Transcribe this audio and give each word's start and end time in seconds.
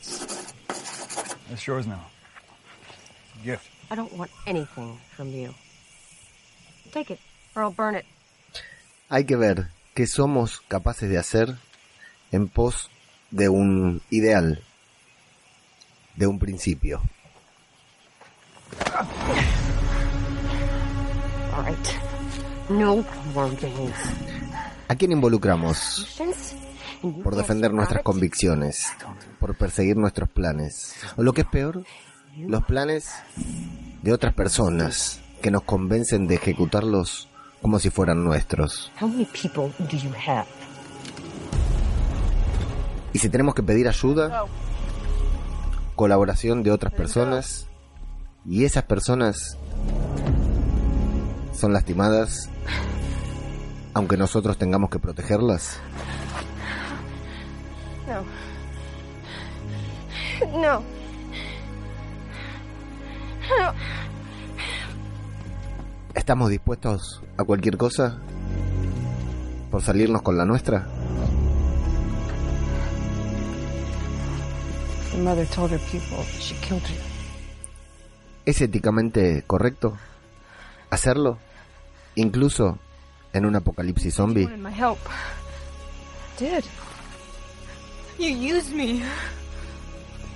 That's 0.00 0.54
that's 1.48 1.66
yours 1.66 1.86
now. 1.86 2.00
Gift. 3.44 3.68
I 3.90 3.94
don't 3.96 4.12
want 4.16 4.30
anything 4.46 4.98
from 5.16 5.28
you. 5.30 5.54
Take 6.92 7.10
it, 7.10 7.20
or 7.54 7.62
I'll 7.62 7.70
burn 7.70 7.94
it. 7.94 8.04
Hay 9.10 9.24
que 9.24 9.36
ver 9.36 9.68
qué 9.94 10.06
somos 10.06 10.60
capaces 10.68 11.10
de 11.10 11.18
hacer 11.18 11.56
en 12.32 12.48
pos 12.48 12.88
de 13.30 13.48
un 13.48 14.00
ideal, 14.10 14.62
de 16.16 16.26
un 16.26 16.38
principio. 16.38 17.02
All 21.52 21.64
right. 21.64 21.88
No 22.68 23.04
more 23.34 23.50
games. 23.56 23.96
¿A 24.88 24.94
quién 24.94 25.12
involucramos? 25.12 26.06
Por 27.00 27.34
defender 27.34 27.72
nuestras 27.72 28.02
convicciones, 28.02 28.88
por 29.38 29.56
perseguir 29.56 29.96
nuestros 29.96 30.28
planes. 30.28 30.94
O 31.16 31.22
lo 31.22 31.32
que 31.32 31.42
es 31.42 31.46
peor, 31.46 31.84
los 32.36 32.64
planes 32.64 33.10
de 34.02 34.12
otras 34.12 34.34
personas 34.34 35.20
que 35.40 35.50
nos 35.50 35.62
convencen 35.62 36.26
de 36.26 36.34
ejecutarlos 36.34 37.28
como 37.62 37.78
si 37.78 37.90
fueran 37.90 38.24
nuestros. 38.24 38.92
How 39.00 39.08
many 39.08 39.26
people 39.26 39.72
do 39.78 39.96
you 39.96 40.10
have? 40.26 40.46
Y 43.12 43.18
si 43.18 43.28
tenemos 43.28 43.54
que 43.54 43.62
pedir 43.62 43.88
ayuda, 43.88 44.44
colaboración 45.96 46.62
de 46.62 46.70
otras 46.70 46.92
personas, 46.92 47.66
y 48.46 48.64
esas 48.64 48.84
personas 48.84 49.58
son 51.52 51.72
lastimadas, 51.72 52.48
aunque 53.94 54.16
nosotros 54.16 54.56
tengamos 54.56 54.90
que 54.90 54.98
protegerlas, 54.98 55.78
No. 58.10 58.24
No. 60.60 60.82
No. 63.58 64.00
¿estamos 66.30 66.50
dispuestos 66.50 67.22
a 67.38 67.44
cualquier 67.44 67.76
cosa 67.76 68.18
por 69.70 69.82
salirnos 69.82 70.22
con 70.22 70.36
la 70.36 70.44
nuestra? 70.44 70.86
¿Es 78.46 78.60
éticamente 78.60 79.42
correcto 79.46 79.98
hacerlo? 80.90 81.38
Incluso 82.14 82.78
en 83.32 83.46
un 83.46 83.56
apocalipsis 83.56 84.14
zombie. 84.14 84.48
You 88.20 88.28
used 88.28 88.74
me. 88.74 89.02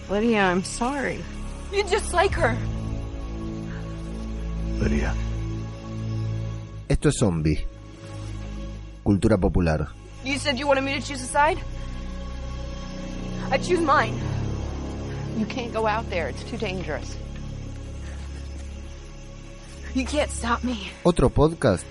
Lydia, 0.08 0.40
I'm 0.40 0.64
sorry. 0.64 1.22
You're 1.70 1.84
just 1.86 2.14
like 2.14 2.32
her. 2.32 2.56
Lydia. 4.80 5.14
Esto 6.88 7.10
es 7.10 7.18
zombie. 7.18 7.66
Cultura 9.04 9.36
popular. 9.36 9.88
You 10.24 10.38
said 10.38 10.58
you 10.58 10.66
wanted 10.66 10.84
me 10.84 10.94
to 10.94 11.06
choose 11.06 11.20
a 11.20 11.26
side? 11.26 11.58
I 13.50 13.58
choose 13.58 13.80
mine. 13.80 14.18
You 15.36 15.44
can't 15.44 15.74
go 15.74 15.86
out 15.86 16.08
there. 16.08 16.28
It's 16.28 16.42
too 16.44 16.56
dangerous. 16.56 17.18
You 19.92 20.06
can't 20.06 20.30
stop 20.30 20.64
me. 20.64 20.88
Otro 21.04 21.28
podcast 21.28 21.84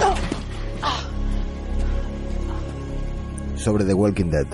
oh. 0.00 0.27
Sobre 3.58 3.84
The 3.84 3.94
Walking 3.94 4.30
Dead. 4.30 4.46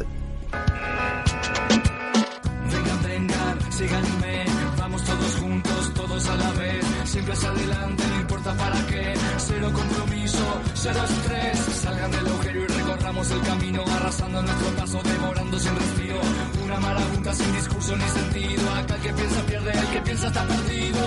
Vengan, 2.71 3.03
vengan, 3.03 3.73
síganme, 3.73 4.45
vamos 4.79 5.05
todos 5.05 5.37
juntos, 5.37 5.93
todos 5.95 6.29
a 6.29 6.37
la 6.37 6.51
vez, 6.53 6.85
siempre 7.05 7.35
hacia 7.35 7.51
adelante, 7.51 8.03
no 8.09 8.21
importa 8.21 8.55
para 8.57 8.87
qué, 8.87 9.15
cero 9.39 9.71
compromiso, 9.73 10.61
cero 10.75 11.01
estrés, 11.05 11.59
salgan 11.83 12.11
del 12.11 12.27
agujero 12.27 12.63
y 12.63 12.67
recorramos 12.67 13.31
el 13.31 13.41
camino, 13.43 13.85
arrasando 13.97 14.43
nuestro 14.43 14.69
paso, 14.77 15.01
devorando 15.03 15.59
sin 15.59 15.77
respiro, 15.77 16.21
una 16.65 16.81
marabunta 16.81 17.33
sin 17.35 17.53
discurso 17.53 17.97
ni 17.97 18.09
sentido, 18.09 18.71
acá 18.75 18.95
el 18.97 19.03
que 19.03 19.13
piensa 19.13 19.43
pierde, 19.47 19.73
el 19.73 19.87
que 19.89 20.01
piensa 20.01 20.27
está 20.29 20.47
perdido, 20.47 21.01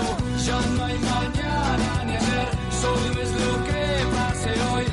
ya 0.46 0.60
no 0.76 0.84
hay 0.84 0.98
mañana 0.98 2.04
ni 2.06 2.12
ayer, 2.12 2.48
solo 2.80 3.20
es 3.22 3.30
lo 3.32 3.64
que 3.64 4.16
pase 4.16 4.50
hoy, 4.72 4.84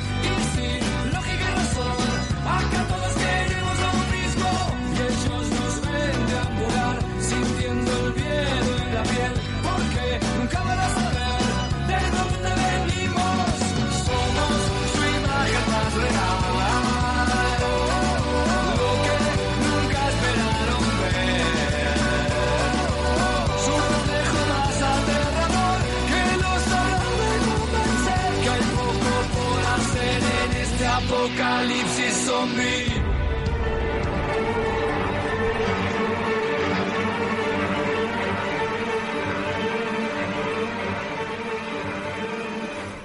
apocalipsis 30.96 32.14
zombie. 32.24 32.86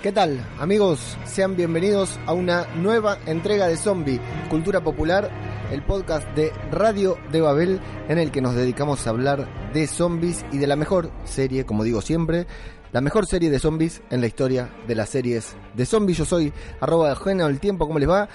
¿Qué 0.01 0.11
tal, 0.13 0.43
amigos? 0.57 1.17
Sean 1.25 1.57
bienvenidos 1.57 2.17
a 2.25 2.33
una 2.33 2.65
nueva 2.75 3.17
entrega 3.25 3.67
de 3.67 3.75
Zombie, 3.75 4.21
Cultura 4.49 4.81
Popular, 4.81 5.29
el 5.71 5.83
podcast 5.83 6.27
de 6.29 6.53
Radio 6.71 7.17
de 7.31 7.41
Babel, 7.41 7.81
en 8.07 8.17
el 8.17 8.31
que 8.31 8.41
nos 8.41 8.55
dedicamos 8.55 9.05
a 9.05 9.09
hablar 9.09 9.47
de 9.73 9.85
zombies 9.85 10.45
y 10.51 10.59
de 10.59 10.67
la 10.67 10.77
mejor 10.77 11.11
serie, 11.25 11.65
como 11.65 11.83
digo 11.83 12.01
siempre, 12.01 12.47
la 12.91 13.01
mejor 13.01 13.25
serie 13.25 13.49
de 13.49 13.59
zombies 13.59 14.01
en 14.09 14.21
la 14.21 14.27
historia 14.27 14.69
de 14.87 14.95
las 14.95 15.09
series 15.09 15.55
de 15.73 15.85
zombies. 15.85 16.17
Yo 16.17 16.25
soy 16.25 16.51
arroba 16.79 17.09
Eugenio 17.09 17.47
el 17.47 17.59
tiempo, 17.59 17.87
¿cómo 17.87 17.99
les 17.99 18.09
va? 18.09 18.27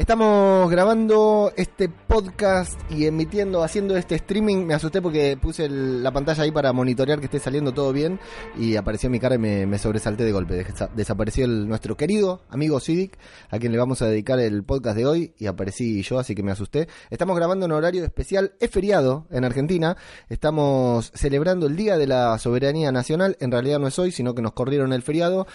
Estamos 0.00 0.70
grabando 0.70 1.52
este 1.58 1.90
podcast 1.90 2.80
y 2.90 3.04
emitiendo, 3.04 3.62
haciendo 3.62 3.98
este 3.98 4.14
streaming. 4.14 4.64
Me 4.64 4.72
asusté 4.72 5.02
porque 5.02 5.36
puse 5.36 5.66
el- 5.66 6.02
la 6.02 6.10
pantalla 6.10 6.42
ahí 6.42 6.50
para 6.50 6.72
monitorear 6.72 7.18
que 7.18 7.26
esté 7.26 7.38
saliendo 7.38 7.72
todo 7.74 7.92
bien 7.92 8.18
y 8.58 8.76
apareció 8.76 9.10
mi 9.10 9.20
cara 9.20 9.34
y 9.34 9.38
me, 9.38 9.78
sobresalté 9.78 10.24
de 10.24 10.32
golpe. 10.32 10.64
Desa- 10.66 10.88
Desapareció 10.94 11.44
el, 11.44 11.68
nuestro 11.68 11.98
querido 11.98 12.40
amigo 12.48 12.80
Sidic, 12.80 13.18
a 13.50 13.58
quien 13.58 13.72
le 13.72 13.78
vamos 13.78 14.00
a 14.00 14.06
dedicar 14.06 14.40
el 14.40 14.64
podcast 14.64 14.96
de 14.96 15.04
hoy 15.04 15.34
y 15.38 15.46
aparecí 15.46 16.00
yo, 16.02 16.18
así 16.18 16.34
que 16.34 16.42
me 16.42 16.50
asusté. 16.52 16.88
Estamos 17.10 17.36
grabando 17.36 17.66
en 17.66 17.72
horario 17.72 18.02
especial, 18.02 18.54
es 18.58 18.70
feriado 18.70 19.26
en 19.30 19.44
Argentina. 19.44 19.98
Estamos 20.30 21.12
celebrando 21.14 21.66
el 21.66 21.76
Día 21.76 21.98
de 21.98 22.06
la 22.06 22.38
Soberanía 22.38 22.90
Nacional. 22.90 23.36
En 23.38 23.50
realidad 23.52 23.78
no 23.78 23.86
es 23.88 23.98
hoy, 23.98 24.12
sino 24.12 24.34
que 24.34 24.40
nos 24.40 24.54
corrieron 24.54 24.94
el 24.94 25.02
feriado. 25.02 25.46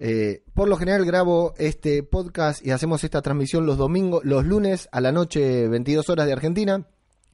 Eh, 0.00 0.44
por 0.54 0.68
lo 0.68 0.76
general 0.76 1.04
grabo 1.04 1.54
este 1.58 2.04
podcast 2.04 2.64
y 2.64 2.70
hacemos 2.70 3.02
esta 3.02 3.20
transmisión 3.20 3.66
los 3.66 3.76
domingos, 3.76 4.24
los 4.24 4.44
lunes 4.44 4.88
a 4.92 5.00
la 5.00 5.10
noche, 5.10 5.66
22 5.68 6.08
horas 6.08 6.26
de 6.26 6.32
Argentina, 6.32 6.86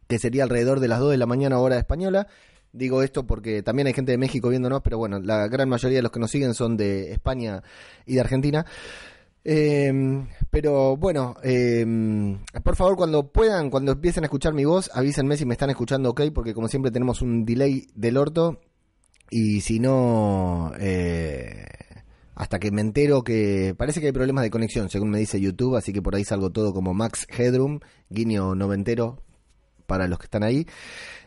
que 0.09 0.19
sería 0.19 0.45
alrededor 0.45 0.81
de 0.81 0.89
las 0.89 1.01
2 1.01 1.11
de 1.13 1.19
la 1.19 1.27
mañana 1.27 1.59
hora 1.59 1.79
española. 1.79 2.27
Digo 2.73 3.03
esto 3.03 3.27
porque 3.27 3.63
también 3.63 3.87
hay 3.87 3.93
gente 3.93 4.13
de 4.13 4.19
México 4.19 4.49
viéndonos, 4.49 4.81
pero 4.83 4.99
bueno, 4.99 5.21
la 5.21 5.47
gran 5.47 5.69
mayoría 5.69 5.99
de 5.99 6.03
los 6.03 6.11
que 6.11 6.21
nos 6.21 6.31
siguen 6.31 6.55
son 6.55 6.77
de 6.77 7.13
España 7.13 7.63
y 8.07 8.15
de 8.15 8.21
Argentina. 8.21 8.67
Eh, 9.47 9.93
pero 10.51 10.97
bueno, 10.97 11.37
eh, 11.43 11.85
por 12.65 12.77
favor 12.77 12.97
cuando 12.97 13.31
puedan, 13.31 13.69
cuando 13.69 13.93
empiecen 13.93 14.25
a 14.25 14.27
escuchar 14.27 14.55
mi 14.55 14.65
voz, 14.65 14.91
avísenme 14.95 15.37
si 15.37 15.45
me 15.45 15.53
están 15.53 15.69
escuchando 15.71 16.11
ok, 16.11 16.23
porque 16.35 16.55
como 16.55 16.69
siempre 16.69 16.91
tenemos 16.91 17.21
un 17.21 17.45
delay 17.45 17.87
del 17.95 18.17
orto. 18.17 18.61
Y 19.31 19.61
si 19.63 19.81
no, 19.81 20.73
eh, 20.79 21.65
hasta 22.35 22.59
que 22.59 22.71
me 22.71 22.81
entero 22.81 23.23
que 23.23 23.75
parece 23.77 24.01
que 24.01 24.07
hay 24.07 24.13
problemas 24.13 24.45
de 24.45 24.51
conexión, 24.51 24.91
según 24.91 25.11
me 25.11 25.19
dice 25.19 25.41
YouTube, 25.41 25.77
así 25.77 25.93
que 25.93 26.03
por 26.03 26.15
ahí 26.15 26.25
salgo 26.25 26.51
todo 26.51 26.73
como 26.73 26.95
Max 26.95 27.27
Headroom, 27.29 27.81
guiño 28.11 28.55
noventero 28.55 29.23
para 29.87 30.09
los 30.09 30.19
que 30.19 30.25
están 30.25 30.43
ahí. 30.43 30.67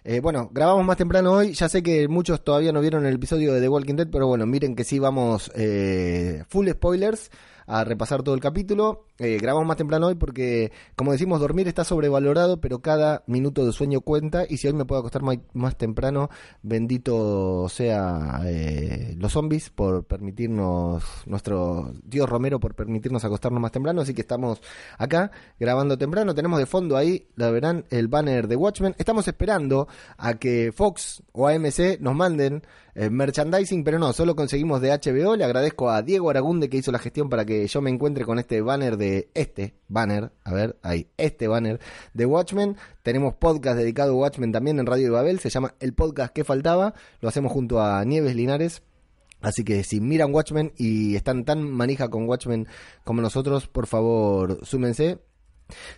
Eh, 0.03 0.19
bueno, 0.19 0.49
grabamos 0.51 0.85
más 0.85 0.97
temprano 0.97 1.33
hoy. 1.33 1.53
Ya 1.53 1.69
sé 1.69 1.83
que 1.83 2.07
muchos 2.07 2.43
todavía 2.43 2.71
no 2.71 2.81
vieron 2.81 3.05
el 3.05 3.15
episodio 3.15 3.53
de 3.53 3.61
The 3.61 3.69
Walking 3.69 3.95
Dead, 3.95 4.07
pero 4.11 4.27
bueno, 4.27 4.45
miren 4.45 4.75
que 4.75 4.83
sí 4.83 4.99
vamos 4.99 5.51
eh, 5.55 6.43
full 6.49 6.69
spoilers 6.69 7.29
a 7.67 7.83
repasar 7.83 8.23
todo 8.23 8.33
el 8.33 8.41
capítulo. 8.41 9.05
Eh, 9.19 9.37
grabamos 9.39 9.67
más 9.67 9.77
temprano 9.77 10.07
hoy 10.07 10.15
porque, 10.15 10.71
como 10.95 11.11
decimos, 11.11 11.39
dormir 11.39 11.67
está 11.67 11.83
sobrevalorado, 11.83 12.61
pero 12.61 12.79
cada 12.79 13.23
minuto 13.27 13.65
de 13.65 13.73
sueño 13.73 14.01
cuenta. 14.01 14.45
Y 14.47 14.57
si 14.57 14.67
hoy 14.67 14.73
me 14.73 14.85
puedo 14.85 14.99
acostar 14.99 15.21
más, 15.21 15.37
más 15.53 15.77
temprano, 15.77 16.29
bendito 16.63 17.67
sea 17.69 18.41
eh, 18.45 19.15
los 19.19 19.33
zombies 19.33 19.69
por 19.69 20.05
permitirnos, 20.05 21.03
nuestro 21.25 21.93
Dios 22.03 22.29
Romero 22.29 22.59
por 22.59 22.73
permitirnos 22.73 23.25
acostarnos 23.25 23.61
más 23.61 23.71
temprano. 23.73 24.01
Así 24.01 24.13
que 24.13 24.21
estamos 24.21 24.61
acá 24.97 25.31
grabando 25.59 25.97
temprano. 25.97 26.33
Tenemos 26.33 26.59
de 26.59 26.65
fondo 26.65 26.95
ahí, 26.95 27.27
la 27.35 27.51
verán, 27.51 27.85
el 27.89 28.07
banner 28.07 28.47
de 28.47 28.55
Watchmen. 28.55 28.95
Estamos 28.97 29.27
esperando 29.27 29.89
a 30.17 30.35
que 30.35 30.71
Fox 30.73 31.21
o 31.33 31.47
AMC 31.47 31.99
nos 31.99 32.15
manden 32.15 32.63
eh, 32.99 33.11
merchandising, 33.11 33.83
pero 33.83 33.99
no, 33.99 34.11
solo 34.11 34.35
conseguimos 34.35 34.81
de 34.81 34.89
HBO. 34.89 35.35
Le 35.35 35.43
agradezco 35.43 35.91
a 35.91 36.01
Diego 36.01 36.31
Aragunde 36.31 36.67
que 36.67 36.77
hizo 36.77 36.91
la 36.91 36.97
gestión 36.97 37.29
para 37.29 37.45
que 37.45 37.67
yo 37.67 37.79
me 37.79 37.91
encuentre 37.91 38.25
con 38.25 38.39
este 38.39 38.59
banner 38.61 38.97
de 38.97 39.29
este 39.35 39.75
banner, 39.87 40.31
a 40.43 40.51
ver, 40.51 40.79
ahí, 40.81 41.07
este 41.17 41.47
banner 41.47 41.79
de 42.15 42.25
Watchmen. 42.25 42.75
Tenemos 43.03 43.35
podcast 43.35 43.77
dedicado 43.77 44.13
a 44.13 44.15
Watchmen 44.15 44.51
también 44.51 44.79
en 44.79 44.87
Radio 44.87 45.03
de 45.05 45.11
Babel, 45.11 45.39
se 45.39 45.51
llama 45.51 45.75
El 45.79 45.93
Podcast 45.93 46.33
que 46.33 46.43
faltaba. 46.43 46.95
Lo 47.21 47.29
hacemos 47.29 47.51
junto 47.51 47.79
a 47.79 48.03
Nieves 48.03 48.35
Linares. 48.35 48.81
Así 49.41 49.63
que 49.63 49.83
si 49.83 50.01
miran 50.01 50.33
Watchmen 50.33 50.73
y 50.75 51.15
están 51.15 51.45
tan 51.45 51.69
manija 51.69 52.09
con 52.09 52.27
Watchmen 52.27 52.67
como 53.03 53.21
nosotros, 53.21 53.67
por 53.67 53.85
favor, 53.85 54.65
súmense. 54.65 55.19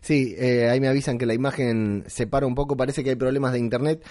Sí, 0.01 0.35
eh, 0.37 0.69
ahí 0.69 0.79
me 0.79 0.87
avisan 0.87 1.17
que 1.17 1.25
la 1.25 1.33
imagen 1.33 2.03
se 2.07 2.27
para 2.27 2.47
un 2.47 2.55
poco, 2.55 2.75
parece 2.75 3.03
que 3.03 3.11
hay 3.11 3.15
problemas 3.15 3.53
de 3.53 3.59
internet. 3.59 4.03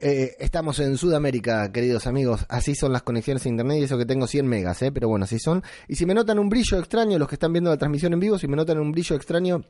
Eh, 0.00 0.36
estamos 0.38 0.78
en 0.78 0.96
Sudamérica, 0.96 1.72
queridos 1.72 2.06
amigos. 2.06 2.46
Así 2.48 2.74
son 2.76 2.92
las 2.92 3.02
conexiones 3.02 3.44
a 3.44 3.48
internet 3.48 3.78
y 3.80 3.82
eso 3.84 3.98
que 3.98 4.06
tengo 4.06 4.28
100 4.28 4.46
megas, 4.46 4.80
¿eh? 4.82 4.92
pero 4.92 5.08
bueno, 5.08 5.24
así 5.24 5.38
son. 5.40 5.62
Y 5.88 5.96
si 5.96 6.06
me 6.06 6.14
notan 6.14 6.38
un 6.38 6.48
brillo 6.48 6.78
extraño, 6.78 7.18
los 7.18 7.26
que 7.26 7.34
están 7.34 7.52
viendo 7.52 7.70
la 7.70 7.76
transmisión 7.76 8.12
en 8.12 8.20
vivo, 8.20 8.38
si 8.38 8.46
me 8.46 8.56
notan 8.56 8.78
un 8.78 8.92
brillo 8.92 9.16
extraño 9.16 9.64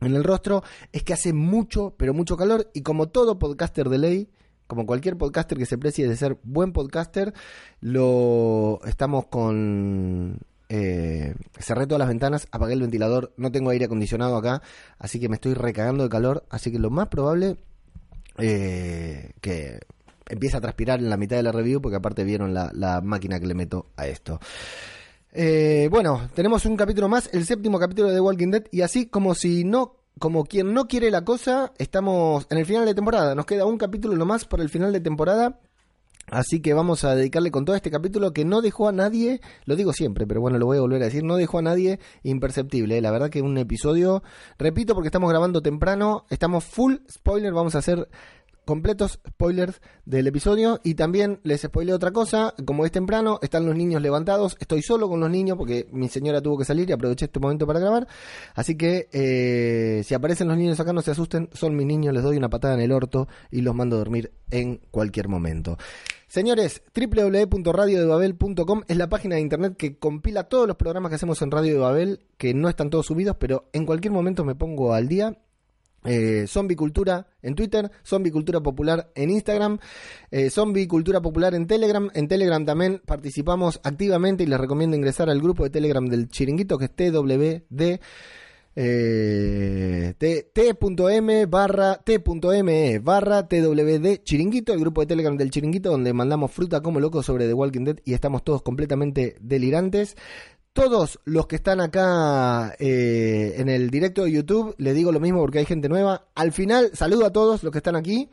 en 0.00 0.14
el 0.14 0.24
rostro, 0.24 0.62
es 0.92 1.02
que 1.02 1.12
hace 1.12 1.34
mucho, 1.34 1.94
pero 1.98 2.14
mucho 2.14 2.36
calor. 2.36 2.70
Y 2.72 2.82
como 2.82 3.08
todo 3.08 3.38
podcaster 3.38 3.90
de 3.90 3.98
ley, 3.98 4.30
como 4.66 4.86
cualquier 4.86 5.18
podcaster 5.18 5.58
que 5.58 5.66
se 5.66 5.76
precie 5.76 6.08
de 6.08 6.16
ser 6.16 6.38
buen 6.42 6.72
podcaster, 6.72 7.34
lo 7.80 8.80
estamos 8.86 9.26
con 9.26 10.38
eh, 10.70 11.34
cerré 11.58 11.86
todas 11.86 11.98
las 11.98 12.08
ventanas, 12.08 12.48
apagué 12.50 12.72
el 12.72 12.80
ventilador, 12.80 13.34
no 13.36 13.52
tengo 13.52 13.70
aire 13.70 13.84
acondicionado 13.84 14.36
acá, 14.36 14.62
así 14.98 15.20
que 15.20 15.28
me 15.28 15.34
estoy 15.34 15.52
recagando 15.52 16.02
de 16.02 16.08
calor, 16.08 16.44
así 16.48 16.72
que 16.72 16.78
lo 16.78 16.90
más 16.90 17.08
probable 17.08 17.58
eh, 18.38 19.32
que 19.40 19.80
empieza 20.28 20.58
a 20.58 20.60
transpirar 20.60 20.98
en 20.98 21.10
la 21.10 21.16
mitad 21.16 21.36
de 21.36 21.42
la 21.42 21.52
review 21.52 21.80
porque 21.80 21.96
aparte 21.96 22.24
vieron 22.24 22.52
la, 22.52 22.70
la 22.74 23.00
máquina 23.00 23.38
que 23.40 23.46
le 23.46 23.54
meto 23.54 23.86
a 23.96 24.06
esto. 24.06 24.40
Eh, 25.32 25.88
bueno, 25.90 26.30
tenemos 26.34 26.64
un 26.64 26.76
capítulo 26.76 27.08
más, 27.08 27.28
el 27.32 27.44
séptimo 27.44 27.78
capítulo 27.78 28.08
de 28.08 28.14
The 28.14 28.20
Walking 28.20 28.50
Dead 28.50 28.64
y 28.70 28.80
así 28.80 29.06
como 29.06 29.34
si 29.34 29.64
no, 29.64 29.96
como 30.18 30.44
quien 30.44 30.72
no 30.72 30.88
quiere 30.88 31.10
la 31.10 31.24
cosa, 31.24 31.72
estamos 31.78 32.46
en 32.50 32.58
el 32.58 32.66
final 32.66 32.86
de 32.86 32.94
temporada. 32.94 33.34
Nos 33.34 33.44
queda 33.44 33.66
un 33.66 33.76
capítulo 33.76 34.16
nomás 34.16 34.46
por 34.46 34.60
el 34.60 34.70
final 34.70 34.92
de 34.92 35.00
temporada. 35.00 35.60
Así 36.28 36.60
que 36.60 36.74
vamos 36.74 37.04
a 37.04 37.14
dedicarle 37.14 37.50
con 37.50 37.64
todo 37.64 37.76
este 37.76 37.90
capítulo 37.90 38.32
que 38.32 38.44
no 38.44 38.60
dejó 38.60 38.88
a 38.88 38.92
nadie, 38.92 39.40
lo 39.64 39.76
digo 39.76 39.92
siempre, 39.92 40.26
pero 40.26 40.40
bueno, 40.40 40.58
lo 40.58 40.66
voy 40.66 40.78
a 40.78 40.80
volver 40.80 41.02
a 41.02 41.06
decir, 41.06 41.22
no 41.22 41.36
dejó 41.36 41.58
a 41.58 41.62
nadie 41.62 42.00
imperceptible. 42.24 42.98
¿eh? 42.98 43.00
La 43.00 43.12
verdad 43.12 43.30
que 43.30 43.42
un 43.42 43.56
episodio, 43.58 44.22
repito 44.58 44.94
porque 44.94 45.08
estamos 45.08 45.30
grabando 45.30 45.62
temprano, 45.62 46.26
estamos 46.28 46.64
full 46.64 46.96
spoiler, 47.08 47.52
vamos 47.52 47.76
a 47.76 47.78
hacer 47.78 48.08
completos 48.66 49.20
spoilers 49.26 49.80
del 50.04 50.26
episodio 50.26 50.80
y 50.82 50.94
también 50.94 51.38
les 51.44 51.62
spoileo 51.62 51.94
otra 51.94 52.10
cosa, 52.10 52.52
como 52.64 52.84
es 52.84 52.90
temprano, 52.90 53.38
están 53.40 53.64
los 53.64 53.76
niños 53.76 54.02
levantados, 54.02 54.56
estoy 54.58 54.82
solo 54.82 55.08
con 55.08 55.20
los 55.20 55.30
niños 55.30 55.56
porque 55.56 55.86
mi 55.92 56.08
señora 56.08 56.42
tuvo 56.42 56.58
que 56.58 56.64
salir 56.64 56.90
y 56.90 56.92
aproveché 56.92 57.26
este 57.26 57.38
momento 57.38 57.64
para 57.64 57.78
grabar, 57.78 58.08
así 58.56 58.76
que 58.76 59.08
eh, 59.12 60.02
si 60.04 60.14
aparecen 60.14 60.48
los 60.48 60.58
niños 60.58 60.80
acá 60.80 60.92
no 60.92 61.00
se 61.00 61.12
asusten, 61.12 61.48
son 61.52 61.76
mis 61.76 61.86
niños, 61.86 62.12
les 62.12 62.24
doy 62.24 62.36
una 62.36 62.50
patada 62.50 62.74
en 62.74 62.80
el 62.80 62.90
orto 62.90 63.28
y 63.52 63.60
los 63.60 63.72
mando 63.72 63.94
a 63.94 64.00
dormir 64.00 64.32
en 64.50 64.80
cualquier 64.90 65.28
momento. 65.28 65.78
Señores, 66.28 66.82
www.radiodebabel.com 66.94 68.82
es 68.88 68.96
la 68.96 69.08
página 69.08 69.36
de 69.36 69.42
internet 69.42 69.76
que 69.76 69.96
compila 69.96 70.44
todos 70.44 70.66
los 70.66 70.76
programas 70.76 71.10
que 71.10 71.16
hacemos 71.16 71.40
en 71.42 71.50
Radio 71.50 71.74
de 71.74 71.78
Babel, 71.78 72.26
que 72.36 72.52
no 72.52 72.68
están 72.68 72.90
todos 72.90 73.06
subidos, 73.06 73.36
pero 73.38 73.68
en 73.72 73.86
cualquier 73.86 74.12
momento 74.12 74.44
me 74.44 74.56
pongo 74.56 74.92
al 74.92 75.06
día 75.06 75.38
eh, 76.06 76.46
Zombie 76.46 76.76
Cultura 76.76 77.26
en 77.42 77.54
Twitter, 77.54 77.90
Zombie 78.04 78.30
Cultura 78.30 78.60
Popular 78.60 79.10
en 79.14 79.30
Instagram, 79.30 79.78
eh, 80.30 80.50
Zombie 80.50 80.86
Cultura 80.86 81.20
Popular 81.20 81.54
en 81.54 81.66
Telegram. 81.66 82.10
En 82.14 82.28
Telegram 82.28 82.64
también 82.64 83.02
participamos 83.04 83.80
activamente 83.82 84.44
y 84.44 84.46
les 84.46 84.60
recomiendo 84.60 84.96
ingresar 84.96 85.28
al 85.30 85.40
grupo 85.40 85.64
de 85.64 85.70
Telegram 85.70 86.06
del 86.06 86.28
Chiringuito 86.28 86.78
que 86.78 86.86
es 86.86 86.94
TWD. 86.94 88.00
Eh, 88.78 90.12
t.m 90.18 91.46
barra 91.46 91.94
t.me 92.04 92.98
barra 92.98 93.48
twd 93.48 94.22
chiringuito 94.22 94.74
el 94.74 94.80
grupo 94.80 95.00
de 95.00 95.06
telegram 95.06 95.34
del 95.38 95.50
chiringuito 95.50 95.90
donde 95.90 96.12
mandamos 96.12 96.52
fruta 96.52 96.82
como 96.82 97.00
locos 97.00 97.24
sobre 97.24 97.46
The 97.46 97.54
Walking 97.54 97.84
Dead 97.84 97.96
y 98.04 98.12
estamos 98.12 98.44
todos 98.44 98.60
completamente 98.60 99.36
delirantes 99.40 100.14
todos 100.76 101.18
los 101.24 101.46
que 101.46 101.56
están 101.56 101.80
acá 101.80 102.76
eh, 102.78 103.54
en 103.56 103.70
el 103.70 103.88
directo 103.88 104.24
de 104.24 104.32
YouTube, 104.32 104.74
les 104.76 104.94
digo 104.94 105.10
lo 105.10 105.20
mismo 105.20 105.40
porque 105.40 105.58
hay 105.58 105.64
gente 105.64 105.88
nueva. 105.88 106.26
Al 106.34 106.52
final, 106.52 106.90
saludo 106.92 107.24
a 107.24 107.32
todos 107.32 107.62
los 107.62 107.72
que 107.72 107.78
están 107.78 107.96
aquí. 107.96 108.28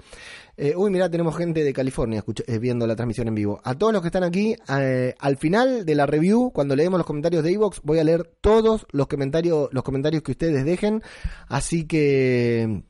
Eh, 0.55 0.75
uy, 0.75 0.91
mira, 0.91 1.09
tenemos 1.09 1.35
gente 1.35 1.63
de 1.63 1.73
California 1.73 2.23
eh, 2.45 2.59
viendo 2.59 2.85
la 2.85 2.95
transmisión 2.95 3.27
en 3.27 3.35
vivo. 3.35 3.59
A 3.63 3.75
todos 3.75 3.91
los 3.91 4.01
que 4.01 4.09
están 4.09 4.23
aquí, 4.23 4.55
al 4.67 5.37
final 5.37 5.85
de 5.85 5.95
la 5.95 6.05
review, 6.05 6.51
cuando 6.51 6.75
leemos 6.75 6.99
los 6.99 7.07
comentarios 7.07 7.43
de 7.43 7.51
Evox, 7.51 7.81
voy 7.83 7.99
a 7.99 8.03
leer 8.03 8.29
todos 8.41 8.85
los 8.91 9.07
comentarios, 9.07 9.69
los 9.71 9.83
comentarios 9.83 10.21
que 10.21 10.31
ustedes 10.31 10.63
dejen. 10.63 11.01
Así 11.47 11.85
que 11.85 12.83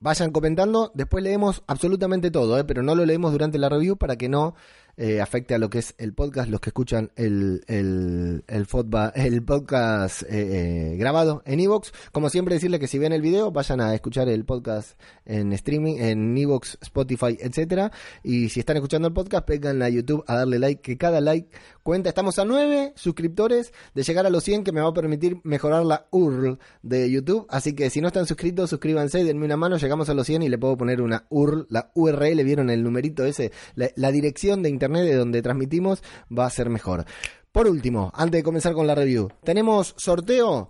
vayan 0.00 0.30
comentando. 0.30 0.92
Después 0.94 1.22
leemos 1.22 1.62
absolutamente 1.66 2.30
todo, 2.30 2.66
pero 2.66 2.82
no 2.82 2.94
lo 2.94 3.04
leemos 3.04 3.32
durante 3.32 3.58
la 3.58 3.68
review 3.68 3.96
para 3.96 4.16
que 4.16 4.28
no 4.28 4.54
eh, 4.96 5.20
afecte 5.20 5.54
a 5.54 5.58
lo 5.58 5.68
que 5.68 5.78
es 5.78 5.94
el 5.98 6.14
podcast, 6.14 6.48
los 6.48 6.60
que 6.60 6.70
escuchan 6.70 7.10
el, 7.16 7.62
el, 7.68 8.44
el, 8.46 8.66
el 9.14 9.42
podcast 9.42 10.22
eh, 10.22 10.26
eh, 10.30 10.96
grabado 10.96 11.42
en 11.44 11.60
Evox. 11.60 11.92
Como 12.12 12.30
siempre 12.30 12.54
decirle 12.54 12.78
que 12.78 12.88
si 12.88 12.98
ven 12.98 13.12
el 13.12 13.20
video, 13.20 13.50
vayan 13.50 13.80
a 13.80 13.94
escuchar 13.94 14.28
el 14.28 14.44
podcast 14.44 14.98
en 15.26 15.52
streaming, 15.52 15.96
en 15.98 16.36
Evox, 16.36 16.78
Spotify, 16.80 17.36
etcétera. 17.38 17.92
Y 18.22 18.48
si 18.48 18.60
están 18.60 18.76
escuchando 18.76 19.08
el 19.08 19.14
podcast, 19.14 19.46
vengan 19.46 19.82
a 19.82 19.88
YouTube 19.90 20.24
a 20.26 20.36
darle 20.36 20.58
like, 20.58 20.80
que 20.80 20.96
cada 20.96 21.20
like 21.20 21.50
cuenta. 21.82 22.08
Estamos 22.08 22.38
a 22.38 22.44
9 22.44 22.94
suscriptores 22.96 23.72
de 23.94 24.02
llegar 24.02 24.26
a 24.26 24.30
los 24.30 24.44
100, 24.44 24.64
que 24.64 24.72
me 24.72 24.80
va 24.80 24.88
a 24.88 24.94
permitir 24.94 25.40
mejorar 25.44 25.84
la 25.84 26.06
URL 26.10 26.58
de 26.82 27.10
YouTube. 27.10 27.46
Así 27.50 27.74
que 27.74 27.90
si 27.90 28.00
no 28.00 28.08
están 28.08 28.26
suscritos, 28.26 28.70
suscríbanse, 28.70 29.24
denme 29.24 29.44
una 29.44 29.56
mano. 29.58 29.76
Llegamos 29.76 30.08
a 30.08 30.14
los 30.14 30.26
100 30.26 30.42
y 30.42 30.48
le 30.48 30.56
puedo 30.56 30.76
poner 30.76 31.02
una 31.02 31.26
URL, 31.28 31.66
la 31.68 31.90
URL, 31.94 32.42
vieron 32.44 32.70
el 32.70 32.82
numerito 32.82 33.24
ese, 33.24 33.52
la, 33.74 33.90
la 33.96 34.10
dirección 34.10 34.62
de 34.62 34.70
internet 34.70 34.85
de 34.92 35.14
donde 35.14 35.42
transmitimos 35.42 36.02
va 36.36 36.46
a 36.46 36.50
ser 36.50 36.70
mejor. 36.70 37.04
Por 37.52 37.66
último, 37.66 38.12
antes 38.14 38.40
de 38.40 38.44
comenzar 38.44 38.74
con 38.74 38.86
la 38.86 38.94
review, 38.94 39.28
tenemos 39.44 39.94
sorteo. 39.96 40.68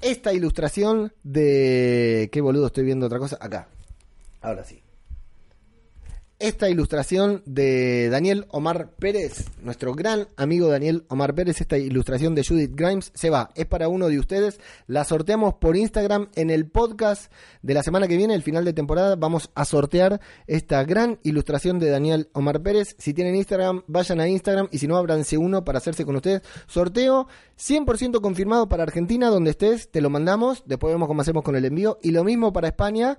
Esta 0.00 0.32
ilustración 0.32 1.12
de... 1.22 2.28
Qué 2.32 2.40
boludo, 2.40 2.66
estoy 2.66 2.84
viendo 2.84 3.06
otra 3.06 3.18
cosa. 3.18 3.36
Acá. 3.40 3.68
Ahora 4.40 4.64
sí 4.64 4.82
esta 6.40 6.70
ilustración 6.70 7.42
de 7.44 8.08
Daniel 8.08 8.46
Omar 8.48 8.92
Pérez, 8.98 9.44
nuestro 9.62 9.94
gran 9.94 10.26
amigo 10.36 10.68
Daniel 10.68 11.04
Omar 11.08 11.34
Pérez, 11.34 11.60
esta 11.60 11.76
ilustración 11.76 12.34
de 12.34 12.42
Judith 12.42 12.72
Grimes, 12.74 13.12
se 13.14 13.28
va, 13.28 13.50
es 13.54 13.66
para 13.66 13.88
uno 13.88 14.08
de 14.08 14.18
ustedes, 14.18 14.58
la 14.86 15.04
sorteamos 15.04 15.54
por 15.54 15.76
Instagram 15.76 16.28
en 16.34 16.48
el 16.48 16.66
podcast 16.66 17.30
de 17.60 17.74
la 17.74 17.82
semana 17.82 18.08
que 18.08 18.16
viene, 18.16 18.34
el 18.34 18.42
final 18.42 18.64
de 18.64 18.72
temporada, 18.72 19.16
vamos 19.16 19.50
a 19.54 19.66
sortear 19.66 20.20
esta 20.46 20.82
gran 20.84 21.18
ilustración 21.22 21.78
de 21.78 21.90
Daniel 21.90 22.30
Omar 22.32 22.62
Pérez, 22.62 22.96
si 22.98 23.12
tienen 23.12 23.36
Instagram, 23.36 23.82
vayan 23.86 24.20
a 24.20 24.26
Instagram 24.26 24.68
y 24.72 24.78
si 24.78 24.88
no, 24.88 24.96
abranse 24.96 25.36
uno 25.36 25.62
para 25.62 25.76
hacerse 25.76 26.06
con 26.06 26.16
ustedes, 26.16 26.40
sorteo 26.66 27.28
100% 27.58 28.22
confirmado 28.22 28.66
para 28.66 28.82
Argentina, 28.82 29.28
donde 29.28 29.50
estés, 29.50 29.90
te 29.90 30.00
lo 30.00 30.08
mandamos, 30.08 30.62
después 30.64 30.94
vemos 30.94 31.06
cómo 31.06 31.20
hacemos 31.20 31.44
con 31.44 31.54
el 31.54 31.66
envío, 31.66 31.98
y 32.02 32.12
lo 32.12 32.24
mismo 32.24 32.50
para 32.54 32.68
España, 32.68 33.18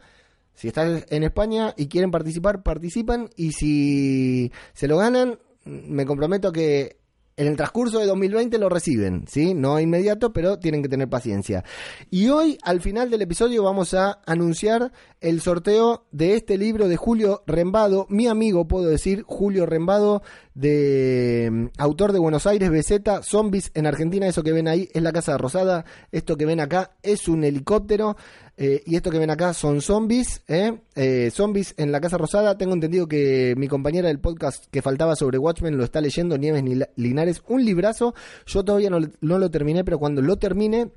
si 0.53 0.67
están 0.67 1.03
en 1.09 1.23
España 1.23 1.73
y 1.77 1.87
quieren 1.87 2.11
participar, 2.11 2.63
participan 2.63 3.29
y 3.35 3.51
si 3.53 4.51
se 4.73 4.87
lo 4.87 4.97
ganan, 4.97 5.39
me 5.65 6.05
comprometo 6.05 6.51
que 6.51 7.01
en 7.37 7.47
el 7.47 7.55
transcurso 7.55 7.99
de 7.99 8.05
2020 8.05 8.57
lo 8.57 8.69
reciben, 8.69 9.25
¿sí? 9.27 9.53
No 9.53 9.79
inmediato, 9.79 10.33
pero 10.33 10.59
tienen 10.59 10.83
que 10.83 10.89
tener 10.89 11.09
paciencia. 11.09 11.63
Y 12.09 12.29
hoy, 12.29 12.57
al 12.63 12.81
final 12.81 13.09
del 13.09 13.21
episodio, 13.21 13.63
vamos 13.63 13.93
a 13.93 14.21
anunciar 14.25 14.91
el 15.21 15.41
sorteo 15.41 16.05
de 16.11 16.35
este 16.35 16.57
libro 16.57 16.87
de 16.87 16.97
Julio 16.97 17.43
Rembado, 17.47 18.05
mi 18.09 18.27
amigo, 18.27 18.67
puedo 18.67 18.87
decir, 18.87 19.23
Julio 19.25 19.65
Rembado, 19.65 20.21
de 20.53 21.49
mm, 21.51 21.65
autor 21.77 22.11
de 22.11 22.19
Buenos 22.19 22.47
Aires, 22.47 22.69
BZ, 22.69 23.23
Zombies 23.23 23.71
en 23.73 23.87
Argentina, 23.87 24.27
eso 24.27 24.43
que 24.43 24.51
ven 24.51 24.67
ahí 24.67 24.89
es 24.93 25.01
la 25.01 25.11
Casa 25.11 25.37
Rosada, 25.37 25.85
esto 26.11 26.37
que 26.37 26.45
ven 26.45 26.59
acá 26.59 26.91
es 27.03 27.27
un 27.27 27.43
helicóptero 27.43 28.17
eh, 28.57 28.83
y 28.85 28.95
esto 28.95 29.09
que 29.09 29.17
ven 29.17 29.29
acá 29.29 29.53
son 29.53 29.81
zombies, 29.81 30.43
¿eh? 30.47 30.81
¿eh? 30.95 31.31
Zombies 31.31 31.73
en 31.77 31.91
la 31.91 32.01
Casa 32.01 32.17
Rosada, 32.17 32.57
tengo 32.57 32.73
entendido 32.73 33.07
que 33.07 33.55
mi 33.57 33.67
compañera 33.67 34.09
del 34.09 34.19
podcast 34.19 34.65
que 34.69 34.81
faltaba 34.81 35.15
sobre 35.15 35.37
Watchmen 35.37 35.77
lo 35.77 35.83
está 35.83 36.01
leyendo, 36.01 36.37
Nieves 36.37 36.63
Linares, 36.95 37.41
un 37.47 37.65
librazo, 37.65 38.13
yo 38.45 38.63
todavía 38.63 38.89
no, 38.89 38.99
no 39.21 39.39
lo 39.39 39.49
terminé, 39.49 39.83
pero 39.83 39.99
cuando 39.99 40.21
lo 40.21 40.37
termine 40.37 40.91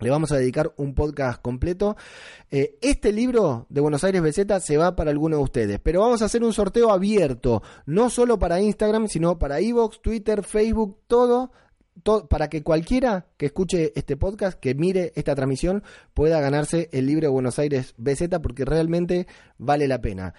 le 0.00 0.10
vamos 0.10 0.32
a 0.32 0.36
dedicar 0.36 0.72
un 0.76 0.94
podcast 0.94 1.40
completo. 1.40 1.96
Eh, 2.50 2.78
este 2.80 3.12
libro 3.12 3.66
de 3.68 3.80
Buenos 3.80 4.04
Aires 4.04 4.22
BZ 4.22 4.60
se 4.62 4.76
va 4.76 4.94
para 4.94 5.10
alguno 5.10 5.36
de 5.36 5.42
ustedes, 5.42 5.80
pero 5.80 6.00
vamos 6.00 6.22
a 6.22 6.26
hacer 6.26 6.44
un 6.44 6.52
sorteo 6.52 6.90
abierto, 6.90 7.62
no 7.86 8.10
solo 8.10 8.38
para 8.38 8.60
Instagram, 8.60 9.08
sino 9.08 9.38
para 9.38 9.60
Evox, 9.60 10.00
Twitter, 10.00 10.44
Facebook, 10.44 10.98
todo, 11.06 11.50
todo, 12.02 12.28
para 12.28 12.48
que 12.48 12.62
cualquiera 12.62 13.26
que 13.36 13.46
escuche 13.46 13.92
este 13.96 14.16
podcast, 14.16 14.58
que 14.58 14.74
mire 14.74 15.12
esta 15.16 15.34
transmisión, 15.34 15.82
pueda 16.14 16.40
ganarse 16.40 16.88
el 16.92 17.06
libro 17.06 17.22
de 17.22 17.32
Buenos 17.32 17.58
Aires 17.58 17.94
BZ 17.96 18.38
porque 18.40 18.64
realmente 18.64 19.26
vale 19.58 19.88
la 19.88 20.00
pena. 20.00 20.34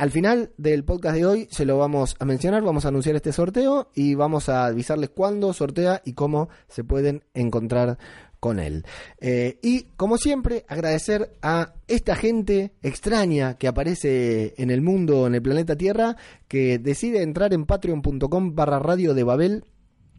Al 0.00 0.10
final 0.10 0.50
del 0.56 0.82
podcast 0.82 1.14
de 1.14 1.26
hoy 1.26 1.48
se 1.50 1.66
lo 1.66 1.76
vamos 1.76 2.16
a 2.18 2.24
mencionar, 2.24 2.62
vamos 2.62 2.86
a 2.86 2.88
anunciar 2.88 3.16
este 3.16 3.32
sorteo 3.32 3.90
y 3.94 4.14
vamos 4.14 4.48
a 4.48 4.64
avisarles 4.64 5.10
cuándo 5.10 5.52
sortea 5.52 6.00
y 6.06 6.14
cómo 6.14 6.48
se 6.68 6.84
pueden 6.84 7.22
encontrar 7.34 7.98
con 8.40 8.58
él. 8.58 8.84
Eh, 9.20 9.58
y 9.62 9.82
como 9.96 10.16
siempre, 10.16 10.64
agradecer 10.66 11.36
a 11.42 11.74
esta 11.86 12.16
gente 12.16 12.72
extraña 12.82 13.54
que 13.54 13.68
aparece 13.68 14.54
en 14.56 14.70
el 14.70 14.80
mundo, 14.80 15.26
en 15.26 15.34
el 15.34 15.42
planeta 15.42 15.76
Tierra, 15.76 16.16
que 16.48 16.78
decide 16.78 17.22
entrar 17.22 17.52
en 17.52 17.66
patreon.com 17.66 18.54
barra 18.54 18.78
radio 18.78 19.14
de 19.14 19.22
Babel 19.22 19.64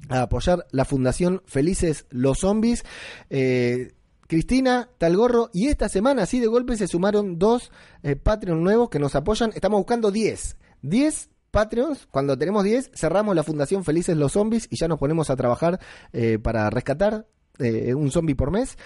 a 0.10 0.22
apoyar 0.22 0.68
la 0.72 0.86
fundación 0.86 1.42
Felices 1.46 2.06
los 2.12 2.40
Zombies. 2.40 2.86
Eh, 3.30 3.94
Cristina 4.28 4.90
Talgorro 4.98 5.50
y 5.52 5.68
esta 5.68 5.90
semana 5.90 6.24
así 6.24 6.40
de 6.40 6.48
golpe 6.48 6.78
se 6.78 6.88
sumaron 6.88 7.38
dos 7.38 7.70
eh, 8.02 8.16
Patreon 8.16 8.64
nuevos 8.64 8.90
que 8.90 9.00
nos 9.00 9.16
apoyan. 9.16 9.52
Estamos 9.56 9.80
buscando 9.80 10.12
10. 10.12 10.58
10 10.84 11.30
Patreons, 11.50 12.08
cuando 12.10 12.38
tenemos 12.38 12.64
10, 12.64 12.92
cerramos 12.94 13.36
la 13.36 13.44
Fundación 13.44 13.84
Felices 13.84 14.16
los 14.16 14.32
Zombies 14.32 14.68
y 14.70 14.78
ya 14.78 14.88
nos 14.88 15.00
ponemos 15.00 15.30
a 15.30 15.36
trabajar 15.36 15.82
para 16.42 16.70
rescatar 16.70 17.26
eh, 17.62 17.94
un 17.94 18.12
zombie 18.12 18.36
por 18.36 18.52
mes. 18.52 18.78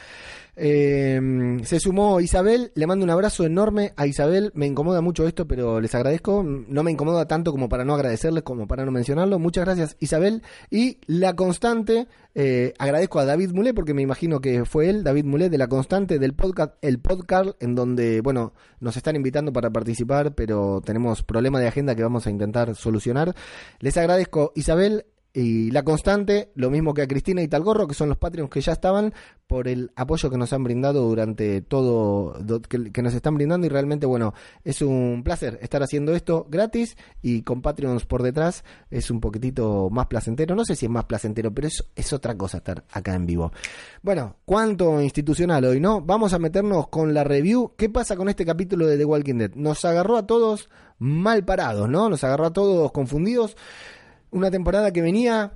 Eh, 0.57 1.59
se 1.63 1.79
sumó 1.81 2.21
Isabel, 2.21 2.71
le 2.75 2.87
mando 2.87 3.03
un 3.03 3.09
abrazo 3.09 3.43
enorme 3.43 3.91
a 3.97 4.07
Isabel, 4.07 4.51
me 4.55 4.65
incomoda 4.65 5.01
mucho 5.01 5.27
esto, 5.27 5.47
pero 5.47 5.81
les 5.81 5.93
agradezco, 5.93 6.43
no 6.43 6.83
me 6.83 6.91
incomoda 6.91 7.27
tanto 7.27 7.51
como 7.51 7.67
para 7.67 7.83
no 7.83 7.93
agradecerles, 7.93 8.43
como 8.43 8.67
para 8.67 8.85
no 8.85 8.91
mencionarlo. 8.91 9.37
Muchas 9.37 9.65
gracias 9.65 9.97
Isabel. 9.99 10.43
Y 10.69 10.99
la 11.07 11.35
constante, 11.35 12.07
eh, 12.35 12.73
agradezco 12.77 13.19
a 13.19 13.25
David 13.25 13.51
Mulé, 13.51 13.73
porque 13.73 13.93
me 13.93 14.01
imagino 14.01 14.39
que 14.39 14.63
fue 14.63 14.89
él, 14.89 15.03
David 15.03 15.25
Mulé, 15.25 15.49
de 15.49 15.57
la 15.57 15.67
constante 15.67 16.19
del 16.19 16.33
podcast, 16.33 16.75
el 16.81 16.99
podcast, 16.99 17.61
en 17.61 17.75
donde, 17.75 18.21
bueno, 18.21 18.53
nos 18.79 18.95
están 18.95 19.17
invitando 19.17 19.51
para 19.51 19.69
participar, 19.71 20.35
pero 20.35 20.81
tenemos 20.85 21.23
problema 21.23 21.59
de 21.59 21.67
agenda 21.67 21.95
que 21.95 22.03
vamos 22.03 22.27
a 22.27 22.29
intentar 22.29 22.75
solucionar. 22.75 23.35
Les 23.79 23.97
agradezco 23.97 24.53
Isabel, 24.55 25.05
y 25.35 25.69
la 25.71 25.83
constante, 25.83 26.53
lo 26.55 26.69
mismo 26.69 26.93
que 26.93 27.01
a 27.01 27.07
Cristina 27.07 27.41
y 27.41 27.49
Talgorro, 27.49 27.87
que 27.87 27.93
son 27.93 28.07
los 28.07 28.17
Patreons 28.17 28.49
que 28.49 28.61
ya 28.61 28.71
estaban, 28.71 29.13
por 29.47 29.67
el 29.67 29.91
apoyo 29.97 30.29
que 30.29 30.37
nos 30.37 30.53
han 30.53 30.63
brindado 30.63 31.01
durante 31.01 31.61
todo, 31.61 32.33
que, 32.69 33.01
nos 33.01 33.13
están 33.13 33.35
brindando 33.35 33.67
y 33.67 33.69
realmente, 33.69 34.05
bueno, 34.05 34.33
es 34.63 34.81
un 34.81 35.23
placer 35.25 35.59
estar 35.61 35.83
haciendo 35.83 36.15
esto 36.15 36.47
gratis 36.49 36.95
y 37.21 37.41
con 37.41 37.61
Patreons 37.61 38.05
por 38.05 38.23
detrás 38.23 38.63
es 38.89 39.11
un 39.11 39.19
poquitito 39.19 39.89
más 39.91 40.07
placentero, 40.07 40.55
no 40.55 40.63
sé 40.63 40.77
si 40.77 40.85
es 40.85 40.91
más 40.91 41.03
placentero, 41.03 41.53
pero 41.53 41.67
es, 41.67 41.83
es 41.97 42.13
otra 42.13 42.37
cosa 42.37 42.59
estar 42.59 42.85
acá 42.89 43.13
en 43.13 43.25
vivo. 43.25 43.51
Bueno, 44.01 44.37
cuánto 44.45 45.01
institucional 45.01 45.65
hoy, 45.65 45.81
¿no? 45.81 45.99
Vamos 45.99 46.31
a 46.31 46.39
meternos 46.39 46.87
con 46.87 47.13
la 47.13 47.25
review. 47.25 47.73
¿Qué 47.75 47.89
pasa 47.89 48.15
con 48.15 48.29
este 48.29 48.45
capítulo 48.45 48.87
de 48.87 48.97
The 48.97 49.03
Walking 49.03 49.35
Dead? 49.35 49.51
Nos 49.55 49.83
agarró 49.83 50.15
a 50.15 50.25
todos 50.25 50.69
mal 50.97 51.43
parados, 51.43 51.89
¿no? 51.89 52.09
Nos 52.09 52.23
agarró 52.23 52.45
a 52.45 52.53
todos 52.53 52.91
confundidos 52.93 53.57
una 54.35 54.51
temporada 54.51 54.91
que 54.91 55.01
venía 55.01 55.53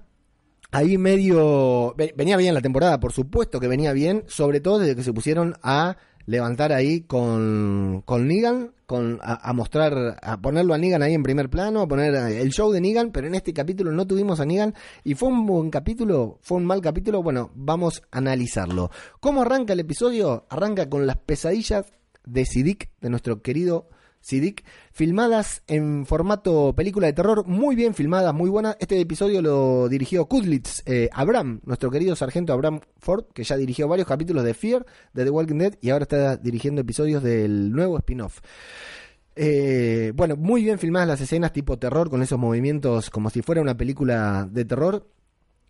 ahí 0.71 0.97
medio... 0.97 1.93
Venía 2.15 2.37
bien 2.37 2.53
la 2.53 2.61
temporada, 2.61 2.99
por 2.99 3.11
supuesto 3.11 3.59
que 3.59 3.67
venía 3.67 3.91
bien, 3.93 4.23
sobre 4.27 4.61
todo 4.61 4.79
desde 4.79 4.95
que 4.95 5.03
se 5.03 5.13
pusieron 5.13 5.55
a 5.61 5.97
levantar 6.25 6.71
ahí 6.71 7.01
con, 7.01 8.03
con 8.05 8.27
Negan, 8.27 8.71
con, 8.85 9.19
a, 9.21 9.51
mostrar, 9.53 10.17
a 10.21 10.41
ponerlo 10.41 10.73
a 10.73 10.77
Negan 10.77 11.01
ahí 11.01 11.13
en 11.13 11.23
primer 11.23 11.49
plano, 11.49 11.81
a 11.81 11.87
poner 11.87 12.15
el 12.15 12.49
show 12.51 12.71
de 12.71 12.79
Negan, 12.79 13.11
pero 13.11 13.27
en 13.27 13.35
este 13.35 13.53
capítulo 13.53 13.91
no 13.91 14.07
tuvimos 14.07 14.39
a 14.39 14.45
Negan 14.45 14.73
y 15.03 15.15
fue 15.15 15.29
un 15.29 15.45
buen 15.45 15.69
capítulo, 15.71 16.37
fue 16.41 16.57
un 16.57 16.65
mal 16.65 16.81
capítulo, 16.81 17.21
bueno, 17.21 17.51
vamos 17.55 18.03
a 18.11 18.19
analizarlo. 18.19 18.91
¿Cómo 19.19 19.41
arranca 19.41 19.73
el 19.73 19.81
episodio? 19.81 20.45
Arranca 20.49 20.89
con 20.89 21.05
las 21.05 21.17
pesadillas 21.17 21.85
de 22.25 22.45
Sidik, 22.45 22.91
de 23.01 23.09
nuestro 23.09 23.41
querido 23.41 23.89
Filmadas 24.91 25.63
en 25.67 26.05
formato 26.05 26.73
película 26.75 27.07
de 27.07 27.13
terror, 27.13 27.45
muy 27.47 27.75
bien 27.75 27.93
filmadas, 27.93 28.33
muy 28.33 28.49
buenas. 28.49 28.75
Este 28.79 28.99
episodio 28.99 29.41
lo 29.41 29.87
dirigió 29.87 30.25
Kudlitz 30.25 30.83
eh, 30.85 31.09
Abraham, 31.13 31.61
nuestro 31.63 31.89
querido 31.89 32.15
sargento 32.15 32.53
Abraham 32.53 32.81
Ford, 32.97 33.25
que 33.33 33.43
ya 33.43 33.57
dirigió 33.57 33.87
varios 33.87 34.07
capítulos 34.07 34.43
de 34.43 34.53
Fear, 34.53 34.85
de 35.13 35.23
The 35.23 35.29
Walking 35.29 35.57
Dead, 35.57 35.75
y 35.81 35.89
ahora 35.89 36.03
está 36.03 36.37
dirigiendo 36.37 36.81
episodios 36.81 37.23
del 37.23 37.71
nuevo 37.71 37.97
spin-off. 37.97 38.39
Eh, 39.35 40.11
bueno, 40.15 40.35
muy 40.35 40.63
bien 40.63 40.79
filmadas 40.79 41.07
las 41.07 41.21
escenas 41.21 41.53
tipo 41.53 41.79
terror, 41.79 42.09
con 42.09 42.21
esos 42.21 42.37
movimientos 42.37 43.09
como 43.09 43.29
si 43.29 43.41
fuera 43.41 43.61
una 43.61 43.77
película 43.77 44.47
de 44.51 44.65
terror. 44.65 45.07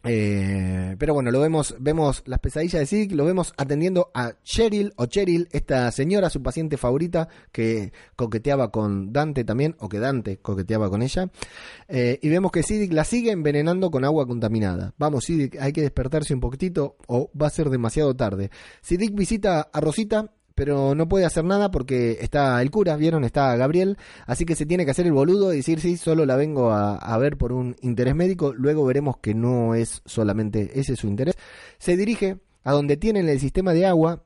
Eh, 0.03 0.95
pero 0.97 1.13
bueno, 1.13 1.29
lo 1.29 1.41
vemos, 1.41 1.75
vemos 1.79 2.23
las 2.25 2.39
pesadillas 2.39 2.79
de 2.79 2.85
Sid, 2.85 3.11
lo 3.11 3.25
vemos 3.25 3.53
atendiendo 3.57 4.11
a 4.13 4.33
Cheryl 4.43 4.93
o 4.95 5.07
Cheryl, 5.07 5.49
esta 5.51 5.91
señora, 5.91 6.29
su 6.29 6.41
paciente 6.41 6.77
favorita, 6.77 7.27
que 7.51 7.91
coqueteaba 8.15 8.71
con 8.71 9.11
Dante 9.11 9.43
también, 9.43 9.75
o 9.79 9.89
que 9.89 9.99
Dante 9.99 10.37
coqueteaba 10.37 10.89
con 10.89 11.01
ella. 11.01 11.29
Eh, 11.87 12.17
y 12.21 12.29
vemos 12.29 12.51
que 12.51 12.63
Sidic 12.63 12.93
la 12.93 13.03
sigue 13.03 13.31
envenenando 13.31 13.91
con 13.91 14.05
agua 14.05 14.25
contaminada. 14.25 14.93
Vamos, 14.97 15.25
Sidic, 15.25 15.59
hay 15.59 15.73
que 15.73 15.81
despertarse 15.81 16.33
un 16.33 16.39
poquitito 16.39 16.95
o 17.07 17.29
va 17.39 17.47
a 17.47 17.51
ser 17.51 17.69
demasiado 17.69 18.15
tarde. 18.15 18.51
Sidic 18.81 19.13
visita 19.13 19.69
a 19.73 19.81
Rosita 19.81 20.31
pero 20.59 20.93
no 20.93 21.07
puede 21.07 21.23
hacer 21.23 21.45
nada 21.45 21.71
porque 21.71 22.17
está 22.19 22.61
el 22.61 22.69
cura, 22.69 22.97
¿vieron? 22.97 23.23
Está 23.23 23.55
Gabriel, 23.55 23.97
así 24.25 24.43
que 24.43 24.55
se 24.55 24.65
tiene 24.65 24.83
que 24.83 24.91
hacer 24.91 25.05
el 25.05 25.13
boludo 25.13 25.53
y 25.53 25.57
decir, 25.57 25.79
sí, 25.79 25.95
solo 25.95 26.25
la 26.25 26.35
vengo 26.35 26.73
a, 26.73 27.17
ver 27.17 27.37
por 27.37 27.53
un 27.53 27.77
interés 27.81 28.13
médico, 28.13 28.53
luego 28.53 28.83
veremos 28.83 29.15
que 29.21 29.33
no 29.33 29.73
es 29.73 30.01
solamente 30.03 30.77
ese 30.77 30.97
su 30.97 31.07
interés. 31.07 31.35
Se 31.77 31.95
dirige 31.95 32.39
a 32.65 32.73
donde 32.73 32.97
tienen 32.97 33.29
el 33.29 33.39
sistema 33.39 33.71
de 33.71 33.85
agua 33.85 34.25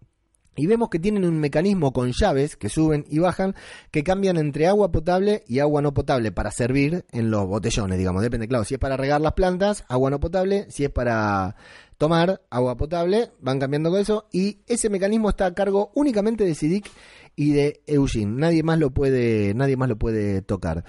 y 0.55 0.65
vemos 0.65 0.89
que 0.89 0.97
tienen 0.97 1.23
un 1.23 1.39
mecanismo 1.39 1.93
con 1.93 2.11
llaves 2.11 2.55
que 2.55 2.69
suben 2.69 3.05
y 3.07 3.19
bajan 3.19 3.53
que 3.91 4.03
cambian 4.03 4.37
entre 4.37 4.65
agua 4.65 4.91
potable 4.91 5.43
y 5.47 5.59
agua 5.59 5.83
no 5.83 5.93
potable 5.93 6.31
para 6.31 6.49
servir 6.49 7.05
en 7.11 7.29
los 7.29 7.45
botellones, 7.45 7.99
digamos. 7.99 8.23
Depende, 8.23 8.47
claro, 8.47 8.63
si 8.63 8.73
es 8.73 8.79
para 8.79 8.97
regar 8.97 9.21
las 9.21 9.33
plantas, 9.33 9.85
agua 9.87 10.09
no 10.09 10.19
potable, 10.19 10.65
si 10.71 10.83
es 10.83 10.89
para 10.89 11.55
tomar 12.03 12.41
agua 12.49 12.75
potable, 12.75 13.31
van 13.39 13.59
cambiando 13.59 13.89
con 13.89 14.01
eso 14.01 14.27
y 14.29 14.57
ese 14.67 14.89
mecanismo 14.89 15.29
está 15.29 15.45
a 15.45 15.53
cargo 15.53 15.93
únicamente 15.95 16.43
de 16.43 16.53
Sidic 16.53 16.91
y 17.33 17.53
de 17.53 17.81
Eugene. 17.87 18.35
Nadie 18.35 18.61
más 18.61 18.77
lo 18.77 18.93
puede, 18.93 19.53
nadie 19.53 19.77
más 19.77 19.87
lo 19.87 19.97
puede 19.97 20.41
tocar. 20.41 20.83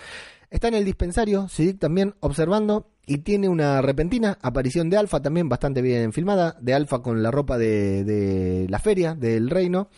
Está 0.51 0.67
en 0.67 0.75
el 0.75 0.85
dispensario, 0.85 1.47
Sidic 1.47 1.79
también 1.79 2.17
observando 2.19 2.91
y 3.07 3.19
tiene 3.19 3.49
una 3.49 3.81
repentina 3.81 4.39
aparición 4.43 4.91
de 4.91 4.97
Alfa 4.97 5.23
también 5.23 5.49
bastante 5.49 5.83
bien 5.83 6.13
filmada, 6.13 6.57
de 6.61 6.75
Alfa 6.75 7.01
con 7.01 7.23
la 7.23 7.31
ropa 7.31 7.59
de, 7.59 8.67
la 8.69 8.81
feria 8.81 9.15
del 9.15 9.51
reino, 9.51 9.91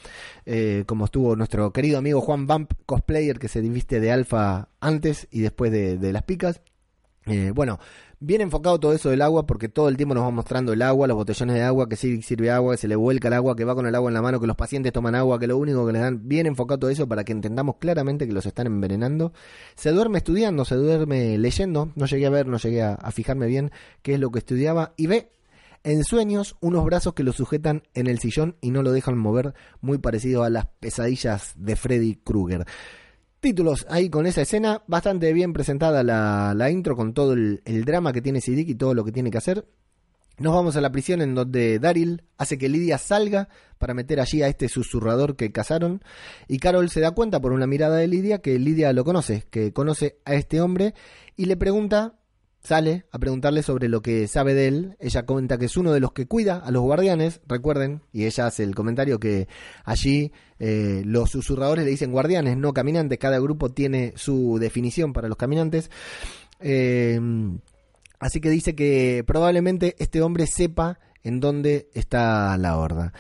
eh, 0.44 0.84
como 0.86 1.06
estuvo 1.06 1.34
nuestro 1.34 1.72
querido 1.72 1.96
amigo 1.96 2.20
Juan 2.20 2.46
Bump, 2.46 2.72
cosplayer 2.84 3.38
que 3.38 3.48
se 3.48 3.62
diviste 3.62 4.00
de 4.00 4.12
Alfa 4.12 4.68
antes 4.80 5.28
y 5.30 5.40
después 5.40 5.72
de, 5.72 6.12
las 6.12 6.24
picas. 6.24 6.60
Eh, 7.24 7.52
bueno, 7.54 7.80
Bien 8.18 8.40
enfocado 8.40 8.80
todo 8.80 8.94
eso 8.94 9.10
del 9.10 9.20
agua, 9.20 9.46
porque 9.46 9.68
todo 9.68 9.90
el 9.90 9.98
tiempo 9.98 10.14
nos 10.14 10.24
va 10.24 10.30
mostrando 10.30 10.72
el 10.72 10.80
agua, 10.80 11.06
los 11.06 11.18
botellones 11.18 11.54
de 11.54 11.62
agua, 11.62 11.86
que 11.86 11.96
sí 11.96 12.22
sirve 12.22 12.50
agua, 12.50 12.72
que 12.72 12.78
se 12.78 12.88
le 12.88 12.96
vuelca 12.96 13.28
el 13.28 13.34
agua, 13.34 13.54
que 13.54 13.64
va 13.66 13.74
con 13.74 13.86
el 13.86 13.94
agua 13.94 14.08
en 14.08 14.14
la 14.14 14.22
mano, 14.22 14.40
que 14.40 14.46
los 14.46 14.56
pacientes 14.56 14.90
toman 14.90 15.14
agua, 15.14 15.38
que 15.38 15.46
lo 15.46 15.58
único 15.58 15.86
que 15.86 15.92
les 15.92 16.00
dan, 16.00 16.26
bien 16.26 16.46
enfocado 16.46 16.78
todo 16.78 16.90
eso 16.90 17.06
para 17.06 17.24
que 17.24 17.32
entendamos 17.32 17.76
claramente 17.76 18.26
que 18.26 18.32
los 18.32 18.46
están 18.46 18.68
envenenando. 18.68 19.34
Se 19.74 19.90
duerme 19.90 20.16
estudiando, 20.16 20.64
se 20.64 20.76
duerme 20.76 21.36
leyendo, 21.36 21.92
no 21.94 22.06
llegué 22.06 22.24
a 22.24 22.30
ver, 22.30 22.46
no 22.46 22.56
llegué 22.56 22.82
a, 22.82 22.94
a 22.94 23.10
fijarme 23.10 23.48
bien 23.48 23.70
qué 24.00 24.14
es 24.14 24.20
lo 24.20 24.30
que 24.30 24.38
estudiaba, 24.38 24.94
y 24.96 25.08
ve 25.08 25.28
en 25.84 26.02
sueños 26.02 26.56
unos 26.62 26.86
brazos 26.86 27.12
que 27.12 27.22
lo 27.22 27.34
sujetan 27.34 27.82
en 27.92 28.06
el 28.06 28.18
sillón 28.18 28.56
y 28.62 28.70
no 28.70 28.82
lo 28.82 28.92
dejan 28.92 29.18
mover, 29.18 29.52
muy 29.82 29.98
parecido 29.98 30.42
a 30.42 30.48
las 30.48 30.64
pesadillas 30.80 31.52
de 31.56 31.76
Freddy 31.76 32.14
Krueger 32.14 32.64
títulos 33.40 33.86
ahí 33.88 34.10
con 34.10 34.26
esa 34.26 34.42
escena. 34.42 34.82
Bastante 34.86 35.32
bien 35.32 35.52
presentada 35.52 36.02
la, 36.02 36.70
intro 36.70 36.96
con 36.96 37.14
todo 37.14 37.32
el, 37.32 37.84
drama 37.84 38.12
que 38.12 38.22
tiene 38.22 38.40
Siddiq 38.40 38.68
y 38.68 38.74
todo 38.74 38.94
lo 38.94 39.04
que 39.04 39.12
tiene 39.12 39.30
que 39.30 39.38
hacer. 39.38 39.66
Nos 40.38 40.54
vamos 40.54 40.76
a 40.76 40.82
la 40.82 40.92
prisión 40.92 41.22
en 41.22 41.34
donde 41.34 41.78
Daryl 41.78 42.22
hace 42.36 42.58
que 42.58 42.68
Lidia 42.68 42.98
salga 42.98 43.48
para 43.78 43.94
meter 43.94 44.20
allí 44.20 44.42
a 44.42 44.48
este 44.48 44.68
susurrador 44.68 45.34
que 45.34 45.50
cazaron. 45.50 46.02
Y 46.46 46.58
Carol 46.58 46.90
se 46.90 47.00
da 47.00 47.12
cuenta 47.12 47.40
por 47.40 47.52
una 47.52 47.66
mirada 47.66 47.96
de 47.96 48.06
Lidia 48.06 48.38
que 48.42 48.58
Lidia 48.58 48.92
lo 48.92 49.04
conoce, 49.04 49.44
que 49.50 49.72
conoce 49.72 50.18
a 50.26 50.34
este 50.34 50.60
hombre 50.60 50.94
y 51.36 51.46
le 51.46 51.56
pregunta 51.56 52.16
sale 52.66 53.06
a 53.12 53.18
preguntarle 53.18 53.62
sobre 53.62 53.88
lo 53.88 54.02
que 54.02 54.26
sabe 54.28 54.52
de 54.54 54.68
él. 54.68 54.96
Ella 54.98 55.24
comenta 55.24 55.56
que 55.56 55.66
es 55.66 55.76
uno 55.76 55.92
de 55.92 56.00
los 56.00 56.12
que 56.12 56.26
cuida 56.26 56.58
a 56.58 56.70
los 56.70 56.82
guardianes, 56.82 57.40
recuerden, 57.46 58.02
y 58.12 58.24
ella 58.24 58.46
hace 58.46 58.64
el 58.64 58.74
comentario 58.74 59.18
que 59.20 59.48
allí 59.84 60.32
eh, 60.58 61.02
los 61.04 61.30
susurradores 61.30 61.84
le 61.84 61.90
dicen 61.92 62.12
guardianes, 62.12 62.56
no 62.56 62.72
caminantes, 62.72 63.18
cada 63.18 63.38
grupo 63.38 63.70
tiene 63.70 64.12
su 64.16 64.58
definición 64.58 65.12
para 65.12 65.28
los 65.28 65.38
caminantes. 65.38 65.90
Eh, 66.60 67.20
así 68.18 68.40
que 68.40 68.50
dice 68.50 68.74
que 68.74 69.22
probablemente 69.26 69.94
este 69.98 70.20
hombre 70.20 70.46
sepa 70.46 70.98
en 71.22 71.40
dónde 71.40 71.88
está 71.94 72.56
la 72.58 72.76
horda. 72.76 73.12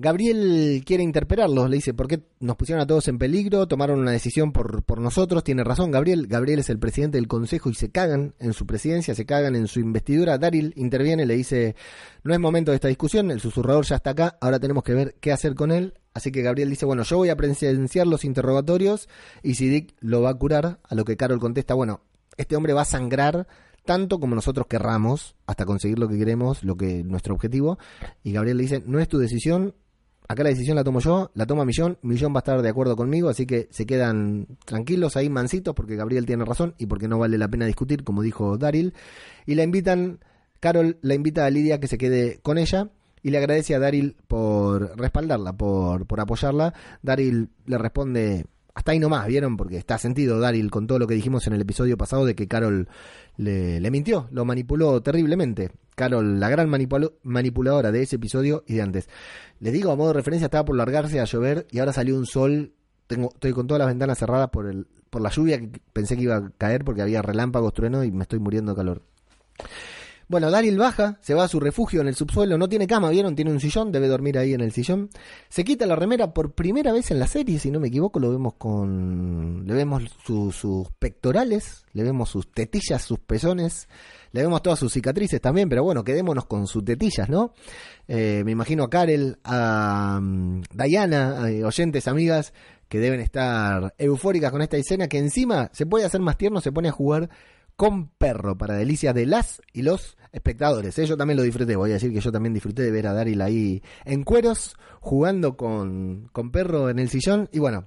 Gabriel 0.00 0.82
quiere 0.84 1.02
interpelarlos, 1.02 1.68
le 1.68 1.76
dice, 1.76 1.94
¿por 1.94 2.08
qué 2.08 2.22
nos 2.40 2.56
pusieron 2.56 2.82
a 2.82 2.86
todos 2.86 3.06
en 3.08 3.18
peligro? 3.18 3.68
Tomaron 3.68 4.00
una 4.00 4.10
decisión 4.10 4.52
por, 4.52 4.82
por 4.82 5.00
nosotros. 5.00 5.44
Tiene 5.44 5.62
razón 5.62 5.90
Gabriel. 5.90 6.26
Gabriel 6.26 6.60
es 6.60 6.70
el 6.70 6.78
presidente 6.78 7.18
del 7.18 7.28
consejo 7.28 7.70
y 7.70 7.74
se 7.74 7.90
cagan 7.90 8.34
en 8.38 8.52
su 8.52 8.66
presidencia, 8.66 9.14
se 9.14 9.26
cagan 9.26 9.54
en 9.54 9.68
su 9.68 9.80
investidura. 9.80 10.38
Daryl 10.38 10.72
interviene, 10.76 11.26
le 11.26 11.36
dice, 11.36 11.76
no 12.24 12.34
es 12.34 12.40
momento 12.40 12.72
de 12.72 12.76
esta 12.76 12.88
discusión, 12.88 13.30
el 13.30 13.40
susurrador 13.40 13.84
ya 13.84 13.96
está 13.96 14.10
acá, 14.10 14.38
ahora 14.40 14.58
tenemos 14.58 14.82
que 14.82 14.94
ver 14.94 15.16
qué 15.20 15.32
hacer 15.32 15.54
con 15.54 15.70
él. 15.70 15.94
Así 16.14 16.32
que 16.32 16.42
Gabriel 16.42 16.70
dice, 16.70 16.86
bueno, 16.86 17.04
yo 17.04 17.18
voy 17.18 17.28
a 17.28 17.36
presenciar 17.36 18.06
los 18.06 18.24
interrogatorios 18.24 19.08
y 19.42 19.54
si 19.54 19.68
Dick 19.68 19.94
lo 20.00 20.22
va 20.22 20.30
a 20.30 20.34
curar, 20.34 20.80
a 20.82 20.94
lo 20.94 21.04
que 21.04 21.16
Carol 21.16 21.38
contesta, 21.38 21.74
bueno, 21.74 22.00
este 22.36 22.56
hombre 22.56 22.72
va 22.72 22.82
a 22.82 22.86
sangrar 22.86 23.46
tanto 23.84 24.20
como 24.20 24.34
nosotros 24.34 24.66
querramos 24.66 25.36
hasta 25.46 25.64
conseguir 25.64 25.98
lo 25.98 26.08
que 26.08 26.18
queremos, 26.18 26.64
lo 26.64 26.76
que 26.76 27.02
nuestro 27.04 27.34
objetivo. 27.34 27.78
Y 28.22 28.32
Gabriel 28.32 28.56
le 28.56 28.62
dice, 28.64 28.82
no 28.86 28.98
es 28.98 29.08
tu 29.08 29.18
decisión, 29.18 29.74
acá 30.30 30.44
la 30.44 30.50
decisión 30.50 30.76
la 30.76 30.84
tomo 30.84 31.00
yo, 31.00 31.32
la 31.34 31.44
toma 31.44 31.64
Millón, 31.64 31.98
Millón 32.02 32.32
va 32.32 32.36
a 32.36 32.38
estar 32.38 32.62
de 32.62 32.68
acuerdo 32.68 32.94
conmigo, 32.94 33.28
así 33.28 33.46
que 33.46 33.66
se 33.72 33.84
quedan 33.84 34.46
tranquilos 34.64 35.16
ahí 35.16 35.28
mansitos 35.28 35.74
porque 35.74 35.96
Gabriel 35.96 36.24
tiene 36.24 36.44
razón 36.44 36.76
y 36.78 36.86
porque 36.86 37.08
no 37.08 37.18
vale 37.18 37.36
la 37.36 37.48
pena 37.48 37.66
discutir, 37.66 38.04
como 38.04 38.22
dijo 38.22 38.56
Daryl. 38.56 38.94
Y 39.44 39.56
la 39.56 39.64
invitan, 39.64 40.20
Carol 40.60 40.98
la 41.02 41.14
invita 41.14 41.46
a 41.46 41.50
Lidia 41.50 41.80
que 41.80 41.88
se 41.88 41.98
quede 41.98 42.38
con 42.42 42.58
ella 42.58 42.90
y 43.24 43.30
le 43.30 43.38
agradece 43.38 43.74
a 43.74 43.80
Daryl 43.80 44.14
por 44.28 44.96
respaldarla, 44.96 45.52
por, 45.52 46.06
por 46.06 46.20
apoyarla. 46.20 46.74
Daryl 47.02 47.48
le 47.66 47.78
responde 47.78 48.46
hasta 48.72 48.92
ahí 48.92 49.00
nomás, 49.00 49.26
¿vieron? 49.26 49.56
Porque 49.56 49.78
está 49.78 49.98
sentido 49.98 50.38
Daryl 50.38 50.70
con 50.70 50.86
todo 50.86 51.00
lo 51.00 51.08
que 51.08 51.14
dijimos 51.14 51.44
en 51.48 51.54
el 51.54 51.60
episodio 51.62 51.98
pasado 51.98 52.24
de 52.24 52.36
que 52.36 52.46
Carol 52.46 52.88
le, 53.36 53.80
le 53.80 53.90
mintió, 53.90 54.28
lo 54.30 54.44
manipuló 54.44 55.02
terriblemente. 55.02 55.72
Carol, 56.00 56.40
la 56.40 56.48
gran 56.48 56.68
manipuladora 57.22 57.92
de 57.92 58.02
ese 58.02 58.16
episodio 58.16 58.64
y 58.66 58.74
de 58.74 58.82
antes. 58.82 59.08
Les 59.60 59.72
digo, 59.72 59.92
a 59.92 59.96
modo 59.96 60.08
de 60.08 60.14
referencia, 60.14 60.46
estaba 60.46 60.64
por 60.64 60.76
largarse 60.76 61.20
a 61.20 61.24
llover 61.24 61.66
y 61.70 61.78
ahora 61.78 61.92
salió 61.92 62.16
un 62.16 62.26
sol. 62.26 62.72
Tengo, 63.06 63.28
estoy 63.34 63.52
con 63.52 63.66
todas 63.66 63.80
las 63.80 63.88
ventanas 63.88 64.18
cerradas 64.18 64.48
por, 64.50 64.66
el, 64.66 64.86
por 65.10 65.20
la 65.20 65.30
lluvia 65.30 65.60
que 65.60 65.70
pensé 65.92 66.16
que 66.16 66.22
iba 66.22 66.36
a 66.36 66.50
caer 66.56 66.84
porque 66.84 67.02
había 67.02 67.22
relámpagos, 67.22 67.74
trueno 67.74 68.02
y 68.04 68.10
me 68.10 68.22
estoy 68.22 68.38
muriendo 68.38 68.72
de 68.72 68.76
calor. 68.76 69.02
Bueno, 70.28 70.48
Daryl 70.52 70.78
baja, 70.78 71.18
se 71.22 71.34
va 71.34 71.42
a 71.42 71.48
su 71.48 71.58
refugio 71.58 72.00
en 72.00 72.06
el 72.06 72.14
subsuelo, 72.14 72.56
no 72.56 72.68
tiene 72.68 72.86
cama, 72.86 73.10
¿vieron? 73.10 73.34
Tiene 73.34 73.50
un 73.50 73.58
sillón, 73.58 73.90
debe 73.90 74.06
dormir 74.06 74.38
ahí 74.38 74.54
en 74.54 74.60
el 74.60 74.70
sillón. 74.70 75.10
Se 75.48 75.64
quita 75.64 75.86
la 75.86 75.96
remera 75.96 76.32
por 76.32 76.52
primera 76.52 76.92
vez 76.92 77.10
en 77.10 77.18
la 77.18 77.26
serie, 77.26 77.58
si 77.58 77.72
no 77.72 77.80
me 77.80 77.88
equivoco, 77.88 78.20
lo 78.20 78.30
vemos 78.30 78.54
con... 78.54 79.64
Le 79.66 79.74
vemos 79.74 80.04
su- 80.24 80.52
sus 80.52 80.88
pectorales, 81.00 81.84
le 81.94 82.04
vemos 82.04 82.28
sus 82.30 82.48
tetillas, 82.52 83.02
sus 83.02 83.18
pezones, 83.18 83.88
le 84.32 84.42
vemos 84.42 84.62
todas 84.62 84.78
sus 84.78 84.92
cicatrices 84.92 85.40
también, 85.40 85.68
pero 85.68 85.82
bueno, 85.82 86.04
quedémonos 86.04 86.46
con 86.46 86.66
sus 86.66 86.84
tetillas, 86.84 87.28
¿no? 87.28 87.54
Eh, 88.08 88.42
me 88.44 88.52
imagino 88.52 88.84
a 88.84 88.90
Karel, 88.90 89.38
a 89.44 90.18
mm, 90.20 90.62
Diana, 90.72 91.50
eh, 91.50 91.64
oyentes, 91.64 92.08
amigas, 92.08 92.52
que 92.88 92.98
deben 92.98 93.20
estar 93.20 93.94
eufóricas 93.98 94.50
con 94.50 94.62
esta 94.62 94.76
escena, 94.76 95.08
que 95.08 95.18
encima 95.18 95.70
se 95.72 95.86
puede 95.86 96.04
hacer 96.04 96.20
más 96.20 96.36
tierno, 96.36 96.60
se 96.60 96.72
pone 96.72 96.88
a 96.88 96.92
jugar 96.92 97.30
con 97.76 98.08
perro 98.08 98.58
para 98.58 98.74
delicias 98.74 99.14
de 99.14 99.26
las 99.26 99.62
y 99.72 99.82
los 99.82 100.18
espectadores. 100.32 100.98
¿eh? 100.98 101.06
Yo 101.06 101.16
también 101.16 101.36
lo 101.38 101.42
disfruté, 101.42 101.76
voy 101.76 101.90
a 101.90 101.94
decir 101.94 102.12
que 102.12 102.20
yo 102.20 102.30
también 102.30 102.52
disfruté 102.52 102.82
de 102.82 102.90
ver 102.90 103.06
a 103.06 103.14
Daryl 103.14 103.40
ahí 103.40 103.82
en 104.04 104.22
cueros, 104.22 104.76
jugando 105.00 105.56
con, 105.56 106.28
con 106.32 106.50
perro 106.50 106.90
en 106.90 106.98
el 106.98 107.08
sillón 107.08 107.48
y 107.52 107.58
bueno, 107.58 107.86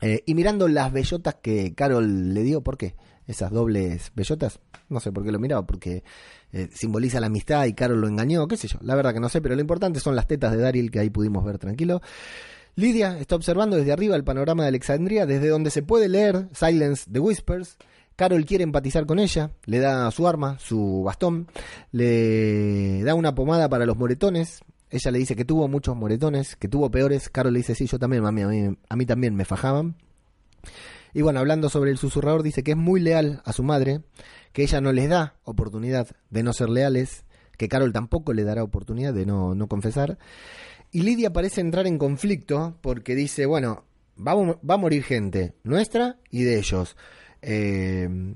eh, 0.00 0.22
y 0.26 0.34
mirando 0.34 0.68
las 0.68 0.92
bellotas 0.92 1.36
que 1.36 1.74
Carol 1.74 2.34
le 2.34 2.42
dio, 2.42 2.60
¿por 2.60 2.76
qué? 2.76 2.94
Esas 3.26 3.50
dobles 3.50 4.12
bellotas, 4.14 4.60
no 4.88 5.00
sé 5.00 5.10
por 5.10 5.24
qué 5.24 5.32
lo 5.32 5.40
miraba, 5.40 5.66
porque 5.66 6.04
eh, 6.52 6.68
simboliza 6.72 7.18
la 7.18 7.26
amistad 7.26 7.66
y 7.66 7.72
Carol 7.72 8.00
lo 8.00 8.06
engañó, 8.06 8.46
qué 8.46 8.56
sé 8.56 8.68
yo, 8.68 8.78
la 8.82 8.94
verdad 8.94 9.12
que 9.12 9.20
no 9.20 9.28
sé, 9.28 9.40
pero 9.40 9.54
lo 9.54 9.60
importante 9.60 9.98
son 9.98 10.14
las 10.14 10.28
tetas 10.28 10.52
de 10.52 10.58
Daryl 10.58 10.90
que 10.90 11.00
ahí 11.00 11.10
pudimos 11.10 11.44
ver 11.44 11.58
tranquilo. 11.58 12.00
Lidia 12.76 13.18
está 13.18 13.36
observando 13.36 13.76
desde 13.76 13.92
arriba 13.92 14.16
el 14.16 14.24
panorama 14.24 14.62
de 14.62 14.68
Alexandria, 14.68 15.24
desde 15.24 15.48
donde 15.48 15.70
se 15.70 15.82
puede 15.82 16.08
leer 16.08 16.48
Silence 16.52 17.10
the 17.10 17.18
Whispers. 17.18 17.78
Carol 18.16 18.44
quiere 18.44 18.64
empatizar 18.64 19.06
con 19.06 19.18
ella, 19.18 19.50
le 19.64 19.78
da 19.78 20.10
su 20.10 20.28
arma, 20.28 20.58
su 20.58 21.02
bastón, 21.02 21.48
le 21.92 23.02
da 23.02 23.14
una 23.14 23.34
pomada 23.34 23.68
para 23.68 23.86
los 23.86 23.96
moretones. 23.96 24.60
Ella 24.90 25.10
le 25.10 25.18
dice 25.18 25.34
que 25.34 25.44
tuvo 25.44 25.68
muchos 25.68 25.96
moretones, 25.96 26.56
que 26.56 26.68
tuvo 26.68 26.90
peores. 26.90 27.28
Carol 27.30 27.52
le 27.52 27.58
dice, 27.58 27.74
sí, 27.74 27.86
yo 27.86 27.98
también, 27.98 28.22
mami, 28.22 28.42
a 28.42 28.48
mí, 28.48 28.76
a 28.88 28.96
mí 28.96 29.06
también 29.06 29.34
me 29.34 29.44
fajaban. 29.44 29.96
Y 31.16 31.22
bueno, 31.22 31.40
hablando 31.40 31.70
sobre 31.70 31.90
el 31.90 31.96
susurrador, 31.96 32.42
dice 32.42 32.62
que 32.62 32.72
es 32.72 32.76
muy 32.76 33.00
leal 33.00 33.40
a 33.46 33.54
su 33.54 33.62
madre, 33.62 34.02
que 34.52 34.64
ella 34.64 34.82
no 34.82 34.92
les 34.92 35.08
da 35.08 35.36
oportunidad 35.44 36.08
de 36.28 36.42
no 36.42 36.52
ser 36.52 36.68
leales, 36.68 37.24
que 37.56 37.68
Carol 37.68 37.90
tampoco 37.90 38.34
le 38.34 38.44
dará 38.44 38.62
oportunidad 38.62 39.14
de 39.14 39.24
no, 39.24 39.54
no 39.54 39.66
confesar. 39.66 40.18
Y 40.92 41.00
Lidia 41.00 41.32
parece 41.32 41.62
entrar 41.62 41.86
en 41.86 41.96
conflicto 41.96 42.76
porque 42.82 43.14
dice, 43.14 43.46
bueno, 43.46 43.84
va 44.18 44.34
va 44.34 44.74
a 44.74 44.76
morir 44.76 45.04
gente, 45.04 45.54
nuestra 45.64 46.18
y 46.30 46.42
de 46.42 46.58
ellos. 46.58 46.98
Eh, 47.40 48.34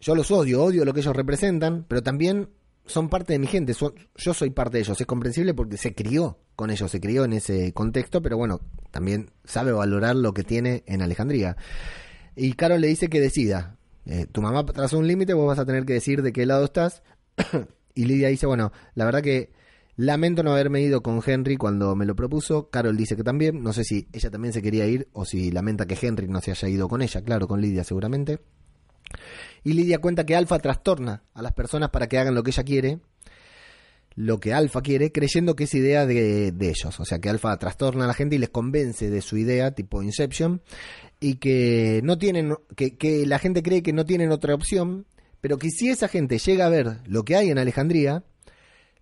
yo 0.00 0.16
los 0.16 0.28
odio, 0.32 0.64
odio 0.64 0.84
lo 0.84 0.92
que 0.92 1.02
ellos 1.02 1.14
representan, 1.14 1.84
pero 1.86 2.02
también 2.02 2.48
son 2.86 3.08
parte 3.08 3.34
de 3.34 3.38
mi 3.38 3.46
gente, 3.46 3.72
yo 4.16 4.34
soy 4.34 4.50
parte 4.50 4.78
de 4.78 4.82
ellos, 4.82 5.00
es 5.00 5.06
comprensible 5.06 5.54
porque 5.54 5.76
se 5.76 5.94
crió 5.94 6.40
con 6.56 6.70
ellos, 6.70 6.90
se 6.90 7.00
crió 7.00 7.24
en 7.24 7.34
ese 7.34 7.72
contexto, 7.72 8.20
pero 8.20 8.36
bueno, 8.36 8.62
también 8.90 9.30
sabe 9.44 9.70
valorar 9.70 10.16
lo 10.16 10.32
que 10.32 10.42
tiene 10.42 10.82
en 10.86 11.02
Alejandría. 11.02 11.56
Y 12.36 12.52
Carol 12.52 12.80
le 12.80 12.88
dice 12.88 13.08
que 13.08 13.20
decida, 13.20 13.76
eh, 14.04 14.26
tu 14.30 14.42
mamá 14.42 14.64
trazó 14.66 14.98
un 14.98 15.08
límite, 15.08 15.34
vos 15.34 15.46
vas 15.46 15.58
a 15.58 15.64
tener 15.64 15.84
que 15.84 15.94
decir 15.94 16.22
de 16.22 16.32
qué 16.32 16.46
lado 16.46 16.66
estás. 16.66 17.02
y 17.94 18.04
Lidia 18.04 18.28
dice, 18.28 18.46
bueno, 18.46 18.72
la 18.94 19.06
verdad 19.06 19.22
que 19.22 19.50
lamento 19.96 20.42
no 20.42 20.52
haberme 20.52 20.82
ido 20.82 21.02
con 21.02 21.20
Henry 21.24 21.56
cuando 21.56 21.96
me 21.96 22.04
lo 22.04 22.14
propuso. 22.14 22.68
Carol 22.70 22.96
dice 22.96 23.16
que 23.16 23.24
también, 23.24 23.62
no 23.62 23.72
sé 23.72 23.84
si 23.84 24.06
ella 24.12 24.30
también 24.30 24.52
se 24.52 24.62
quería 24.62 24.86
ir 24.86 25.08
o 25.12 25.24
si 25.24 25.50
lamenta 25.50 25.86
que 25.86 25.98
Henry 26.00 26.28
no 26.28 26.40
se 26.40 26.50
haya 26.50 26.68
ido 26.68 26.88
con 26.88 27.02
ella, 27.02 27.22
claro, 27.22 27.48
con 27.48 27.60
Lidia 27.60 27.84
seguramente. 27.84 28.38
Y 29.64 29.72
Lidia 29.72 29.98
cuenta 29.98 30.26
que 30.26 30.36
Alfa 30.36 30.58
trastorna 30.58 31.22
a 31.32 31.42
las 31.42 31.52
personas 31.52 31.90
para 31.90 32.06
que 32.06 32.18
hagan 32.18 32.34
lo 32.34 32.42
que 32.42 32.50
ella 32.50 32.64
quiere, 32.64 33.00
lo 34.16 34.40
que 34.40 34.54
Alfa 34.54 34.80
quiere, 34.80 35.12
creyendo 35.12 35.54
que 35.54 35.64
es 35.64 35.74
idea 35.74 36.06
de, 36.06 36.50
de 36.50 36.68
ellos. 36.68 36.98
O 36.98 37.04
sea, 37.04 37.18
que 37.18 37.28
Alfa 37.28 37.56
trastorna 37.58 38.04
a 38.04 38.08
la 38.08 38.14
gente 38.14 38.36
y 38.36 38.38
les 38.38 38.48
convence 38.48 39.10
de 39.10 39.20
su 39.20 39.36
idea, 39.36 39.72
tipo 39.72 40.02
Inception, 40.02 40.62
y 41.20 41.36
que 41.36 42.00
no 42.02 42.16
tienen, 42.16 42.54
que, 42.74 42.96
que 42.96 43.26
la 43.26 43.38
gente 43.38 43.62
cree 43.62 43.82
que 43.82 43.92
no 43.92 44.06
tienen 44.06 44.32
otra 44.32 44.54
opción, 44.54 45.06
pero 45.42 45.58
que 45.58 45.70
si 45.70 45.90
esa 45.90 46.08
gente 46.08 46.38
llega 46.38 46.66
a 46.66 46.70
ver 46.70 46.98
lo 47.06 47.24
que 47.24 47.36
hay 47.36 47.50
en 47.50 47.58
Alejandría, 47.58 48.24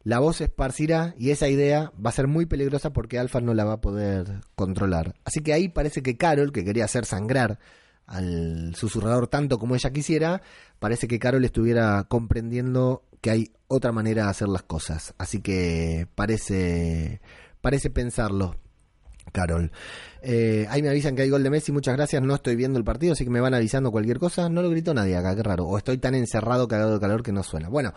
la 0.02 0.18
voz 0.18 0.36
se 0.36 0.44
esparcirá 0.44 1.14
y 1.16 1.30
esa 1.30 1.48
idea 1.48 1.92
va 2.04 2.10
a 2.10 2.12
ser 2.12 2.26
muy 2.26 2.44
peligrosa 2.44 2.92
porque 2.92 3.18
Alfa 3.18 3.40
no 3.40 3.54
la 3.54 3.64
va 3.64 3.74
a 3.74 3.80
poder 3.80 4.40
controlar. 4.56 5.14
Así 5.24 5.40
que 5.40 5.52
ahí 5.52 5.68
parece 5.68 6.02
que 6.02 6.16
Carol, 6.16 6.52
que 6.52 6.64
quería 6.64 6.84
hacer 6.84 7.06
sangrar 7.06 7.58
al 8.06 8.74
susurrador 8.74 9.28
tanto 9.28 9.58
como 9.58 9.74
ella 9.74 9.92
quisiera, 9.92 10.42
parece 10.78 11.08
que 11.08 11.18
Carol 11.18 11.44
estuviera 11.44 12.04
comprendiendo 12.04 13.02
que 13.24 13.30
hay 13.30 13.52
otra 13.68 13.90
manera 13.90 14.24
de 14.24 14.28
hacer 14.28 14.48
las 14.48 14.64
cosas. 14.64 15.14
Así 15.16 15.40
que 15.40 16.06
parece, 16.14 17.22
parece 17.62 17.88
pensarlo. 17.88 18.56
Carol. 19.32 19.72
Eh, 20.20 20.66
ahí 20.68 20.82
me 20.82 20.90
avisan 20.90 21.16
que 21.16 21.22
hay 21.22 21.30
gol 21.30 21.42
de 21.42 21.48
Messi, 21.48 21.72
muchas 21.72 21.96
gracias. 21.96 22.22
No 22.22 22.34
estoy 22.34 22.54
viendo 22.54 22.78
el 22.78 22.84
partido, 22.84 23.14
así 23.14 23.24
que 23.24 23.30
me 23.30 23.40
van 23.40 23.54
avisando 23.54 23.90
cualquier 23.90 24.18
cosa. 24.18 24.50
No 24.50 24.60
lo 24.60 24.68
gritó 24.68 24.92
nadie 24.92 25.16
acá, 25.16 25.34
qué 25.34 25.42
raro. 25.42 25.64
O 25.64 25.78
estoy 25.78 25.96
tan 25.96 26.14
encerrado, 26.14 26.68
cagado 26.68 26.92
de 26.92 27.00
calor 27.00 27.22
que 27.22 27.32
no 27.32 27.42
suena. 27.42 27.70
Bueno, 27.70 27.94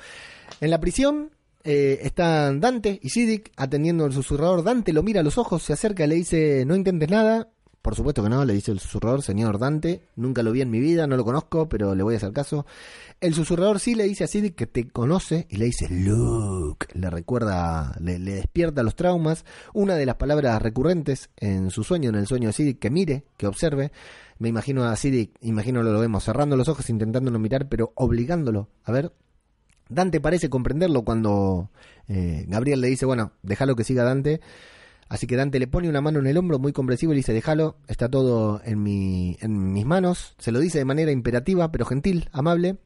en 0.61 0.69
la 0.69 0.79
prisión 0.79 1.31
eh, 1.65 1.99
están 2.03 2.61
Dante 2.61 2.97
y 3.03 3.09
Siddiq 3.09 3.51
atendiendo 3.57 4.05
al 4.05 4.13
susurrador. 4.13 4.63
Dante 4.63 4.93
lo 4.93 5.03
mira 5.03 5.19
a 5.19 5.23
los 5.23 5.37
ojos, 5.37 5.61
se 5.61 5.73
acerca 5.73 6.07
le 6.07 6.15
dice: 6.15 6.63
No 6.65 6.73
intentes 6.73 7.09
nada. 7.09 7.49
Por 7.87 7.95
supuesto 7.95 8.21
que 8.21 8.27
no, 8.27 8.43
le 8.43 8.53
dice 8.53 8.73
el 8.73 8.81
susurrador, 8.81 9.21
señor 9.21 9.59
Dante. 9.59 10.01
Nunca 10.17 10.43
lo 10.43 10.51
vi 10.51 10.59
en 10.59 10.69
mi 10.69 10.81
vida, 10.81 11.07
no 11.07 11.15
lo 11.15 11.23
conozco, 11.23 11.69
pero 11.69 11.95
le 11.95 12.03
voy 12.03 12.15
a 12.15 12.17
hacer 12.17 12.33
caso. 12.33 12.65
El 13.21 13.33
susurrador 13.33 13.79
sí 13.79 13.95
le 13.95 14.03
dice 14.03 14.25
a 14.25 14.27
Siddiq 14.27 14.55
que 14.55 14.67
te 14.67 14.89
conoce 14.89 15.47
y 15.49 15.55
le 15.55 15.67
dice 15.67 15.87
Luke. 15.89 16.87
Le 16.95 17.09
recuerda, 17.09 17.95
le, 18.01 18.19
despierta 18.19 18.83
los 18.83 18.97
traumas. 18.97 19.45
Una 19.73 19.95
de 19.95 20.05
las 20.05 20.15
palabras 20.15 20.61
recurrentes 20.61 21.29
en 21.37 21.71
su 21.71 21.85
sueño, 21.85 22.09
en 22.09 22.15
el 22.15 22.27
sueño 22.27 22.49
de 22.49 22.53
Siddiq, 22.53 22.77
que 22.77 22.89
mire, 22.89 23.23
que 23.37 23.47
observe. 23.47 23.93
Me 24.37 24.49
imagino 24.49 24.83
a 24.83 24.93
Siddiq, 24.97 25.37
imagino 25.39 25.81
lo, 25.81 25.97
vemos, 25.97 26.25
cerrando 26.25 26.57
los 26.57 26.67
ojos, 26.67 26.89
intentando 26.89 27.31
no 27.31 27.39
mirar, 27.39 27.69
pero 27.69 27.93
obligándolo 27.95 28.67
a 28.83 28.91
ver. 28.91 29.13
Dante 29.87 30.19
parece 30.19 30.49
comprenderlo 30.49 31.03
cuando 31.03 31.69
eh, 32.09 32.43
Gabriel 32.49 32.81
le 32.81 32.89
dice, 32.89 33.05
bueno, 33.05 33.31
déjalo 33.43 33.77
que 33.77 33.85
siga 33.85 34.03
Dante. 34.03 34.41
Así 35.09 35.25
que 35.25 35.37
Dante 35.37 35.59
le 35.59 35.67
pone 35.67 35.89
una 35.89 36.01
mano 36.01 36.19
en 36.19 36.27
el 36.27 36.37
hombro 36.37 36.59
muy 36.59 36.73
comprensivo 36.73 37.13
y 37.13 37.15
le 37.15 37.19
dice, 37.19 37.33
déjalo, 37.33 37.77
está 37.87 38.09
todo 38.09 38.61
en, 38.65 38.83
mi, 38.83 39.37
en 39.39 39.71
mis 39.71 39.85
manos. 39.85 40.35
Se 40.37 40.51
lo 40.51 40.59
dice 40.59 40.79
de 40.79 40.85
manera 40.85 41.11
imperativa, 41.11 41.71
pero 41.71 41.85
gentil, 41.85 42.29
amable. 42.33 42.77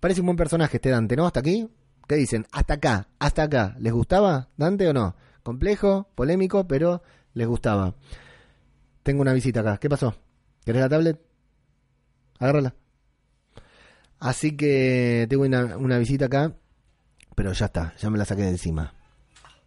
Parece 0.00 0.20
un 0.20 0.26
buen 0.26 0.36
personaje 0.36 0.78
este 0.78 0.90
Dante, 0.90 1.16
¿no? 1.16 1.26
Hasta 1.26 1.40
aquí. 1.40 1.68
¿Qué 2.08 2.16
dicen? 2.16 2.46
Hasta 2.52 2.74
acá, 2.74 3.08
hasta 3.18 3.44
acá. 3.44 3.76
¿Les 3.78 3.92
gustaba 3.92 4.48
Dante 4.56 4.88
o 4.88 4.92
no? 4.92 5.14
Complejo, 5.42 6.08
polémico, 6.14 6.66
pero 6.66 7.02
les 7.34 7.46
gustaba. 7.46 7.94
Tengo 9.02 9.22
una 9.22 9.32
visita 9.32 9.60
acá. 9.60 9.78
¿Qué 9.78 9.88
pasó? 9.88 10.14
¿Querés 10.64 10.82
la 10.82 10.88
tablet? 10.88 11.20
Agárrala. 12.38 12.74
Así 14.18 14.56
que 14.56 15.26
tengo 15.28 15.44
una, 15.44 15.76
una 15.76 15.98
visita 15.98 16.26
acá, 16.26 16.52
pero 17.36 17.52
ya 17.52 17.66
está, 17.66 17.94
ya 17.98 18.10
me 18.10 18.18
la 18.18 18.24
saqué 18.24 18.42
de 18.42 18.50
encima. 18.50 18.94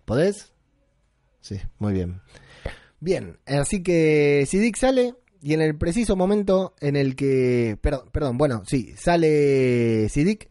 ¿Podés? 0.04 0.51
Sí, 1.42 1.60
muy 1.80 1.94
bien. 1.94 2.22
Bien, 3.00 3.38
así 3.46 3.82
que 3.84 4.46
Sidic 4.48 4.78
sale 4.78 5.16
y 5.42 5.54
en 5.54 5.62
el 5.62 5.76
preciso 5.76 6.16
momento 6.16 6.76
en 6.80 6.96
el 6.96 7.16
que... 7.16 7.78
Perdón, 7.82 8.10
perdón, 8.12 8.38
bueno, 8.38 8.64
sí, 8.66 8.94
sale 8.96 10.08
Sidic 10.10 10.50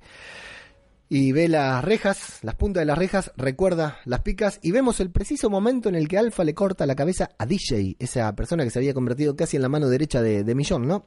y 1.08 1.32
ve 1.32 1.48
las 1.48 1.84
rejas, 1.84 2.38
las 2.42 2.54
puntas 2.54 2.82
de 2.82 2.86
las 2.86 2.98
rejas, 2.98 3.32
recuerda 3.36 3.98
las 4.04 4.20
picas 4.20 4.58
y 4.62 4.70
vemos 4.70 5.00
el 5.00 5.10
preciso 5.10 5.50
momento 5.50 5.88
en 5.88 5.96
el 5.96 6.08
que 6.08 6.18
Alfa 6.18 6.44
le 6.44 6.54
corta 6.54 6.86
la 6.86 6.94
cabeza 6.94 7.30
a 7.38 7.46
DJ, 7.46 7.96
esa 7.98 8.34
persona 8.34 8.64
que 8.64 8.70
se 8.70 8.78
había 8.78 8.94
convertido 8.94 9.34
casi 9.34 9.56
en 9.56 9.62
la 9.62 9.68
mano 9.68 9.88
derecha 9.88 10.22
de, 10.22 10.44
de 10.44 10.54
Millón, 10.54 10.86
¿no? 10.86 11.06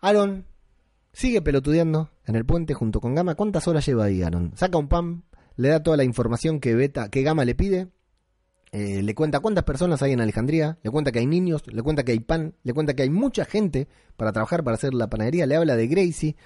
Aaron 0.00 0.46
sigue 1.14 1.40
pelotudeando 1.40 2.10
en 2.26 2.36
el 2.36 2.44
puente 2.44 2.74
junto 2.74 3.00
con 3.00 3.14
Gama. 3.14 3.34
¿Cuántas 3.34 3.66
horas 3.66 3.86
lleva 3.86 4.04
ahí 4.04 4.22
Aaron? 4.22 4.52
Saca 4.56 4.76
un 4.76 4.88
pan, 4.88 5.24
le 5.56 5.68
da 5.68 5.82
toda 5.82 5.96
la 5.96 6.04
información 6.04 6.60
que 6.60 6.74
Beta, 6.74 7.08
que 7.08 7.22
Gama 7.22 7.46
le 7.46 7.54
pide, 7.54 7.88
eh, 8.74 9.02
le 9.02 9.14
cuenta 9.14 9.38
cuántas 9.40 9.64
personas 9.64 10.02
hay 10.02 10.12
en 10.12 10.20
Alejandría, 10.20 10.78
le 10.82 10.90
cuenta 10.90 11.12
que 11.12 11.20
hay 11.20 11.26
niños, 11.26 11.62
le 11.66 11.80
cuenta 11.82 12.02
que 12.02 12.12
hay 12.12 12.20
pan, 12.20 12.54
le 12.64 12.72
cuenta 12.74 12.94
que 12.94 13.04
hay 13.04 13.10
mucha 13.10 13.44
gente 13.44 13.86
para 14.16 14.32
trabajar, 14.32 14.64
para 14.64 14.74
hacer 14.74 14.94
la 14.94 15.08
panadería, 15.08 15.46
le 15.46 15.54
habla 15.56 15.76
de 15.76 15.86
Gracie. 15.86 16.36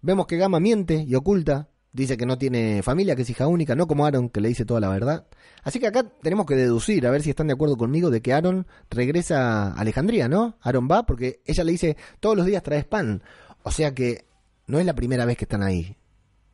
Vemos 0.00 0.26
que 0.26 0.36
Gama 0.36 0.58
miente 0.58 1.04
y 1.06 1.14
oculta 1.14 1.68
Dice 1.92 2.16
que 2.16 2.24
no 2.24 2.38
tiene 2.38 2.82
familia, 2.82 3.14
que 3.14 3.22
es 3.22 3.28
hija 3.28 3.46
única, 3.46 3.74
no 3.74 3.86
como 3.86 4.06
Aaron, 4.06 4.30
que 4.30 4.40
le 4.40 4.48
dice 4.48 4.64
toda 4.64 4.80
la 4.80 4.88
verdad. 4.88 5.26
Así 5.62 5.78
que 5.78 5.86
acá 5.86 6.04
tenemos 6.22 6.46
que 6.46 6.56
deducir, 6.56 7.06
a 7.06 7.10
ver 7.10 7.22
si 7.22 7.28
están 7.28 7.48
de 7.48 7.52
acuerdo 7.52 7.76
conmigo, 7.76 8.08
de 8.08 8.22
que 8.22 8.32
Aaron 8.32 8.66
regresa 8.88 9.68
a 9.68 9.72
Alejandría, 9.74 10.26
¿no? 10.26 10.56
Aaron 10.62 10.88
va 10.90 11.04
porque 11.04 11.42
ella 11.44 11.64
le 11.64 11.72
dice, 11.72 11.98
todos 12.18 12.34
los 12.34 12.46
días 12.46 12.62
traes 12.62 12.86
pan. 12.86 13.22
O 13.62 13.70
sea 13.70 13.94
que 13.94 14.24
no 14.66 14.78
es 14.78 14.86
la 14.86 14.94
primera 14.94 15.26
vez 15.26 15.36
que 15.36 15.44
están 15.44 15.62
ahí. 15.62 15.98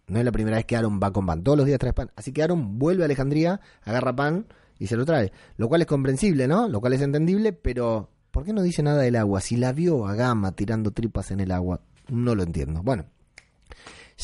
No 0.09 0.19
es 0.19 0.25
la 0.25 0.33
primera 0.33 0.57
vez 0.57 0.67
que 0.67 0.75
Aaron 0.75 0.99
va 1.01 1.13
con 1.13 1.25
pan. 1.25 1.45
Todos 1.45 1.57
los 1.57 1.67
días 1.67 1.79
traes 1.79 1.95
pan. 1.95 2.11
Así 2.17 2.33
que 2.33 2.43
Aaron 2.43 2.81
vuelve 2.81 3.05
a 3.05 3.07
Alejandría, 3.07 3.61
agarra 3.85 4.17
pan 4.17 4.47
y 4.79 4.87
se 4.87 4.97
lo 4.97 5.05
trae. 5.05 5.33
Lo 5.57 5.69
cual 5.69 5.83
es 5.83 5.87
comprensible, 5.87 6.49
¿no? 6.49 6.69
Lo 6.69 6.81
cual 6.81 6.93
es 6.93 7.03
entendible, 7.03 7.53
pero 7.53 8.11
¿por 8.31 8.45
qué 8.45 8.53
no 8.53 8.63
dice 8.63 8.83
nada 8.83 9.03
del 9.03 9.17
agua? 9.17 9.41
Si 9.41 9.57
la 9.57 9.73
vio 9.73 10.07
a 10.07 10.15
Gama 10.15 10.53
tirando 10.53 10.91
tripas 10.91 11.31
en 11.31 11.41
el 11.41 11.53
agua, 11.53 11.81
no 12.09 12.35
lo 12.35 12.43
entiendo. 12.43 12.83
Bueno, 12.83 13.07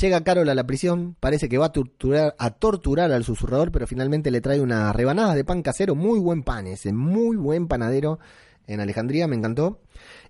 Llega 0.01 0.25
Carol 0.25 0.49
a 0.49 0.57
la 0.57 0.67
prisión, 0.67 1.15
parece 1.21 1.49
que 1.49 1.57
va 1.57 1.67
a 1.67 1.73
torturar, 1.73 2.35
a 2.37 2.51
torturar 2.51 3.13
al 3.13 3.23
susurrador, 3.23 3.71
pero 3.71 3.87
finalmente 3.87 4.33
le 4.33 4.41
trae 4.41 4.61
unas 4.61 4.95
rebanadas 4.95 5.37
de 5.37 5.45
pan 5.45 5.63
casero, 5.63 5.95
muy 5.95 6.19
buen 6.19 6.43
pan 6.43 6.67
ese, 6.67 6.93
muy 6.93 7.37
buen 7.37 7.69
panadero 7.69 8.19
en 8.67 8.81
Alejandría, 8.81 9.29
me 9.29 9.37
encantó. 9.37 9.81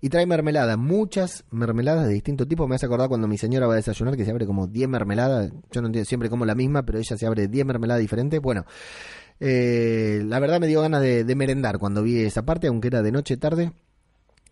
Y 0.03 0.11
trae 0.11 0.27
mermelada, 0.27 0.77
muchas 0.77 1.45
mermeladas 1.51 2.07
de 2.07 2.13
distinto 2.13 2.47
tipo. 2.47 2.69
Me 2.69 2.75
hace 2.75 2.85
acordar 2.85 3.09
cuando 3.09 3.27
mi 3.27 3.39
señora 3.39 3.67
va 3.67 3.73
a 3.73 3.77
desayunar 3.77 4.17
que 4.17 4.27
se 4.27 4.31
abre 4.31 4.45
como 4.45 4.67
10 4.67 4.89
mermeladas. 4.89 5.51
Yo 5.71 5.81
no 5.81 5.87
entiendo 5.87 6.07
siempre 6.07 6.29
como 6.29 6.45
la 6.45 6.55
misma, 6.55 6.85
pero 6.85 6.99
ella 6.99 7.17
se 7.17 7.27
abre 7.27 7.49
10 7.49 7.65
mermeladas 7.65 8.03
diferentes. 8.03 8.41
Bueno, 8.41 8.67
eh, 9.41 10.23
la 10.25 10.39
verdad 10.39 10.61
me 10.61 10.67
dio 10.67 10.81
ganas 10.81 11.03
de, 11.03 11.35
merendar 11.35 11.79
cuando 11.79 12.03
vi 12.03 12.21
esa 12.21 12.45
parte, 12.45 12.69
aunque 12.69 12.89
era 12.89 13.03
de 13.03 13.13
noche 13.13 13.37
tarde. 13.37 13.73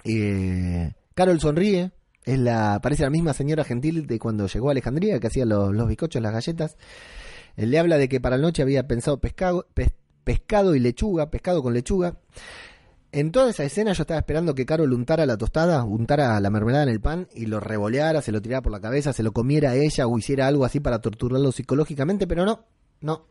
Eh, 0.04 0.92
Carol 1.14 1.40
sonríe, 1.40 1.92
es 2.24 2.38
la, 2.38 2.80
parece 2.82 3.02
la 3.02 3.10
misma 3.10 3.32
señora 3.32 3.64
gentil 3.64 4.06
de 4.06 4.18
cuando 4.18 4.46
llegó 4.46 4.68
a 4.68 4.72
Alejandría, 4.72 5.20
que 5.20 5.26
hacía 5.26 5.44
los, 5.44 5.88
bizcochos, 5.88 6.22
las 6.22 6.32
galletas. 6.32 6.76
Él 7.56 7.70
le 7.70 7.78
habla 7.78 7.98
de 7.98 8.08
que 8.08 8.20
para 8.20 8.36
la 8.36 8.42
noche 8.42 8.62
había 8.62 8.86
pensado 8.86 9.20
pescado, 9.20 9.66
pescado 10.24 10.74
y 10.74 10.80
lechuga, 10.80 11.30
pescado 11.30 11.62
con 11.62 11.74
lechuga. 11.74 12.16
En 13.14 13.30
toda 13.30 13.50
esa 13.50 13.64
escena 13.64 13.92
yo 13.92 14.04
estaba 14.04 14.18
esperando 14.18 14.54
que 14.54 14.64
Carol 14.64 14.90
untara 14.90 15.26
la 15.26 15.36
tostada, 15.36 15.84
untara 15.84 16.40
la 16.40 16.48
mermelada 16.48 16.84
en 16.84 16.88
el 16.88 17.00
pan 17.00 17.28
y 17.34 17.44
lo 17.44 17.60
revoleara, 17.60 18.22
se 18.22 18.32
lo 18.32 18.40
tirara 18.40 18.62
por 18.62 18.72
la 18.72 18.80
cabeza, 18.80 19.12
se 19.12 19.22
lo 19.22 19.32
comiera 19.32 19.74
ella 19.74 20.06
o 20.06 20.18
hiciera 20.18 20.46
algo 20.46 20.64
así 20.64 20.80
para 20.80 21.00
torturarlo 21.00 21.52
psicológicamente, 21.52 22.26
pero 22.26 22.46
no, 22.46 22.64
no. 23.02 23.26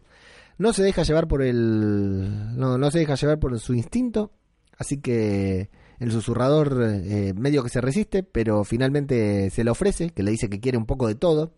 No 0.58 0.74
se 0.74 0.84
deja 0.84 1.04
llevar 1.04 1.28
por 1.28 1.42
el. 1.42 2.58
No, 2.58 2.78
no 2.78 2.92
se 2.92 3.00
deja 3.00 3.16
llevar 3.16 3.40
por 3.40 3.60
su 3.60 3.74
instinto. 3.74 4.32
Así 4.78 5.00
que 5.00 5.70
el 6.00 6.12
susurrador 6.12 6.82
eh, 6.84 7.34
medio 7.36 7.64
que 7.64 7.70
se 7.70 7.82
resiste, 7.82 8.24
pero 8.24 8.64
finalmente 8.64 9.50
se 9.52 9.64
le 9.64 9.70
ofrece, 9.70 10.10
que 10.10 10.24
le 10.24 10.32
dice 10.32 10.50
que 10.50 10.60
quiere 10.60 10.78
un 10.78 10.88
poco 10.88 11.08
de 11.08 11.16
todo. 11.16 11.54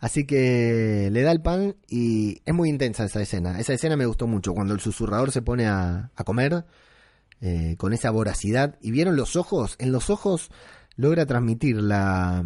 Así 0.00 0.26
que 0.26 1.08
le 1.12 1.22
da 1.22 1.30
el 1.30 1.40
pan 1.40 1.76
y 1.88 2.42
es 2.44 2.52
muy 2.52 2.68
intensa 2.68 3.04
esa 3.04 3.22
escena. 3.22 3.58
Esa 3.60 3.72
escena 3.72 3.96
me 3.96 4.06
gustó 4.06 4.26
mucho, 4.26 4.52
cuando 4.52 4.74
el 4.74 4.80
susurrador 4.80 5.30
se 5.30 5.42
pone 5.42 5.66
a, 5.66 6.10
comer 6.24 6.64
eh, 7.40 7.76
con 7.78 7.92
esa 7.92 8.10
voracidad. 8.10 8.76
¿Y 8.82 8.90
vieron 8.90 9.16
los 9.16 9.36
ojos? 9.36 9.76
En 9.78 9.92
los 9.92 10.10
ojos 10.10 10.50
logra 10.96 11.26
transmitir 11.26 11.76
la... 11.80 12.44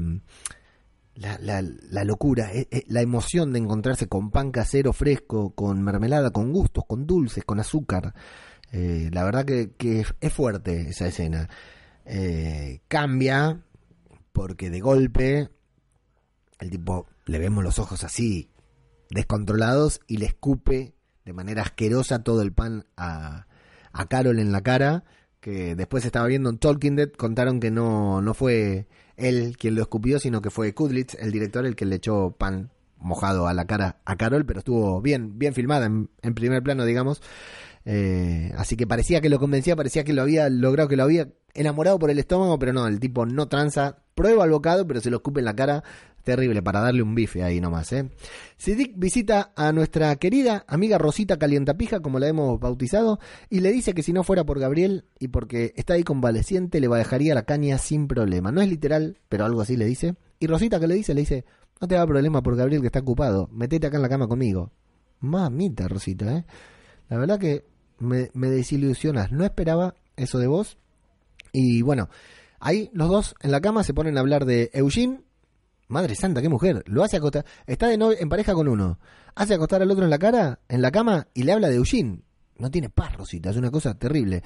La, 1.21 1.37
la, 1.41 2.05
locura, 2.05 2.53
eh, 2.53 2.85
la 2.87 3.01
emoción 3.01 3.53
de 3.53 3.59
encontrarse 3.59 4.07
con 4.07 4.31
pan 4.31 4.53
casero 4.53 4.93
fresco, 4.93 5.51
con 5.51 5.83
mermelada, 5.83 6.31
con 6.31 6.53
gustos, 6.53 6.85
con 6.87 7.07
dulces, 7.07 7.45
con 7.45 7.59
azúcar. 7.59 8.15
Eh, 8.71 9.11
la 9.13 9.25
verdad 9.25 9.45
que, 9.45 10.07
es 10.21 10.33
fuerte 10.33 10.91
esa 10.91 11.09
escena. 11.09 11.49
Eh, 12.05 12.83
cambia 12.87 13.65
porque 14.33 14.71
de 14.71 14.81
golpe 14.81 15.51
el 16.61 16.71
tipo 16.71 17.07
le 17.27 17.39
vemos 17.39 17.65
los 17.65 17.79
ojos 17.79 18.05
así 18.05 18.51
descontrolados 19.11 20.01
y 20.07 20.19
le 20.19 20.27
escupe 20.27 20.95
de 21.25 21.33
manera 21.33 21.63
asquerosa 21.63 22.23
todo 22.23 22.43
el 22.43 22.53
pan 22.53 22.87
a, 22.97 23.47
a 23.93 24.07
Carol 24.07 24.39
en 24.39 24.53
la 24.53 24.63
cara 24.63 25.05
que 25.41 25.75
después 25.75 26.05
estaba 26.05 26.27
viendo 26.27 26.51
en 26.51 26.59
Talking 26.59 26.97
Dead 26.97 27.11
contaron 27.11 27.61
que 27.61 27.71
no, 27.71 28.23
no 28.23 28.35
fue 28.35 28.89
él 29.19 29.57
quien 29.59 29.75
lo 29.75 29.83
escupió 29.83 30.19
sino 30.19 30.41
que 30.41 30.51
fue 30.51 30.73
Kudlitz 30.73 31.15
el 31.15 31.33
director 31.33 31.67
el 31.67 31.77
que 31.77 31.85
le 31.85 31.97
echó 31.97 32.31
pan 32.31 32.71
mojado 32.97 33.47
a 33.47 33.55
la 33.55 33.67
cara 33.67 33.99
a 34.05 34.17
Carol 34.17 34.47
pero 34.47 34.61
estuvo 34.61 35.01
bien 35.03 35.39
bien 35.39 35.55
filmada 35.55 35.87
en, 35.87 36.09
en 36.23 36.35
primer 36.35 36.63
plano 36.63 36.85
digamos 36.85 37.21
eh, 37.91 38.53
así 38.59 38.77
que 38.77 38.87
parecía 38.87 39.23
que 39.23 39.31
lo 39.31 39.39
convencía, 39.39 39.75
parecía 39.75 40.05
que 40.05 40.13
lo 40.13 40.21
había 40.21 40.51
logrado, 40.51 40.91
que 40.91 40.97
lo 40.97 41.05
había 41.05 41.29
enamorado 41.55 41.99
por 41.99 42.11
el 42.11 42.19
estómago, 42.19 42.59
pero 42.59 42.75
no, 42.75 42.87
el 42.87 43.01
tipo 43.01 43.25
no 43.25 43.49
tranza, 43.49 43.97
prueba 44.15 44.45
el 44.45 44.51
bocado, 44.51 44.87
pero 44.87 45.01
se 45.01 45.09
lo 45.09 45.17
escupe 45.17 45.41
en 45.41 45.47
la 45.47 45.57
cara. 45.57 45.83
Terrible, 46.29 46.61
para 46.61 46.81
darle 46.81 47.01
un 47.01 47.15
bife 47.15 47.43
ahí 47.43 47.59
nomás, 47.59 47.91
¿eh? 47.95 48.11
Sidic 48.59 48.93
visita 48.99 49.51
a 49.57 49.73
nuestra 49.73 50.15
querida 50.17 50.67
amiga 50.69 50.99
Rosita 50.99 51.39
Calientapija, 51.39 52.01
como 52.01 52.19
la 52.19 52.29
hemos 52.29 52.61
bautizado, 52.61 53.19
y 53.49 53.61
le 53.61 53.73
dice 53.73 53.95
que 53.95 54.03
si 54.03 54.13
no 54.13 54.25
fuera 54.25 54.45
por 54.45 54.61
Gabriel 54.61 55.07
y 55.19 55.29
porque 55.29 55.73
está 55.75 55.95
ahí 55.95 56.03
convaleciente, 56.03 56.81
le 56.81 56.89
dejaría 56.89 57.35
la 57.35 57.45
caña 57.45 57.79
sin 57.79 58.09
problema. 58.09 58.53
No 58.53 58.61
es 58.61 58.69
literal, 58.69 59.17
pero 59.31 59.47
algo 59.47 59.63
así 59.63 59.79
le 59.79 59.87
dice. 59.87 60.17
Y 60.39 60.49
Rosita, 60.49 60.79
que 60.79 60.87
le 60.87 60.97
dice? 60.97 61.15
Le 61.15 61.23
dice, 61.23 61.47
no 61.81 61.89
te 61.89 61.95
da 61.95 62.07
problema 62.07 62.43
por 62.43 62.57
Gabriel 62.57 62.83
que 62.83 62.89
está 62.89 62.99
ocupado, 62.99 63.49
metete 63.51 63.87
acá 63.87 63.97
en 63.97 64.03
la 64.03 64.11
cama 64.11 64.29
conmigo. 64.29 64.71
Mamita, 65.21 65.89
Rosita, 65.89 66.37
¿eh? 66.37 66.45
La 67.09 67.17
verdad 67.17 67.39
que 67.39 67.65
me, 68.01 68.29
desilusionas. 68.35 69.33
No 69.33 69.47
esperaba 69.47 69.95
eso 70.15 70.39
de 70.39 70.47
vos. 70.47 70.77
Y 71.55 71.81
bueno, 71.81 72.11
ahí 72.61 72.91
los 72.93 73.09
dos 73.09 73.35
en 73.41 73.51
la 73.51 73.63
cama 73.63 73.83
se 73.83 73.95
ponen 73.95 74.19
a 74.19 74.21
hablar 74.21 74.45
de 74.45 74.71
Eugene. 74.75 75.23
Madre 75.89 76.15
santa, 76.15 76.43
qué 76.43 76.49
mujer. 76.49 76.85
Lo 76.87 77.03
hace 77.03 77.17
acostar. 77.17 77.45
Está 77.67 77.89
de 77.89 78.17
en 78.21 78.29
pareja 78.29 78.55
con 78.55 78.69
uno. 78.69 78.99
Hace 79.35 79.55
acostar 79.55 79.83
al 79.83 79.91
otro 79.91 80.05
en 80.05 80.11
la 80.11 80.19
cara, 80.19 80.61
en 80.69 80.83
la 80.83 80.91
cama, 80.91 81.29
y 81.35 81.43
le 81.43 81.53
habla 81.53 81.69
de 81.69 81.77
Eugene. 81.77 82.23
No 82.59 82.71
tiene 82.71 82.91
paz, 82.91 83.17
Rosita. 83.17 83.51
Es 83.51 83.57
una 83.57 83.71
cosa 83.71 83.95
terrible. 83.95 84.43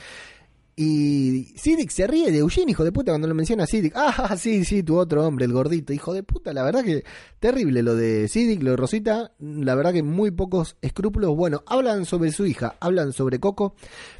Y 0.74 1.52
Sidic 1.56 1.90
se 1.90 2.06
ríe 2.06 2.32
de 2.32 2.38
Eugene, 2.38 2.70
hijo 2.70 2.84
de 2.84 2.92
puta, 2.92 3.12
cuando 3.12 3.28
lo 3.28 3.34
menciona 3.34 3.66
Sidic. 3.66 3.92
Ah, 3.94 4.36
sí, 4.38 4.64
sí, 4.64 4.82
tu 4.82 4.96
otro 4.96 5.26
hombre, 5.26 5.44
el 5.44 5.52
gordito, 5.52 5.92
hijo 5.92 6.14
de 6.14 6.22
puta. 6.22 6.52
La 6.52 6.62
verdad 6.62 6.82
que 6.82 7.04
terrible 7.40 7.82
lo 7.82 7.94
de 7.94 8.28
Sidic, 8.28 8.62
lo 8.62 8.70
de 8.70 8.76
Rosita. 8.76 9.32
La 9.38 9.74
verdad 9.74 9.92
que 9.92 10.02
muy 10.02 10.30
pocos 10.30 10.76
escrúpulos. 10.80 11.36
Bueno, 11.36 11.62
hablan 11.66 12.06
sobre 12.06 12.32
su 12.32 12.46
hija, 12.46 12.76
hablan 12.80 13.12
sobre 13.12 13.38
Coco. 13.38 13.74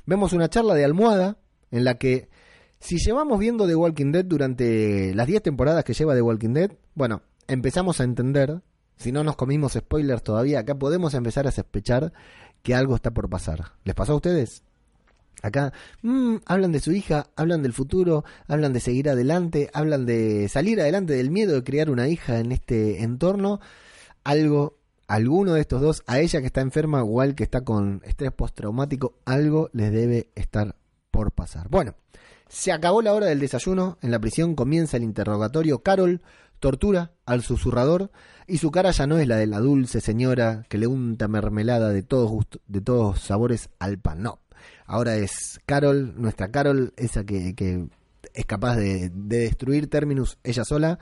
Vemos 0.04 0.32
una 0.32 0.50
charla 0.50 0.74
de 0.74 0.84
almohada 0.84 1.38
en 1.70 1.84
la 1.84 1.94
que, 1.94 2.28
si 2.82 2.98
llevamos 2.98 3.38
viendo 3.38 3.66
The 3.68 3.76
Walking 3.76 4.10
Dead 4.10 4.24
durante 4.24 5.14
las 5.14 5.28
10 5.28 5.42
temporadas 5.42 5.84
que 5.84 5.94
lleva 5.94 6.14
The 6.14 6.22
Walking 6.22 6.52
Dead, 6.52 6.72
bueno, 6.94 7.22
empezamos 7.46 8.00
a 8.00 8.04
entender, 8.04 8.60
si 8.96 9.12
no 9.12 9.22
nos 9.22 9.36
comimos 9.36 9.74
spoilers 9.74 10.24
todavía, 10.24 10.58
acá 10.58 10.74
podemos 10.74 11.14
empezar 11.14 11.46
a 11.46 11.52
sospechar 11.52 12.12
que 12.62 12.74
algo 12.74 12.96
está 12.96 13.12
por 13.12 13.30
pasar. 13.30 13.72
¿Les 13.84 13.94
pasó 13.94 14.14
a 14.14 14.16
ustedes? 14.16 14.64
Acá 15.42 15.72
mmm, 16.02 16.36
hablan 16.44 16.72
de 16.72 16.80
su 16.80 16.90
hija, 16.90 17.28
hablan 17.36 17.62
del 17.62 17.72
futuro, 17.72 18.24
hablan 18.48 18.72
de 18.72 18.80
seguir 18.80 19.08
adelante, 19.08 19.70
hablan 19.72 20.04
de 20.04 20.48
salir 20.48 20.80
adelante 20.80 21.12
del 21.12 21.30
miedo 21.30 21.54
de 21.54 21.62
criar 21.62 21.88
una 21.88 22.08
hija 22.08 22.40
en 22.40 22.50
este 22.50 23.04
entorno. 23.04 23.60
Algo, 24.24 24.76
alguno 25.06 25.54
de 25.54 25.60
estos 25.60 25.80
dos, 25.80 26.02
a 26.08 26.18
ella 26.18 26.40
que 26.40 26.46
está 26.46 26.60
enferma 26.60 27.04
o 27.04 27.20
al 27.20 27.36
que 27.36 27.44
está 27.44 27.60
con 27.60 28.02
estrés 28.04 28.32
postraumático, 28.32 29.14
algo 29.24 29.70
les 29.72 29.92
debe 29.92 30.30
estar 30.34 30.74
por 31.12 31.30
pasar. 31.30 31.68
Bueno, 31.68 31.94
se 32.52 32.70
acabó 32.70 33.00
la 33.00 33.14
hora 33.14 33.26
del 33.26 33.40
desayuno, 33.40 33.96
en 34.02 34.10
la 34.10 34.18
prisión 34.18 34.54
comienza 34.54 34.98
el 34.98 35.04
interrogatorio. 35.04 35.82
Carol 35.82 36.20
tortura 36.60 37.12
al 37.24 37.42
susurrador 37.42 38.10
y 38.46 38.58
su 38.58 38.70
cara 38.70 38.90
ya 38.90 39.06
no 39.06 39.18
es 39.18 39.26
la 39.26 39.36
de 39.36 39.46
la 39.46 39.58
dulce 39.58 40.02
señora 40.02 40.64
que 40.68 40.76
le 40.76 40.86
unta 40.86 41.28
mermelada 41.28 41.88
de 41.88 42.02
todos, 42.02 42.30
gusto- 42.30 42.60
de 42.68 42.82
todos 42.82 43.20
sabores 43.20 43.70
al 43.78 43.98
pan, 43.98 44.22
no. 44.22 44.40
Ahora 44.84 45.16
es 45.16 45.60
Carol, 45.64 46.12
nuestra 46.20 46.50
Carol, 46.50 46.92
esa 46.98 47.24
que, 47.24 47.54
que 47.54 47.86
es 48.34 48.44
capaz 48.44 48.76
de, 48.76 49.08
de 49.08 49.38
destruir 49.38 49.88
Terminus 49.88 50.36
ella 50.44 50.64
sola. 50.66 50.98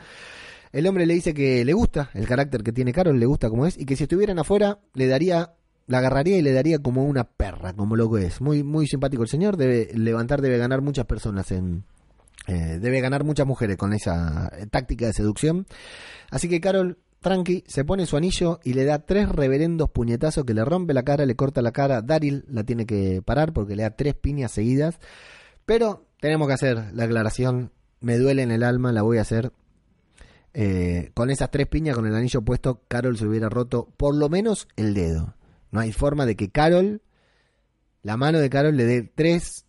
El 0.72 0.86
hombre 0.86 1.04
le 1.04 1.14
dice 1.14 1.34
que 1.34 1.64
le 1.64 1.72
gusta 1.72 2.10
el 2.14 2.28
carácter 2.28 2.62
que 2.62 2.72
tiene 2.72 2.92
Carol, 2.92 3.18
le 3.18 3.26
gusta 3.26 3.50
como 3.50 3.66
es, 3.66 3.76
y 3.76 3.86
que 3.86 3.96
si 3.96 4.04
estuvieran 4.04 4.38
afuera 4.38 4.78
le 4.94 5.08
daría, 5.08 5.54
la 5.90 5.98
agarraría 5.98 6.38
y 6.38 6.42
le 6.42 6.52
daría 6.52 6.78
como 6.78 7.04
una 7.04 7.24
perra, 7.24 7.72
como 7.72 7.96
lo 7.96 8.08
que 8.10 8.26
es. 8.26 8.40
Muy, 8.40 8.62
muy 8.62 8.86
simpático 8.86 9.24
el 9.24 9.28
señor, 9.28 9.56
debe 9.56 9.90
levantar, 9.92 10.40
debe 10.40 10.56
ganar 10.56 10.82
muchas 10.82 11.04
personas 11.04 11.50
en, 11.50 11.82
eh, 12.46 12.78
debe 12.80 13.00
ganar 13.00 13.24
muchas 13.24 13.44
mujeres 13.44 13.76
con 13.76 13.92
esa 13.92 14.52
eh, 14.56 14.66
táctica 14.66 15.06
de 15.06 15.12
seducción. 15.12 15.66
Así 16.30 16.48
que 16.48 16.60
Carol, 16.60 16.98
tranqui, 17.20 17.64
se 17.66 17.84
pone 17.84 18.06
su 18.06 18.16
anillo 18.16 18.60
y 18.62 18.74
le 18.74 18.84
da 18.84 19.00
tres 19.00 19.28
reverendos 19.28 19.90
puñetazos 19.90 20.44
que 20.44 20.54
le 20.54 20.64
rompe 20.64 20.94
la 20.94 21.02
cara, 21.02 21.26
le 21.26 21.34
corta 21.34 21.60
la 21.60 21.72
cara. 21.72 22.02
Daryl 22.02 22.44
la 22.48 22.62
tiene 22.62 22.86
que 22.86 23.20
parar 23.24 23.52
porque 23.52 23.74
le 23.74 23.82
da 23.82 23.90
tres 23.90 24.14
piñas 24.14 24.52
seguidas. 24.52 25.00
Pero 25.66 26.06
tenemos 26.20 26.46
que 26.46 26.54
hacer 26.54 26.94
la 26.94 27.02
aclaración. 27.02 27.72
Me 27.98 28.16
duele 28.16 28.42
en 28.42 28.52
el 28.52 28.62
alma, 28.62 28.92
la 28.92 29.02
voy 29.02 29.18
a 29.18 29.22
hacer. 29.22 29.52
Eh, 30.54 31.10
con 31.14 31.30
esas 31.30 31.50
tres 31.50 31.66
piñas, 31.66 31.96
con 31.96 32.06
el 32.06 32.14
anillo 32.14 32.42
puesto, 32.42 32.82
Carol 32.86 33.18
se 33.18 33.26
hubiera 33.26 33.48
roto 33.48 33.88
por 33.96 34.14
lo 34.14 34.28
menos 34.28 34.68
el 34.76 34.94
dedo. 34.94 35.34
No 35.70 35.80
hay 35.80 35.92
forma 35.92 36.26
de 36.26 36.36
que 36.36 36.50
Carol, 36.50 37.02
la 38.02 38.16
mano 38.16 38.38
de 38.38 38.50
Carol, 38.50 38.76
le 38.76 38.84
dé 38.84 39.02
tres 39.02 39.66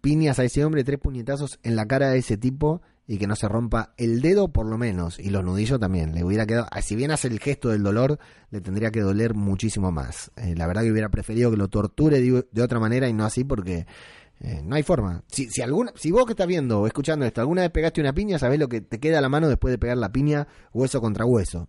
piñas 0.00 0.38
a 0.38 0.44
ese 0.44 0.64
hombre, 0.64 0.84
tres 0.84 0.98
puñetazos 0.98 1.58
en 1.62 1.76
la 1.76 1.86
cara 1.86 2.10
de 2.10 2.18
ese 2.18 2.36
tipo 2.36 2.82
y 3.06 3.16
que 3.16 3.26
no 3.26 3.36
se 3.36 3.48
rompa 3.48 3.94
el 3.96 4.20
dedo 4.20 4.52
por 4.52 4.66
lo 4.66 4.76
menos 4.76 5.18
y 5.18 5.30
los 5.30 5.42
nudillos 5.42 5.80
también. 5.80 6.14
Le 6.14 6.24
hubiera 6.24 6.46
quedado, 6.46 6.66
ah, 6.70 6.82
si 6.82 6.94
bien 6.94 7.10
hace 7.10 7.28
el 7.28 7.40
gesto 7.40 7.70
del 7.70 7.82
dolor, 7.82 8.18
le 8.50 8.60
tendría 8.60 8.90
que 8.90 9.00
doler 9.00 9.34
muchísimo 9.34 9.90
más. 9.90 10.30
Eh, 10.36 10.54
la 10.54 10.66
verdad 10.66 10.82
que 10.82 10.92
hubiera 10.92 11.08
preferido 11.08 11.50
que 11.50 11.56
lo 11.56 11.68
torture 11.68 12.20
de, 12.20 12.62
otra 12.62 12.78
manera 12.78 13.08
y 13.08 13.14
no 13.14 13.24
así 13.24 13.44
porque 13.44 13.86
eh, 14.40 14.60
no 14.62 14.76
hay 14.76 14.82
forma. 14.82 15.24
Si, 15.28 15.48
si, 15.48 15.62
alguna, 15.62 15.92
si 15.96 16.10
vos 16.10 16.26
que 16.26 16.32
estás 16.32 16.46
viendo 16.46 16.80
o 16.80 16.86
escuchando 16.86 17.24
esto, 17.24 17.40
alguna 17.40 17.62
vez 17.62 17.70
pegaste 17.70 18.02
una 18.02 18.12
piña, 18.12 18.38
sabés 18.38 18.58
lo 18.58 18.68
que 18.68 18.82
te 18.82 19.00
queda 19.00 19.18
a 19.18 19.22
la 19.22 19.30
mano 19.30 19.48
después 19.48 19.72
de 19.72 19.78
pegar 19.78 19.96
la 19.96 20.12
piña 20.12 20.46
hueso 20.74 21.00
contra 21.00 21.24
hueso. 21.24 21.66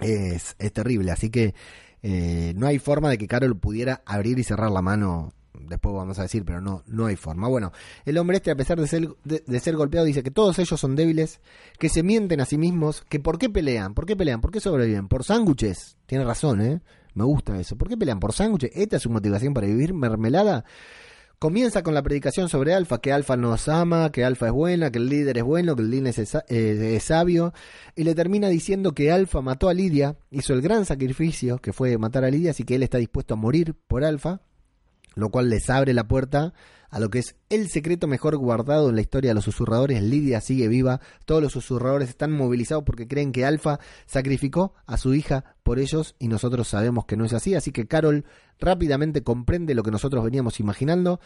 Es, 0.00 0.54
es 0.58 0.72
terrible, 0.74 1.10
así 1.12 1.30
que 1.30 1.54
eh, 2.02 2.52
no 2.56 2.66
hay 2.66 2.78
forma 2.78 3.10
de 3.10 3.18
que 3.18 3.26
Carol 3.26 3.58
pudiera 3.58 4.02
abrir 4.06 4.38
y 4.38 4.44
cerrar 4.44 4.70
la 4.70 4.82
mano 4.82 5.32
después 5.66 5.94
vamos 5.94 6.18
a 6.18 6.22
decir, 6.22 6.44
pero 6.44 6.60
no, 6.60 6.82
no 6.86 7.06
hay 7.06 7.16
forma. 7.16 7.48
Bueno, 7.48 7.72
el 8.04 8.18
hombre 8.18 8.38
este, 8.38 8.50
a 8.50 8.56
pesar 8.56 8.80
de 8.80 8.86
ser, 8.86 9.08
de, 9.24 9.42
de, 9.46 9.60
ser 9.60 9.76
golpeado, 9.76 10.06
dice 10.06 10.22
que 10.22 10.30
todos 10.30 10.58
ellos 10.58 10.78
son 10.78 10.96
débiles, 10.96 11.40
que 11.78 11.88
se 11.88 12.02
mienten 12.02 12.40
a 12.40 12.44
sí 12.44 12.58
mismos, 12.58 13.02
que 13.08 13.20
por 13.20 13.38
qué 13.38 13.48
pelean, 13.50 13.94
por 13.94 14.06
qué 14.06 14.16
pelean, 14.16 14.40
por 14.40 14.50
qué 14.50 14.60
sobreviven, 14.60 15.08
por 15.08 15.24
sándwiches. 15.24 15.96
Tiene 16.06 16.24
razón, 16.24 16.60
¿eh? 16.60 16.80
Me 17.14 17.24
gusta 17.24 17.58
eso. 17.58 17.76
¿Por 17.76 17.88
qué 17.88 17.96
pelean 17.96 18.20
por 18.20 18.32
sándwiches? 18.32 18.70
¿Esta 18.74 18.96
es 18.96 19.02
su 19.02 19.10
motivación 19.10 19.54
para 19.54 19.66
vivir? 19.66 19.94
¿Mermelada? 19.94 20.64
Comienza 21.38 21.84
con 21.84 21.94
la 21.94 22.02
predicación 22.02 22.48
sobre 22.48 22.74
Alfa, 22.74 23.00
que 23.00 23.12
Alfa 23.12 23.36
nos 23.36 23.68
ama, 23.68 24.10
que 24.10 24.24
Alfa 24.24 24.46
es 24.46 24.52
buena, 24.52 24.90
que 24.90 24.98
el 24.98 25.08
líder 25.08 25.38
es 25.38 25.44
bueno, 25.44 25.76
que 25.76 25.82
el 25.82 25.90
líder 25.92 26.18
es, 26.18 26.34
eh, 26.34 26.96
es 26.96 27.02
sabio, 27.04 27.52
y 27.94 28.02
le 28.02 28.16
termina 28.16 28.48
diciendo 28.48 28.90
que 28.90 29.12
Alfa 29.12 29.40
mató 29.40 29.68
a 29.68 29.74
Lidia, 29.74 30.16
hizo 30.32 30.52
el 30.52 30.62
gran 30.62 30.84
sacrificio 30.84 31.58
que 31.58 31.72
fue 31.72 31.96
matar 31.96 32.24
a 32.24 32.30
Lidia, 32.30 32.50
así 32.50 32.64
que 32.64 32.74
él 32.74 32.82
está 32.82 32.98
dispuesto 32.98 33.34
a 33.34 33.36
morir 33.36 33.76
por 33.86 34.02
Alfa 34.02 34.40
lo 35.18 35.30
cual 35.30 35.50
les 35.50 35.68
abre 35.68 35.92
la 35.94 36.06
puerta 36.06 36.52
a 36.90 37.00
lo 37.00 37.10
que 37.10 37.18
es 37.18 37.34
el 37.50 37.68
secreto 37.68 38.06
mejor 38.06 38.36
guardado 38.36 38.88
en 38.88 38.94
la 38.94 39.00
historia 39.00 39.30
de 39.30 39.34
los 39.34 39.44
susurradores. 39.44 40.02
Lidia 40.02 40.40
sigue 40.40 40.68
viva, 40.68 41.00
todos 41.26 41.42
los 41.42 41.52
susurradores 41.52 42.08
están 42.08 42.32
movilizados 42.32 42.84
porque 42.84 43.08
creen 43.08 43.32
que 43.32 43.44
Alfa 43.44 43.80
sacrificó 44.06 44.74
a 44.86 44.96
su 44.96 45.14
hija 45.14 45.56
por 45.62 45.78
ellos 45.78 46.14
y 46.18 46.28
nosotros 46.28 46.68
sabemos 46.68 47.04
que 47.04 47.16
no 47.16 47.24
es 47.24 47.32
así, 47.32 47.54
así 47.54 47.72
que 47.72 47.86
Carol 47.86 48.24
rápidamente 48.58 49.22
comprende 49.22 49.74
lo 49.74 49.82
que 49.82 49.90
nosotros 49.90 50.24
veníamos 50.24 50.60
imaginando. 50.60 51.20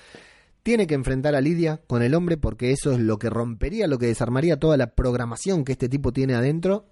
Tiene 0.63 0.87
que 0.87 0.95
enfrentar 0.95 1.35
a 1.35 1.41
Lidia 1.41 1.81
con 1.87 2.03
el 2.03 2.15
hombre 2.15 2.37
porque 2.37 2.71
eso 2.71 2.93
es 2.93 2.99
lo 2.99 3.19
que 3.19 3.31
rompería, 3.31 3.89
lo 3.89 3.99
que 3.99 4.07
desarmaría 4.07 4.59
toda 4.59 4.77
la 4.77 4.95
programación 4.95 5.65
que 5.65 5.73
este 5.73 5.89
tipo 5.89 6.13
tiene 6.13 6.35
adentro 6.35 6.87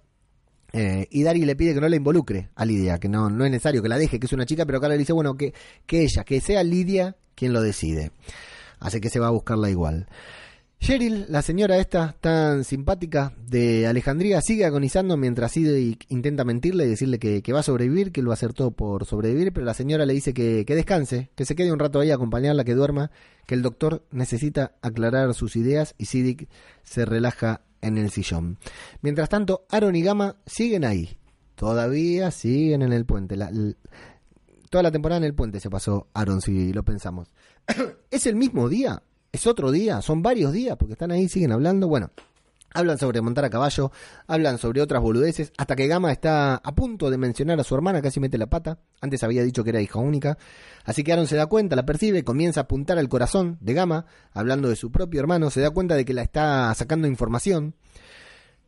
eh, 0.73 1.07
y 1.09 1.23
Dari 1.23 1.43
le 1.45 1.55
pide 1.55 1.73
que 1.73 1.81
no 1.81 1.89
la 1.89 1.95
involucre 1.95 2.49
a 2.55 2.65
Lidia, 2.65 2.97
que 2.99 3.09
no, 3.09 3.29
no 3.29 3.45
es 3.45 3.51
necesario 3.51 3.81
que 3.81 3.89
la 3.89 3.97
deje, 3.97 4.19
que 4.19 4.25
es 4.25 4.33
una 4.33 4.45
chica, 4.45 4.65
pero 4.65 4.79
Carla 4.79 4.95
le 4.95 4.99
dice, 4.99 5.13
bueno, 5.13 5.35
que, 5.35 5.53
que 5.85 6.03
ella, 6.03 6.23
que 6.23 6.39
sea 6.41 6.63
Lidia 6.63 7.15
quien 7.35 7.53
lo 7.53 7.61
decide. 7.61 8.11
Así 8.79 8.99
que 8.99 9.09
se 9.09 9.19
va 9.19 9.27
a 9.27 9.31
buscarla 9.31 9.69
igual. 9.69 10.07
Cheryl, 10.79 11.27
la 11.29 11.43
señora 11.43 11.77
esta 11.77 12.15
tan 12.19 12.63
simpática 12.63 13.35
de 13.47 13.85
Alejandría, 13.85 14.41
sigue 14.41 14.65
agonizando 14.65 15.15
mientras 15.15 15.51
Sid 15.51 15.97
intenta 16.09 16.43
mentirle 16.43 16.85
y 16.85 16.89
decirle 16.89 17.19
que, 17.19 17.43
que, 17.43 17.53
va 17.53 17.59
a 17.59 17.63
sobrevivir, 17.63 18.11
que 18.11 18.21
él 18.21 18.27
va 18.27 18.31
a 18.31 18.33
hacer 18.33 18.53
todo 18.53 18.71
por 18.71 19.05
sobrevivir, 19.05 19.53
pero 19.53 19.63
la 19.63 19.75
señora 19.75 20.07
le 20.07 20.13
dice 20.13 20.33
que, 20.33 20.65
que 20.65 20.73
descanse, 20.73 21.29
que 21.35 21.45
se 21.45 21.53
quede 21.53 21.71
un 21.71 21.77
rato 21.77 21.99
ahí 21.99 22.09
a 22.09 22.15
acompañarla, 22.15 22.63
que 22.63 22.73
duerma, 22.73 23.11
que 23.45 23.53
el 23.53 23.61
doctor 23.61 24.03
necesita 24.09 24.73
aclarar 24.81 25.35
sus 25.35 25.55
ideas 25.55 25.93
y 25.99 26.05
Sidic 26.05 26.49
se 26.81 27.05
relaja 27.05 27.61
en 27.81 27.97
el 27.97 28.11
sillón. 28.11 28.57
Mientras 29.01 29.29
tanto, 29.29 29.65
Aaron 29.69 29.95
y 29.95 30.01
Gama 30.01 30.37
siguen 30.45 30.85
ahí. 30.85 31.17
Todavía 31.55 32.31
siguen 32.31 32.81
en 32.81 32.93
el 32.93 33.05
puente. 33.05 33.35
La, 33.35 33.51
toda 34.69 34.83
la 34.83 34.91
temporada 34.91 35.17
en 35.17 35.25
el 35.25 35.35
puente 35.35 35.59
se 35.59 35.69
pasó 35.69 36.07
Aaron, 36.13 36.41
si 36.41 36.73
lo 36.73 36.83
pensamos. 36.83 37.33
¿Es 38.11 38.25
el 38.25 38.35
mismo 38.35 38.69
día? 38.69 39.03
¿Es 39.31 39.47
otro 39.47 39.71
día? 39.71 40.01
¿Son 40.01 40.21
varios 40.21 40.53
días? 40.53 40.75
Porque 40.77 40.93
están 40.93 41.11
ahí, 41.11 41.29
siguen 41.29 41.51
hablando. 41.51 41.87
Bueno, 41.87 42.11
hablan 42.73 42.97
sobre 42.97 43.21
montar 43.21 43.45
a 43.45 43.49
caballo, 43.49 43.91
hablan 44.27 44.57
sobre 44.57 44.81
otras 44.81 45.01
boludeces, 45.01 45.51
hasta 45.57 45.75
que 45.75 45.87
Gama 45.87 46.11
está 46.11 46.55
a 46.55 46.75
punto 46.75 47.09
de 47.09 47.17
mencionar 47.17 47.59
a 47.59 47.63
su 47.63 47.75
hermana, 47.75 48.01
casi 48.01 48.19
mete 48.19 48.37
la 48.37 48.47
pata. 48.47 48.79
Antes 49.01 49.23
había 49.23 49.43
dicho 49.43 49.63
que 49.63 49.71
era 49.71 49.81
hija 49.81 49.99
única. 49.99 50.37
Así 50.85 51.03
que 51.03 51.13
Aaron 51.13 51.27
se 51.27 51.35
da 51.35 51.45
cuenta, 51.45 51.75
la 51.75 51.85
percibe, 51.85 52.23
comienza 52.23 52.61
a 52.61 52.63
apuntar 52.63 52.97
al 52.97 53.09
corazón 53.09 53.57
de 53.61 53.73
Gama, 53.73 54.05
hablando 54.33 54.69
de 54.69 54.75
su 54.75 54.91
propio 54.91 55.19
hermano, 55.19 55.49
se 55.49 55.61
da 55.61 55.71
cuenta 55.71 55.95
de 55.95 56.05
que 56.05 56.13
la 56.13 56.21
está 56.21 56.73
sacando 56.75 57.07
información, 57.07 57.75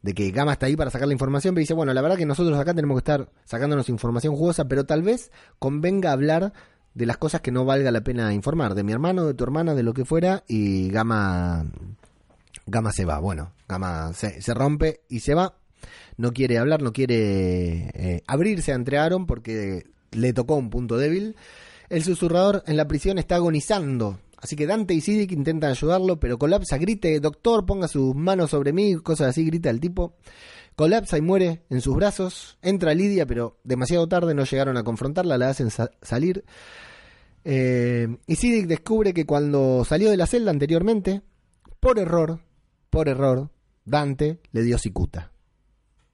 de 0.01 0.13
que 0.13 0.31
Gama 0.31 0.53
está 0.53 0.65
ahí 0.65 0.75
para 0.75 0.91
sacar 0.91 1.07
la 1.07 1.13
información, 1.13 1.55
pero 1.55 1.61
dice, 1.61 1.73
bueno, 1.73 1.93
la 1.93 2.01
verdad 2.01 2.17
que 2.17 2.25
nosotros 2.25 2.59
acá 2.59 2.73
tenemos 2.73 2.95
que 2.95 3.11
estar 3.11 3.31
sacándonos 3.45 3.89
información 3.89 4.35
jugosa, 4.35 4.67
pero 4.67 4.85
tal 4.85 5.01
vez 5.01 5.31
convenga 5.59 6.11
hablar 6.11 6.53
de 6.93 7.05
las 7.05 7.17
cosas 7.17 7.41
que 7.41 7.51
no 7.51 7.65
valga 7.65 7.89
la 7.89 8.01
pena 8.01 8.33
informar, 8.33 8.75
de 8.75 8.83
mi 8.83 8.91
hermano, 8.91 9.25
de 9.25 9.33
tu 9.33 9.43
hermana, 9.43 9.73
de 9.73 9.83
lo 9.83 9.93
que 9.93 10.05
fuera, 10.05 10.43
y 10.47 10.89
Gama, 10.89 11.65
Gama 12.65 12.91
se 12.91 13.05
va, 13.05 13.19
bueno, 13.19 13.53
Gama 13.67 14.13
se, 14.13 14.41
se 14.41 14.53
rompe 14.53 15.01
y 15.09 15.19
se 15.19 15.33
va, 15.33 15.57
no 16.17 16.31
quiere 16.31 16.57
hablar, 16.57 16.81
no 16.81 16.93
quiere 16.93 17.89
eh, 17.93 18.23
abrirse 18.27 18.73
ante 18.73 18.97
Aaron 18.97 19.25
porque 19.25 19.83
le 20.11 20.33
tocó 20.33 20.55
un 20.55 20.69
punto 20.69 20.97
débil. 20.97 21.35
El 21.89 22.03
susurrador 22.03 22.63
en 22.67 22.77
la 22.77 22.87
prisión 22.87 23.17
está 23.17 23.35
agonizando. 23.35 24.19
Así 24.37 24.55
que 24.55 24.67
Dante 24.67 24.93
y 24.93 25.01
Sidic 25.01 25.31
intentan 25.31 25.71
ayudarlo, 25.71 26.19
pero 26.19 26.37
colapsa, 26.37 26.77
grite, 26.77 27.19
doctor, 27.19 27.65
ponga 27.65 27.87
sus 27.87 28.13
manos 28.13 28.51
sobre 28.51 28.73
mí, 28.73 28.95
cosas 28.95 29.29
así, 29.29 29.45
grita 29.45 29.69
el 29.69 29.79
tipo. 29.79 30.15
Colapsa 30.75 31.17
y 31.17 31.21
muere 31.21 31.63
en 31.69 31.81
sus 31.81 31.95
brazos. 31.95 32.57
Entra 32.61 32.93
Lidia, 32.93 33.25
pero 33.25 33.59
demasiado 33.63 34.07
tarde 34.07 34.33
no 34.33 34.43
llegaron 34.43 34.75
a 34.75 34.83
confrontarla, 34.83 35.37
la 35.37 35.49
hacen 35.49 35.69
sa 35.69 35.91
salir. 36.01 36.43
Eh, 37.45 38.17
y 38.27 38.35
Sidic 38.35 38.67
descubre 38.67 39.13
que 39.13 39.25
cuando 39.25 39.85
salió 39.85 40.09
de 40.09 40.17
la 40.17 40.27
celda 40.27 40.51
anteriormente, 40.51 41.21
por 41.79 41.99
error, 41.99 42.39
por 42.93 43.09
error, 43.09 43.49
Dante 43.85 44.39
le 44.51 44.61
dio 44.61 44.77
cicuta 44.77 45.31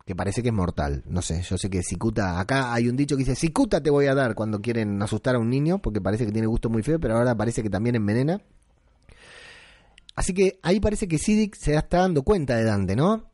que 0.06 0.15
parece 0.15 0.42
que 0.42 0.48
es 0.48 0.54
mortal. 0.56 1.04
No 1.06 1.22
sé, 1.22 1.44
yo 1.44 1.58
sé 1.58 1.70
que 1.70 1.84
cicuta, 1.84 2.39
acá 2.39 2.74
hay 2.74 2.88
un 2.88 2.96
dicho 2.96 3.15
que 3.15 3.24
dice, 3.26 3.36
cicuta 3.36 3.84
te 3.84 3.92
voy 3.92 4.08
a 4.08 4.15
dar 4.15 4.34
cuando 4.34 4.60
quieren 4.60 5.00
asustar 5.04 5.36
a 5.36 5.39
un 5.39 5.52
niño, 5.52 5.80
porque 5.80 6.02
parece 6.02 6.26
que 6.26 6.32
tiene 6.32 6.48
gusto 6.48 6.68
muy 6.68 6.82
feo, 6.82 7.00
pero 7.00 7.18
ahora 7.18 7.36
parece 7.36 7.62
que 7.62 7.70
también 7.70 7.96
envenena. 7.96 8.42
Así 10.15 10.34
que 10.34 10.58
ahí 10.63 10.80
parece 10.80 11.08
que 11.08 11.20
Sidic 11.20 11.56
se 11.56 11.76
está 11.76 12.00
dando 12.00 12.24
cuenta 12.24 12.56
de 12.56 12.63
Dante, 12.63 12.96
¿no? 12.96 13.30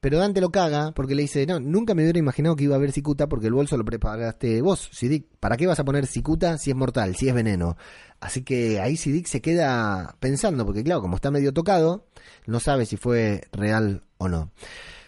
Pero 0.00 0.18
Dante 0.18 0.40
lo 0.40 0.50
caga 0.50 0.92
porque 0.92 1.14
le 1.14 1.22
dice, 1.22 1.44
no, 1.46 1.58
nunca 1.58 1.94
me 1.94 2.02
hubiera 2.02 2.18
imaginado 2.18 2.54
que 2.54 2.64
iba 2.64 2.74
a 2.74 2.78
haber 2.78 2.92
cicuta 2.92 3.28
porque 3.28 3.48
el 3.48 3.52
bolso 3.52 3.76
lo 3.76 3.84
preparaste 3.84 4.62
vos, 4.62 4.88
Sidic. 4.92 5.26
¿Para 5.40 5.56
qué 5.56 5.66
vas 5.66 5.80
a 5.80 5.84
poner 5.84 6.06
cicuta 6.06 6.56
si 6.58 6.70
es 6.70 6.76
mortal, 6.76 7.16
si 7.16 7.28
es 7.28 7.34
veneno? 7.34 7.76
Así 8.20 8.42
que 8.42 8.80
ahí 8.80 8.96
Sidic 8.96 9.26
se 9.26 9.40
queda 9.40 10.16
pensando, 10.20 10.64
porque 10.64 10.84
claro, 10.84 11.00
como 11.00 11.16
está 11.16 11.30
medio 11.30 11.52
tocado, 11.52 12.06
no 12.46 12.60
sabe 12.60 12.86
si 12.86 12.96
fue 12.96 13.42
real 13.52 14.04
o 14.18 14.28
no. 14.28 14.52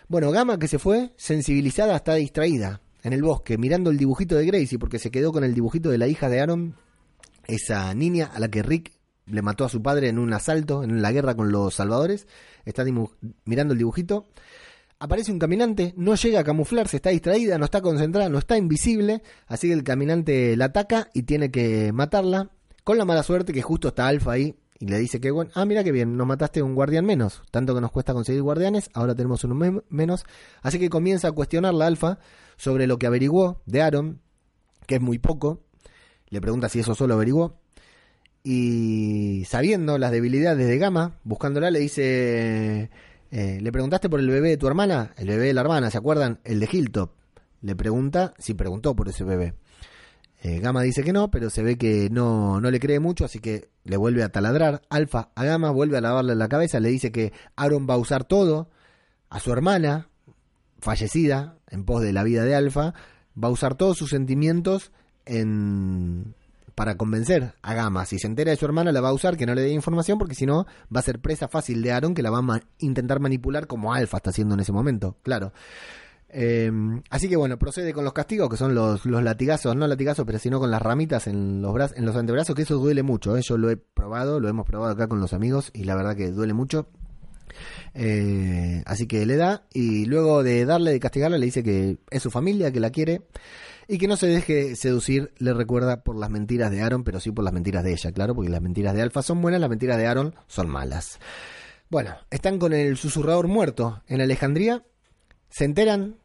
Bueno, 0.08 0.32
Gama 0.32 0.58
que 0.58 0.66
se 0.66 0.80
fue, 0.80 1.12
sensibilizada, 1.16 1.94
está 1.94 2.14
distraída 2.14 2.80
en 3.02 3.12
el 3.12 3.22
bosque, 3.22 3.58
mirando 3.58 3.90
el 3.90 3.96
dibujito 3.96 4.34
de 4.34 4.46
Gracie, 4.46 4.78
porque 4.78 4.98
se 4.98 5.12
quedó 5.12 5.32
con 5.32 5.44
el 5.44 5.54
dibujito 5.54 5.88
de 5.90 5.98
la 5.98 6.08
hija 6.08 6.28
de 6.28 6.40
Aaron, 6.40 6.74
esa 7.46 7.94
niña 7.94 8.30
a 8.34 8.40
la 8.40 8.48
que 8.48 8.62
Rick 8.62 8.92
le 9.26 9.42
mató 9.42 9.64
a 9.64 9.68
su 9.68 9.82
padre 9.82 10.08
en 10.08 10.18
un 10.18 10.32
asalto, 10.32 10.82
en 10.82 11.00
la 11.02 11.12
guerra 11.12 11.36
con 11.36 11.52
los 11.52 11.74
salvadores. 11.74 12.26
Está 12.64 12.84
mirando 13.44 13.72
el 13.72 13.78
dibujito. 13.78 14.26
Aparece 15.02 15.32
un 15.32 15.38
caminante, 15.38 15.94
no 15.96 16.14
llega 16.14 16.40
a 16.40 16.44
camuflarse, 16.44 16.96
está 16.96 17.08
distraída, 17.08 17.56
no 17.56 17.64
está 17.64 17.80
concentrada, 17.80 18.28
no 18.28 18.38
está 18.38 18.58
invisible, 18.58 19.22
así 19.46 19.68
que 19.68 19.72
el 19.72 19.82
caminante 19.82 20.54
la 20.58 20.66
ataca 20.66 21.08
y 21.14 21.22
tiene 21.22 21.50
que 21.50 21.90
matarla, 21.92 22.50
con 22.84 22.98
la 22.98 23.06
mala 23.06 23.22
suerte 23.22 23.54
que 23.54 23.62
justo 23.62 23.88
está 23.88 24.06
Alfa 24.08 24.32
ahí 24.32 24.56
y 24.78 24.86
le 24.88 24.98
dice 24.98 25.18
que, 25.18 25.30
bueno, 25.30 25.50
ah, 25.54 25.64
mira 25.64 25.82
que 25.84 25.90
bien, 25.92 26.18
nos 26.18 26.26
mataste 26.26 26.62
un 26.62 26.74
guardián 26.74 27.06
menos. 27.06 27.42
Tanto 27.50 27.74
que 27.74 27.80
nos 27.80 27.90
cuesta 27.92 28.12
conseguir 28.12 28.42
guardianes, 28.42 28.90
ahora 28.92 29.14
tenemos 29.14 29.42
uno 29.44 29.54
me- 29.54 29.80
menos. 29.88 30.24
Así 30.62 30.78
que 30.78 30.88
comienza 30.90 31.28
a 31.28 31.32
cuestionar 31.32 31.72
la 31.74 31.86
alfa 31.86 32.18
sobre 32.56 32.86
lo 32.86 32.98
que 32.98 33.06
averiguó 33.06 33.62
de 33.66 33.80
Aaron, 33.82 34.20
que 34.86 34.96
es 34.96 35.00
muy 35.00 35.18
poco. 35.18 35.62
Le 36.28 36.40
pregunta 36.42 36.68
si 36.68 36.80
eso 36.80 36.94
solo 36.94 37.14
averiguó. 37.14 37.58
Y 38.42 39.44
sabiendo 39.46 39.98
las 39.98 40.12
debilidades 40.12 40.66
de 40.66 40.78
Gamma, 40.78 41.18
buscándola, 41.24 41.70
le 41.70 41.78
dice: 41.80 42.90
eh, 43.30 43.58
¿Le 43.60 43.72
preguntaste 43.72 44.08
por 44.08 44.20
el 44.20 44.28
bebé 44.28 44.50
de 44.50 44.56
tu 44.56 44.66
hermana? 44.66 45.14
El 45.16 45.28
bebé 45.28 45.46
de 45.46 45.54
la 45.54 45.60
hermana, 45.60 45.90
¿se 45.90 45.98
acuerdan? 45.98 46.40
El 46.44 46.60
de 46.60 46.68
Hilltop. 46.70 47.12
Le 47.62 47.76
pregunta 47.76 48.34
si 48.38 48.54
preguntó 48.54 48.94
por 48.96 49.08
ese 49.08 49.24
bebé. 49.24 49.54
Eh, 50.42 50.58
Gamma 50.60 50.82
dice 50.82 51.02
que 51.02 51.12
no, 51.12 51.30
pero 51.30 51.50
se 51.50 51.62
ve 51.62 51.76
que 51.76 52.08
no, 52.10 52.60
no 52.60 52.70
le 52.70 52.80
cree 52.80 52.98
mucho, 52.98 53.26
así 53.26 53.40
que 53.40 53.68
le 53.84 53.96
vuelve 53.96 54.22
a 54.22 54.30
taladrar. 54.30 54.82
Alfa 54.88 55.30
a 55.34 55.44
Gamma 55.44 55.70
vuelve 55.70 55.98
a 55.98 56.00
lavarle 56.00 56.34
la 56.34 56.48
cabeza, 56.48 56.80
le 56.80 56.88
dice 56.88 57.12
que 57.12 57.32
Aaron 57.56 57.86
va 57.88 57.94
a 57.94 57.98
usar 57.98 58.24
todo, 58.24 58.70
a 59.28 59.38
su 59.38 59.52
hermana, 59.52 60.08
fallecida, 60.78 61.58
en 61.68 61.84
pos 61.84 62.00
de 62.02 62.12
la 62.12 62.24
vida 62.24 62.44
de 62.44 62.54
Alfa, 62.54 62.94
va 63.42 63.48
a 63.48 63.50
usar 63.50 63.74
todos 63.74 63.98
sus 63.98 64.10
sentimientos 64.10 64.92
en 65.26 66.34
para 66.80 66.96
convencer 66.96 67.52
a 67.60 67.74
Gamma. 67.74 68.06
Si 68.06 68.18
se 68.18 68.26
entera 68.26 68.52
de 68.52 68.56
su 68.56 68.64
hermana, 68.64 68.90
la 68.90 69.02
va 69.02 69.10
a 69.10 69.12
usar, 69.12 69.36
que 69.36 69.44
no 69.44 69.54
le 69.54 69.60
dé 69.60 69.68
información, 69.68 70.16
porque 70.16 70.34
si 70.34 70.46
no, 70.46 70.64
va 70.84 71.00
a 71.00 71.02
ser 71.02 71.18
presa 71.20 71.46
fácil 71.46 71.82
de 71.82 71.92
Aaron, 71.92 72.14
que 72.14 72.22
la 72.22 72.30
va 72.30 72.38
a 72.38 72.40
ma- 72.40 72.62
intentar 72.78 73.20
manipular 73.20 73.66
como 73.66 73.92
Alfa 73.92 74.16
está 74.16 74.30
haciendo 74.30 74.54
en 74.54 74.60
ese 74.60 74.72
momento, 74.72 75.18
claro. 75.22 75.52
Eh, 76.30 76.72
así 77.10 77.28
que 77.28 77.36
bueno, 77.36 77.58
procede 77.58 77.92
con 77.92 78.02
los 78.02 78.14
castigos, 78.14 78.48
que 78.48 78.56
son 78.56 78.74
los, 78.74 79.04
los 79.04 79.22
latigazos, 79.22 79.76
no 79.76 79.86
latigazos, 79.86 80.24
pero 80.24 80.38
sino 80.38 80.58
con 80.58 80.70
las 80.70 80.80
ramitas 80.80 81.26
en 81.26 81.60
los, 81.60 81.74
brazos, 81.74 81.98
en 81.98 82.06
los 82.06 82.16
antebrazos, 82.16 82.56
que 82.56 82.62
eso 82.62 82.78
duele 82.78 83.02
mucho. 83.02 83.36
¿eh? 83.36 83.42
Yo 83.42 83.58
lo 83.58 83.68
he 83.68 83.76
probado, 83.76 84.40
lo 84.40 84.48
hemos 84.48 84.64
probado 84.64 84.90
acá 84.90 85.06
con 85.06 85.20
los 85.20 85.34
amigos, 85.34 85.68
y 85.74 85.84
la 85.84 85.96
verdad 85.96 86.16
que 86.16 86.30
duele 86.30 86.54
mucho. 86.54 86.88
Eh, 87.92 88.82
así 88.86 89.06
que 89.06 89.26
le 89.26 89.36
da, 89.36 89.64
y 89.74 90.06
luego 90.06 90.42
de 90.42 90.64
darle, 90.64 90.92
de 90.92 91.00
castigarla, 91.00 91.36
le 91.36 91.44
dice 91.44 91.62
que 91.62 91.98
es 92.10 92.22
su 92.22 92.30
familia, 92.30 92.72
que 92.72 92.80
la 92.80 92.88
quiere, 92.88 93.20
y 93.90 93.98
que 93.98 94.06
no 94.06 94.16
se 94.16 94.28
deje 94.28 94.76
seducir, 94.76 95.32
le 95.38 95.52
recuerda 95.52 96.04
por 96.04 96.16
las 96.16 96.30
mentiras 96.30 96.70
de 96.70 96.80
Aaron, 96.80 97.02
pero 97.02 97.18
sí 97.18 97.32
por 97.32 97.42
las 97.42 97.52
mentiras 97.52 97.82
de 97.82 97.90
ella, 97.92 98.12
claro, 98.12 98.36
porque 98.36 98.48
las 98.48 98.62
mentiras 98.62 98.94
de 98.94 99.02
Alfa 99.02 99.20
son 99.20 99.42
buenas, 99.42 99.60
las 99.60 99.68
mentiras 99.68 99.98
de 99.98 100.06
Aaron 100.06 100.34
son 100.46 100.68
malas. 100.68 101.18
Bueno, 101.88 102.14
están 102.30 102.60
con 102.60 102.72
el 102.72 102.96
susurrador 102.96 103.48
muerto 103.48 104.00
en 104.06 104.20
Alejandría, 104.20 104.84
se 105.48 105.64
enteran, 105.64 106.18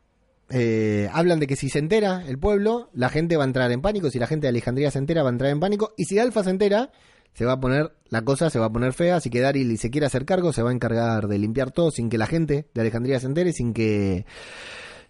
eh, 0.49 1.09
hablan 1.11 1.39
de 1.39 1.47
que 1.47 1.55
si 1.55 1.69
se 1.69 1.79
entera 1.79 2.23
el 2.27 2.37
pueblo, 2.37 2.91
la 2.93 3.09
gente 3.09 3.35
va 3.35 3.45
a 3.45 3.47
entrar 3.47 3.71
en 3.71 3.81
pánico, 3.81 4.11
si 4.11 4.19
la 4.19 4.27
gente 4.27 4.45
de 4.45 4.49
Alejandría 4.49 4.91
se 4.91 4.99
entera, 4.99 5.23
va 5.23 5.29
a 5.29 5.31
entrar 5.31 5.49
en 5.49 5.59
pánico, 5.59 5.95
y 5.97 6.05
si 6.05 6.19
Alfa 6.19 6.43
se 6.43 6.51
entera, 6.51 6.91
se 7.33 7.45
va 7.45 7.53
a 7.53 7.59
poner, 7.59 7.93
la 8.09 8.21
cosa 8.21 8.51
se 8.51 8.59
va 8.59 8.67
a 8.67 8.71
poner 8.71 8.93
fea, 8.93 9.15
así 9.15 9.31
que 9.31 9.41
Daryl 9.41 9.75
se 9.79 9.89
quiere 9.89 10.05
hacer 10.05 10.25
cargo, 10.25 10.53
se 10.53 10.61
va 10.61 10.69
a 10.69 10.73
encargar 10.73 11.27
de 11.27 11.39
limpiar 11.39 11.71
todo 11.71 11.89
sin 11.89 12.09
que 12.09 12.19
la 12.19 12.27
gente 12.27 12.67
de 12.75 12.81
Alejandría 12.81 13.19
se 13.19 13.25
entere, 13.25 13.53
sin 13.53 13.73
que 13.73 14.27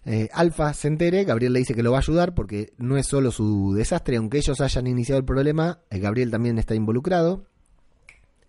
eh, 0.08 0.28
Alfa 0.32 0.72
se 0.72 0.86
entere, 0.86 1.24
Gabriel 1.24 1.52
le 1.52 1.58
dice 1.58 1.74
que 1.74 1.82
lo 1.82 1.90
va 1.90 1.98
a 1.98 2.00
ayudar 2.00 2.32
porque 2.32 2.72
no 2.78 2.96
es 2.96 3.08
solo 3.08 3.32
su 3.32 3.74
desastre, 3.74 4.16
aunque 4.16 4.38
ellos 4.38 4.60
hayan 4.60 4.86
iniciado 4.86 5.18
el 5.18 5.24
problema, 5.24 5.80
eh, 5.90 5.98
Gabriel 5.98 6.30
también 6.30 6.58
está 6.58 6.76
involucrado. 6.76 7.44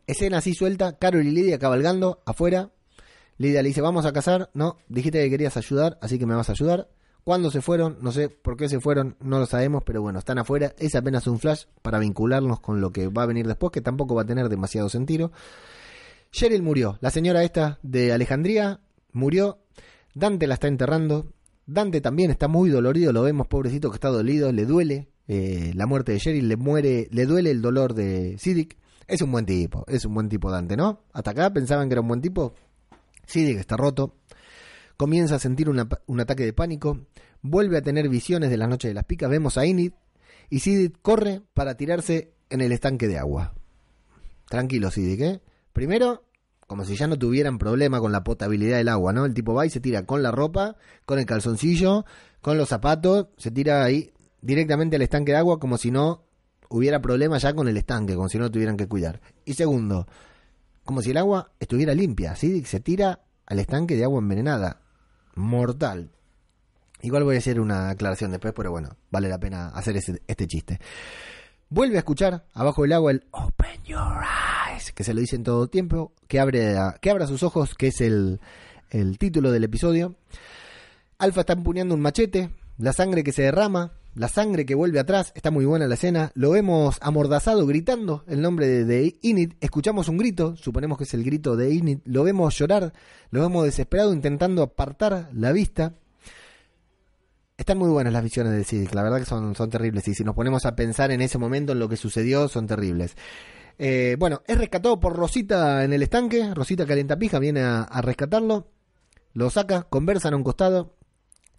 Escena 0.06 0.38
así 0.38 0.54
suelta, 0.54 1.00
Carol 1.00 1.26
y 1.26 1.32
Lidia 1.32 1.58
cabalgando 1.58 2.22
afuera. 2.26 2.70
Lidia 3.40 3.64
le 3.64 3.70
dice, 3.70 3.82
vamos 3.82 4.06
a 4.06 4.14
casar. 4.14 4.52
No, 4.54 4.78
dijiste 4.88 5.22
que 5.24 5.32
querías 5.32 5.58
ayudar, 5.58 5.98
así 6.00 6.20
que 6.20 6.28
me 6.28 6.36
vas 6.36 6.50
a 6.50 6.52
ayudar. 6.52 6.90
¿Cuándo 7.24 7.50
se 7.50 7.62
fueron? 7.62 7.98
No 8.02 8.12
sé 8.12 8.30
por 8.30 8.56
qué 8.56 8.70
se 8.70 8.80
fueron, 8.80 9.18
no 9.20 9.40
lo 9.40 9.48
sabemos, 9.48 9.82
pero 9.84 10.02
bueno, 10.02 10.20
están 10.20 10.38
afuera. 10.38 10.76
Es 10.78 10.94
apenas 10.94 11.26
un 11.26 11.40
flash 11.40 11.64
para 11.82 11.98
vincularnos 11.98 12.60
con 12.60 12.82
lo 12.82 12.92
que 12.92 13.08
va 13.08 13.24
a 13.24 13.26
venir 13.26 13.48
después, 13.48 13.72
que 13.72 13.82
tampoco 13.82 14.14
va 14.14 14.22
a 14.22 14.26
tener 14.26 14.48
demasiado 14.48 14.90
sentido. 14.90 15.32
Cheryl 16.32 16.62
murió, 16.62 17.00
la 17.02 17.10
señora 17.10 17.44
esta 17.44 17.80
de 17.82 18.14
Alejandría 18.14 18.80
murió. 19.12 19.60
Dante 20.14 20.48
la 20.48 20.54
está 20.54 20.68
enterrando. 20.68 21.34
Dante 21.68 22.00
también 22.00 22.32
está 22.32 22.48
muy 22.48 22.70
dolorido, 22.70 23.12
lo 23.12 23.24
vemos, 23.24 23.48
pobrecito 23.48 23.90
que 23.90 23.96
está 23.96 24.08
dolido, 24.08 24.52
le 24.54 24.66
duele 24.66 25.10
eh, 25.28 25.74
la 25.76 25.86
muerte 25.86 26.14
de 26.14 26.20
Cheryl, 26.20 26.48
le 26.48 26.56
muere, 26.56 27.10
le 27.12 27.26
duele 27.26 27.52
el 27.52 27.62
dolor 27.62 27.94
de 27.94 28.38
Siddiq. 28.40 28.78
Es 29.06 29.22
un 29.22 29.32
buen 29.32 29.46
tipo, 29.46 29.86
es 29.88 30.06
un 30.06 30.14
buen 30.14 30.30
tipo 30.30 30.50
Dante, 30.50 30.78
¿no? 30.78 31.04
Hasta 31.14 31.32
acá 31.32 31.52
pensaban 31.52 31.90
que 31.90 31.94
era 31.94 32.02
un 32.02 32.08
buen 32.08 32.22
tipo. 32.22 32.54
Siddiq 33.26 33.58
está 33.58 33.76
roto. 33.76 34.16
Comienza 34.96 35.36
a 35.36 35.40
sentir 35.40 35.70
un 35.70 36.20
ataque 36.20 36.44
de 36.44 36.54
pánico. 36.54 37.06
Vuelve 37.42 37.78
a 37.78 37.82
tener 37.82 38.10
visiones 38.10 38.50
de 38.50 38.58
la 38.58 38.68
noche 38.68 38.88
de 38.88 38.94
las 38.94 39.04
picas. 39.04 39.30
Vemos 39.30 39.58
a 39.58 39.66
Inid. 39.66 39.92
Y 40.50 40.60
Siddiq 40.60 41.02
corre 41.02 41.42
para 41.54 41.76
tirarse 41.76 42.34
en 42.50 42.62
el 42.62 42.72
estanque 42.72 43.08
de 43.08 43.18
agua. 43.18 43.54
Tranquilo, 44.50 44.90
Siddiq, 44.90 45.22
¿eh? 45.22 45.42
Primero, 45.74 46.24
como 46.68 46.86
si 46.86 46.96
ya 46.96 47.08
no 47.08 47.18
tuvieran 47.18 47.58
problema 47.58 48.00
con 48.00 48.12
la 48.12 48.24
potabilidad 48.24 48.78
del 48.78 48.90
agua, 48.90 49.14
¿no? 49.14 49.26
El 49.26 49.34
tipo 49.34 49.54
va 49.54 49.66
y 49.66 49.70
se 49.70 49.80
tira 49.80 50.04
con 50.06 50.22
la 50.22 50.32
ropa, 50.32 50.76
con 51.06 51.18
el 51.18 51.26
calzoncillo, 51.26 52.06
con 52.42 52.58
los 52.58 52.70
zapatos, 52.70 53.28
se 53.38 53.52
tira 53.52 53.84
ahí 53.84 54.12
directamente 54.42 54.98
al 54.98 55.02
estanque 55.02 55.32
de 55.32 55.38
agua 55.40 55.60
como 55.60 55.78
si 55.78 55.90
no 55.92 56.24
hubiera 56.70 57.02
problema 57.02 57.38
ya 57.38 57.54
con 57.54 57.68
el 57.68 57.78
estanque, 57.78 58.16
como 58.16 58.30
si 58.30 58.38
no 58.38 58.52
tuvieran 58.52 58.78
que 58.78 58.88
cuidar. 58.88 59.22
Y 59.46 59.54
segundo, 59.54 60.06
como 60.84 61.02
si 61.02 61.12
el 61.12 61.18
agua 61.18 61.52
estuviera 61.60 61.94
limpia, 61.94 62.36
¿sí? 62.36 62.64
Se 62.66 62.80
tira 62.82 63.22
al 63.46 63.60
estanque 63.60 63.96
de 63.96 64.04
agua 64.04 64.20
envenenada. 64.20 64.82
Mortal. 65.36 66.12
Igual 67.02 67.24
voy 67.24 67.36
a 67.36 67.40
hacer 67.40 67.60
una 67.62 67.90
aclaración 67.92 68.32
después, 68.32 68.54
pero 68.56 68.72
bueno, 68.72 68.90
vale 69.12 69.30
la 69.30 69.40
pena 69.40 69.68
hacer 69.70 69.96
ese- 69.98 70.22
este 70.28 70.48
chiste. 70.48 70.80
Vuelve 71.70 71.96
a 71.96 72.00
escuchar 72.00 72.46
abajo 72.54 72.82
del 72.82 72.94
agua 72.94 73.12
el 73.12 73.26
Open 73.32 73.84
Your 73.86 74.00
Eyes, 74.00 74.57
que 74.94 75.04
se 75.04 75.14
lo 75.14 75.22
dice 75.22 75.36
en 75.36 75.44
todo 75.44 75.68
tiempo, 75.68 76.14
que, 76.28 76.40
abre, 76.40 76.76
que 77.02 77.10
abra 77.10 77.28
sus 77.28 77.44
ojos, 77.44 77.76
que 77.76 77.88
es 77.88 78.02
el, 78.02 78.40
el 78.90 79.18
título 79.18 79.52
del 79.52 79.64
episodio. 79.64 80.16
Alfa 81.18 81.42
está 81.42 81.54
empuñando 81.54 81.96
un 81.96 82.02
machete, 82.02 82.52
la 82.78 82.94
sangre 82.94 83.24
que 83.24 83.32
se 83.32 83.44
derrama, 83.44 83.94
la 84.14 84.28
sangre 84.28 84.66
que 84.66 84.76
vuelve 84.76 85.00
atrás, 85.00 85.32
está 85.36 85.52
muy 85.52 85.66
buena 85.66 85.88
la 85.88 85.96
escena. 85.96 86.32
Lo 86.36 86.52
vemos 86.52 86.98
amordazado 87.02 87.66
gritando 87.66 88.24
el 88.28 88.42
nombre 88.42 88.68
de, 88.68 88.86
de 88.86 89.16
Inid, 89.22 89.54
escuchamos 89.62 90.10
un 90.10 90.18
grito, 90.18 90.56
suponemos 90.56 90.98
que 90.98 91.04
es 91.04 91.14
el 91.14 91.24
grito 91.24 91.56
de 91.56 91.74
Inid, 91.74 92.00
lo 92.06 92.24
vemos 92.24 92.58
llorar, 92.58 92.94
lo 93.30 93.42
vemos 93.42 93.66
desesperado 93.66 94.14
intentando 94.14 94.64
apartar 94.64 95.30
la 95.34 95.52
vista. 95.52 95.94
Están 97.58 97.80
muy 97.80 97.90
buenas 97.90 98.14
las 98.14 98.24
visiones 98.24 98.54
de 98.54 98.64
Siddiq, 98.64 98.94
la 98.94 99.02
verdad 99.02 99.18
que 99.18 99.26
son, 99.26 99.56
son 99.56 99.70
terribles. 99.70 100.08
Y 100.08 100.14
si 100.14 100.24
nos 100.24 100.36
ponemos 100.36 100.66
a 100.68 100.76
pensar 100.76 101.12
en 101.12 101.22
ese 101.22 101.40
momento, 101.40 101.72
en 101.72 101.80
lo 101.80 101.90
que 101.90 101.98
sucedió, 101.98 102.48
son 102.48 102.68
terribles. 102.68 103.16
Eh, 103.80 104.16
bueno, 104.18 104.42
es 104.48 104.58
rescatado 104.58 105.00
por 105.00 105.16
Rosita 105.16 105.84
en 105.84 105.94
el 105.94 106.04
estanque. 106.04 106.54
Rosita 106.54 106.86
Calentapija 106.86 107.40
viene 107.40 107.62
a, 107.62 108.02
rescatarlo. 108.02 108.68
Lo 109.34 109.50
saca, 109.50 109.84
conversan 109.84 110.34
a 110.34 110.38
un 110.38 110.44
costado. 110.44 110.96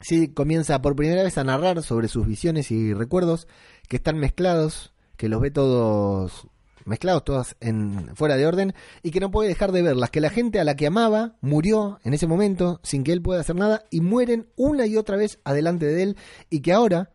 Siddiq 0.01 0.35
comienza 0.35 0.81
por 0.81 0.97
primera 0.97 1.23
vez 1.23 1.39
a 1.39 1.45
narrar 1.45 1.83
sobre 1.83 2.09
sus 2.09 2.27
visiones 2.27 2.71
y 2.71 2.95
recuerdos 2.95 3.49
que 3.89 3.97
están 3.97 4.19
mezclados, 4.19 4.93
que 5.17 5.29
los 5.29 5.41
ve 5.41 5.51
todos 5.51 6.47
mezclados, 6.85 7.25
todas 7.25 7.57
en, 7.61 8.15
fuera 8.15 8.37
de 8.37 8.47
orden, 8.47 8.75
y 9.03 9.11
que 9.11 9.21
no 9.21 9.31
puede 9.31 9.49
dejar 9.49 9.73
de 9.73 9.83
verlas, 9.83 10.11
que 10.11 10.21
la 10.21 10.31
gente 10.31 10.59
a 10.59 10.65
la 10.65 10.75
que 10.75 10.87
amaba 10.87 11.37
murió 11.41 11.99
en 12.03 12.15
ese 12.15 12.27
momento 12.27 12.81
sin 12.83 13.05
que 13.05 13.13
él 13.13 13.21
pueda 13.21 13.41
hacer 13.41 13.57
nada 13.57 13.85
y 13.91 14.01
mueren 14.01 14.49
una 14.57 14.87
y 14.87 14.97
otra 14.97 15.17
vez 15.17 15.39
adelante 15.45 15.87
de 15.87 16.03
él, 16.03 16.17
y 16.49 16.61
que 16.61 16.73
ahora, 16.73 17.11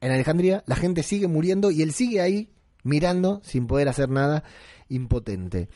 en 0.00 0.12
Alejandría, 0.12 0.62
la 0.66 0.76
gente 0.76 1.02
sigue 1.02 1.26
muriendo 1.26 1.70
y 1.70 1.82
él 1.82 1.92
sigue 1.92 2.20
ahí 2.20 2.52
mirando 2.88 3.40
sin 3.44 3.66
poder 3.66 3.88
hacer 3.88 4.08
nada, 4.08 4.42
impotente. 4.88 5.68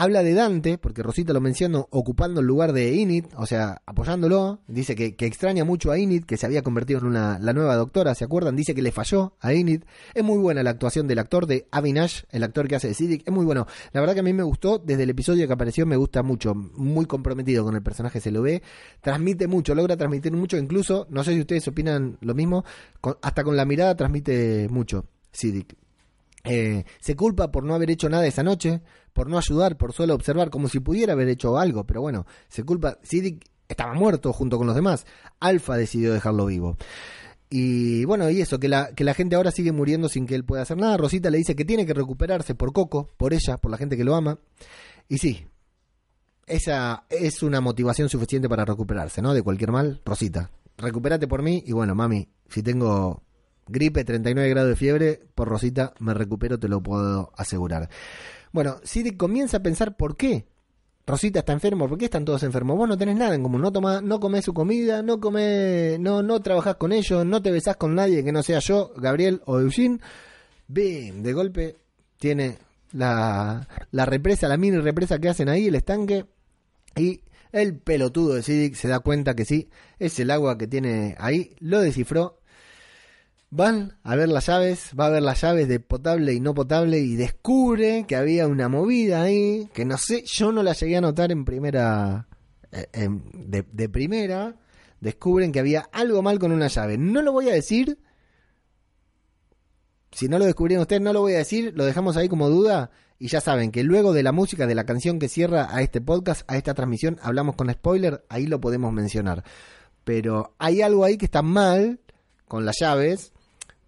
Habla 0.00 0.22
de 0.22 0.32
Dante, 0.32 0.78
porque 0.78 1.02
Rosita 1.02 1.32
lo 1.32 1.40
menciona, 1.40 1.80
ocupando 1.90 2.40
el 2.40 2.46
lugar 2.46 2.72
de 2.72 2.94
Inid, 2.94 3.24
o 3.36 3.46
sea, 3.46 3.82
apoyándolo. 3.84 4.60
Dice 4.68 4.94
que, 4.94 5.16
que 5.16 5.26
extraña 5.26 5.64
mucho 5.64 5.90
a 5.90 5.98
Inid, 5.98 6.22
que 6.22 6.36
se 6.36 6.46
había 6.46 6.62
convertido 6.62 7.00
en 7.00 7.06
una, 7.06 7.40
la 7.40 7.52
nueva 7.52 7.74
doctora, 7.74 8.14
¿se 8.14 8.24
acuerdan? 8.24 8.54
Dice 8.54 8.76
que 8.76 8.82
le 8.82 8.92
falló 8.92 9.34
a 9.40 9.52
Inid. 9.54 9.82
Es 10.14 10.22
muy 10.22 10.38
buena 10.38 10.62
la 10.62 10.70
actuación 10.70 11.08
del 11.08 11.18
actor 11.18 11.48
de 11.48 11.66
Avinash, 11.72 12.22
el 12.30 12.44
actor 12.44 12.68
que 12.68 12.76
hace 12.76 12.86
de 12.86 12.94
Siddiq. 12.94 13.26
Es 13.26 13.34
muy 13.34 13.44
bueno. 13.44 13.66
La 13.90 14.00
verdad 14.00 14.14
que 14.14 14.20
a 14.20 14.22
mí 14.22 14.32
me 14.32 14.44
gustó, 14.44 14.78
desde 14.78 15.02
el 15.02 15.10
episodio 15.10 15.48
que 15.48 15.52
apareció 15.52 15.84
me 15.84 15.96
gusta 15.96 16.22
mucho. 16.22 16.54
Muy 16.54 17.06
comprometido 17.06 17.64
con 17.64 17.74
el 17.74 17.82
personaje, 17.82 18.20
se 18.20 18.30
lo 18.30 18.42
ve. 18.42 18.62
Transmite 19.00 19.48
mucho, 19.48 19.74
logra 19.74 19.96
transmitir 19.96 20.30
mucho. 20.30 20.58
Incluso, 20.58 21.08
no 21.10 21.24
sé 21.24 21.34
si 21.34 21.40
ustedes 21.40 21.66
opinan 21.66 22.18
lo 22.20 22.36
mismo, 22.36 22.64
hasta 23.20 23.42
con 23.42 23.56
la 23.56 23.64
mirada 23.64 23.96
transmite 23.96 24.68
mucho 24.70 25.06
Siddiq. 25.32 25.87
Eh, 26.44 26.84
se 27.00 27.16
culpa 27.16 27.50
por 27.50 27.64
no 27.64 27.74
haber 27.74 27.90
hecho 27.90 28.08
nada 28.08 28.26
esa 28.26 28.42
noche, 28.42 28.80
por 29.12 29.28
no 29.28 29.38
ayudar, 29.38 29.76
por 29.76 29.92
solo 29.92 30.14
observar, 30.14 30.50
como 30.50 30.68
si 30.68 30.80
pudiera 30.80 31.12
haber 31.12 31.28
hecho 31.28 31.58
algo, 31.58 31.84
pero 31.84 32.00
bueno, 32.00 32.26
se 32.48 32.62
culpa. 32.64 32.98
Siddiq 33.02 33.44
estaba 33.68 33.94
muerto 33.94 34.32
junto 34.32 34.58
con 34.58 34.66
los 34.66 34.76
demás. 34.76 35.06
Alfa 35.40 35.76
decidió 35.76 36.12
dejarlo 36.12 36.46
vivo. 36.46 36.76
Y 37.50 38.04
bueno, 38.04 38.28
y 38.30 38.40
eso, 38.40 38.58
que 38.58 38.68
la, 38.68 38.94
que 38.94 39.04
la 39.04 39.14
gente 39.14 39.36
ahora 39.36 39.50
sigue 39.50 39.72
muriendo 39.72 40.08
sin 40.08 40.26
que 40.26 40.34
él 40.34 40.44
pueda 40.44 40.62
hacer 40.62 40.76
nada. 40.76 40.96
Rosita 40.96 41.30
le 41.30 41.38
dice 41.38 41.56
que 41.56 41.64
tiene 41.64 41.86
que 41.86 41.94
recuperarse 41.94 42.54
por 42.54 42.72
Coco, 42.72 43.08
por 43.16 43.32
ella, 43.32 43.56
por 43.56 43.70
la 43.70 43.78
gente 43.78 43.96
que 43.96 44.04
lo 44.04 44.14
ama. 44.14 44.38
Y 45.08 45.18
sí, 45.18 45.46
esa 46.46 47.04
es 47.08 47.42
una 47.42 47.60
motivación 47.60 48.08
suficiente 48.08 48.48
para 48.48 48.64
recuperarse, 48.64 49.22
¿no? 49.22 49.32
De 49.32 49.42
cualquier 49.42 49.72
mal, 49.72 50.00
Rosita, 50.04 50.50
recupérate 50.76 51.26
por 51.26 51.42
mí 51.42 51.62
y 51.66 51.72
bueno, 51.72 51.94
mami, 51.94 52.28
si 52.48 52.62
tengo 52.62 53.22
gripe, 53.68 54.04
39 54.04 54.48
grados 54.50 54.70
de 54.70 54.76
fiebre, 54.76 55.20
por 55.34 55.48
Rosita 55.48 55.92
me 56.00 56.14
recupero, 56.14 56.58
te 56.58 56.68
lo 56.68 56.82
puedo 56.82 57.32
asegurar. 57.36 57.88
Bueno, 58.52 58.76
Sid 58.82 59.16
comienza 59.16 59.58
a 59.58 59.62
pensar 59.62 59.96
por 59.96 60.16
qué. 60.16 60.46
Rosita 61.06 61.38
está 61.38 61.54
enfermo, 61.54 61.88
¿por 61.88 61.96
qué 61.96 62.04
están 62.04 62.24
todos 62.24 62.42
enfermos? 62.42 62.76
Vos 62.76 62.88
no 62.88 62.98
tenés 62.98 63.16
nada 63.16 63.34
en 63.34 63.42
común, 63.42 63.62
no 63.62 63.72
toma, 63.72 64.02
no 64.02 64.20
comés 64.20 64.44
su 64.44 64.52
comida, 64.52 65.02
no 65.02 65.20
comés, 65.20 65.98
no, 65.98 66.22
no 66.22 66.40
trabajás 66.40 66.76
con 66.76 66.92
ellos, 66.92 67.24
no 67.24 67.40
te 67.40 67.50
besás 67.50 67.76
con 67.76 67.94
nadie 67.94 68.22
que 68.22 68.32
no 68.32 68.42
sea 68.42 68.58
yo, 68.58 68.92
Gabriel 68.96 69.40
o 69.46 69.58
Eugene. 69.58 70.00
Bien, 70.66 71.22
de 71.22 71.32
golpe 71.32 71.76
tiene 72.18 72.58
la, 72.92 73.66
la 73.90 74.04
represa, 74.04 74.48
la 74.48 74.58
mini 74.58 74.76
represa 74.78 75.18
que 75.18 75.30
hacen 75.30 75.48
ahí, 75.48 75.68
el 75.68 75.76
estanque, 75.76 76.26
y 76.94 77.22
el 77.52 77.78
pelotudo 77.78 78.34
de 78.34 78.42
Sidic 78.42 78.74
se 78.74 78.88
da 78.88 79.00
cuenta 79.00 79.34
que 79.34 79.44
sí, 79.44 79.70
es 79.98 80.18
el 80.20 80.30
agua 80.30 80.58
que 80.58 80.66
tiene 80.66 81.16
ahí, 81.18 81.54
lo 81.60 81.80
descifró. 81.80 82.37
Van 83.50 83.96
a 84.02 84.14
ver 84.14 84.28
las 84.28 84.46
llaves, 84.46 84.90
va 84.98 85.06
a 85.06 85.10
ver 85.10 85.22
las 85.22 85.40
llaves 85.40 85.68
de 85.68 85.80
potable 85.80 86.34
y 86.34 86.40
no 86.40 86.52
potable 86.54 86.98
y 86.98 87.16
descubre 87.16 88.04
que 88.06 88.14
había 88.16 88.46
una 88.46 88.68
movida 88.68 89.22
ahí, 89.22 89.70
que 89.72 89.86
no 89.86 89.96
sé, 89.96 90.22
yo 90.26 90.52
no 90.52 90.62
la 90.62 90.74
llegué 90.74 90.98
a 90.98 91.00
notar 91.00 91.32
en 91.32 91.46
primera, 91.46 92.28
eh, 92.72 92.88
en- 92.92 93.22
de, 93.50 93.64
de 93.72 93.88
primera, 93.88 94.54
descubren 95.00 95.50
que 95.50 95.60
había 95.60 95.88
algo 95.92 96.20
mal 96.20 96.38
con 96.38 96.52
una 96.52 96.68
llave. 96.68 96.98
No 96.98 97.22
lo 97.22 97.32
voy 97.32 97.48
a 97.48 97.54
decir, 97.54 97.98
si 100.12 100.28
no 100.28 100.38
lo 100.38 100.44
descubrieron 100.44 100.82
ustedes, 100.82 101.00
no 101.00 101.14
lo 101.14 101.20
voy 101.20 101.32
a 101.34 101.38
decir, 101.38 101.72
lo 101.74 101.84
dejamos 101.86 102.16
ahí 102.18 102.28
como 102.28 102.50
duda. 102.50 102.90
Y 103.18 103.28
ya 103.28 103.40
saben 103.40 103.72
que 103.72 103.82
luego 103.82 104.12
de 104.12 104.22
la 104.22 104.30
música 104.32 104.66
de 104.66 104.74
la 104.76 104.84
canción 104.84 105.18
que 105.18 105.28
cierra 105.28 105.74
a 105.74 105.82
este 105.82 106.00
podcast, 106.00 106.42
a 106.50 106.56
esta 106.56 106.74
transmisión, 106.74 107.18
hablamos 107.22 107.56
con 107.56 107.72
spoiler, 107.72 108.24
ahí 108.28 108.46
lo 108.46 108.60
podemos 108.60 108.92
mencionar. 108.92 109.42
Pero 110.04 110.54
hay 110.58 110.82
algo 110.82 111.04
ahí 111.04 111.16
que 111.16 111.24
está 111.24 111.42
mal 111.42 111.98
con 112.46 112.64
las 112.64 112.76
llaves. 112.78 113.32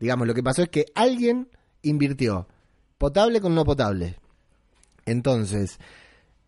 Digamos, 0.01 0.27
lo 0.27 0.35
que 0.35 0.43
pasó 0.43 0.63
es 0.63 0.69
que 0.71 0.87
alguien 0.95 1.49
invirtió 1.83 2.49
potable 2.99 3.41
con 3.41 3.55
no 3.55 3.65
potable. 3.65 4.17
Entonces, 5.07 5.79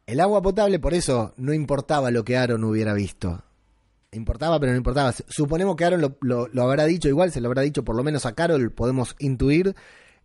el 0.06 0.20
agua 0.20 0.42
potable, 0.42 0.78
por 0.78 0.94
eso 0.94 1.32
no 1.36 1.52
importaba 1.52 2.10
lo 2.10 2.24
que 2.24 2.36
Aaron 2.36 2.64
hubiera 2.64 2.92
visto. 2.94 3.44
Importaba, 4.12 4.60
pero 4.60 4.72
no 4.72 4.78
importaba. 4.78 5.12
Suponemos 5.28 5.76
que 5.76 5.84
Aaron 5.84 6.00
lo, 6.00 6.48
lo- 6.52 6.62
habrá 6.62 6.84
dicho 6.84 7.08
igual, 7.08 7.30
se 7.32 7.40
lo 7.40 7.48
habrá 7.48 7.62
dicho 7.62 7.84
por 7.84 7.96
lo 7.96 8.02
menos 8.02 8.26
a 8.26 8.32
Carol, 8.34 8.70
podemos 8.72 9.16
intuir. 9.18 9.74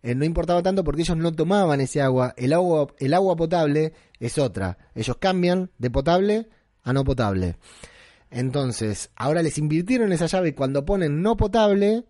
Eh, 0.02 0.14
no 0.14 0.24
importaba 0.24 0.62
tanto 0.62 0.84
porque 0.84 1.02
ellos 1.02 1.16
no 1.16 1.32
tomaban 1.32 1.80
ese 1.80 2.00
agua. 2.02 2.34
El 2.36 2.52
agua, 2.52 2.88
el 2.98 3.14
agua 3.14 3.34
potable 3.36 3.94
es 4.20 4.38
otra. 4.38 4.78
Ellos 4.94 5.16
cambian 5.18 5.70
de 5.78 5.90
potable 5.90 6.48
a 6.84 6.92
no 6.92 7.02
potable. 7.04 7.56
Entonces, 8.30 9.10
ahora 9.16 9.42
les 9.42 9.56
invirtieron 9.58 10.12
esa 10.12 10.26
llave 10.26 10.48
y 10.50 10.52
cuando 10.52 10.84
ponen 10.84 11.22
no 11.22 11.36
potable, 11.36 12.04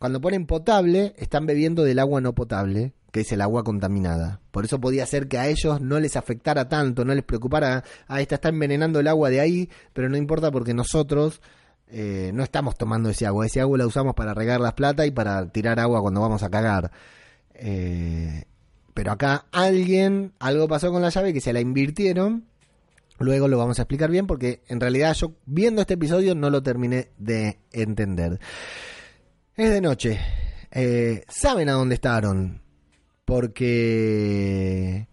cuando 0.00 0.18
ponen 0.18 0.46
potable, 0.46 1.12
están 1.18 1.44
bebiendo 1.44 1.84
del 1.84 1.98
agua 1.98 2.22
no 2.22 2.34
potable, 2.34 2.94
que 3.12 3.20
es 3.20 3.32
el 3.32 3.42
agua 3.42 3.64
contaminada. 3.64 4.40
Por 4.50 4.64
eso 4.64 4.80
podía 4.80 5.04
ser 5.04 5.28
que 5.28 5.36
a 5.36 5.46
ellos 5.48 5.82
no 5.82 6.00
les 6.00 6.16
afectara 6.16 6.70
tanto, 6.70 7.04
no 7.04 7.14
les 7.14 7.22
preocupara, 7.22 7.84
ah, 8.08 8.22
esta 8.22 8.36
está 8.36 8.48
envenenando 8.48 8.98
el 9.00 9.08
agua 9.08 9.28
de 9.28 9.40
ahí, 9.40 9.68
pero 9.92 10.08
no 10.08 10.16
importa 10.16 10.50
porque 10.50 10.72
nosotros 10.72 11.42
eh, 11.88 12.30
no 12.32 12.42
estamos 12.42 12.78
tomando 12.78 13.10
ese 13.10 13.26
agua. 13.26 13.44
Ese 13.44 13.60
agua 13.60 13.76
la 13.76 13.86
usamos 13.86 14.14
para 14.14 14.32
regar 14.32 14.58
las 14.58 14.72
plata 14.72 15.04
y 15.04 15.10
para 15.10 15.50
tirar 15.50 15.78
agua 15.78 16.00
cuando 16.00 16.22
vamos 16.22 16.42
a 16.42 16.48
cagar. 16.48 16.92
Eh, 17.52 18.44
pero 18.94 19.12
acá 19.12 19.48
alguien, 19.52 20.32
algo 20.38 20.66
pasó 20.66 20.90
con 20.90 21.02
la 21.02 21.10
llave 21.10 21.34
que 21.34 21.42
se 21.42 21.52
la 21.52 21.60
invirtieron. 21.60 22.46
Luego 23.18 23.48
lo 23.48 23.58
vamos 23.58 23.78
a 23.78 23.82
explicar 23.82 24.10
bien 24.10 24.26
porque 24.26 24.62
en 24.68 24.80
realidad 24.80 25.12
yo 25.12 25.34
viendo 25.44 25.82
este 25.82 25.92
episodio 25.92 26.34
no 26.34 26.48
lo 26.48 26.62
terminé 26.62 27.10
de 27.18 27.58
entender. 27.70 28.40
Es 29.60 29.68
de 29.68 29.82
noche. 29.82 30.18
Eh, 30.70 31.22
¿Saben 31.28 31.68
a 31.68 31.72
dónde 31.72 31.96
está 31.96 32.16
Aaron? 32.16 32.62
Porque... 33.26 35.06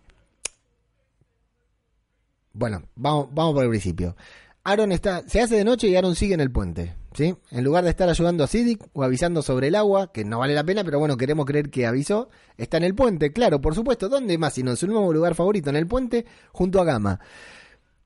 Bueno, 2.53 2.83
vamos, 2.95 3.27
vamos 3.33 3.55
por 3.55 3.65
el 3.65 3.69
principio. 3.69 4.15
Aaron 4.63 4.93
está, 4.93 5.27
se 5.27 5.41
hace 5.41 5.57
de 5.57 5.65
noche 5.65 5.89
y 5.89 5.97
Aaron 5.97 6.15
sigue 6.15 6.33
en 6.33 6.39
el 6.39 6.49
puente, 6.49 6.95
¿sí? 7.13 7.35
En 7.51 7.65
lugar 7.65 7.83
de 7.83 7.89
estar 7.89 8.07
ayudando 8.07 8.45
a 8.45 8.47
Siddiq 8.47 8.85
o 8.93 9.03
avisando 9.03 9.41
sobre 9.41 9.67
el 9.67 9.75
agua, 9.75 10.13
que 10.13 10.23
no 10.23 10.39
vale 10.39 10.55
la 10.55 10.63
pena, 10.63 10.85
pero 10.85 10.97
bueno, 10.99 11.17
queremos 11.17 11.45
creer 11.45 11.69
que 11.69 11.85
avisó, 11.85 12.29
está 12.55 12.77
en 12.77 12.85
el 12.85 12.95
puente, 12.95 13.33
claro, 13.33 13.59
por 13.59 13.75
supuesto, 13.75 14.07
¿dónde 14.07 14.37
más 14.37 14.53
sino 14.53 14.71
en 14.71 14.77
su 14.77 14.87
nuevo 14.87 15.11
lugar 15.11 15.35
favorito, 15.35 15.69
en 15.71 15.75
el 15.75 15.87
puente, 15.87 16.25
junto 16.53 16.79
a 16.79 16.85
Gama? 16.85 17.19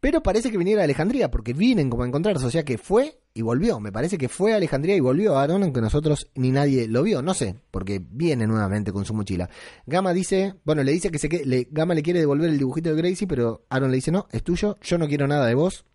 Pero 0.02 0.24
parece 0.24 0.50
que 0.50 0.58
viniera 0.58 0.82
a 0.82 0.86
Alejandría, 0.86 1.30
porque 1.30 1.54
vienen 1.54 1.92
como 1.92 2.02
a 2.02 2.08
encontrarse, 2.08 2.44
o 2.44 2.50
sea 2.50 2.66
que 2.66 2.80
fue 2.80 3.20
y 3.36 3.44
volvió. 3.44 3.80
Me 3.80 3.92
parece 3.92 4.18
que 4.18 4.30
fue 4.30 4.52
a 4.52 4.56
Alejandría 4.56 4.96
y 4.96 5.00
volvió 5.00 5.38
a 5.38 5.44
Aaron, 5.44 5.62
aunque 5.62 5.80
nosotros 5.80 6.28
ni 6.34 6.50
nadie 6.50 6.88
lo 6.88 7.04
vio, 7.04 7.22
no 7.22 7.36
sé, 7.36 7.56
porque 7.70 8.02
viene 8.04 8.48
nuevamente 8.48 8.92
con 8.92 9.06
su 9.06 9.14
mochila. 9.14 9.48
Gama 9.86 10.12
dice, 10.12 10.56
bueno, 10.66 10.82
le 10.82 10.92
dice 10.92 11.12
que 11.12 11.20
se 11.20 11.30
le, 11.46 11.68
Gama 11.70 11.94
le 11.94 12.02
quiere 12.02 12.20
devolver 12.20 12.50
el 12.50 12.58
dibujito 12.58 12.90
de 12.90 12.96
Gracie, 12.96 13.28
pero 13.28 13.68
Aaron 13.70 13.92
le 13.92 13.98
dice, 13.98 14.12
no, 14.12 14.28
es 14.32 14.42
tuyo, 14.42 14.76
yo 14.82 14.98
no 14.98 15.08
quiero 15.08 15.28
nada 15.28 15.46
de 15.46 15.54
vos. 15.54 15.86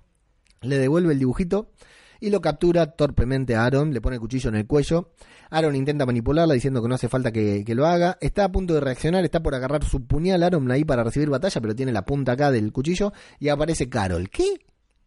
Le 0.62 0.78
devuelve 0.78 1.12
el 1.12 1.18
dibujito 1.18 1.72
y 2.20 2.30
lo 2.30 2.40
captura 2.40 2.92
torpemente 2.92 3.56
a 3.56 3.64
Aaron, 3.64 3.92
le 3.92 4.00
pone 4.00 4.16
el 4.16 4.20
cuchillo 4.20 4.50
en 4.50 4.56
el 4.56 4.68
cuello. 4.68 5.10
Aaron 5.50 5.76
intenta 5.76 6.06
manipularla 6.06 6.54
diciendo 6.54 6.82
que 6.82 6.88
no 6.88 6.94
hace 6.94 7.08
falta 7.08 7.32
que, 7.32 7.64
lo 7.68 7.86
haga. 7.86 8.18
Está 8.20 8.44
a 8.44 8.52
punto 8.52 8.74
de 8.74 8.80
reaccionar, 8.80 9.24
está 9.24 9.42
por 9.42 9.54
agarrar 9.54 9.84
su 9.84 10.04
puñal 10.04 10.42
Aaron 10.42 10.70
ahí 10.70 10.84
para 10.84 11.04
recibir 11.04 11.28
batalla, 11.28 11.60
pero 11.60 11.74
tiene 11.74 11.92
la 11.92 12.04
punta 12.04 12.32
acá 12.32 12.50
del 12.50 12.72
cuchillo 12.72 13.12
y 13.38 13.48
aparece 13.48 13.88
Carol. 13.88 14.28
¿Qué? 14.30 14.60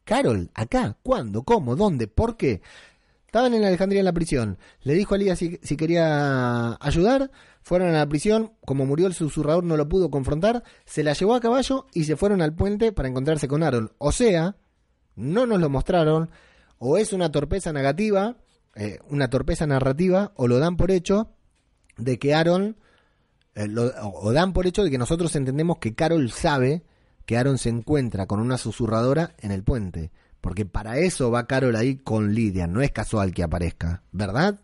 Carol, 0.04 0.50
acá, 0.54 0.98
¿cuándo? 1.04 1.44
¿Cómo? 1.44 1.76
¿Dónde? 1.76 2.08
¿Por 2.08 2.38
qué? 2.38 2.62
Estaban 3.26 3.54
en 3.54 3.64
Alejandría 3.64 4.00
en 4.00 4.06
la 4.06 4.14
prisión. 4.14 4.58
Le 4.82 4.96
dijo 4.96 5.14
a 5.14 5.18
Lía 5.20 5.36
si, 5.36 5.60
si 5.62 5.78
quería 5.78 6.78
ayudar. 6.80 7.30
Fueron 7.62 7.90
a 7.90 8.00
la 8.00 8.10
prisión. 8.10 8.54
Como 8.66 8.88
murió 8.88 9.06
el 9.06 9.14
susurrador, 9.14 9.64
no 9.64 9.78
lo 9.78 9.88
pudo 9.88 10.10
confrontar. 10.10 10.64
Se 10.86 11.04
la 11.04 11.14
llevó 11.14 11.36
a 11.36 11.40
caballo 11.40 11.86
y 11.94 12.06
se 12.06 12.16
fueron 12.16 12.42
al 12.42 12.56
puente 12.56 12.92
para 12.92 13.08
encontrarse 13.08 13.48
con 13.48 13.62
Aaron. 13.62 13.92
O 14.00 14.12
sea, 14.12 14.56
no 15.16 15.46
nos 15.46 15.60
lo 15.60 15.70
mostraron. 15.70 16.32
O 16.80 16.98
es 16.98 17.14
una 17.14 17.32
torpeza 17.32 17.72
negativa, 17.72 18.38
eh, 18.76 19.00
una 19.10 19.30
torpeza 19.30 19.66
narrativa, 19.68 20.32
o 20.36 20.48
lo 20.48 20.60
dan 20.60 20.78
por 20.78 20.92
hecho 20.92 21.30
de 21.98 22.18
que 22.20 22.34
Aaron. 22.34 22.78
eh, 23.56 23.68
lo- 23.68 23.92
o 24.04 24.32
dan 24.32 24.54
por 24.54 24.68
hecho 24.68 24.84
de 24.84 24.92
que 24.92 24.98
nosotros 24.98 25.36
entendemos 25.36 25.80
que 25.80 25.94
Carol 25.96 26.32
sabe 26.32 26.84
que 27.26 27.36
Aaron 27.38 27.58
se 27.58 27.70
encuentra 27.70 28.26
con 28.26 28.40
una 28.40 28.58
susurradora 28.58 29.32
en 29.40 29.52
el 29.52 29.64
puente. 29.64 30.12
Porque 30.40 30.66
para 30.66 30.98
eso 31.00 31.30
va 31.32 31.48
Carol 31.48 31.76
ahí 31.76 31.98
con 31.98 32.34
Lidia. 32.34 32.68
No 32.68 32.82
es 32.82 32.92
casual 32.92 33.34
que 33.34 33.44
aparezca, 33.44 34.04
¿verdad? 34.14 34.62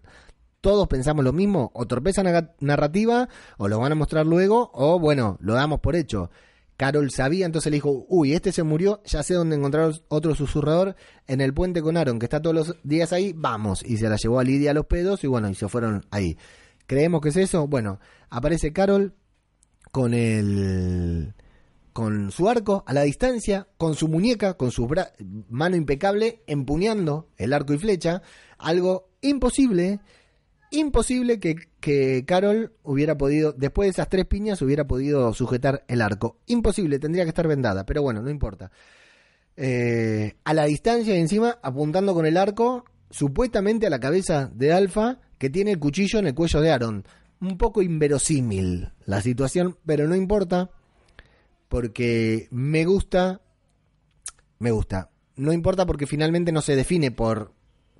Todos 0.62 0.88
pensamos 0.88 1.26
lo 1.26 1.34
mismo. 1.34 1.72
O 1.74 1.86
torpeza 1.88 2.24
narrativa, 2.60 3.28
o 3.58 3.68
lo 3.68 3.80
van 3.80 3.91
a 3.91 3.95
mostrar 3.95 4.26
luego, 4.26 4.72
o 4.74 4.97
bueno, 4.99 5.38
lo 5.41 5.53
damos 5.56 5.80
por 5.82 5.95
hecho. 5.95 6.30
Carol 6.78 7.10
sabía, 7.12 7.46
entonces 7.46 7.72
le 7.72 7.78
dijo, 7.78 8.06
uy, 8.10 8.34
este 8.34 8.52
se 8.52 8.64
murió, 8.64 9.02
ya 9.06 9.24
sé 9.24 9.34
dónde 9.34 9.56
encontrar 9.56 9.94
otro 10.10 10.36
susurrador 10.36 10.96
en 11.28 11.40
el 11.42 11.54
puente 11.54 11.82
con 11.82 11.96
Aaron, 11.96 12.20
que 12.20 12.26
está 12.26 12.42
todos 12.42 12.56
los 12.56 12.76
días 12.84 13.14
ahí, 13.14 13.34
vamos. 13.34 13.82
Y 13.84 13.98
se 13.98 14.10
la 14.10 14.18
llevó 14.18 14.40
a 14.40 14.44
Lidia 14.44 14.72
a 14.72 14.74
los 14.74 14.86
pedos 14.86 15.24
y 15.24 15.28
bueno, 15.28 15.50
y 15.50 15.56
se 15.56 15.70
fueron 15.70 16.06
ahí. 16.12 16.38
¿Creemos 16.88 17.22
que 17.22 17.30
es 17.30 17.38
eso? 17.38 17.68
Bueno, 17.68 18.00
aparece 18.30 18.74
Carol 18.74 19.14
con 19.92 20.14
el 20.14 21.34
con 21.94 22.30
su 22.32 22.50
arco 22.50 22.84
a 22.86 22.94
la 22.94 23.04
distancia, 23.04 23.70
con 23.78 23.96
su 23.96 24.10
muñeca, 24.10 24.56
con 24.56 24.70
su 24.70 24.86
bra- 24.86 25.14
mano 25.50 25.78
impecable, 25.78 26.44
empuñando 26.46 27.30
el 27.38 27.54
arco 27.54 27.74
y 27.74 27.78
flecha, 27.78 28.22
algo 28.58 29.08
imposible, 29.22 30.02
imposible 30.76 31.40
que, 31.40 31.56
que 31.80 32.24
Carol 32.26 32.74
hubiera 32.84 33.18
podido, 33.18 33.54
después 33.54 33.88
de 33.88 33.92
esas 33.92 34.10
tres 34.10 34.26
piñas, 34.26 34.62
hubiera 34.62 34.86
podido 34.86 35.34
sujetar 35.34 35.84
el 35.88 36.02
arco. 36.02 36.38
Imposible, 36.46 37.00
tendría 37.00 37.24
que 37.24 37.30
estar 37.30 37.48
vendada, 37.48 37.86
pero 37.86 38.02
bueno, 38.02 38.22
no 38.22 38.30
importa. 38.30 38.72
Eh, 39.58 40.36
a 40.44 40.54
la 40.54 40.66
distancia 40.66 41.16
y 41.16 41.20
encima 41.20 41.60
apuntando 41.62 42.14
con 42.14 42.26
el 42.26 42.38
arco, 42.38 42.86
supuestamente 43.10 43.88
a 43.88 43.90
la 43.90 44.00
cabeza 44.00 44.52
de 44.54 44.74
Alfa, 44.74 45.20
que 45.38 45.50
tiene 45.50 45.72
el 45.72 45.80
cuchillo 45.80 46.20
en 46.20 46.28
el 46.28 46.36
cuello 46.36 46.62
de 46.62 46.72
Aaron. 46.72 47.06
Un 47.40 47.58
poco 47.58 47.82
inverosímil 47.82 48.92
la 49.06 49.22
situación, 49.22 49.78
pero 49.86 50.08
no 50.08 50.16
importa 50.16 50.72
porque 51.68 52.48
me 52.52 52.86
gusta, 52.86 53.42
me 54.60 54.72
gusta. 54.72 55.10
No 55.36 55.52
importa 55.52 55.86
porque 55.86 56.08
finalmente 56.08 56.52
no 56.52 56.62
se 56.62 56.76
define 56.76 57.12
por 57.12 57.55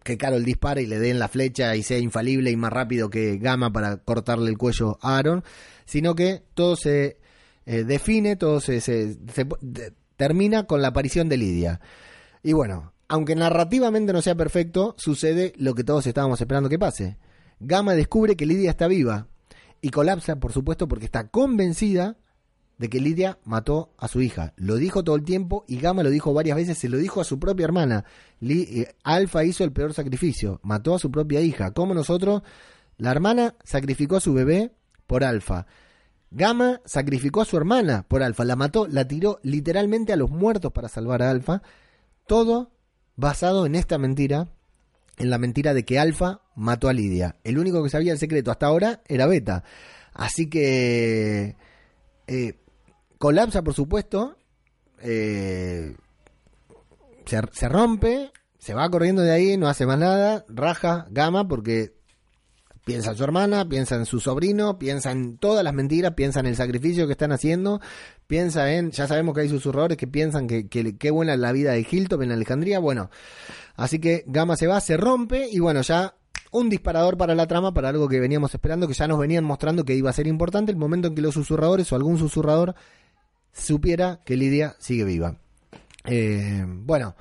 que 0.06 0.18
Carol 0.18 0.46
dispare 0.46 0.84
y 0.84 0.86
le 0.86 1.00
den 1.00 1.18
la 1.20 1.28
flecha 1.28 1.76
y 1.76 1.82
sea 1.84 1.98
infalible 1.98 2.52
y 2.52 2.56
más 2.56 2.72
rápido 2.72 3.10
que 3.10 3.38
Gama 3.40 3.74
para 3.74 3.98
cortarle 3.98 4.52
el 4.52 4.58
cuello 4.58 4.98
a 5.02 5.18
Aaron, 5.18 5.44
sino 5.86 6.14
que 6.16 6.44
todo 6.54 6.76
se 6.76 7.18
eh, 7.66 7.84
define, 7.84 8.36
todo 8.36 8.60
se, 8.62 8.80
se- 8.80 9.18
termina 10.16 10.66
con 10.68 10.82
la 10.82 10.90
aparición 10.90 11.28
de 11.28 11.38
Lidia. 11.38 11.82
Y 12.44 12.54
bueno, 12.54 12.94
aunque 13.08 13.36
narrativamente 13.36 14.14
no 14.14 14.22
sea 14.22 14.36
perfecto, 14.36 14.94
sucede 14.98 15.54
lo 15.58 15.74
que 15.74 15.84
todos 15.84 16.06
estábamos 16.08 16.40
esperando 16.40 16.70
que 16.70 16.80
pase. 16.80 17.18
Gama 17.60 17.96
descubre 17.96 18.36
que 18.36 18.46
Lidia 18.46 18.70
está 18.70 18.88
viva 18.88 19.28
y 19.82 19.90
colapsa, 19.90 20.36
por 20.38 20.54
supuesto, 20.54 20.88
porque 20.88 21.06
está 21.06 21.28
convencida 21.30 22.16
de 22.78 22.90
que 22.90 23.00
Lidia 23.00 23.40
mató 23.46 23.94
a 23.98 24.08
su 24.08 24.22
hija. 24.22 24.54
Lo 24.58 24.76
dijo 24.76 25.04
todo 25.04 25.16
el 25.16 25.24
tiempo 25.24 25.64
y 25.68 25.78
Gama 25.78 26.04
lo 26.04 26.10
dijo 26.10 26.34
varias 26.34 26.58
veces, 26.58 26.78
se 26.78 26.90
lo 26.90 26.98
dijo 26.98 27.22
a 27.22 27.24
su 27.24 27.40
propia 27.40 27.66
hermana. 27.66 28.06
Eh, 28.42 28.94
Alfa 29.04 29.44
hizo 29.46 29.64
el 29.64 29.72
peor 29.72 29.94
sacrificio, 29.94 30.60
mató 30.64 30.96
a 30.96 31.00
su 31.00 31.10
propia 31.12 31.42
hija. 31.42 31.72
Como 31.72 31.94
nosotros, 31.94 32.42
la 32.98 33.12
hermana 33.12 33.56
sacrificó 33.64 34.18
a 34.18 34.22
su 34.22 34.34
bebé 34.34 34.72
por 35.08 35.24
Alfa. 35.24 35.68
Gamma 36.32 36.82
sacrificó 36.84 37.42
a 37.42 37.46
su 37.46 37.56
hermana 37.56 38.06
por 38.08 38.22
Alfa, 38.22 38.44
la 38.44 38.58
mató, 38.58 38.88
la 38.88 39.08
tiró 39.08 39.40
literalmente 39.42 40.12
a 40.12 40.18
los 40.18 40.30
muertos 40.30 40.74
para 40.74 40.90
salvar 40.90 41.22
a 41.22 41.30
Alfa. 41.30 41.62
Todo 42.28 42.72
basado 43.16 43.66
en 43.66 43.76
esta 43.76 43.98
mentira, 43.98 44.50
en 45.18 45.30
la 45.30 45.38
mentira 45.38 45.74
de 45.74 45.86
que 45.86 45.98
Alfa 45.98 46.42
mató 46.56 46.90
a 46.90 46.94
Lidia. 46.94 47.38
El 47.46 47.58
único 47.58 47.82
que 47.82 47.90
sabía 47.90 48.12
el 48.12 48.20
secreto 48.20 48.52
hasta 48.52 48.66
ahora 48.66 49.02
era 49.08 49.28
Beta. 49.28 49.64
Así 50.14 50.50
que 50.50 51.56
eh, 52.28 52.60
colapsa, 53.18 53.64
por 53.64 53.74
supuesto. 53.74 54.38
Eh, 55.02 55.96
se, 57.26 57.42
se 57.52 57.70
rompe, 57.70 58.32
se 58.58 58.74
va 58.74 58.90
corriendo 58.90 59.22
de 59.22 59.32
ahí, 59.32 59.58
no 59.58 59.68
hace 59.68 59.86
más 59.86 60.00
nada, 60.00 60.46
raja, 60.48 61.08
gama, 61.10 61.48
porque 61.48 61.96
piensa 62.86 63.12
en 63.12 63.18
su 63.18 63.24
hermana, 63.24 63.68
piensa 63.68 63.96
en 63.96 64.06
su 64.06 64.20
sobrino, 64.20 64.78
piensa 64.78 65.12
en 65.12 65.38
todas 65.38 65.64
las 65.64 65.74
mentiras, 65.74 66.14
piensa 66.14 66.40
en 66.40 66.46
el 66.46 66.56
sacrificio 66.56 67.08
que 67.08 67.14
están 67.14 67.32
haciendo, 67.32 67.82
piensa 68.28 68.72
en, 68.72 68.92
ya 68.92 69.08
sabemos 69.08 69.34
que 69.36 69.42
hay 69.42 69.50
susurradores 69.50 69.98
que 69.98 70.08
piensan 70.08 70.48
que 70.48 70.68
qué 70.68 71.12
buena 71.12 71.34
es 71.34 71.40
la 71.40 71.52
vida 71.52 71.72
de 71.74 71.86
Hilton 71.90 72.24
en 72.24 72.32
Alejandría, 72.32 72.80
bueno, 72.80 73.10
así 73.76 74.00
que 74.00 74.24
Gama 74.28 74.56
se 74.56 74.68
va, 74.68 74.80
se 74.80 74.98
rompe 74.98 75.50
y 75.52 75.60
bueno, 75.60 75.82
ya 75.82 76.16
un 76.52 76.70
disparador 76.70 77.18
para 77.18 77.36
la 77.36 77.48
trama, 77.48 77.74
para 77.74 77.90
algo 77.90 78.08
que 78.08 78.20
veníamos 78.20 78.54
esperando, 78.54 78.88
que 78.88 78.94
ya 78.94 79.08
nos 79.08 79.20
venían 79.20 79.44
mostrando 79.44 79.84
que 79.84 79.96
iba 79.96 80.10
a 80.10 80.14
ser 80.14 80.28
importante, 80.28 80.72
el 80.72 80.78
momento 80.78 81.08
en 81.08 81.16
que 81.16 81.22
los 81.22 81.34
susurradores 81.34 81.92
o 81.92 81.96
algún 81.96 82.18
susurrador 82.18 82.76
supiera 83.56 84.22
que 84.26 84.36
Lidia 84.36 84.76
sigue 84.80 85.06
viva. 85.06 85.38
Eh, 86.06 86.64
bueno, 86.68 87.16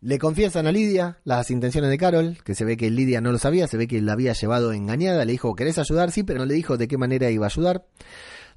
le 0.00 0.18
confiesan 0.18 0.66
a 0.66 0.72
Lidia 0.72 1.18
las 1.24 1.50
intenciones 1.50 1.90
de 1.90 1.98
Carol, 1.98 2.38
que 2.44 2.54
se 2.54 2.64
ve 2.64 2.76
que 2.76 2.90
Lidia 2.90 3.20
no 3.20 3.32
lo 3.32 3.38
sabía, 3.38 3.66
se 3.66 3.76
ve 3.76 3.88
que 3.88 4.00
la 4.00 4.12
había 4.12 4.32
llevado 4.32 4.72
engañada, 4.72 5.24
le 5.24 5.32
dijo, 5.32 5.54
¿querés 5.54 5.78
ayudar? 5.78 6.12
Sí, 6.12 6.22
pero 6.22 6.38
no 6.38 6.46
le 6.46 6.54
dijo 6.54 6.76
de 6.76 6.88
qué 6.88 6.96
manera 6.96 7.30
iba 7.30 7.46
a 7.46 7.48
ayudar. 7.48 7.86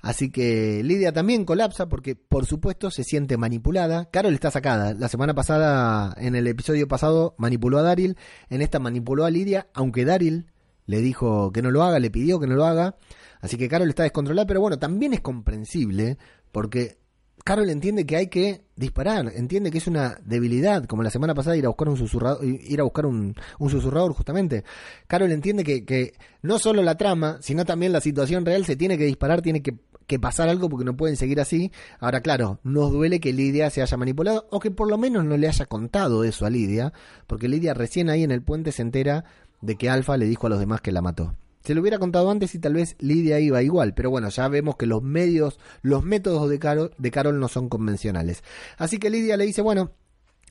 Así 0.02 0.32
que 0.32 0.82
Lidia 0.84 1.12
también 1.12 1.44
colapsa 1.44 1.90
porque, 1.90 2.16
por 2.16 2.46
supuesto, 2.46 2.90
se 2.90 3.04
siente 3.04 3.36
manipulada. 3.36 4.10
Carol 4.10 4.34
está 4.34 4.50
sacada. 4.50 4.94
La 4.94 5.10
semana 5.10 5.34
pasada, 5.34 6.16
en 6.18 6.36
el 6.36 6.48
episodio 6.48 6.88
pasado, 6.88 7.36
manipuló 7.38 7.80
a 7.80 7.82
Daryl. 7.82 8.16
En 8.50 8.62
esta 8.62 8.80
manipuló 8.80 9.26
a 9.26 9.32
Lidia, 9.32 9.68
aunque 9.74 10.06
Daryl 10.06 10.46
le 10.86 11.02
dijo 11.02 11.52
que 11.52 11.62
no 11.62 11.70
lo 11.70 11.84
haga, 11.84 12.00
le 12.00 12.10
pidió 12.10 12.40
que 12.40 12.48
no 12.48 12.56
lo 12.56 12.66
haga. 12.66 12.96
Así 13.42 13.58
que 13.58 13.70
Carol 13.70 13.90
está 13.90 14.04
descontrolada, 14.04 14.48
pero 14.48 14.62
bueno, 14.62 14.80
también 14.80 15.14
es 15.14 15.22
comprensible 15.22 16.18
porque 16.52 17.00
Carol 17.44 17.70
entiende 17.70 18.06
que 18.06 18.16
hay 18.16 18.28
que 18.28 18.62
disparar, 18.76 19.32
entiende 19.36 19.72
que 19.72 19.78
es 19.78 19.88
una 19.88 20.20
debilidad, 20.24 20.86
como 20.86 21.04
la 21.04 21.10
semana 21.10 21.34
pasada 21.34 21.58
ir 21.58 21.66
a 21.66 21.70
buscar 21.70 21.90
un 21.90 21.98
susurrador, 21.98 22.46
ir 22.46 22.80
a 22.80 22.84
buscar 22.84 23.06
un, 23.06 23.36
susurrador 23.60 24.14
justamente. 24.14 24.64
Carol 25.08 25.32
entiende 25.32 25.64
que, 25.64 25.86
que, 25.86 26.14
no 26.42 26.60
solo 26.60 26.82
la 26.84 26.96
trama, 26.96 27.38
sino 27.42 27.66
también 27.66 27.92
la 27.92 28.02
situación 28.02 28.46
real 28.46 28.66
se 28.66 28.76
tiene 28.76 28.98
que 28.98 29.06
disparar, 29.06 29.42
tiene 29.42 29.62
que, 29.62 29.78
que, 30.06 30.20
pasar 30.20 30.50
algo 30.50 30.70
porque 30.70 30.86
no 30.86 30.96
pueden 30.96 31.18
seguir 31.18 31.40
así. 31.40 31.72
Ahora, 32.00 32.22
claro, 32.22 32.60
nos 32.64 32.92
duele 32.92 33.20
que 33.20 33.34
Lidia 33.34 33.70
se 33.70 33.82
haya 33.82 33.98
manipulado 33.98 34.48
o 34.52 34.60
que 34.60 34.72
por 34.72 34.90
lo 34.90 34.98
menos 34.98 35.26
no 35.26 35.38
le 35.38 35.48
haya 35.48 35.66
contado 35.66 36.24
eso 36.24 36.46
a 36.46 36.50
Lidia, 36.50 36.94
porque 37.26 37.48
Lidia 37.48 37.74
recién 37.74 38.10
ahí 38.10 38.24
en 38.24 38.32
el 38.32 38.44
puente 38.44 38.72
se 38.72 38.82
entera 38.82 39.26
de 39.62 39.76
que 39.76 39.90
Alfa 39.90 40.18
le 40.18 40.26
dijo 40.26 40.48
a 40.48 40.50
los 40.50 40.60
demás 40.60 40.82
que 40.82 40.92
la 40.92 41.02
mató. 41.02 41.36
Se 41.70 41.76
lo 41.76 41.82
hubiera 41.82 42.00
contado 42.00 42.32
antes 42.32 42.56
y 42.56 42.58
tal 42.58 42.74
vez 42.74 42.96
Lidia 42.98 43.40
iba 43.40 43.62
igual, 43.62 43.94
pero 43.94 44.10
bueno, 44.10 44.30
ya 44.30 44.48
vemos 44.48 44.76
que 44.76 44.88
los 44.88 45.04
medios, 45.04 45.60
los 45.84 46.04
métodos 46.04 46.50
de 46.50 46.58
Carol, 46.58 46.96
de 46.98 47.12
Carol 47.12 47.40
no 47.40 47.48
son 47.48 47.70
convencionales. 47.70 48.44
Así 48.80 48.98
que 48.98 49.12
Lidia 49.12 49.38
le 49.38 49.46
dice, 49.46 49.62
bueno, 49.62 49.92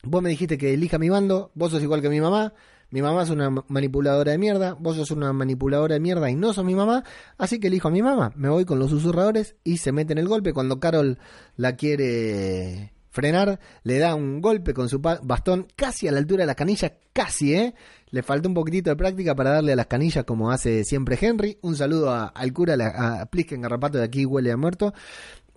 vos 0.01 0.23
me 0.23 0.29
dijiste 0.29 0.57
que 0.57 0.73
elija 0.73 0.97
mi 0.97 1.09
bando, 1.09 1.51
vos 1.55 1.71
sos 1.71 1.83
igual 1.83 2.01
que 2.01 2.07
mi 2.07 2.21
mamá, 2.21 2.53
mi 2.89 3.01
mamá 3.01 3.23
es 3.23 3.31
una 3.31 3.49
manipuladora 3.49 4.31
de 4.31 4.37
mierda, 4.37 4.77
vos 4.79 4.95
sos 4.95 5.11
una 5.11 5.33
manipuladora 5.33 5.95
de 5.95 5.99
mierda 5.99 6.31
y 6.31 6.37
no 6.37 6.53
sos 6.53 6.63
mi 6.63 6.73
mamá, 6.73 7.03
así 7.37 7.59
que 7.59 7.67
elijo 7.67 7.89
a 7.89 7.91
mi 7.91 8.01
mamá, 8.01 8.31
me 8.37 8.47
voy 8.47 8.63
con 8.63 8.79
los 8.79 8.89
susurradores 8.89 9.57
y 9.65 9.79
se 9.79 9.91
mete 9.91 10.13
en 10.13 10.19
el 10.19 10.27
golpe 10.29 10.53
cuando 10.53 10.79
Carol 10.79 11.17
la 11.57 11.75
quiere 11.75 12.93
frenar, 13.09 13.59
le 13.83 13.97
da 13.97 14.15
un 14.15 14.41
golpe 14.41 14.73
con 14.73 14.89
su 14.89 14.99
bastón 14.99 15.67
casi 15.75 16.07
a 16.07 16.11
la 16.11 16.19
altura 16.19 16.43
de 16.43 16.47
la 16.47 16.55
canilla, 16.55 16.93
casi, 17.13 17.53
¿eh? 17.53 17.73
Le 18.11 18.23
falta 18.23 18.47
un 18.47 18.53
poquitito 18.53 18.89
de 18.89 18.95
práctica 18.95 19.35
para 19.35 19.51
darle 19.51 19.73
a 19.73 19.75
las 19.75 19.87
canillas 19.87 20.25
como 20.25 20.51
hace 20.51 20.83
siempre 20.83 21.17
Henry. 21.19 21.57
Un 21.61 21.75
saludo 21.75 22.11
al 22.11 22.53
cura, 22.53 22.75
a, 22.75 23.21
a 23.21 23.25
Plisken 23.27 23.61
Garrapato 23.61 23.97
de 23.97 24.03
aquí 24.03 24.25
huele 24.25 24.51
a 24.51 24.57
muerto. 24.57 24.93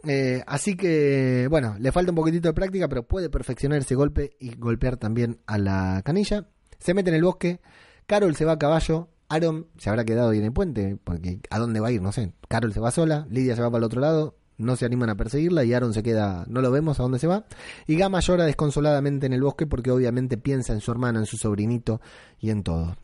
Eh, 0.05 0.42
así 0.46 0.76
que, 0.76 1.46
bueno, 1.48 1.76
le 1.78 1.92
falta 1.92 2.11
un 2.11 2.16
poquitito 2.16 2.48
de 2.48 2.55
práctica, 2.55 2.88
pero 2.88 3.07
puede 3.07 3.30
perfeccionar 3.30 3.78
ese 3.78 3.94
golpe 3.94 4.36
y 4.40 4.55
golpear 4.57 4.96
también 4.96 5.40
a 5.46 5.59
la 5.59 6.03
canilla. 6.05 6.48
Se 6.78 6.94
mete 6.94 7.11
en 7.11 7.16
el 7.16 7.22
bosque, 7.22 7.61
Carol 8.07 8.34
se 8.34 8.44
va 8.44 8.53
a 8.53 8.59
caballo, 8.59 9.09
Aaron 9.28 9.68
se 9.78 9.88
habrá 9.88 10.05
quedado 10.05 10.30
ahí 10.30 10.38
en 10.38 10.44
el 10.44 10.53
puente, 10.53 10.98
porque 11.03 11.40
¿a 11.50 11.59
dónde 11.59 11.80
va 11.80 11.88
a 11.88 11.92
ir? 11.92 12.03
No 12.03 12.12
sé. 12.12 12.34
Carol 12.48 12.72
se 12.72 12.80
va 12.80 12.90
sola, 12.90 13.26
Lidia 13.30 13.55
se 13.55 13.62
va 13.62 13.70
para 13.70 13.78
el 13.78 13.84
otro 13.84 14.00
lado, 14.00 14.36
no 14.59 14.76
se 14.76 14.84
animan 14.84 15.11
a 15.11 15.16
perseguirla 15.16 15.64
y 15.64 15.72
Aaron 15.72 15.94
se 15.94 16.03
queda, 16.03 16.44
no 16.48 16.61
lo 16.61 16.70
vemos 16.70 16.98
a 16.98 17.03
dónde 17.03 17.18
se 17.18 17.26
va. 17.26 17.44
Y 17.86 17.96
Gama 17.96 18.20
llora 18.20 18.44
desconsoladamente 18.44 19.26
en 19.26 19.32
el 19.32 19.42
bosque 19.42 19.66
porque 19.66 19.90
obviamente 19.90 20.36
piensa 20.36 20.72
en 20.72 20.80
su 20.80 20.90
hermana, 20.90 21.18
en 21.18 21.26
su 21.26 21.36
sobrinito 21.36 22.00
y 22.40 22.50
en 22.50 22.62
todo. 22.62 22.96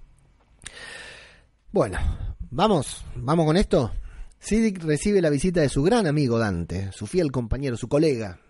Bueno, 1.73 1.99
vamos, 2.51 3.05
vamos 3.15 3.47
con 3.47 3.57
esto. 3.57 3.93
Sidic 4.39 4.83
recibe 4.83 5.21
la 5.21 5.31
visita 5.31 5.61
de 5.61 5.69
su 5.69 5.83
gran 5.83 6.07
amigo 6.07 6.39
Dante, 6.39 6.93
su 6.93 7.07
fiel 7.07 7.33
compañero, 7.33 7.77
su 7.77 7.89
colega, 7.89 8.41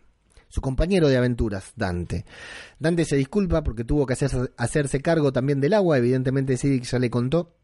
su 0.48 0.60
compañero 0.60 1.08
de 1.08 1.16
aventuras, 1.16 1.72
Dante. 1.76 2.24
Dante 2.78 3.04
se 3.04 3.16
disculpa 3.16 3.62
porque 3.62 3.84
tuvo 3.84 4.06
que 4.06 4.14
hacerse, 4.56 5.02
cargo 5.02 5.32
también 5.32 5.60
del 5.60 5.74
agua, 5.74 5.98
evidentemente 5.98 6.56
Sidic 6.56 6.84
ya 6.84 6.98
le 6.98 7.10
contó 7.10 7.54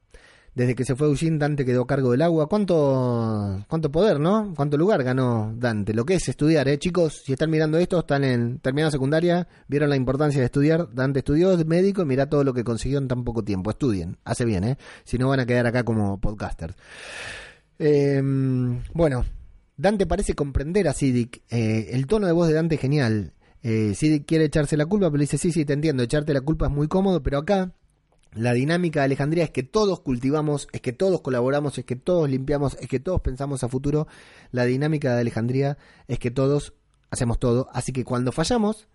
desde 0.55 0.76
que 0.76 0.84
se 0.84 0.94
fue 0.94 1.09
Eugene, 1.09 1.38
Dante 1.38 1.64
quedó 1.64 1.84
cargo 1.84 2.12
del 2.12 2.22
agua. 2.22 2.48
¿Cuánto, 2.48 3.64
cuánto 3.68 3.90
poder, 3.90 4.20
no? 4.20 4.52
¿Cuánto 4.55 4.76
lugar 4.76 5.02
ganó 5.02 5.52
Dante? 5.57 5.92
Lo 5.94 6.05
que 6.05 6.14
es 6.14 6.28
estudiar, 6.28 6.68
¿eh? 6.68 6.78
Chicos, 6.78 7.22
si 7.24 7.32
están 7.32 7.50
mirando 7.50 7.76
esto, 7.78 7.98
están 7.98 8.22
en 8.22 8.61
terminada 8.61 8.92
secundaria, 8.92 9.48
vieron 9.66 9.90
la 9.90 9.96
importancia 9.96 10.40
de 10.40 10.46
estudiar. 10.46 10.94
Dante 10.94 11.20
estudió, 11.20 11.52
es 11.52 11.66
médico 11.66 12.02
y 12.02 12.05
mira 12.05 12.28
todo 12.28 12.44
lo 12.44 12.55
que 12.55 12.62
consiguió 12.62 12.98
en 12.98 13.09
tan 13.09 13.24
poco 13.24 13.42
tiempo. 13.42 13.70
Estudien, 13.70 14.16
hace 14.24 14.44
bien, 14.44 14.62
¿eh? 14.62 14.78
Si 15.02 15.18
no 15.18 15.28
van 15.28 15.40
a 15.40 15.46
quedar 15.46 15.66
acá 15.66 15.82
como 15.82 16.20
podcasters. 16.20 16.76
Em, 17.78 18.80
bueno, 18.92 19.24
Dante 19.76 20.07
parece 20.07 20.34
comprender 20.34 20.86
a 20.86 20.92
Sidic. 20.92 21.42
Eh, 21.50 21.88
el 21.90 22.07
tono 22.07 22.26
de 22.28 22.32
voz 22.32 22.46
de 22.46 22.55
Dante 22.55 22.76
es 22.76 22.80
genial. 22.80 23.32
Eh, 23.62 23.94
quiere 24.24 24.44
echarse 24.44 24.76
la 24.76 24.86
culpa, 24.86 25.11
pero 25.11 25.20
dice, 25.20 25.38
sí, 25.38 25.50
sí, 25.50 25.64
te 25.64 25.72
entiendo, 25.72 26.02
echarte 26.02 26.34
la 26.34 26.42
culpa 26.42 26.66
es 26.66 26.72
muy 26.72 26.86
cómodo, 26.86 27.22
pero 27.22 27.38
acá 27.38 27.72
la 28.35 28.53
dinámica 28.53 29.01
de 29.01 29.07
Alejandría 29.07 29.45
es 29.45 29.51
que 29.51 29.62
todos 29.62 30.01
cultivamos, 30.01 30.68
es 30.72 30.80
que 30.80 30.93
todos 30.93 31.20
colaboramos, 31.20 31.78
es 31.78 31.85
que 31.85 31.97
todos 31.97 32.28
limpiamos, 32.28 32.76
es 32.80 32.89
que 32.89 32.99
todos 32.99 33.20
pensamos 33.20 33.62
a 33.62 33.68
futuro. 33.68 34.09
La 34.51 34.64
dinámica 34.64 35.14
de 35.14 35.20
Alejandría 35.20 35.78
es 36.09 36.18
que 36.18 36.32
todos 36.32 36.74
hacemos 37.11 37.39
todo. 37.39 37.68
Así 37.72 37.93
que 37.93 38.05
cuando 38.05 38.32
fallamos, 38.32 38.89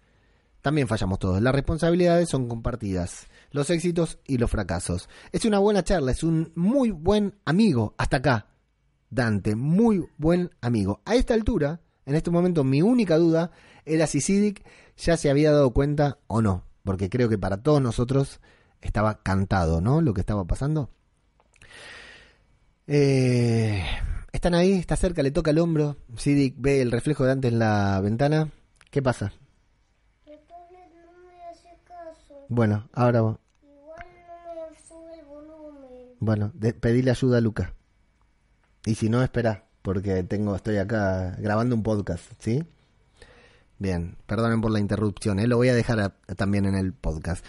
también 0.62 0.90
fallamos 0.90 1.20
todos. 1.20 1.42
Las 1.42 1.56
responsabilidades 1.56 2.28
son 2.28 2.50
compartidas. 2.50 3.28
Los 3.52 3.70
éxitos 3.70 4.20
y 4.28 4.38
los 4.38 4.52
fracasos. 4.52 5.08
Es 5.32 5.46
una 5.46 5.60
buena 5.60 5.84
charla, 5.84 6.12
es 6.12 6.24
un 6.24 6.52
muy 6.56 6.92
buen 6.92 7.36
amigo. 7.46 7.96
Hasta 7.98 8.18
acá, 8.18 8.48
Dante, 9.10 9.56
muy 9.56 10.06
buen 10.18 10.52
amigo. 10.60 11.02
A 11.06 11.16
esta 11.16 11.34
altura, 11.34 11.80
en 12.06 12.16
este 12.16 12.30
momento, 12.30 12.66
mi 12.66 12.82
única 12.82 13.18
duda 13.18 13.52
era 13.86 14.06
si 14.06 14.20
Sidic 14.20 14.66
ya 14.98 15.16
se 15.16 15.30
había 15.30 15.52
dado 15.52 15.72
cuenta 15.72 16.20
o 16.28 16.42
no. 16.42 16.66
Porque 16.84 17.10
creo 17.10 17.30
que 17.30 17.38
para 17.38 17.64
todos 17.64 17.82
nosotros 17.82 18.42
estaba 18.82 19.22
cantado, 19.22 19.82
¿no? 19.82 20.02
Lo 20.02 20.14
que 20.14 20.22
estaba 20.22 20.46
pasando. 20.46 20.90
Eh, 22.88 23.84
están 24.32 24.56
ahí, 24.56 24.74
está 24.74 24.96
cerca, 24.96 25.22
le 25.24 25.32
toca 25.32 25.52
el 25.52 25.60
hombro. 25.60 25.98
Sidic 26.18 26.56
ve 26.58 26.82
el 26.82 26.92
reflejo 26.92 27.26
de 27.26 27.32
antes 27.32 27.52
en 27.52 27.60
la 27.60 28.00
ventana. 28.02 28.50
¿Qué 28.92 29.02
pasa? 29.02 29.34
Bueno, 32.52 32.90
ahora 32.94 33.20
Igual 33.20 33.38
no 34.56 34.72
me 34.72 34.80
sube 34.80 35.20
el 35.20 35.26
volumen. 35.26 36.16
Bueno, 36.20 36.52
pedile 36.82 37.12
ayuda 37.12 37.38
a 37.38 37.42
Luca. 37.42 37.76
Y 38.86 38.96
si 38.96 39.08
no, 39.08 39.22
espera, 39.22 39.66
porque 39.84 40.24
tengo, 40.24 40.56
estoy 40.56 40.78
acá 40.78 41.36
grabando 41.38 41.76
un 41.76 41.84
podcast, 41.84 42.24
¿sí? 42.40 42.64
Bien, 43.78 44.18
perdonen 44.26 44.62
por 44.62 44.72
la 44.72 44.80
interrupción, 44.80 45.40
¿eh? 45.40 45.48
lo 45.48 45.58
voy 45.58 45.70
a 45.70 45.76
dejar 45.76 46.16
también 46.36 46.66
en 46.66 46.74
el 46.74 46.92
podcast. 46.92 47.46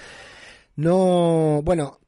No, 0.80 1.60
bueno, 1.62 2.00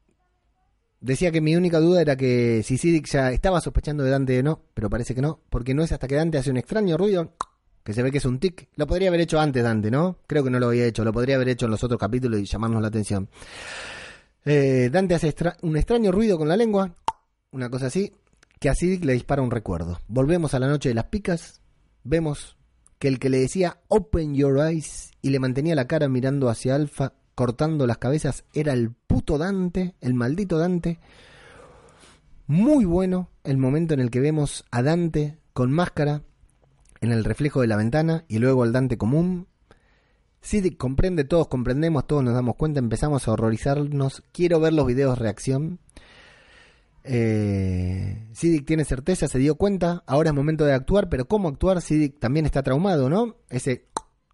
decía 0.99 1.31
que 1.31 1.43
mi 1.43 1.55
única 1.55 1.79
duda 1.79 2.01
era 2.01 2.16
que 2.16 2.62
si 2.64 2.79
Sidic 2.79 3.07
ya 3.07 3.31
estaba 3.31 3.61
sospechando 3.61 4.03
de 4.03 4.11
Dante 4.11 4.39
o 4.39 4.43
no, 4.43 4.62
pero 4.73 4.89
parece 4.89 5.14
que 5.14 5.20
no, 5.20 5.41
porque 5.51 5.75
no 5.75 5.83
es 5.83 5.93
hasta 5.93 6.09
que 6.09 6.14
Dante 6.14 6.39
hace 6.39 6.51
un 6.51 6.57
extraño 6.57 6.97
ruido, 6.97 7.35
que 7.85 7.93
se 7.93 8.03
ve 8.03 8.11
que 8.11 8.16
es 8.16 8.25
un 8.25 8.39
tic. 8.39 8.70
Lo 8.77 8.87
podría 8.87 9.09
haber 9.09 9.20
hecho 9.20 9.39
antes 9.39 9.62
Dante, 9.62 9.91
¿no? 9.91 10.20
Creo 10.27 10.43
que 10.43 10.49
no 10.49 10.59
lo 10.59 10.68
había 10.68 10.87
hecho, 10.87 11.05
lo 11.05 11.12
podría 11.12 11.37
haber 11.37 11.51
hecho 11.51 11.66
en 11.66 11.73
los 11.73 11.85
otros 11.85 12.01
capítulos 12.01 12.41
y 12.41 12.47
llamarnos 12.47 12.81
la 12.81 12.89
atención. 12.89 13.29
Eh, 14.47 14.89
Dante 14.91 15.16
hace 15.16 15.35
un 15.61 15.77
extraño 15.77 16.11
ruido 16.11 16.39
con 16.39 16.49
la 16.49 16.57
lengua, 16.57 16.97
una 17.51 17.68
cosa 17.68 17.89
así, 17.89 18.11
que 18.59 18.70
a 18.70 18.75
Sidic 18.75 19.05
le 19.05 19.12
dispara 19.12 19.43
un 19.43 19.51
recuerdo. 19.51 20.01
Volvemos 20.09 20.55
a 20.55 20.59
la 20.59 20.68
noche 20.68 20.89
de 20.89 20.95
las 20.95 21.09
picas, 21.09 21.61
vemos 22.05 22.57
que 22.99 23.09
el 23.09 23.18
que 23.18 23.29
le 23.29 23.41
decía 23.41 23.83
Open 23.89 24.35
Your 24.35 24.61
Eyes 24.61 25.11
y 25.20 25.29
le 25.29 25.41
mantenía 25.41 25.75
la 25.75 25.87
cara 25.87 26.09
mirando 26.09 26.49
hacia 26.49 26.75
Alfa 26.75 27.12
cortando 27.35 27.87
las 27.87 27.99
cabezas 27.99 28.45
era 28.53 28.72
el 28.72 28.91
puto 28.91 29.39
Dante, 29.39 29.95
el 30.01 30.14
maldito 30.14 30.59
Dante. 30.59 30.99
Muy 32.47 32.85
bueno 32.85 33.30
el 33.45 33.57
momento 33.57 33.95
en 33.95 34.01
el 34.01 34.11
que 34.11 34.20
vemos 34.20 34.64
a 34.70 34.83
Dante 34.83 35.39
con 35.53 35.72
máscara 35.72 36.22
en 37.01 37.12
el 37.12 37.24
reflejo 37.24 37.61
de 37.61 37.66
la 37.66 37.76
ventana 37.76 38.24
y 38.28 38.39
luego 38.39 38.62
al 38.62 38.72
Dante 38.72 38.97
común. 38.97 39.49
Siddiq 40.41 40.76
comprende, 40.76 41.24
todos 41.24 41.49
comprendemos, 41.49 42.07
todos 42.07 42.24
nos 42.24 42.35
damos 42.35 42.57
cuenta, 42.57 42.80
empezamos 42.80 43.26
a 43.26 43.33
horrorizarnos. 43.33 44.22
Quiero 44.33 44.61
ver 44.61 44.72
los 44.72 44.87
videos 44.87 45.18
reacción. 45.18 45.78
Eh, 47.05 48.28
tiene 48.64 48.85
certeza, 48.85 49.26
se 49.26 49.39
dio 49.39 49.57
cuenta, 49.57 50.05
ahora 50.07 50.30
es 50.30 50.37
momento 50.37 50.64
de 50.64 50.72
actuar, 50.72 51.09
pero 51.09 51.26
¿cómo 51.26 51.49
actuar? 51.49 51.80
Siddiq 51.80 52.18
también 52.18 52.47
está 52.47 52.62
traumado, 52.62 53.09
¿no? 53.09 53.37
Ese 53.51 53.87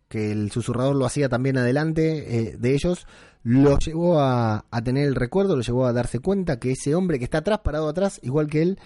que 0.08 0.32
el 0.32 0.50
susurrador 0.50 0.96
lo 0.96 1.06
hacía 1.06 1.28
también 1.28 1.58
adelante 1.58 2.38
eh, 2.38 2.56
de 2.58 2.74
ellos, 2.74 3.06
lo 3.42 3.78
llevó 3.78 4.20
a, 4.20 4.64
tener 4.84 5.06
el 5.06 5.14
recuerdo, 5.14 5.56
lo 5.56 5.62
llevó 5.62 5.86
a 5.86 5.92
darse 5.92 6.18
cuenta 6.18 6.58
que 6.58 6.72
ese 6.72 6.94
hombre 6.94 7.18
que 7.18 7.24
está 7.24 7.38
atrás, 7.38 7.60
parado 7.60 7.88
atrás, 7.88 8.18
igual 8.22 8.48
que 8.48 8.62
él, 8.62 8.78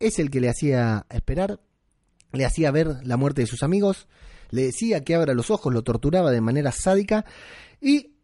es 0.00 0.18
el 0.18 0.30
que 0.30 0.40
le 0.40 0.48
hacía 0.48 1.06
esperar, 1.10 1.60
le 2.32 2.44
hacía 2.44 2.70
ver 2.70 2.96
la 3.04 3.16
muerte 3.16 3.42
de 3.42 3.46
sus 3.46 3.62
amigos, 3.62 4.08
le 4.50 4.62
decía 4.62 5.04
que 5.04 5.14
abra 5.14 5.34
los 5.34 5.50
ojos, 5.50 5.72
lo 5.72 5.82
torturaba 5.82 6.30
de 6.30 6.40
manera 6.40 6.72
sádica 6.72 7.24
y 7.80 8.14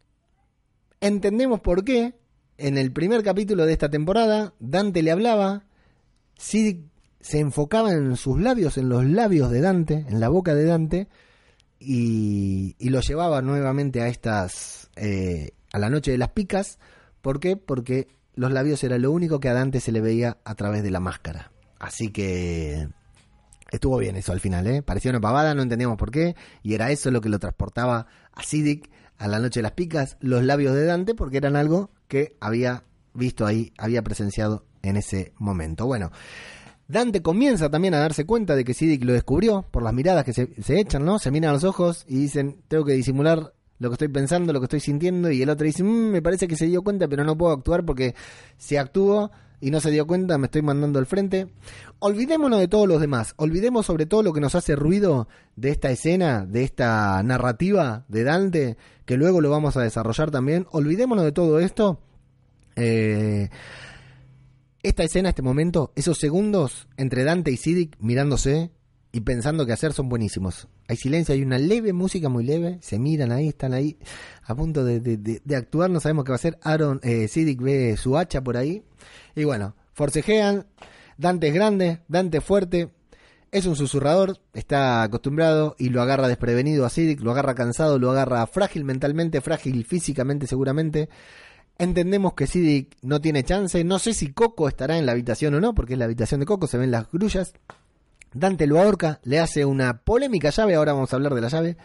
entendemos 1.01 1.61
por 1.61 1.85
qué 1.85 2.15
en 2.57 2.79
el 2.79 2.93
primer 2.93 3.23
capítulo 3.23 3.67
de 3.67 3.73
esta 3.73 3.91
temporada 3.91 4.55
Dante 4.59 5.03
le 5.03 5.11
hablaba, 5.11 5.65
Sid 6.39 6.79
se 7.21 7.41
enfocaba 7.41 7.93
en 7.93 8.17
sus 8.17 8.41
labios, 8.41 8.79
en 8.79 8.89
los 8.89 9.05
labios 9.05 9.51
de 9.51 9.61
Dante, 9.61 10.05
en 10.09 10.21
la 10.21 10.29
boca 10.29 10.55
de 10.55 10.65
Dante, 10.65 11.09
y, 11.79 12.77
lo 12.81 13.01
llevaba 13.01 13.43
nuevamente 13.43 14.01
a 14.01 14.09
estas, 14.09 14.91
eh, 14.97 15.53
a 15.73 15.79
la 15.79 15.91
noche 15.91 16.11
de 16.13 16.19
las 16.19 16.31
picas. 16.31 16.79
¿Por 17.23 17.41
qué? 17.41 17.57
Porque 17.57 18.09
los 18.35 18.53
labios 18.53 18.83
era 18.85 18.99
lo 18.99 19.11
único 19.13 19.41
que 19.41 19.49
a 19.49 19.55
Dante 19.55 19.81
se 19.81 19.93
le 19.93 20.01
veía 20.01 20.39
a 20.45 20.55
través 20.55 20.83
de 20.83 20.91
la 20.91 21.01
máscara. 21.01 21.53
Así 21.79 22.11
que 22.11 22.89
estuvo 23.71 23.99
bien 23.99 24.17
eso 24.17 24.33
al 24.33 24.41
final, 24.41 24.67
¿eh? 24.67 24.83
Parecía 24.83 25.11
una 25.11 25.21
pavada, 25.21 25.55
no 25.55 25.63
entendíamos 25.63 25.99
por 25.99 26.11
qué, 26.11 26.37
y 26.63 26.75
era 26.75 26.91
eso 26.91 27.11
lo 27.11 27.21
que 27.21 27.29
lo 27.29 27.39
transportaba 27.39 28.07
a 28.33 28.43
Siddiq 28.43 28.91
a 29.19 29.29
la 29.29 29.39
noche 29.39 29.61
de 29.61 29.65
las 29.65 29.73
picas, 29.73 30.17
los 30.21 30.43
labios 30.45 30.75
de 30.75 30.85
Dante, 30.85 31.15
porque 31.15 31.37
eran 31.37 31.57
algo 31.57 31.91
que 32.09 32.37
había 32.41 32.85
visto 33.13 33.47
ahí, 33.47 33.73
había 33.79 34.03
presenciado 34.03 34.65
en 34.83 34.97
ese 34.97 35.33
momento. 35.39 35.87
Bueno, 35.87 36.11
Dante 36.87 37.23
comienza 37.23 37.71
también 37.71 37.95
a 37.95 37.99
darse 37.99 38.27
cuenta 38.27 38.55
de 38.55 38.65
que 38.65 38.75
Siddiq 38.75 39.05
lo 39.05 39.13
descubrió 39.13 39.65
por 39.71 39.83
las 39.83 39.95
miradas 39.95 40.25
que 40.25 40.33
se, 40.33 40.51
se, 40.63 40.81
echan, 40.81 41.05
¿no? 41.05 41.19
Se 41.19 41.31
miran 41.31 41.51
a 41.51 41.55
los 41.55 41.65
ojos 41.65 42.05
y 42.09 42.17
dicen, 42.17 42.63
tengo 42.69 42.85
que 42.85 42.93
disimular 42.93 43.55
lo 43.79 43.91
que 43.91 43.95
estoy 43.95 44.09
pensando, 44.09 44.53
lo 44.53 44.61
que 44.61 44.65
estoy 44.65 44.81
sintiendo, 44.81 45.31
y 45.31 45.43
el 45.43 45.51
otro 45.51 45.67
dice, 45.67 45.83
mmm, 45.83 46.11
me 46.11 46.23
parece 46.23 46.47
que 46.47 46.57
se 46.57 46.67
dio 46.67 46.83
cuenta, 46.83 47.09
pero 47.09 47.25
no 47.25 47.37
puedo 47.37 47.53
actuar 47.53 47.85
porque 47.85 48.15
si 48.57 48.77
actúo 48.77 49.31
y 49.61 49.71
no 49.71 49.81
se 49.81 49.91
dio 49.91 50.07
cuenta, 50.07 50.37
me 50.37 50.47
estoy 50.47 50.63
mandando 50.63 50.99
al 50.99 51.07
frente. 51.07 51.49
Olvidémonos 51.99 52.61
de 52.61 52.69
todos 52.69 52.87
los 52.87 53.01
demás, 53.01 53.35
olvidemos 53.37 53.87
sobre 53.87 54.07
todo 54.07 54.23
lo 54.23 54.33
que 54.33 54.41
nos 54.41 54.55
hace 54.55 54.77
ruido 54.77 55.29
de 55.57 55.71
esta 55.71 55.91
escena, 55.91 56.45
de 56.45 56.65
esta 56.65 57.23
narrativa 57.23 58.05
de 58.09 58.25
Dante, 58.25 58.77
que 59.07 59.17
luego 59.17 59.41
lo 59.41 59.51
vamos 59.51 59.77
a 59.77 59.83
desarrollar 59.83 60.31
también. 60.31 60.67
Olvidémonos 60.71 61.25
de 61.25 61.33
todo 61.33 61.61
esto. 61.61 61.99
Eh, 62.77 63.49
esta 64.85 65.03
escena, 65.03 65.31
este 65.31 65.41
momento, 65.41 65.93
esos 65.97 66.19
segundos 66.19 66.89
entre 66.99 67.25
Dante 67.25 67.51
y 67.51 67.57
Siddiq 67.57 67.97
mirándose 68.01 68.71
y 69.13 69.23
pensando 69.23 69.65
qué 69.65 69.73
hacer 69.73 69.95
son 69.95 70.11
buenísimos. 70.11 70.69
Hay 70.89 70.97
silencio, 70.97 71.35
hay 71.35 71.43
una 71.43 71.57
leve 71.57 71.95
música 71.95 72.29
muy 72.29 72.45
leve, 72.45 72.79
se 72.83 72.99
miran 72.99 73.33
ahí, 73.33 73.49
están 73.49 73.73
ahí 73.73 73.97
a 74.43 74.55
punto 74.55 74.85
de, 74.85 75.41
actuar, 75.57 75.89
no 75.89 76.01
sabemos 76.01 76.25
qué 76.25 76.33
va 76.33 76.35
a 76.35 76.37
hacer. 76.37 76.59
Aaron, 76.63 77.01
eh, 77.03 77.29
ve 77.61 77.97
su 77.97 78.19
hacha 78.19 78.45
por 78.45 78.59
ahí 78.59 78.83
y 79.35 79.45
bueno, 79.45 79.75
forcejean, 79.95 80.67
Dante 81.17 81.49
es 81.49 81.55
grande, 81.55 82.01
Dante 82.07 82.39
es 82.39 82.45
fuerte, 82.45 82.91
es 83.51 83.65
un 83.65 83.77
susurrador, 83.77 84.39
está 84.53 85.03
acostumbrado 85.03 85.77
y 85.79 85.89
lo 85.89 86.03
agarra 86.03 86.29
desprevenido 86.29 86.85
a 86.85 86.91
Siddiq, 86.91 87.21
lo 87.23 87.31
agarra 87.31 87.55
cansado, 87.55 87.99
lo 87.99 88.11
agarra 88.11 88.47
frágil 88.47 88.85
mentalmente, 88.85 89.41
frágil 89.41 89.87
físicamente 89.87 90.47
seguramente. 90.47 91.09
Entendemos 91.79 92.35
que 92.35 92.47
Siddiq 92.47 92.97
no 93.03 93.21
tiene 93.21 93.43
chance, 93.43 93.83
no 93.83 93.99
sé 93.99 94.15
si 94.15 94.33
Coco 94.33 94.69
estará 94.69 94.97
en 94.97 95.07
la 95.07 95.13
habitación 95.13 95.55
o 95.55 95.61
no, 95.61 95.75
porque 95.75 95.95
es 95.95 95.99
la 95.99 96.05
habitación 96.05 96.41
de 96.41 96.47
Coco, 96.47 96.67
se 96.67 96.79
ven 96.79 96.91
las 96.91 97.11
grullas. 97.11 97.53
Dante 98.33 98.67
lo 98.67 98.81
ahorca, 98.81 99.21
le 99.25 99.41
hace 99.41 99.65
una 99.65 99.99
polémica 99.99 100.51
llave, 100.51 100.75
ahora 100.75 100.93
vamos 100.93 101.13
a 101.13 101.17
hablar 101.17 101.35
de 101.35 101.41
la 101.41 101.49
llave. 101.49 101.77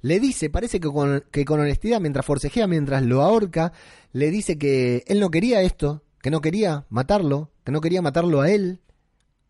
Le 0.00 0.20
dice, 0.20 0.50
parece 0.50 0.80
que 0.80 0.88
con, 0.88 1.24
que 1.30 1.44
con 1.44 1.60
honestidad, 1.60 2.00
mientras 2.00 2.26
forcejea, 2.26 2.66
mientras 2.66 3.02
lo 3.02 3.22
ahorca, 3.22 3.72
le 4.12 4.30
dice 4.30 4.58
que 4.58 5.04
él 5.06 5.20
no 5.20 5.30
quería 5.30 5.62
esto, 5.62 6.02
que 6.20 6.30
no 6.30 6.40
quería 6.40 6.86
matarlo, 6.88 7.50
que 7.64 7.72
no 7.72 7.80
quería 7.80 8.02
matarlo 8.02 8.40
a 8.40 8.50
él, 8.50 8.80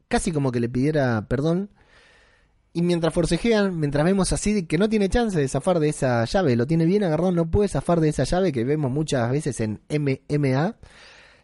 casi 0.08 0.32
como 0.32 0.52
que 0.52 0.60
le 0.60 0.68
pidiera 0.68 1.26
perdón. 1.28 1.70
Y 2.78 2.82
mientras 2.82 3.12
forcejean, 3.12 3.76
mientras 3.76 4.04
vemos 4.04 4.32
a 4.32 4.36
Siddiq 4.36 4.68
que 4.68 4.78
no 4.78 4.88
tiene 4.88 5.08
chance 5.08 5.36
de 5.36 5.48
zafar 5.48 5.80
de 5.80 5.88
esa 5.88 6.24
llave, 6.26 6.54
lo 6.54 6.64
tiene 6.64 6.86
bien 6.86 7.02
agarrado, 7.02 7.32
no 7.32 7.50
puede 7.50 7.68
zafar 7.68 7.98
de 7.98 8.10
esa 8.10 8.22
llave 8.22 8.52
que 8.52 8.62
vemos 8.62 8.88
muchas 8.92 9.28
veces 9.32 9.58
en 9.58 9.80
MMA, 9.90 10.76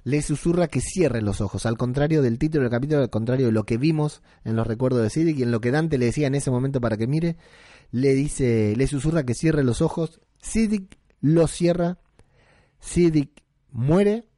le 0.04 0.22
susurra 0.22 0.68
que 0.68 0.80
cierre 0.80 1.22
los 1.22 1.40
ojos, 1.40 1.66
al 1.66 1.76
contrario 1.76 2.22
del 2.22 2.38
título 2.38 2.62
del 2.62 2.70
capítulo, 2.70 3.00
al 3.00 3.10
contrario 3.10 3.46
de 3.46 3.52
lo 3.52 3.64
que 3.64 3.78
vimos 3.78 4.22
en 4.44 4.54
los 4.54 4.64
recuerdos 4.64 5.02
de 5.02 5.10
Siddiq 5.10 5.38
y 5.38 5.42
en 5.42 5.50
lo 5.50 5.60
que 5.60 5.72
Dante 5.72 5.98
le 5.98 6.04
decía 6.06 6.28
en 6.28 6.36
ese 6.36 6.52
momento 6.52 6.80
para 6.80 6.96
que 6.96 7.08
mire, 7.08 7.36
le 7.90 8.14
dice, 8.14 8.76
le 8.76 8.86
susurra 8.86 9.24
que 9.24 9.34
cierre 9.34 9.64
los 9.64 9.82
ojos, 9.82 10.20
Siddiq 10.40 10.98
lo 11.20 11.48
cierra, 11.48 11.98
Siddiq 12.78 13.42
muere 13.72 14.28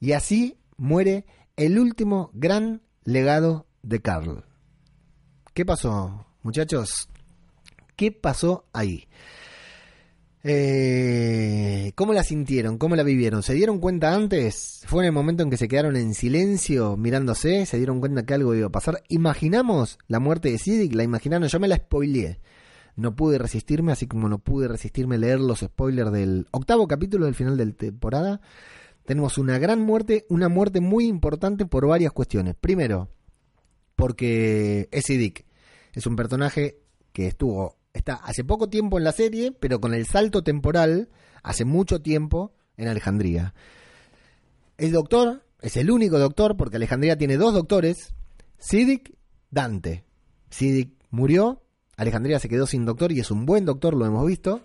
y 0.00 0.10
así 0.10 0.58
muere 0.76 1.24
el 1.54 1.78
último 1.78 2.32
gran 2.34 2.82
legado 3.04 3.68
de 3.84 4.02
Carl. 4.02 4.44
¿Qué 5.54 5.64
pasó, 5.64 6.26
muchachos? 6.42 7.08
¿Qué 7.96 8.12
pasó 8.12 8.64
ahí? 8.72 9.06
Eh, 10.44 11.92
¿Cómo 11.94 12.12
la 12.12 12.24
sintieron? 12.24 12.76
¿Cómo 12.76 12.96
la 12.96 13.04
vivieron? 13.04 13.42
¿Se 13.42 13.54
dieron 13.54 13.78
cuenta 13.78 14.14
antes? 14.14 14.82
¿Fue 14.86 15.04
en 15.04 15.06
el 15.06 15.12
momento 15.12 15.42
en 15.42 15.50
que 15.50 15.56
se 15.56 15.68
quedaron 15.68 15.94
en 15.94 16.14
silencio 16.14 16.96
mirándose? 16.96 17.64
¿Se 17.64 17.76
dieron 17.76 18.00
cuenta 18.00 18.24
que 18.24 18.34
algo 18.34 18.54
iba 18.54 18.66
a 18.66 18.72
pasar? 18.72 19.02
¿Imaginamos 19.08 19.98
la 20.08 20.18
muerte 20.18 20.50
de 20.50 20.58
Siddiq? 20.58 20.94
¿La 20.94 21.04
imaginaron? 21.04 21.48
Yo 21.48 21.60
me 21.60 21.68
la 21.68 21.76
spoileé. 21.76 22.40
No 22.96 23.14
pude 23.14 23.38
resistirme, 23.38 23.92
así 23.92 24.06
como 24.06 24.28
no 24.28 24.38
pude 24.38 24.68
resistirme 24.68 25.16
leer 25.16 25.40
los 25.40 25.60
spoilers 25.60 26.12
del 26.12 26.46
octavo 26.50 26.88
capítulo 26.88 27.26
del 27.26 27.34
final 27.34 27.56
de 27.56 27.66
la 27.66 27.72
temporada. 27.72 28.40
Tenemos 29.04 29.38
una 29.38 29.58
gran 29.58 29.80
muerte, 29.80 30.26
una 30.28 30.48
muerte 30.48 30.80
muy 30.80 31.06
importante 31.06 31.66
por 31.66 31.86
varias 31.86 32.12
cuestiones. 32.12 32.54
Primero, 32.60 33.08
porque 33.96 34.88
es 34.90 35.04
Siddiq. 35.06 35.46
Es 35.92 36.06
un 36.06 36.16
personaje 36.16 36.78
que 37.12 37.26
estuvo 37.26 37.76
está 37.92 38.14
hace 38.14 38.44
poco 38.44 38.68
tiempo 38.68 38.98
en 38.98 39.04
la 39.04 39.12
serie, 39.12 39.52
pero 39.52 39.80
con 39.80 39.94
el 39.94 40.06
salto 40.06 40.42
temporal, 40.42 41.08
hace 41.42 41.64
mucho 41.64 42.00
tiempo 42.00 42.54
en 42.76 42.88
Alejandría. 42.88 43.54
El 44.78 44.92
doctor, 44.92 45.44
es 45.60 45.76
el 45.76 45.90
único 45.90 46.18
doctor, 46.18 46.56
porque 46.56 46.76
Alejandría 46.76 47.16
tiene 47.16 47.36
dos 47.36 47.54
doctores, 47.54 48.14
Siddiq, 48.58 49.14
Dante. 49.50 50.04
Siddiq 50.50 50.94
murió, 51.10 51.62
Alejandría 51.96 52.38
se 52.38 52.48
quedó 52.48 52.66
sin 52.66 52.84
doctor 52.84 53.12
y 53.12 53.20
es 53.20 53.30
un 53.30 53.46
buen 53.46 53.64
doctor, 53.64 53.94
lo 53.94 54.06
hemos 54.06 54.26
visto. 54.26 54.62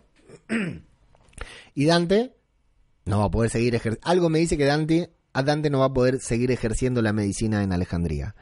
y 1.75 1.85
Dante 1.85 2.33
no 3.05 3.19
va 3.19 3.25
a 3.25 3.31
poder 3.31 3.49
seguir 3.49 3.75
ejerciendo. 3.75 4.07
Algo 4.07 4.29
me 4.29 4.39
dice 4.39 4.57
que 4.57 4.65
Dante, 4.65 5.11
a 5.33 5.43
Dante 5.43 5.69
no 5.69 5.79
va 5.79 5.85
a 5.85 5.93
poder 5.93 6.19
seguir 6.19 6.51
ejerciendo 6.51 7.01
la 7.01 7.13
medicina 7.13 7.63
en 7.63 7.73
Alejandría. 7.73 8.35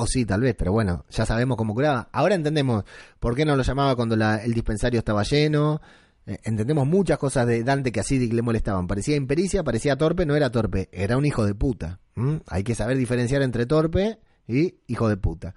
O 0.00 0.06
sí, 0.06 0.24
tal 0.24 0.42
vez, 0.42 0.54
pero 0.56 0.70
bueno, 0.70 1.04
ya 1.10 1.26
sabemos 1.26 1.56
cómo 1.56 1.74
curaba. 1.74 2.08
Ahora 2.12 2.36
entendemos 2.36 2.84
por 3.18 3.34
qué 3.34 3.44
no 3.44 3.56
lo 3.56 3.64
llamaba 3.64 3.96
cuando 3.96 4.14
el 4.14 4.54
dispensario 4.54 5.00
estaba 5.00 5.24
lleno. 5.24 5.80
Eh, 6.24 6.38
entendemos 6.44 6.86
muchas 6.86 7.18
cosas 7.18 7.48
de 7.48 7.64
Dante 7.64 7.90
que 7.90 7.98
a 7.98 8.04
Siddiq 8.04 8.32
le 8.32 8.42
molestaban. 8.42 8.86
Parecía 8.86 9.16
impericia, 9.16 9.64
parecía 9.64 9.96
torpe, 9.96 10.24
no 10.24 10.36
era 10.36 10.52
torpe, 10.52 10.88
era 10.92 11.16
un 11.16 11.26
hijo 11.26 11.44
de 11.44 11.56
puta. 11.56 11.98
Hay 12.46 12.62
que 12.62 12.76
saber 12.76 12.96
diferenciar 12.96 13.42
entre 13.42 13.66
torpe 13.66 14.20
y 14.46 14.76
hijo 14.86 15.08
de 15.08 15.16
puta. 15.16 15.56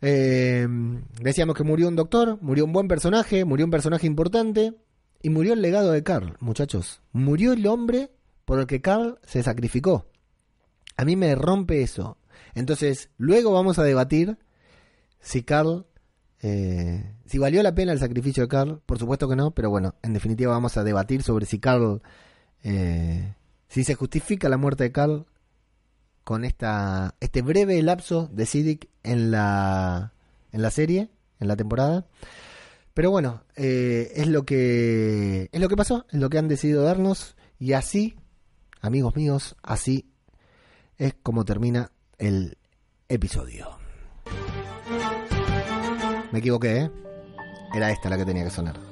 Eh, 0.00 0.66
decíamos 1.20 1.54
que 1.54 1.62
murió 1.62 1.86
un 1.86 1.94
doctor, 1.94 2.38
murió 2.42 2.64
un 2.64 2.72
buen 2.72 2.88
personaje, 2.88 3.44
murió 3.44 3.66
un 3.66 3.70
personaje 3.70 4.08
importante 4.08 4.74
y 5.22 5.30
murió 5.30 5.52
el 5.52 5.62
legado 5.62 5.92
de 5.92 6.02
Carl, 6.02 6.36
muchachos. 6.40 7.02
Murió 7.12 7.52
el 7.52 7.64
hombre 7.68 8.10
por 8.44 8.58
el 8.58 8.66
que 8.66 8.80
Carl 8.80 9.20
se 9.22 9.44
sacrificó. 9.44 10.06
A 10.96 11.04
mí 11.04 11.14
me 11.14 11.36
rompe 11.36 11.82
eso. 11.82 12.18
Entonces, 12.54 13.10
luego 13.16 13.52
vamos 13.52 13.78
a 13.78 13.84
debatir 13.84 14.38
si 15.20 15.42
Carl, 15.42 15.86
eh, 16.42 17.14
si 17.26 17.38
valió 17.38 17.62
la 17.62 17.74
pena 17.74 17.92
el 17.92 17.98
sacrificio 17.98 18.42
de 18.42 18.48
Carl. 18.48 18.80
Por 18.84 18.98
supuesto 18.98 19.28
que 19.28 19.36
no, 19.36 19.52
pero 19.52 19.70
bueno, 19.70 19.94
en 20.02 20.12
definitiva 20.12 20.52
vamos 20.52 20.76
a 20.76 20.84
debatir 20.84 21.22
sobre 21.22 21.46
si 21.46 21.58
Carl, 21.58 22.02
eh, 22.62 23.34
si 23.68 23.84
se 23.84 23.94
justifica 23.94 24.48
la 24.48 24.56
muerte 24.56 24.84
de 24.84 24.92
Carl 24.92 25.26
con 26.24 26.44
esta, 26.44 27.14
este 27.20 27.42
breve 27.42 27.80
lapso 27.82 28.28
de 28.32 28.46
Siddiq 28.46 28.88
en 29.02 29.30
la, 29.30 30.12
en 30.52 30.62
la 30.62 30.70
serie, 30.70 31.10
en 31.40 31.48
la 31.48 31.56
temporada. 31.56 32.06
Pero 32.94 33.10
bueno, 33.10 33.42
eh, 33.56 34.12
es 34.16 34.28
lo 34.28 34.44
que 34.44 35.48
es 35.50 35.60
lo 35.60 35.68
que 35.68 35.76
pasó, 35.76 36.04
es 36.10 36.20
lo 36.20 36.28
que 36.28 36.38
han 36.38 36.48
decidido 36.48 36.82
darnos 36.82 37.36
y 37.58 37.72
así, 37.72 38.16
amigos 38.80 39.16
míos, 39.16 39.56
así 39.62 40.12
es 40.98 41.14
como 41.22 41.44
termina 41.44 41.90
el 42.22 42.56
episodio. 43.08 43.68
Me 46.30 46.38
equivoqué, 46.38 46.82
¿eh? 46.82 46.90
Era 47.74 47.90
esta 47.90 48.08
la 48.08 48.16
que 48.16 48.24
tenía 48.24 48.44
que 48.44 48.50
sonar. 48.50 48.91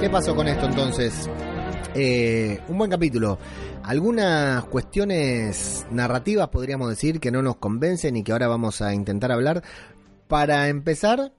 ¿Qué 0.00 0.08
pasó 0.08 0.34
con 0.34 0.48
esto 0.48 0.64
entonces? 0.64 1.28
Eh, 1.94 2.58
un 2.68 2.78
buen 2.78 2.90
capítulo. 2.90 3.38
Algunas 3.82 4.64
cuestiones 4.64 5.86
narrativas 5.90 6.48
podríamos 6.48 6.88
decir 6.88 7.20
que 7.20 7.30
no 7.30 7.42
nos 7.42 7.56
convencen 7.56 8.16
y 8.16 8.22
que 8.22 8.32
ahora 8.32 8.48
vamos 8.48 8.80
a 8.80 8.94
intentar 8.94 9.30
hablar. 9.30 9.62
Para 10.26 10.68
empezar, 10.68 11.32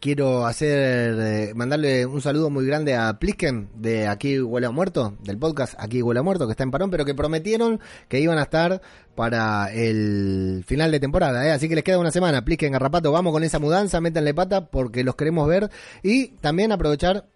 quiero 0.00 0.46
hacer 0.46 1.16
eh, 1.20 1.52
mandarle 1.54 2.06
un 2.06 2.20
saludo 2.20 2.50
muy 2.50 2.66
grande 2.66 2.96
a 2.96 3.20
Plisken 3.20 3.70
de 3.76 4.08
Aquí 4.08 4.40
Huele 4.40 4.66
a 4.66 4.70
Muerto, 4.70 5.16
del 5.22 5.38
podcast 5.38 5.74
Aquí 5.78 6.02
Huele 6.02 6.20
a 6.20 6.22
Muerto, 6.24 6.46
que 6.46 6.52
está 6.52 6.64
en 6.64 6.72
parón, 6.72 6.90
pero 6.90 7.04
que 7.04 7.14
prometieron 7.14 7.78
que 8.08 8.20
iban 8.20 8.38
a 8.38 8.42
estar 8.42 8.82
para 9.14 9.72
el 9.72 10.64
final 10.66 10.90
de 10.90 10.98
temporada, 10.98 11.46
¿eh? 11.46 11.52
así 11.52 11.68
que 11.68 11.76
les 11.76 11.84
queda 11.84 12.00
una 12.00 12.10
semana. 12.10 12.44
Plisken, 12.44 12.72
Garrapato, 12.72 13.12
vamos 13.12 13.32
con 13.32 13.44
esa 13.44 13.60
mudanza, 13.60 14.00
métanle 14.00 14.34
pata 14.34 14.66
porque 14.66 15.04
los 15.04 15.14
queremos 15.14 15.46
ver 15.46 15.70
y 16.02 16.28
también 16.40 16.72
aprovechar 16.72 17.28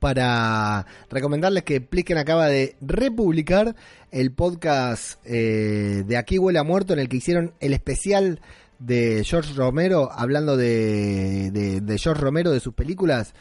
para 0.00 0.86
recomendarles 1.10 1.62
que 1.62 1.80
Plisken 1.80 2.18
acaba 2.18 2.48
de 2.48 2.74
republicar 2.80 3.76
el 4.10 4.32
podcast 4.32 5.20
eh, 5.24 6.02
de 6.06 6.16
Aquí 6.16 6.38
Huele 6.38 6.58
a 6.58 6.64
Muerto 6.64 6.94
en 6.94 6.98
el 6.98 7.08
que 7.08 7.18
hicieron 7.18 7.52
el 7.60 7.74
especial 7.74 8.40
de 8.78 9.22
George 9.24 9.52
Romero, 9.54 10.10
hablando 10.10 10.56
de, 10.56 11.50
de, 11.52 11.80
de 11.82 11.98
George 11.98 12.22
Romero, 12.22 12.50
de 12.50 12.60
sus 12.60 12.74
películas. 12.74 13.34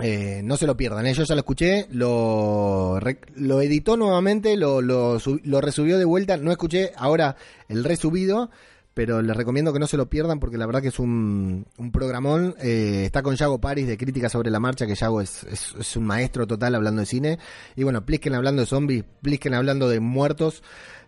Eh, 0.00 0.40
no 0.42 0.56
se 0.56 0.66
lo 0.66 0.76
pierdan, 0.76 1.06
¿eh? 1.06 1.14
yo 1.14 1.22
ya 1.22 1.34
lo 1.34 1.40
escuché, 1.40 1.86
lo, 1.90 2.98
lo 3.36 3.60
editó 3.60 3.96
nuevamente, 3.96 4.56
lo, 4.56 4.80
lo, 4.80 5.18
lo 5.44 5.60
resubió 5.60 5.96
de 5.96 6.04
vuelta, 6.04 6.36
no 6.38 6.50
escuché 6.50 6.90
ahora 6.96 7.36
el 7.68 7.84
resubido, 7.84 8.50
pero 8.94 9.22
les 9.22 9.36
recomiendo 9.36 9.72
que 9.72 9.78
no 9.78 9.86
se 9.86 9.96
lo 9.96 10.10
pierdan 10.10 10.38
porque 10.38 10.58
la 10.58 10.66
verdad 10.66 10.82
que 10.82 10.88
es 10.88 10.98
un, 10.98 11.66
un 11.78 11.92
programón. 11.92 12.54
Eh, 12.60 13.04
está 13.06 13.22
con 13.22 13.36
Yago 13.36 13.60
Paris 13.60 13.86
de 13.86 13.96
Crítica 13.96 14.28
sobre 14.28 14.50
la 14.50 14.60
Marcha, 14.60 14.86
que 14.86 14.94
Yago 14.94 15.20
es, 15.20 15.44
es, 15.44 15.96
un 15.96 16.04
maestro 16.04 16.46
total 16.46 16.74
hablando 16.74 17.00
de 17.00 17.06
cine. 17.06 17.38
Y 17.74 17.84
bueno, 17.84 18.04
Plisken 18.04 18.34
hablando 18.34 18.60
de 18.60 18.66
zombies, 18.66 19.04
Plisken 19.22 19.54
hablando 19.54 19.88
de 19.88 20.00
muertos, 20.00 20.62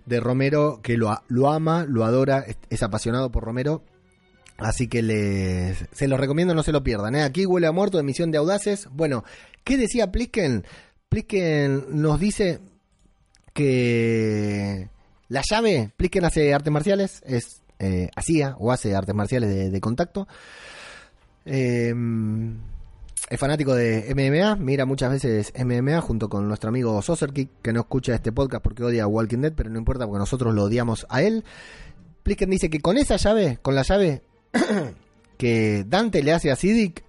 de 0.07 0.21
Romero, 0.21 0.81
que 0.83 0.97
lo, 0.97 1.15
lo 1.29 1.51
ama, 1.51 1.85
lo 1.87 2.05
adora, 2.05 2.45
es, 2.71 2.83
apasionado 2.83 3.31
por 3.31 3.45
Romero. 3.45 3.83
Así 4.57 4.89
que 4.89 5.03
les, 5.03 5.85
se 5.93 6.09
los 6.09 6.19
recomiendo, 6.19 6.55
no 6.55 6.63
se 6.63 6.73
lo 6.73 6.83
pierdan. 6.83 7.17
¿eh? 7.17 7.23
Aquí 7.23 7.45
huele 7.45 7.67
a 7.67 7.73
muerto 7.73 7.99
de 7.99 8.05
Misión 8.05 8.31
de 8.31 8.39
Audaces. 8.39 8.89
Bueno, 8.93 9.25
¿qué 9.63 9.77
decía 9.77 10.11
Plisken? 10.11 10.65
Plisken 11.11 11.85
nos 11.91 12.19
dice 12.19 12.61
que 13.53 14.89
la 15.29 15.43
llave, 15.49 15.91
Plisken 15.97 16.25
hace 16.25 16.55
artes 16.55 16.73
marciales, 16.73 17.23
es 17.27 17.64
eh, 17.79 18.11
hacía 18.15 18.57
o 18.59 18.73
hace 18.73 18.95
artes 18.95 19.15
marciales 19.15 19.73
de, 19.73 19.81
contacto. 19.81 20.29
Eh, 21.45 21.93
es 23.31 23.41
fanático 23.41 23.75
de 23.75 24.13
MMA, 24.15 24.57
mira 24.57 24.85
muchas 24.85 25.11
veces 25.11 25.53
MMA 25.59 26.01
junto 26.03 26.29
con 26.29 26.47
nuestro 26.47 26.69
amigo 26.69 27.01
Soserkick, 27.01 27.49
que 27.63 27.73
no 27.73 27.81
escucha 27.81 28.15
este 28.15 28.33
podcast 28.33 28.63
porque 28.63 28.85
odia 28.85 29.05
a 29.05 29.07
Walking 29.07 29.39
Dead, 29.39 29.53
pero 29.55 29.71
no 29.71 29.79
importa 29.79 30.07
porque 30.07 30.19
nosotros 30.19 30.55
lo 30.55 30.65
odiamos 30.65 31.07
a 31.09 31.23
él. 31.23 31.43
Plisken 32.23 32.51
dice 32.51 32.69
que 32.69 32.81
con 32.81 32.99
esa 32.99 33.17
llave, 33.17 33.59
con 33.63 33.75
la 33.75 33.83
llave 33.83 34.23
que 35.39 35.85
Dante 35.89 36.23
le 36.23 36.33
hace 36.33 36.51
a 36.51 36.57
Siddiq, 36.57 37.03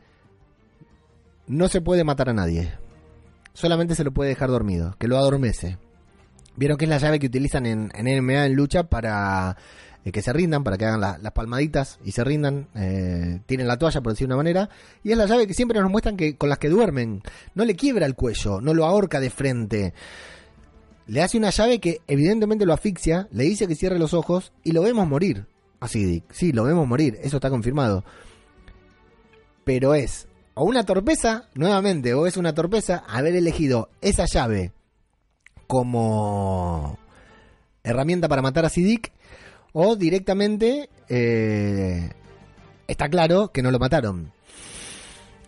no 1.47 1.68
se 1.68 1.82
puede 1.82 2.05
matar 2.05 2.30
a 2.30 2.34
nadie. 2.34 2.72
Solamente 3.53 3.93
se 3.93 4.05
lo 4.05 4.11
puede 4.13 4.30
dejar 4.30 4.49
dormido, 4.49 4.95
que 4.97 5.09
lo 5.09 5.18
adormece. 5.18 5.78
Vieron 6.55 6.78
que 6.78 6.86
es 6.86 6.89
la 6.89 6.97
llave 6.97 7.20
que 7.20 7.28
utilizan 7.28 7.66
en 7.66 7.91
MMA 7.93 8.45
en 8.45 8.55
lucha 8.55 8.84
para 8.84 9.57
eh, 10.05 10.11
que 10.11 10.21
se 10.21 10.31
rindan, 10.31 10.63
para 10.63 10.77
que 10.77 10.85
hagan 10.85 11.01
la- 11.01 11.17
las 11.17 11.33
palmaditas 11.33 11.99
y 12.05 12.11
se 12.13 12.23
rindan, 12.23 12.67
eh, 12.75 13.41
tienen 13.47 13.67
la 13.67 13.77
toalla 13.77 13.99
por 14.01 14.13
decir 14.13 14.27
una 14.27 14.37
manera, 14.37 14.69
y 15.03 15.11
es 15.11 15.17
la 15.17 15.25
llave 15.25 15.47
que 15.47 15.53
siempre 15.53 15.79
nos 15.81 15.91
muestran 15.91 16.15
que 16.15 16.37
con 16.37 16.47
las 16.47 16.59
que 16.59 16.69
duermen, 16.69 17.21
no 17.55 17.65
le 17.65 17.75
quiebra 17.75 18.05
el 18.05 18.15
cuello, 18.15 18.61
no 18.61 18.73
lo 18.73 18.85
ahorca 18.85 19.19
de 19.19 19.29
frente, 19.31 19.93
le 21.07 21.21
hace 21.21 21.37
una 21.37 21.49
llave 21.49 21.79
que 21.79 22.01
evidentemente 22.07 22.65
lo 22.65 22.73
asfixia, 22.73 23.27
le 23.31 23.43
dice 23.43 23.67
que 23.67 23.75
cierre 23.75 23.99
los 23.99 24.13
ojos 24.13 24.53
y 24.63 24.71
lo 24.71 24.81
vemos 24.83 25.07
morir. 25.07 25.45
Así, 25.79 26.03
Dick, 26.03 26.23
sí, 26.31 26.51
lo 26.51 26.63
vemos 26.63 26.87
morir, 26.87 27.19
eso 27.21 27.37
está 27.37 27.49
confirmado. 27.49 28.03
Pero 29.65 29.93
es 29.93 30.27
o 30.55 30.63
una 30.63 30.83
torpeza, 30.83 31.49
nuevamente, 31.53 32.13
o 32.13 32.27
es 32.27 32.37
una 32.37 32.53
torpeza 32.53 33.03
haber 33.07 33.35
elegido 33.35 33.89
esa 34.01 34.25
llave 34.25 34.71
como 35.67 36.97
herramienta 37.83 38.27
para 38.27 38.41
matar 38.41 38.65
a 38.65 38.69
Siddiq, 38.69 39.11
o 39.78 39.97
directamente 39.97 40.89
eh, 41.09 42.09
está 42.88 43.09
claro 43.09 43.51
que 43.51 43.61
no 43.61 43.71
lo 43.71 43.78
mataron. 43.78 44.32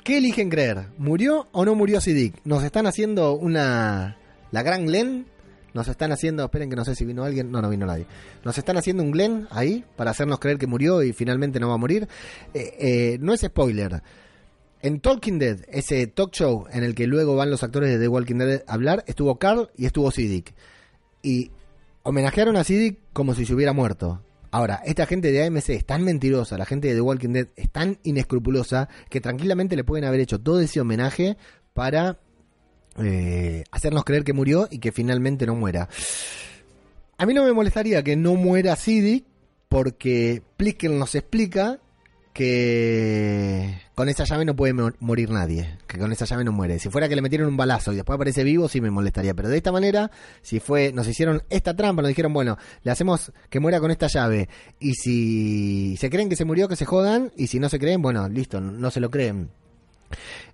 ¿Qué 0.03 0.17
eligen 0.17 0.49
creer? 0.49 0.87
¿Murió 0.97 1.47
o 1.53 1.63
no 1.63 1.75
murió 1.75 2.01
Siddiq? 2.01 2.35
Nos 2.43 2.61
están 2.63 2.87
haciendo 2.87 3.35
una... 3.35 4.17
La 4.51 4.63
gran 4.63 4.85
Glenn. 4.85 5.27
Nos 5.73 5.87
están 5.87 6.11
haciendo... 6.11 6.43
Esperen 6.43 6.69
que 6.69 6.75
no 6.75 6.83
sé 6.83 6.93
si 6.93 7.05
vino 7.05 7.23
alguien. 7.23 7.51
No, 7.51 7.61
no 7.61 7.69
vino 7.69 7.85
nadie. 7.85 8.05
Nos 8.43 8.57
están 8.57 8.75
haciendo 8.75 9.01
un 9.01 9.11
Glenn 9.11 9.47
ahí 9.49 9.85
para 9.95 10.11
hacernos 10.11 10.39
creer 10.39 10.57
que 10.57 10.67
murió 10.67 11.03
y 11.03 11.13
finalmente 11.13 11.61
no 11.61 11.69
va 11.69 11.75
a 11.75 11.77
morir. 11.77 12.05
Eh, 12.53 12.73
eh, 12.79 13.17
no 13.21 13.33
es 13.33 13.39
spoiler. 13.39 14.01
En 14.81 14.99
Talking 14.99 15.39
Dead, 15.39 15.59
ese 15.69 16.05
talk 16.07 16.33
show 16.33 16.65
en 16.69 16.83
el 16.83 16.95
que 16.95 17.07
luego 17.07 17.37
van 17.37 17.49
los 17.49 17.63
actores 17.63 17.89
de 17.89 17.97
The 17.97 18.09
Walking 18.09 18.35
Dead 18.35 18.63
a 18.67 18.73
hablar, 18.73 19.05
estuvo 19.07 19.39
Carl 19.39 19.69
y 19.77 19.85
estuvo 19.85 20.11
Siddiq. 20.11 20.53
Y 21.23 21.51
homenajearon 22.07 22.55
a 22.55 22.63
Siddiq 22.63 22.99
como 23.11 23.35
si 23.35 23.45
se 23.45 23.53
hubiera 23.53 23.73
muerto. 23.73 24.23
Ahora, 24.49 24.81
esta 24.85 25.05
gente 25.05 25.29
de 25.29 25.45
AMC 25.45 25.69
es 25.71 25.85
tan 25.85 26.03
mentirosa, 26.05 26.57
la 26.57 26.65
gente 26.65 26.87
de 26.87 26.95
The 26.95 27.01
Walking 27.01 27.33
Dead 27.33 27.47
es 27.57 27.69
tan 27.69 27.99
inescrupulosa, 28.03 28.87
que 29.09 29.19
tranquilamente 29.19 29.75
le 29.75 29.83
pueden 29.83 30.05
haber 30.05 30.21
hecho 30.21 30.39
todo 30.39 30.61
ese 30.61 30.79
homenaje 30.79 31.35
para 31.73 32.17
eh, 32.97 33.65
hacernos 33.71 34.05
creer 34.05 34.23
que 34.23 34.31
murió 34.31 34.69
y 34.71 34.79
que 34.79 34.93
finalmente 34.93 35.45
no 35.45 35.55
muera. 35.55 35.89
A 37.17 37.25
mí 37.25 37.33
no 37.33 37.43
me 37.43 37.51
molestaría 37.51 38.01
que 38.03 38.15
no 38.15 38.35
muera 38.35 38.77
Siddiq, 38.77 39.25
porque 39.67 40.41
Plisken 40.55 40.97
nos 40.97 41.13
explica 41.13 41.81
que 42.37 43.81
con 43.95 44.09
esa 44.09 44.23
llave 44.23 44.45
no 44.45 44.55
puede 44.55 44.73
mo- 44.73 44.91
morir 44.99 45.29
nadie, 45.31 45.77
que 45.87 45.97
con 45.97 46.11
esa 46.11 46.25
llave 46.25 46.43
no 46.43 46.51
muere. 46.51 46.79
Si 46.79 46.89
fuera 46.89 47.09
que 47.09 47.15
le 47.15 47.21
metieron 47.21 47.47
un 47.47 47.57
balazo 47.57 47.91
y 47.91 47.95
después 47.95 48.15
aparece 48.15 48.43
vivo, 48.43 48.67
sí 48.69 48.79
me 48.81 48.91
molestaría, 48.91 49.33
pero 49.33 49.49
de 49.49 49.57
esta 49.57 49.71
manera, 49.71 50.11
si 50.41 50.59
fue, 50.59 50.91
nos 50.93 51.07
hicieron 51.07 51.43
esta 51.49 51.75
trampa, 51.75 52.01
nos 52.01 52.09
dijeron, 52.09 52.33
bueno, 52.33 52.57
le 52.83 52.91
hacemos 52.91 53.31
que 53.49 53.59
muera 53.59 53.79
con 53.79 53.91
esta 53.91 54.07
llave, 54.07 54.49
y 54.79 54.93
si 54.93 55.97
se 55.97 56.09
creen 56.09 56.29
que 56.29 56.35
se 56.35 56.45
murió, 56.45 56.67
que 56.67 56.75
se 56.75 56.85
jodan, 56.85 57.31
y 57.35 57.47
si 57.47 57.59
no 57.59 57.69
se 57.69 57.79
creen, 57.79 58.01
bueno, 58.01 58.27
listo, 58.29 58.61
no 58.61 58.91
se 58.91 58.99
lo 58.99 59.09
creen. 59.09 59.49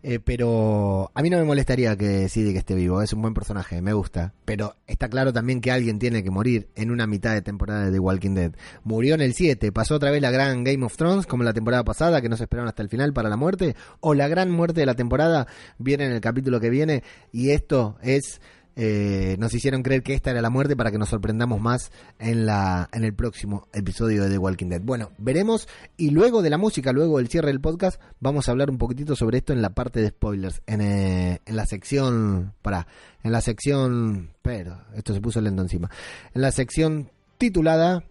Eh, 0.01 0.19
pero 0.19 1.11
a 1.13 1.21
mí 1.21 1.29
no 1.29 1.37
me 1.37 1.43
molestaría 1.43 1.95
que 1.95 2.27
Siddiq 2.27 2.57
esté 2.57 2.75
vivo, 2.75 3.01
es 3.01 3.13
un 3.13 3.21
buen 3.21 3.33
personaje, 3.33 3.81
me 3.81 3.93
gusta. 3.93 4.33
Pero 4.45 4.75
está 4.87 5.07
claro 5.09 5.31
también 5.31 5.61
que 5.61 5.71
alguien 5.71 5.99
tiene 5.99 6.23
que 6.23 6.29
morir 6.29 6.67
en 6.75 6.91
una 6.91 7.07
mitad 7.07 7.33
de 7.33 7.41
temporada 7.41 7.85
de 7.85 7.91
The 7.91 7.99
Walking 7.99 8.33
Dead. 8.35 8.51
Murió 8.83 9.15
en 9.15 9.21
el 9.21 9.33
7, 9.33 9.71
pasó 9.71 9.95
otra 9.95 10.11
vez 10.11 10.21
la 10.21 10.31
gran 10.31 10.63
Game 10.63 10.85
of 10.85 10.97
Thrones, 10.97 11.25
como 11.25 11.43
la 11.43 11.53
temporada 11.53 11.83
pasada, 11.83 12.21
que 12.21 12.29
no 12.29 12.37
se 12.37 12.43
esperaron 12.43 12.67
hasta 12.67 12.83
el 12.83 12.89
final 12.89 13.13
para 13.13 13.29
la 13.29 13.37
muerte. 13.37 13.75
O 13.99 14.13
la 14.13 14.27
gran 14.27 14.51
muerte 14.51 14.81
de 14.81 14.85
la 14.85 14.95
temporada 14.95 15.47
viene 15.77 16.05
en 16.05 16.11
el 16.11 16.21
capítulo 16.21 16.59
que 16.59 16.69
viene. 16.69 17.03
Y 17.31 17.51
esto 17.51 17.97
es. 18.01 18.41
Eh, 18.75 19.35
nos 19.39 19.53
hicieron 19.53 19.83
creer 19.83 20.03
que 20.03 20.13
esta 20.13 20.31
era 20.31 20.41
la 20.41 20.49
muerte 20.49 20.75
para 20.75 20.91
que 20.91 20.97
nos 20.97 21.09
sorprendamos 21.09 21.61
más 21.61 21.91
en 22.19 22.45
la 22.45 22.89
en 22.91 23.03
el 23.03 23.13
próximo 23.13 23.67
episodio 23.73 24.23
de 24.23 24.29
The 24.29 24.37
Walking 24.37 24.67
Dead. 24.67 24.81
Bueno, 24.81 25.11
veremos 25.17 25.67
y 25.97 26.09
luego 26.09 26.41
de 26.41 26.49
la 26.49 26.57
música, 26.57 26.91
luego 26.91 27.17
del 27.17 27.27
cierre 27.27 27.47
del 27.47 27.61
podcast, 27.61 28.01
vamos 28.19 28.47
a 28.47 28.51
hablar 28.51 28.69
un 28.69 28.77
poquitito 28.77 29.15
sobre 29.15 29.37
esto 29.37 29.53
en 29.53 29.61
la 29.61 29.71
parte 29.71 30.01
de 30.01 30.09
spoilers, 30.09 30.61
en, 30.65 30.81
eh, 30.81 31.41
en 31.45 31.55
la 31.55 31.65
sección, 31.65 32.53
para, 32.61 32.87
en 33.23 33.31
la 33.31 33.41
sección, 33.41 34.31
pero 34.41 34.81
esto 34.95 35.13
se 35.13 35.21
puso 35.21 35.41
lento 35.41 35.61
encima, 35.61 35.89
en 36.33 36.41
la 36.41 36.51
sección 36.51 37.11
titulada 37.37 38.03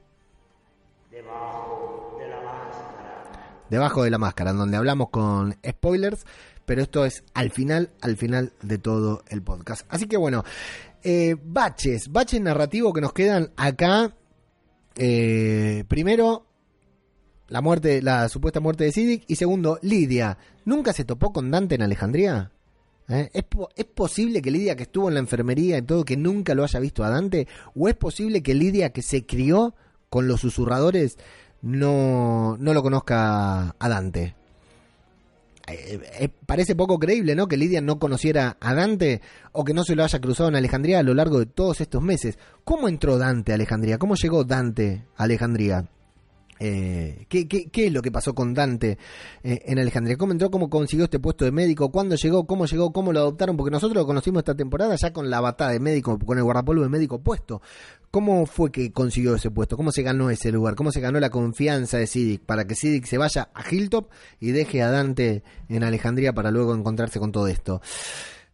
Debajo 3.73 4.05
de 4.05 4.11
la 4.11 4.19
máscara, 4.19 4.51
en 4.51 4.59
donde 4.59 4.77
hablamos 4.77 5.09
con 5.09 5.57
spoilers, 5.67 6.27
pero 6.67 6.83
esto 6.83 7.07
es 7.07 7.25
al 7.33 7.51
final, 7.51 7.89
al 8.03 8.19
final 8.19 8.53
de 8.61 8.77
todo 8.77 9.25
el 9.31 9.41
podcast. 9.41 9.87
Así 9.89 10.05
que 10.05 10.19
bueno, 10.19 10.45
eh, 11.03 11.37
baches, 11.43 12.13
baches 12.13 12.43
narrativos 12.43 12.93
que 12.93 13.01
nos 13.01 13.15
quedan 13.15 13.51
acá. 13.57 14.15
Eh, 14.95 15.85
primero, 15.89 16.45
la 17.49 17.63
muerte, 17.63 18.03
la 18.03 18.29
supuesta 18.29 18.61
muerte 18.61 18.85
de 18.85 18.93
Siddiq. 18.93 19.25
Y 19.27 19.37
segundo, 19.37 19.79
Lidia, 19.81 20.37
¿nunca 20.67 20.93
se 20.93 21.07
topó 21.07 21.33
con 21.33 21.51
Dante 21.51 21.77
en 21.77 21.83
Alejandría? 21.83 22.53
¿Eh? 23.09 23.31
¿Es, 23.33 23.45
¿Es 23.75 23.87
posible 23.87 24.43
que 24.43 24.51
Lidia, 24.51 24.77
que 24.77 24.83
estuvo 24.83 25.09
en 25.09 25.15
la 25.15 25.21
enfermería 25.21 25.79
y 25.79 25.83
todo, 25.83 26.05
que 26.05 26.19
nunca 26.19 26.55
lo 26.55 26.63
haya 26.63 26.79
visto 26.79 27.05
a 27.05 27.09
Dante? 27.09 27.49
¿O 27.75 27.89
es 27.89 27.95
posible 27.95 28.43
que 28.43 28.53
Lidia, 28.53 28.93
que 28.93 29.01
se 29.01 29.25
crió 29.25 29.75
con 30.11 30.29
los 30.29 30.43
susurradores, 30.43 31.17
no, 31.63 32.57
no 32.59 32.75
lo 32.75 32.83
conozca 32.83 33.75
a 33.79 33.89
Dante? 33.89 34.35
Eh, 35.69 36.01
eh, 36.19 36.29
parece 36.45 36.75
poco 36.75 36.99
creíble, 36.99 37.35
¿no? 37.35 37.47
Que 37.47 37.57
Lidia 37.57 37.81
no 37.81 37.99
conociera 37.99 38.57
a 38.61 38.75
Dante 38.75 39.21
o 39.53 39.65
que 39.65 39.75
no 39.75 39.85
se 39.85 39.95
lo 39.95 40.03
haya 40.03 40.21
cruzado 40.21 40.49
en 40.49 40.57
Alejandría 40.57 40.99
a 40.99 41.03
lo 41.05 41.15
largo 41.15 41.39
de 41.39 41.47
todos 41.47 41.81
estos 41.81 42.03
meses. 42.03 42.39
¿Cómo 42.65 42.89
entró 42.89 43.17
Dante 43.17 43.53
a 43.53 43.55
Alejandría? 43.55 43.99
¿Cómo 43.99 44.17
llegó 44.17 44.45
Dante 44.45 45.05
a 45.17 45.23
Alejandría? 45.23 45.87
Eh, 46.65 47.27
¿qué, 47.29 47.49
qué, 47.49 47.69
qué 47.71 47.87
es 47.87 47.93
lo 47.93 48.03
que 48.03 48.13
pasó 48.13 48.35
con 48.35 48.55
Dante 48.55 48.97
eh, 49.43 49.63
en 49.65 49.81
Alejandría? 49.81 50.17
¿Cómo 50.17 50.31
entró? 50.31 50.49
¿Cómo 50.51 50.71
consiguió 50.71 51.05
este 51.05 51.19
puesto 51.19 51.45
de 51.45 51.51
médico? 51.51 51.91
¿Cuándo 51.91 52.15
llegó? 52.15 52.47
¿Cómo 52.47 52.67
llegó? 52.67 52.93
¿Cómo 52.93 53.13
lo 53.13 53.19
adoptaron? 53.19 53.57
Porque 53.57 53.73
nosotros 53.73 53.97
lo 53.97 54.07
conocimos 54.07 54.41
esta 54.41 54.55
temporada 54.55 54.95
ya 54.95 55.13
con 55.13 55.29
la 55.29 55.41
batada 55.41 55.73
de 55.73 55.81
médico, 55.81 56.19
con 56.19 56.39
el 56.39 56.45
guardapolvo 56.45 56.83
de 56.83 56.89
médico 56.89 57.21
puesto. 57.21 57.63
¿Cómo 58.13 58.45
fue 58.47 58.71
que 58.71 58.93
consiguió 58.93 59.35
ese 59.35 59.51
puesto? 59.51 59.77
¿Cómo 59.77 59.91
se 59.91 60.03
ganó 60.03 60.29
ese 60.31 60.53
lugar? 60.53 60.75
¿Cómo 60.75 60.93
se 60.93 61.01
ganó 61.01 61.19
la 61.19 61.31
confianza 61.31 61.97
de 61.97 62.07
Siddiq 62.07 62.43
para 62.43 62.67
que 62.67 62.75
Siddiq 62.75 63.07
se 63.07 63.17
vaya 63.19 63.49
a 63.55 63.65
Hilltop 63.69 64.11
y 64.39 64.51
deje 64.53 64.83
a 64.83 64.91
Dante 64.91 65.43
en 65.71 65.83
Alejandría 65.83 66.35
para 66.35 66.51
luego 66.51 66.75
encontrarse 66.75 67.19
con 67.19 67.33
todo 67.33 67.49
esto? 67.49 67.81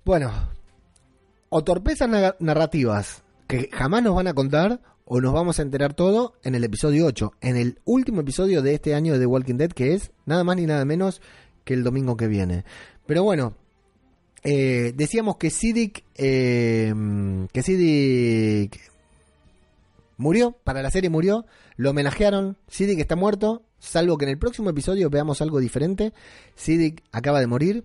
Bueno, 0.05 0.31
o 1.49 1.65
torpezas 1.65 2.09
na- 2.09 2.37
narrativas 2.39 3.25
que 3.49 3.69
jamás 3.73 4.03
nos 4.05 4.15
van 4.15 4.29
a 4.29 4.35
contar 4.35 4.81
o 5.05 5.21
nos 5.21 5.33
vamos 5.33 5.59
a 5.59 5.63
enterar 5.63 5.93
todo 5.95 6.35
en 6.45 6.55
el 6.55 6.63
episodio 6.63 7.07
8, 7.07 7.33
en 7.41 7.57
el 7.57 7.81
último 7.85 8.21
episodio 8.21 8.63
de 8.63 8.75
este 8.75 8.95
año 8.95 9.15
de 9.15 9.19
The 9.19 9.27
Walking 9.27 9.57
Dead 9.57 9.71
que 9.73 9.95
es 9.95 10.13
nada 10.25 10.45
más 10.45 10.57
ni 10.57 10.67
nada 10.67 10.85
menos 10.85 11.21
que 11.65 11.75
el 11.75 11.83
domingo 11.83 12.17
que 12.17 12.29
viene. 12.29 12.65
Pero 13.07 13.25
bueno, 13.25 13.55
eh, 14.45 14.93
decíamos 14.95 15.37
que 15.37 15.51
Siddiq, 15.51 16.05
eh, 16.15 16.95
que 17.53 17.63
murió, 20.19 20.59
para 20.65 20.83
la 20.83 20.91
serie 20.91 21.09
murió, 21.09 21.47
lo 21.77 21.91
homenajearon, 21.91 22.59
Siddiq 22.69 22.99
está 22.99 23.17
muerto, 23.17 23.63
salvo 23.79 24.19
que 24.19 24.27
en 24.27 24.33
el 24.33 24.39
próximo 24.39 24.69
episodio 24.69 25.09
veamos 25.09 25.41
algo 25.41 25.61
diferente, 25.61 26.13
Siddiq 26.55 27.03
acaba 27.11 27.41
de 27.41 27.47
morir. 27.47 27.85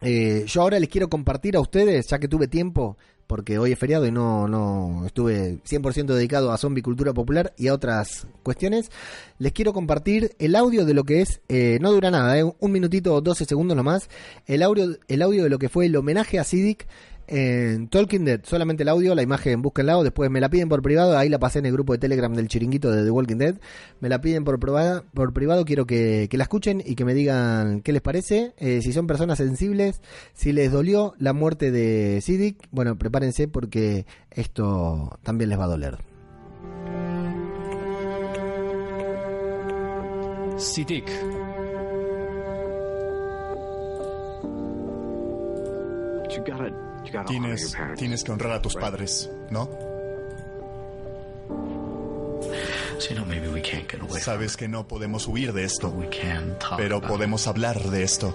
Eh, 0.00 0.44
yo 0.48 0.62
ahora 0.62 0.80
les 0.80 0.88
quiero 0.88 1.08
compartir 1.08 1.56
a 1.56 1.60
ustedes, 1.60 2.06
ya 2.08 2.18
que 2.18 2.26
tuve 2.26 2.48
tiempo, 2.48 2.96
porque 3.26 3.58
hoy 3.58 3.72
es 3.72 3.78
feriado 3.78 4.06
y 4.06 4.12
no, 4.12 4.46
no 4.46 5.06
estuve 5.06 5.58
100% 5.64 6.06
dedicado 6.06 6.52
a 6.52 6.58
zombie 6.58 6.82
cultura 6.82 7.12
popular 7.12 7.54
y 7.56 7.68
a 7.68 7.74
otras 7.74 8.26
cuestiones, 8.42 8.90
les 9.38 9.52
quiero 9.52 9.72
compartir 9.72 10.34
el 10.38 10.54
audio 10.54 10.84
de 10.84 10.94
lo 10.94 11.04
que 11.04 11.22
es, 11.22 11.40
eh, 11.48 11.78
no 11.80 11.92
dura 11.92 12.10
nada, 12.10 12.38
eh, 12.38 12.44
un 12.44 12.72
minutito 12.72 13.14
o 13.14 13.20
12 13.20 13.44
segundos 13.44 13.76
nomás, 13.76 14.08
el 14.46 14.62
audio, 14.62 14.96
el 15.08 15.22
audio 15.22 15.44
de 15.44 15.50
lo 15.50 15.58
que 15.58 15.68
fue 15.68 15.86
el 15.86 15.96
homenaje 15.96 16.38
a 16.38 16.44
Siddiq 16.44 16.86
en 17.32 17.88
Talking 17.88 18.26
Dead, 18.26 18.40
solamente 18.44 18.82
el 18.82 18.90
audio, 18.90 19.14
la 19.14 19.22
imagen 19.22 19.62
búsquenla 19.62 20.02
después 20.02 20.30
me 20.30 20.38
la 20.38 20.50
piden 20.50 20.68
por 20.68 20.82
privado, 20.82 21.16
ahí 21.16 21.30
la 21.30 21.38
pasé 21.38 21.60
en 21.60 21.66
el 21.66 21.72
grupo 21.72 21.94
de 21.94 21.98
Telegram 21.98 22.32
del 22.34 22.46
chiringuito 22.46 22.90
de 22.90 23.04
The 23.04 23.10
Walking 23.10 23.36
Dead, 23.36 23.54
me 24.00 24.10
la 24.10 24.20
piden 24.20 24.44
por, 24.44 24.60
privada, 24.60 25.02
por 25.14 25.32
privado, 25.32 25.64
quiero 25.64 25.86
que, 25.86 26.28
que 26.30 26.36
la 26.36 26.44
escuchen 26.44 26.82
y 26.84 26.94
que 26.94 27.06
me 27.06 27.14
digan 27.14 27.80
qué 27.80 27.92
les 27.92 28.02
parece, 28.02 28.52
eh, 28.58 28.82
si 28.82 28.92
son 28.92 29.06
personas 29.06 29.38
sensibles, 29.38 30.02
si 30.34 30.52
les 30.52 30.70
dolió 30.70 31.14
la 31.18 31.32
muerte 31.32 31.70
de 31.70 32.20
Siddiq, 32.20 32.68
bueno, 32.70 32.98
prepárense 32.98 33.48
porque 33.48 34.04
esto 34.30 35.18
también 35.22 35.48
les 35.48 35.58
va 35.58 35.64
a 35.64 35.68
doler. 35.68 35.98
Siddiq. 40.58 41.08
Tienes, 47.26 47.76
tienes 47.96 48.24
que 48.24 48.32
honrar 48.32 48.52
a 48.52 48.62
tus 48.62 48.74
padres, 48.74 49.30
¿no? 49.50 49.68
Sabes 54.20 54.56
que 54.56 54.68
no 54.68 54.86
podemos 54.86 55.26
huir 55.26 55.52
de 55.52 55.64
esto, 55.64 55.92
pero 56.76 57.00
podemos 57.00 57.46
hablar 57.46 57.80
de 57.90 58.02
esto. 58.02 58.34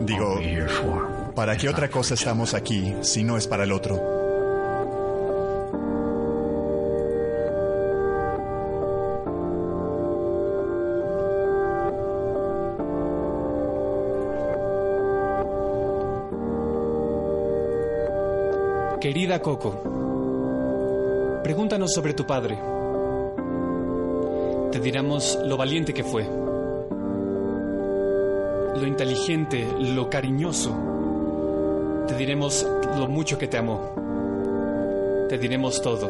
Digo, 0.00 0.40
¿para 1.34 1.56
qué 1.56 1.68
otra 1.68 1.88
cosa 1.88 2.14
estamos 2.14 2.54
aquí 2.54 2.94
si 3.02 3.22
no 3.22 3.36
es 3.36 3.46
para 3.46 3.64
el 3.64 3.72
otro? 3.72 4.23
Querida 19.04 19.42
Coco, 19.42 21.42
pregúntanos 21.42 21.92
sobre 21.92 22.14
tu 22.14 22.24
padre. 22.24 22.58
Te 24.72 24.80
diremos 24.80 25.38
lo 25.44 25.58
valiente 25.58 25.92
que 25.92 26.02
fue, 26.02 26.24
lo 28.74 28.86
inteligente, 28.86 29.68
lo 29.78 30.08
cariñoso. 30.08 30.74
Te 32.08 32.16
diremos 32.16 32.66
lo 32.96 33.06
mucho 33.06 33.36
que 33.36 33.46
te 33.46 33.58
amó. 33.58 35.26
Te 35.28 35.36
diremos 35.36 35.82
todo. 35.82 36.08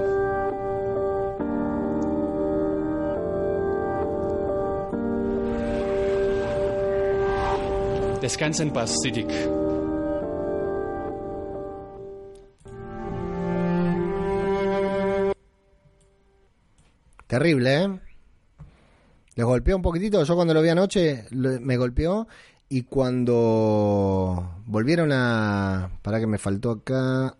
Descansa 8.20 8.62
en 8.62 8.70
paz, 8.70 8.94
Siddiq. 9.02 9.63
Terrible, 17.34 17.82
¿eh? 17.82 18.00
Les 19.34 19.44
golpeó 19.44 19.74
un 19.74 19.82
poquitito. 19.82 20.22
Yo 20.22 20.36
cuando 20.36 20.54
lo 20.54 20.62
vi 20.62 20.68
anoche 20.68 21.26
me 21.32 21.76
golpeó. 21.76 22.28
Y 22.68 22.82
cuando 22.84 24.62
volvieron 24.66 25.10
a... 25.10 25.98
Para 26.02 26.20
que 26.20 26.28
me 26.28 26.38
faltó 26.38 26.70
acá. 26.70 27.36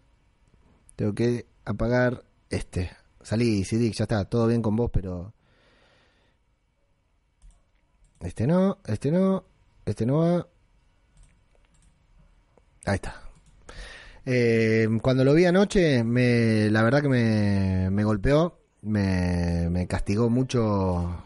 Tengo 0.97 1.15
que 1.15 1.47
apagar 1.65 2.25
este. 2.51 2.91
Salí, 3.23 3.63
Sidic, 3.63 3.95
ya 3.95 4.03
está. 4.03 4.25
Todo 4.25 4.49
bien 4.49 4.63
con 4.63 4.75
vos, 4.75 4.91
pero... 4.93 5.33
Este 8.19 8.49
no, 8.49 8.79
este 8.87 9.13
no, 9.13 9.45
este 9.87 10.07
no 10.07 10.19
va. 10.19 10.49
Ahí 12.85 12.97
está. 12.97 13.23
Eh, 14.27 14.89
cuando 15.01 15.23
lo 15.23 15.35
vi 15.35 15.45
anoche, 15.45 16.03
me, 16.03 16.69
la 16.69 16.83
verdad 16.83 17.01
que 17.01 17.09
me, 17.09 17.91
me 17.91 18.03
golpeó, 18.03 18.64
me, 18.85 19.69
me 19.71 19.87
castigó 19.87 20.31
mucho 20.31 21.25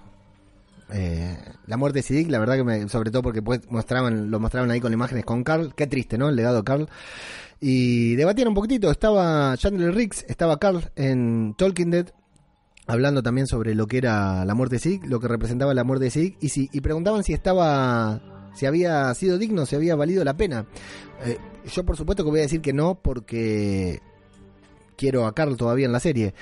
eh, 0.90 1.36
la 1.66 1.76
muerte 1.76 1.98
de 1.98 2.02
Siddiq, 2.02 2.30
la 2.30 2.38
verdad 2.38 2.56
que 2.56 2.64
me, 2.64 2.88
sobre 2.88 3.10
todo 3.10 3.22
porque 3.22 3.42
pues 3.42 3.60
mostraban, 3.70 4.30
lo 4.30 4.40
mostraban 4.40 4.70
ahí 4.70 4.80
con 4.80 4.92
imágenes 4.92 5.24
con 5.24 5.44
Carl, 5.44 5.74
qué 5.74 5.86
triste, 5.86 6.16
¿no? 6.16 6.28
El 6.28 6.36
legado 6.36 6.58
de 6.58 6.64
Carl. 6.64 6.88
Y 7.60 8.14
debatían 8.14 8.48
un 8.48 8.54
poquitito, 8.54 8.90
estaba 8.90 9.56
Chandler 9.56 9.94
Riggs, 9.94 10.24
estaba 10.28 10.58
Carl 10.58 10.90
en 10.96 11.54
Talking 11.58 11.90
Dead, 11.90 12.06
hablando 12.86 13.22
también 13.22 13.46
sobre 13.46 13.74
lo 13.74 13.86
que 13.86 13.98
era 13.98 14.44
la 14.44 14.54
muerte 14.54 14.76
de 14.76 14.80
Siddiq, 14.80 15.06
lo 15.06 15.20
que 15.20 15.28
representaba 15.28 15.74
la 15.74 15.84
muerte 15.84 16.06
de 16.06 16.10
Siddiq, 16.10 16.36
y, 16.40 16.48
si, 16.48 16.70
y 16.72 16.80
preguntaban 16.80 17.22
si 17.22 17.34
estaba, 17.34 18.50
si 18.54 18.64
había 18.64 19.12
sido 19.14 19.36
digno, 19.36 19.66
si 19.66 19.76
había 19.76 19.94
valido 19.94 20.24
la 20.24 20.36
pena. 20.36 20.66
Eh, 21.24 21.36
yo 21.70 21.84
por 21.84 21.96
supuesto 21.96 22.24
que 22.24 22.30
voy 22.30 22.38
a 22.40 22.44
decir 22.44 22.62
que 22.62 22.72
no, 22.72 22.94
porque 22.94 24.00
quiero 24.96 25.26
a 25.26 25.34
Carl 25.34 25.56
todavía 25.56 25.86
en 25.86 25.92
la 25.92 26.00
serie, 26.00 26.34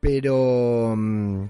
pero 0.00 0.94
mm, 0.96 1.44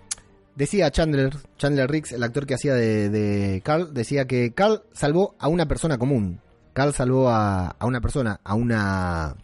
decía 0.55 0.91
Chandler, 0.91 1.37
Chandler 1.57 1.91
Riggs, 1.91 2.13
el 2.13 2.23
actor 2.23 2.47
que 2.47 2.55
hacía 2.55 2.75
de, 2.75 3.09
de 3.11 3.61
Carl, 3.63 3.93
decía 3.93 4.27
que 4.27 4.53
Carl 4.55 4.83
salvó 4.93 5.35
a 5.39 5.49
una 5.49 5.67
persona 5.67 5.99
común. 5.99 6.41
Carl 6.73 6.93
salvó 6.93 7.29
a, 7.29 7.69
a 7.69 7.87
una 7.87 8.01
persona, 8.01 8.41
a 8.45 8.55
una 8.55 9.37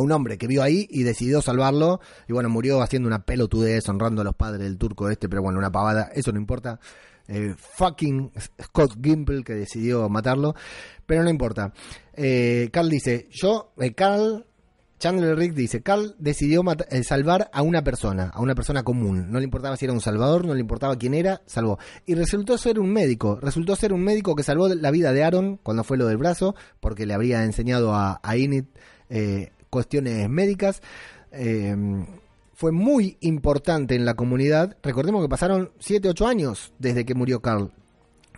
un 0.00 0.12
hombre 0.12 0.38
que 0.38 0.46
vio 0.46 0.62
ahí 0.62 0.86
y 0.90 1.02
decidió 1.02 1.42
salvarlo 1.42 2.00
y 2.28 2.32
bueno, 2.32 2.48
murió 2.48 2.80
haciendo 2.82 3.08
una 3.08 3.24
pelotudez 3.24 3.88
honrando 3.88 4.22
a 4.22 4.24
los 4.24 4.34
padres 4.34 4.60
del 4.60 4.78
turco 4.78 5.10
este, 5.10 5.28
pero 5.28 5.42
bueno, 5.42 5.58
una 5.58 5.70
pavada, 5.70 6.10
eso 6.14 6.32
no 6.32 6.38
importa. 6.38 6.80
Eh, 7.28 7.54
fucking 7.56 8.32
Scott 8.60 8.96
Gimple 9.02 9.44
que 9.44 9.54
decidió 9.54 10.08
matarlo, 10.08 10.54
pero 11.06 11.22
no 11.22 11.30
importa. 11.30 11.72
Eh, 12.14 12.68
Carl 12.72 12.88
dice, 12.88 13.28
yo, 13.30 13.72
eh, 13.78 13.94
Carl, 13.94 14.46
Chandler 15.02 15.36
Rick 15.36 15.54
dice, 15.54 15.82
Carl 15.82 16.14
decidió 16.20 16.62
eh, 16.88 17.02
salvar 17.02 17.50
a 17.52 17.62
una 17.62 17.82
persona, 17.82 18.30
a 18.32 18.40
una 18.40 18.54
persona 18.54 18.84
común. 18.84 19.32
No 19.32 19.40
le 19.40 19.44
importaba 19.44 19.76
si 19.76 19.84
era 19.84 19.92
un 19.92 20.00
salvador, 20.00 20.46
no 20.46 20.54
le 20.54 20.60
importaba 20.60 20.94
quién 20.94 21.12
era, 21.12 21.42
salvó. 21.44 21.80
Y 22.06 22.14
resultó 22.14 22.56
ser 22.56 22.78
un 22.78 22.92
médico, 22.92 23.36
resultó 23.42 23.74
ser 23.74 23.92
un 23.92 24.04
médico 24.04 24.36
que 24.36 24.44
salvó 24.44 24.68
la 24.68 24.92
vida 24.92 25.12
de 25.12 25.24
Aaron 25.24 25.58
cuando 25.60 25.82
fue 25.82 25.98
lo 25.98 26.06
del 26.06 26.18
brazo, 26.18 26.54
porque 26.78 27.04
le 27.04 27.14
habría 27.14 27.42
enseñado 27.42 27.92
a, 27.92 28.20
a 28.22 28.36
Init 28.36 28.68
eh, 29.10 29.50
cuestiones 29.70 30.28
médicas. 30.28 30.82
Eh, 31.32 31.74
fue 32.54 32.70
muy 32.70 33.16
importante 33.22 33.96
en 33.96 34.04
la 34.04 34.14
comunidad. 34.14 34.76
Recordemos 34.84 35.20
que 35.20 35.28
pasaron 35.28 35.72
7, 35.80 36.10
8 36.10 36.28
años 36.28 36.74
desde 36.78 37.04
que 37.04 37.16
murió 37.16 37.42
Carl. 37.42 37.72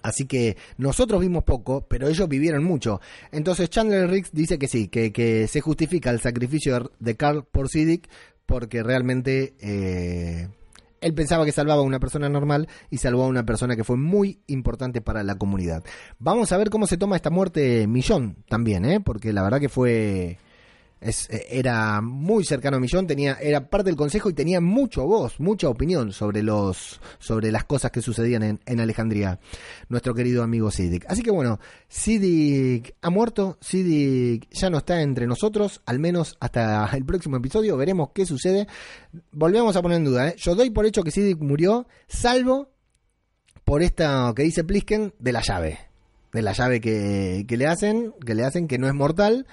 Así 0.05 0.26
que 0.26 0.59
nosotros 0.76 1.22
vimos 1.22 1.44
poco, 1.44 1.86
pero 1.88 2.09
ellos 2.09 2.28
vivieron 2.28 2.62
mucho. 2.62 3.00
Entonces 3.32 3.70
Chandler 3.70 4.11
Riggs 4.11 4.32
dice 4.32 4.59
que 4.59 4.68
sí, 4.68 4.88
que, 4.88 5.48
se 5.48 5.61
justifica 5.62 6.11
el 6.11 6.20
sacrificio 6.20 6.92
de 7.00 7.16
Carl 7.16 7.42
por 7.50 7.70
Siddiq 7.70 8.07
porque 8.44 8.82
realmente 8.82 9.55
eh, 9.61 10.48
él 11.00 11.14
pensaba 11.14 11.46
que 11.46 11.52
salvaba 11.52 11.80
a 11.80 11.84
una 11.84 12.00
persona 12.00 12.28
normal 12.28 12.68
y 12.90 12.98
salvó 12.98 13.24
a 13.24 13.28
una 13.28 13.46
persona 13.46 13.76
que 13.76 13.84
fue 13.84 13.96
muy 13.96 14.40
importante 14.46 15.00
para 15.00 15.22
la 15.22 15.38
comunidad. 15.38 15.82
Vamos 16.18 16.52
a 16.52 16.59
ver 16.59 16.68
cómo 16.68 16.86
se 16.86 16.98
toma 16.98 17.16
esta 17.16 17.30
muerte 17.30 17.86
Millón 17.86 18.36
también, 18.46 18.84
¿eh? 18.84 19.00
porque 19.00 19.32
la 19.32 19.42
verdad 19.42 19.59
que 19.59 19.70
fue 19.70 20.36
es, 21.05 21.28
eh, 21.28 21.46
era 21.50 22.00
muy 22.00 22.44
cercano 22.44 22.78
a 22.78 22.80
Millón, 22.80 23.07
tenía, 23.07 23.34
era 23.34 23.68
parte 23.68 23.90
del 23.90 23.96
consejo 23.96 24.30
y 24.30 24.32
tenía 24.32 24.61
mucho 24.61 25.05
voz, 25.05 25.38
mucha 25.38 25.68
opinión 25.68 26.12
sobre 26.12 26.42
los, 26.42 27.00
sobre 27.18 27.52
las 27.52 27.64
cosas 27.64 27.90
que 27.90 28.00
sucedían 28.00 28.42
en, 28.42 28.61
en 28.64 28.80
Alejandría, 28.80 29.38
nuestro 29.88 30.14
querido 30.14 30.42
amigo 30.42 30.70
Siddiq. 30.70 31.05
Así 31.09 31.22
que 31.22 31.30
bueno, 31.30 31.61
Siddiq 31.88 32.94
ha 33.02 33.11
muerto, 33.11 33.59
Siddiq 33.61 34.48
ya 34.50 34.70
no 34.70 34.78
está 34.78 35.02
entre 35.02 35.26
nosotros, 35.26 35.82
al 35.84 35.98
menos 35.98 36.36
hasta 36.40 36.88
el 36.96 37.05
próximo 37.05 37.36
episodio, 37.36 37.76
veremos 37.76 38.11
qué 38.14 38.24
sucede. 38.24 38.66
Volvemos 39.30 39.76
a 39.76 39.82
poner 39.82 39.98
en 39.98 40.05
duda, 40.05 40.28
¿eh? 40.28 40.34
yo 40.38 40.55
doy 40.55 40.70
por 40.70 40.86
hecho 40.86 41.02
que 41.02 41.11
Siddiq 41.11 41.38
murió, 41.40 41.86
salvo 42.09 42.70
por 43.64 43.82
esta 43.82 44.32
que 44.34 44.42
dice 44.42 44.64
Plisken 44.64 45.12
de 45.18 45.32
la 45.32 45.42
llave. 45.42 45.78
De 46.32 46.42
la 46.42 46.52
llave 46.52 46.80
que, 46.80 47.44
que 47.46 47.57
le 47.57 47.66
hacen, 47.66 48.12
que 48.24 48.34
le 48.34 48.44
hacen 48.44 48.66
que 48.66 48.78
no 48.78 48.88
es 48.88 48.94
mortal. 48.94 49.46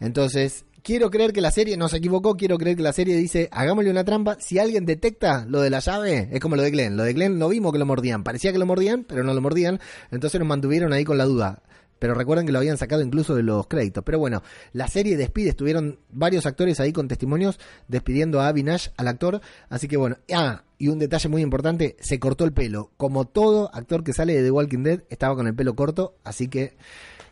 Entonces, 0.00 0.64
quiero 0.84 1.10
creer 1.10 1.32
que 1.32 1.40
la 1.40 1.50
serie 1.50 1.76
no 1.76 1.88
se 1.88 1.96
equivocó, 1.96 2.36
quiero 2.36 2.58
creer 2.58 2.76
que 2.76 2.82
la 2.82 2.92
serie 2.92 3.16
dice, 3.16 3.48
hagámosle 3.50 3.90
una 3.90 4.04
trampa, 4.04 4.36
si 4.38 4.58
alguien 4.58 4.84
detecta 4.84 5.46
lo 5.48 5.62
de 5.62 5.70
la 5.70 5.80
llave, 5.80 6.28
es 6.30 6.40
como 6.40 6.54
lo 6.54 6.62
de 6.62 6.70
Glenn, 6.70 6.96
lo 6.96 7.02
de 7.02 7.14
Glenn 7.14 7.38
no 7.38 7.48
vimos 7.48 7.72
que 7.72 7.78
lo 7.78 7.86
mordían, 7.86 8.22
parecía 8.22 8.52
que 8.52 8.58
lo 8.58 8.66
mordían, 8.66 9.02
pero 9.02 9.24
no 9.24 9.32
lo 9.32 9.40
mordían, 9.40 9.80
entonces 10.12 10.38
nos 10.38 10.46
mantuvieron 10.46 10.92
ahí 10.92 11.02
con 11.02 11.18
la 11.18 11.24
duda. 11.24 11.62
Pero 11.98 12.12
recuerden 12.12 12.44
que 12.44 12.52
lo 12.52 12.58
habían 12.58 12.76
sacado 12.76 13.00
incluso 13.00 13.34
de 13.34 13.42
los 13.42 13.66
créditos. 13.66 14.04
Pero 14.04 14.18
bueno, 14.18 14.42
la 14.72 14.88
serie 14.88 15.16
despide, 15.16 15.50
estuvieron 15.50 16.00
varios 16.10 16.44
actores 16.44 16.78
ahí 16.78 16.92
con 16.92 17.08
testimonios 17.08 17.58
despidiendo 17.88 18.40
a 18.40 18.48
Avinash, 18.48 18.88
al 18.98 19.08
actor. 19.08 19.40
Así 19.70 19.88
que 19.88 19.96
bueno, 19.96 20.18
ah, 20.34 20.64
y 20.76 20.88
un 20.88 20.98
detalle 20.98 21.30
muy 21.30 21.40
importante, 21.40 21.96
se 22.00 22.18
cortó 22.18 22.44
el 22.44 22.52
pelo. 22.52 22.90
Como 22.98 23.26
todo 23.26 23.70
actor 23.72 24.04
que 24.04 24.12
sale 24.12 24.34
de 24.34 24.42
The 24.42 24.50
Walking 24.50 24.82
Dead, 24.82 25.04
estaba 25.08 25.34
con 25.34 25.46
el 25.46 25.54
pelo 25.54 25.74
corto. 25.76 26.16
Así 26.24 26.48
que 26.48 26.76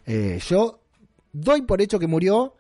eh, 0.07 0.41
yo 0.49 0.81
doy 1.33 1.63
por 1.63 1.83
hecho 1.83 1.99
que 1.99 2.07
murió 2.07 2.55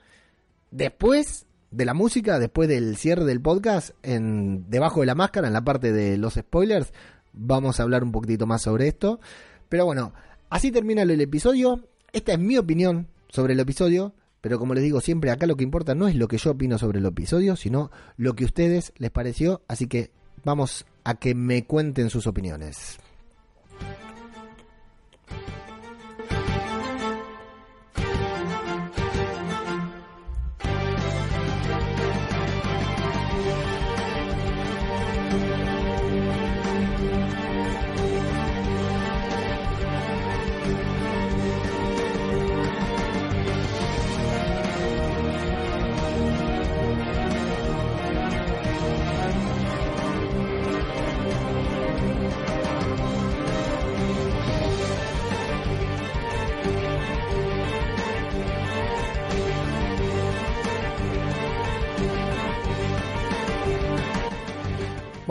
Después 0.73 1.45
de 1.71 1.85
la 1.85 1.93
música, 1.93 2.39
después 2.39 2.67
del 2.67 2.97
cierre 2.97 3.25
del 3.27 3.43
podcast, 3.43 3.91
en 4.03 4.71
debajo 4.71 5.01
de 5.01 5.07
la 5.07 5.15
máscara, 5.15 5.47
en 5.47 5.53
la 5.53 5.63
parte 5.63 5.93
de 5.93 6.17
los 6.17 6.35
spoilers, 6.35 6.95
vamos 7.35 7.79
a 7.79 7.83
hablar 7.83 8.03
un 8.03 8.11
poquitito 8.11 8.47
más 8.47 8.63
sobre 8.63 8.89
esto. 8.89 9.21
Pero 9.69 9.85
bueno, 9.85 10.15
así 10.49 10.73
termina 10.73 11.03
el 11.03 11.21
episodio. 11.21 11.87
Esta 12.11 12.33
es 12.33 12.39
mi 12.39 12.57
opinión 12.57 13.07
sobre 13.29 13.53
el 13.53 13.61
episodio. 13.61 14.15
Pero 14.41 14.59
como 14.59 14.73
les 14.73 14.83
digo 14.83 15.03
siempre, 15.03 15.31
acá 15.31 15.47
lo 15.47 15.57
que 15.57 15.63
importa 15.63 15.95
no 15.95 16.09
es 16.09 16.17
lo 16.17 16.27
que 16.27 16.39
yo 16.39 16.53
opino 16.53 16.79
sobre 16.79 17.01
el 17.01 17.07
episodio, 17.07 17.55
sino 17.55 17.91
lo 18.17 18.35
que 18.35 18.45
a 18.45 18.47
ustedes 18.47 18.95
les 18.97 19.11
pareció. 19.11 19.61
Así 19.69 19.87
que 19.87 20.11
vamos 20.43 20.87
a 21.05 21.17
que 21.17 21.35
me 21.35 21.65
cuenten 21.65 22.09
sus 22.09 22.27
opiniones. 22.27 22.99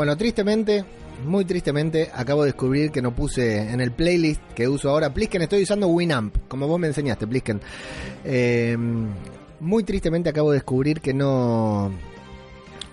Bueno, 0.01 0.17
tristemente, 0.17 0.83
muy 1.27 1.45
tristemente, 1.45 2.09
acabo 2.11 2.41
de 2.41 2.47
descubrir 2.47 2.89
que 2.89 3.03
no 3.03 3.13
puse 3.13 3.71
en 3.71 3.81
el 3.81 3.91
playlist 3.91 4.41
que 4.55 4.67
uso 4.67 4.89
ahora. 4.89 5.13
Plisken, 5.13 5.43
estoy 5.43 5.61
usando 5.61 5.89
Winamp, 5.89 6.35
como 6.47 6.67
vos 6.67 6.79
me 6.79 6.87
enseñaste, 6.87 7.27
Plisken. 7.27 7.61
Eh, 8.25 8.75
muy 9.59 9.83
tristemente 9.83 10.27
acabo 10.27 10.49
de 10.49 10.55
descubrir 10.55 11.01
que 11.01 11.13
no. 11.13 11.91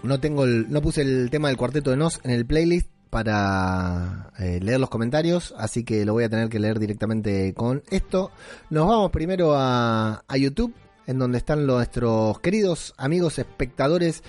No 0.03 0.21
tengo 0.21 0.45
el, 0.45 0.71
no 0.71 0.83
puse 0.83 1.01
el 1.01 1.31
tema 1.31 1.49
del 1.49 1.57
cuarteto 1.57 1.91
de 1.91 1.97
Nos 1.97 2.21
en 2.25 2.31
el 2.31 2.45
playlist 2.45 2.91
para 3.09 4.31
eh, 4.39 4.61
leer 4.63 4.79
los 4.79 4.91
comentarios, 4.91 5.55
así 5.57 5.85
que 5.85 6.05
lo 6.05 6.13
voy 6.13 6.25
a 6.25 6.29
tener 6.29 6.51
que 6.51 6.59
leer 6.59 6.79
directamente 6.79 7.55
con 7.55 7.83
esto. 7.91 8.33
Nos 8.69 8.87
vamos 8.87 9.11
primero 9.13 9.55
a, 9.57 10.25
a 10.29 10.37
YouTube, 10.37 10.75
en 11.09 11.19
donde 11.19 11.39
están 11.39 11.67
nuestros 11.67 12.39
queridos 12.41 12.95
amigos 12.99 13.39
espectadores 13.39 14.23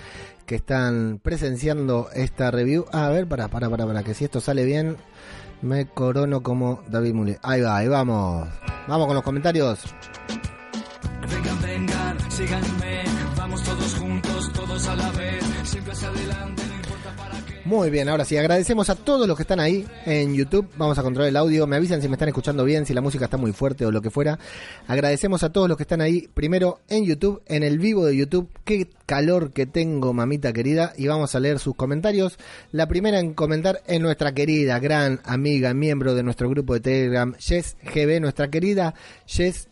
que 0.46 0.56
están 0.56 1.20
presenciando 1.22 2.08
esta 2.14 2.50
review. 2.50 2.86
A 2.90 3.10
ver, 3.10 3.28
para, 3.28 3.48
para, 3.48 3.68
para, 3.68 3.86
para, 3.86 4.02
que 4.02 4.14
si 4.14 4.24
esto 4.24 4.40
sale 4.40 4.64
bien, 4.64 4.96
me 5.60 5.86
corono 5.86 6.42
como 6.42 6.82
David 6.88 7.12
Mule. 7.14 7.38
Ahí 7.42 7.60
va, 7.60 7.76
ahí 7.76 7.86
vamos. 7.86 8.48
Vamos 8.88 9.06
con 9.06 9.14
los 9.14 9.22
comentarios. 9.22 9.84
Vengan, 11.30 11.62
vengan, 11.62 12.30
síganme, 12.30 13.04
vamos 13.36 13.62
todos 13.62 13.94
juntos, 13.96 14.52
todos 14.54 14.88
a 14.88 14.96
la 14.96 15.10
vez, 15.12 15.44
siempre 15.64 15.94
Muy 17.70 17.88
bien, 17.88 18.08
ahora 18.08 18.24
sí, 18.24 18.36
agradecemos 18.36 18.90
a 18.90 18.96
todos 18.96 19.28
los 19.28 19.36
que 19.36 19.44
están 19.44 19.60
ahí 19.60 19.86
en 20.04 20.34
YouTube. 20.34 20.68
Vamos 20.76 20.98
a 20.98 21.04
controlar 21.04 21.28
el 21.28 21.36
audio. 21.36 21.68
Me 21.68 21.76
avisan 21.76 22.02
si 22.02 22.08
me 22.08 22.14
están 22.14 22.26
escuchando 22.26 22.64
bien, 22.64 22.84
si 22.84 22.92
la 22.92 23.00
música 23.00 23.26
está 23.26 23.36
muy 23.36 23.52
fuerte 23.52 23.86
o 23.86 23.92
lo 23.92 24.02
que 24.02 24.10
fuera. 24.10 24.40
Agradecemos 24.88 25.44
a 25.44 25.52
todos 25.52 25.68
los 25.68 25.76
que 25.76 25.84
están 25.84 26.00
ahí, 26.00 26.28
primero 26.34 26.80
en 26.88 27.04
YouTube, 27.04 27.40
en 27.46 27.62
el 27.62 27.78
vivo 27.78 28.06
de 28.06 28.16
YouTube. 28.16 28.50
Qué 28.64 28.88
calor 29.06 29.52
que 29.52 29.66
tengo, 29.66 30.12
mamita 30.12 30.52
querida. 30.52 30.94
Y 30.96 31.06
vamos 31.06 31.36
a 31.36 31.38
leer 31.38 31.60
sus 31.60 31.76
comentarios. 31.76 32.38
La 32.72 32.88
primera 32.88 33.20
en 33.20 33.34
comentar 33.34 33.82
es 33.86 34.00
nuestra 34.00 34.34
querida, 34.34 34.80
gran 34.80 35.20
amiga, 35.22 35.72
miembro 35.72 36.16
de 36.16 36.24
nuestro 36.24 36.50
grupo 36.50 36.74
de 36.74 36.80
Telegram, 36.80 37.36
Jess 37.38 37.76
GB, 37.84 38.20
nuestra 38.20 38.50
querida 38.50 38.94
Jess, 39.26 39.68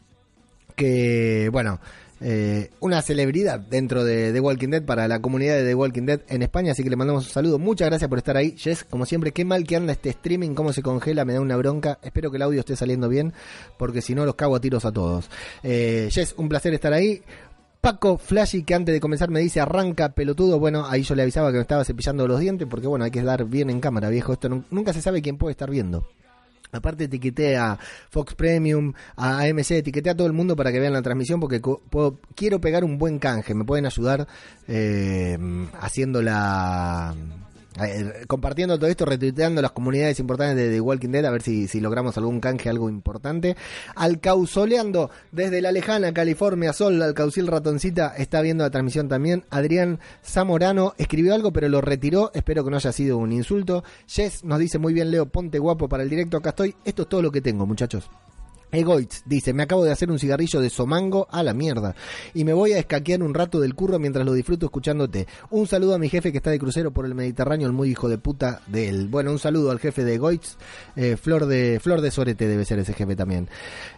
que, 0.77 1.49
bueno, 1.51 1.81
eh, 2.21 2.71
una 2.81 3.01
celebridad 3.03 3.61
dentro 3.61 4.05
de 4.05 4.33
The 4.33 4.41
Walking 4.41 4.69
Dead 4.69 4.83
para 4.85 5.07
la 5.09 5.21
comunidad 5.21 5.57
de 5.57 5.65
The 5.65 5.75
Walking 5.75 6.03
Dead 6.07 6.21
en 6.29 6.43
España, 6.43 6.73
así 6.73 6.83
que 6.83 6.91
le 6.91 6.97
mandamos 6.97 7.27
un 7.27 7.31
saludo. 7.33 7.59
Muchas 7.59 7.89
gracias 7.89 8.09
por 8.09 8.19
estar 8.19 8.37
ahí, 8.37 8.55
Jess. 8.57 8.85
Como 8.85 9.07
siempre, 9.07 9.33
qué 9.33 9.45
mal 9.45 9.65
que 9.65 9.77
anda 9.77 9.93
este 9.93 10.11
streaming, 10.11 10.55
cómo 10.55 10.73
se 10.73 10.83
congela, 10.83 11.25
me 11.25 11.35
da 11.35 11.41
una 11.41 11.57
bronca. 11.57 11.99
Espero 12.03 12.31
que 12.31 12.37
el 12.37 12.43
audio 12.43 12.61
esté 12.61 12.77
saliendo 12.77 13.09
bien, 13.09 13.33
porque 13.79 14.03
si 14.03 14.15
no 14.15 14.25
los 14.25 14.35
cago 14.35 14.57
a 14.57 14.61
tiros 14.61 14.85
a 14.85 14.93
todos. 14.93 15.31
Eh, 15.63 16.09
Jess, 16.11 16.35
un 16.37 16.49
placer 16.49 16.75
estar 16.75 16.93
ahí. 16.93 17.23
Paco 17.81 18.19
Flashy, 18.19 18.65
que 18.65 18.75
antes 18.75 18.93
de 18.93 18.99
comenzar 19.01 19.31
me 19.31 19.39
dice 19.39 19.61
arranca 19.61 20.09
pelotudo. 20.09 20.59
Bueno, 20.59 20.85
ahí 20.89 21.03
yo 21.05 21.15
le 21.15 21.23
avisaba 21.23 21.51
que 21.53 21.59
me 21.59 21.63
estaba 21.63 21.85
cepillando 21.85 22.27
los 22.27 22.41
dientes, 22.41 22.67
porque 22.69 22.89
bueno, 22.89 23.05
hay 23.05 23.13
que 23.13 23.23
dar 23.23 23.45
bien 23.45 23.71
en 23.71 23.79
cámara, 23.81 24.09
viejo. 24.09 24.33
Esto 24.33 24.49
nu- 24.49 24.65
nunca 24.73 24.93
se 24.93 25.01
sabe 25.01 25.23
quién 25.23 25.39
puede 25.39 25.53
estar 25.53 25.71
viendo. 25.71 26.09
Aparte 26.73 27.05
etiqueté 27.05 27.57
a 27.57 27.79
Fox 28.11 28.35
Premium, 28.35 28.93
a 29.17 29.41
AMC, 29.41 29.71
etiqueté 29.73 30.11
a 30.11 30.17
todo 30.17 30.27
el 30.27 30.33
mundo 30.33 30.55
para 30.57 30.71
que 30.73 30.81
vean 30.81 30.93
la 30.93 31.03
transmisión 31.03 31.41
porque 31.41 31.61
puedo- 31.61 32.19
quiero 32.35 32.61
pegar 32.61 32.85
un 32.85 32.99
buen 32.99 33.19
canje. 33.19 33.55
Me 33.55 33.65
pueden 33.65 33.87
ayudar 33.87 34.27
eh, 34.67 35.39
haciendo 35.81 36.23
la... 36.23 37.15
eh, 37.85 38.25
compartiendo 38.27 38.79
todo 38.79 38.91
esto, 38.91 39.05
retuiteando 39.05 39.63
las 39.63 39.73
comunidades 39.73 40.19
importantes 40.21 40.71
de 40.71 40.81
Walking 40.81 41.11
Dead, 41.11 41.25
a 41.25 41.31
ver 41.31 41.43
si, 41.43 41.69
si 41.69 41.81
logramos 41.81 42.17
algún 42.17 42.41
canje, 42.41 42.69
algo 42.69 42.89
importante. 42.89 43.57
Alcauzoleando 43.95 45.11
desde 45.33 45.61
la 45.61 45.73
lejana 45.73 46.13
California, 46.13 46.73
Sol, 46.73 47.01
Alcaucil 47.03 47.47
Ratoncita, 47.47 48.15
está 48.17 48.41
viendo 48.41 48.65
la 48.65 48.71
transmisión 48.71 49.09
también. 49.09 49.45
Adrián 49.51 50.01
Zamorano 50.25 50.95
escribió 50.99 51.35
algo, 51.35 51.53
pero 51.53 51.69
lo 51.69 51.81
retiró. 51.81 52.31
Espero 52.35 52.65
que 52.65 52.71
no 52.71 52.77
haya 52.77 52.93
sido 52.93 53.19
un 53.19 53.33
insulto. 53.33 53.85
Jess 54.07 54.45
nos 54.45 54.59
dice 54.59 54.79
muy 54.79 54.93
bien, 54.93 55.11
Leo, 55.11 55.27
ponte 55.27 55.59
guapo 55.59 55.89
para 55.89 56.03
el 56.03 56.11
directo. 56.11 56.37
Acá 56.37 56.51
estoy. 56.51 56.75
Esto 56.85 57.03
es 57.03 57.09
todo 57.09 57.23
lo 57.23 57.31
que 57.31 57.41
tengo, 57.41 57.67
muchachos. 57.67 58.11
Egoitz 58.73 59.23
dice, 59.25 59.53
me 59.53 59.63
acabo 59.63 59.85
de 59.85 59.93
hacer 59.93 60.11
un 60.11 60.19
cigarrillo 60.19 60.61
de 60.61 60.71
somango 60.71 61.27
a 61.31 61.43
la 61.43 61.55
mierda 61.55 61.95
y 62.35 62.45
me 62.45 62.53
voy 62.53 62.73
a 62.73 62.79
escaquear 62.79 63.23
un 63.23 63.35
rato 63.35 63.61
del 63.61 63.75
curro 63.75 63.99
mientras 63.99 64.27
lo 64.27 64.33
disfruto 64.33 64.67
escuchándote. 64.67 65.27
Un 65.51 65.67
saludo 65.67 65.95
a 65.95 65.99
mi 65.99 66.09
jefe 66.09 66.33
que 66.33 66.39
está 66.39 66.51
de 66.51 66.59
crucero 66.59 66.91
por 66.91 67.07
el 67.07 67.15
Mediterráneo, 67.15 67.67
el 67.67 67.73
muy 67.73 67.91
hijo 67.91 68.09
de 68.09 68.19
puta 68.19 68.61
de 68.67 68.89
él. 68.89 69.09
Bueno, 69.09 69.31
un 69.31 69.39
saludo 69.39 69.71
al 69.71 69.79
jefe 69.79 70.05
de 70.05 70.15
Egoitz, 70.15 70.57
eh, 70.97 71.17
Flor 71.17 71.47
de 71.47 71.81
Flor 71.83 72.01
de 72.01 72.11
Sorete 72.11 72.47
debe 72.47 72.65
ser 72.65 72.79
ese 72.79 72.93
jefe 72.93 73.17
también. 73.17 73.49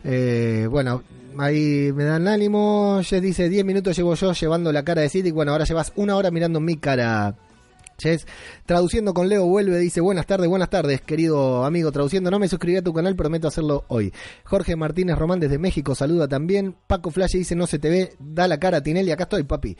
Eh, 0.04 0.66
bueno, 0.70 1.02
ahí 1.38 1.92
me 1.94 2.04
dan 2.04 2.28
ánimo. 2.28 3.00
Jess 3.02 3.22
dice, 3.22 3.48
10 3.48 3.64
minutos 3.64 3.96
llevo 3.96 4.14
yo 4.14 4.32
llevando 4.32 4.72
la 4.72 4.84
cara 4.84 5.02
de 5.02 5.08
City. 5.08 5.30
Bueno, 5.30 5.52
ahora 5.52 5.64
llevas 5.64 5.92
una 5.96 6.16
hora 6.16 6.30
mirando 6.30 6.60
mi 6.60 6.76
cara. 6.76 7.34
Ches, 8.00 8.26
traduciendo 8.64 9.12
con 9.12 9.28
Leo 9.28 9.44
vuelve, 9.44 9.78
dice 9.78 10.00
buenas 10.00 10.24
tardes, 10.24 10.48
buenas 10.48 10.70
tardes, 10.70 11.02
querido 11.02 11.66
amigo, 11.66 11.92
traduciendo, 11.92 12.30
no 12.30 12.38
me 12.38 12.48
suscribí 12.48 12.78
a 12.78 12.82
tu 12.82 12.94
canal, 12.94 13.14
prometo 13.14 13.46
hacerlo 13.46 13.84
hoy. 13.88 14.10
Jorge 14.44 14.74
Martínez 14.74 15.18
Román 15.18 15.38
desde 15.38 15.58
México 15.58 15.94
saluda 15.94 16.26
también. 16.26 16.74
Paco 16.86 17.10
Flash 17.10 17.32
dice 17.32 17.54
no 17.54 17.66
se 17.66 17.78
te 17.78 17.90
ve, 17.90 18.14
da 18.18 18.48
la 18.48 18.58
cara 18.58 18.82
Tinelli, 18.82 19.10
acá 19.10 19.24
estoy, 19.24 19.42
papi. 19.42 19.76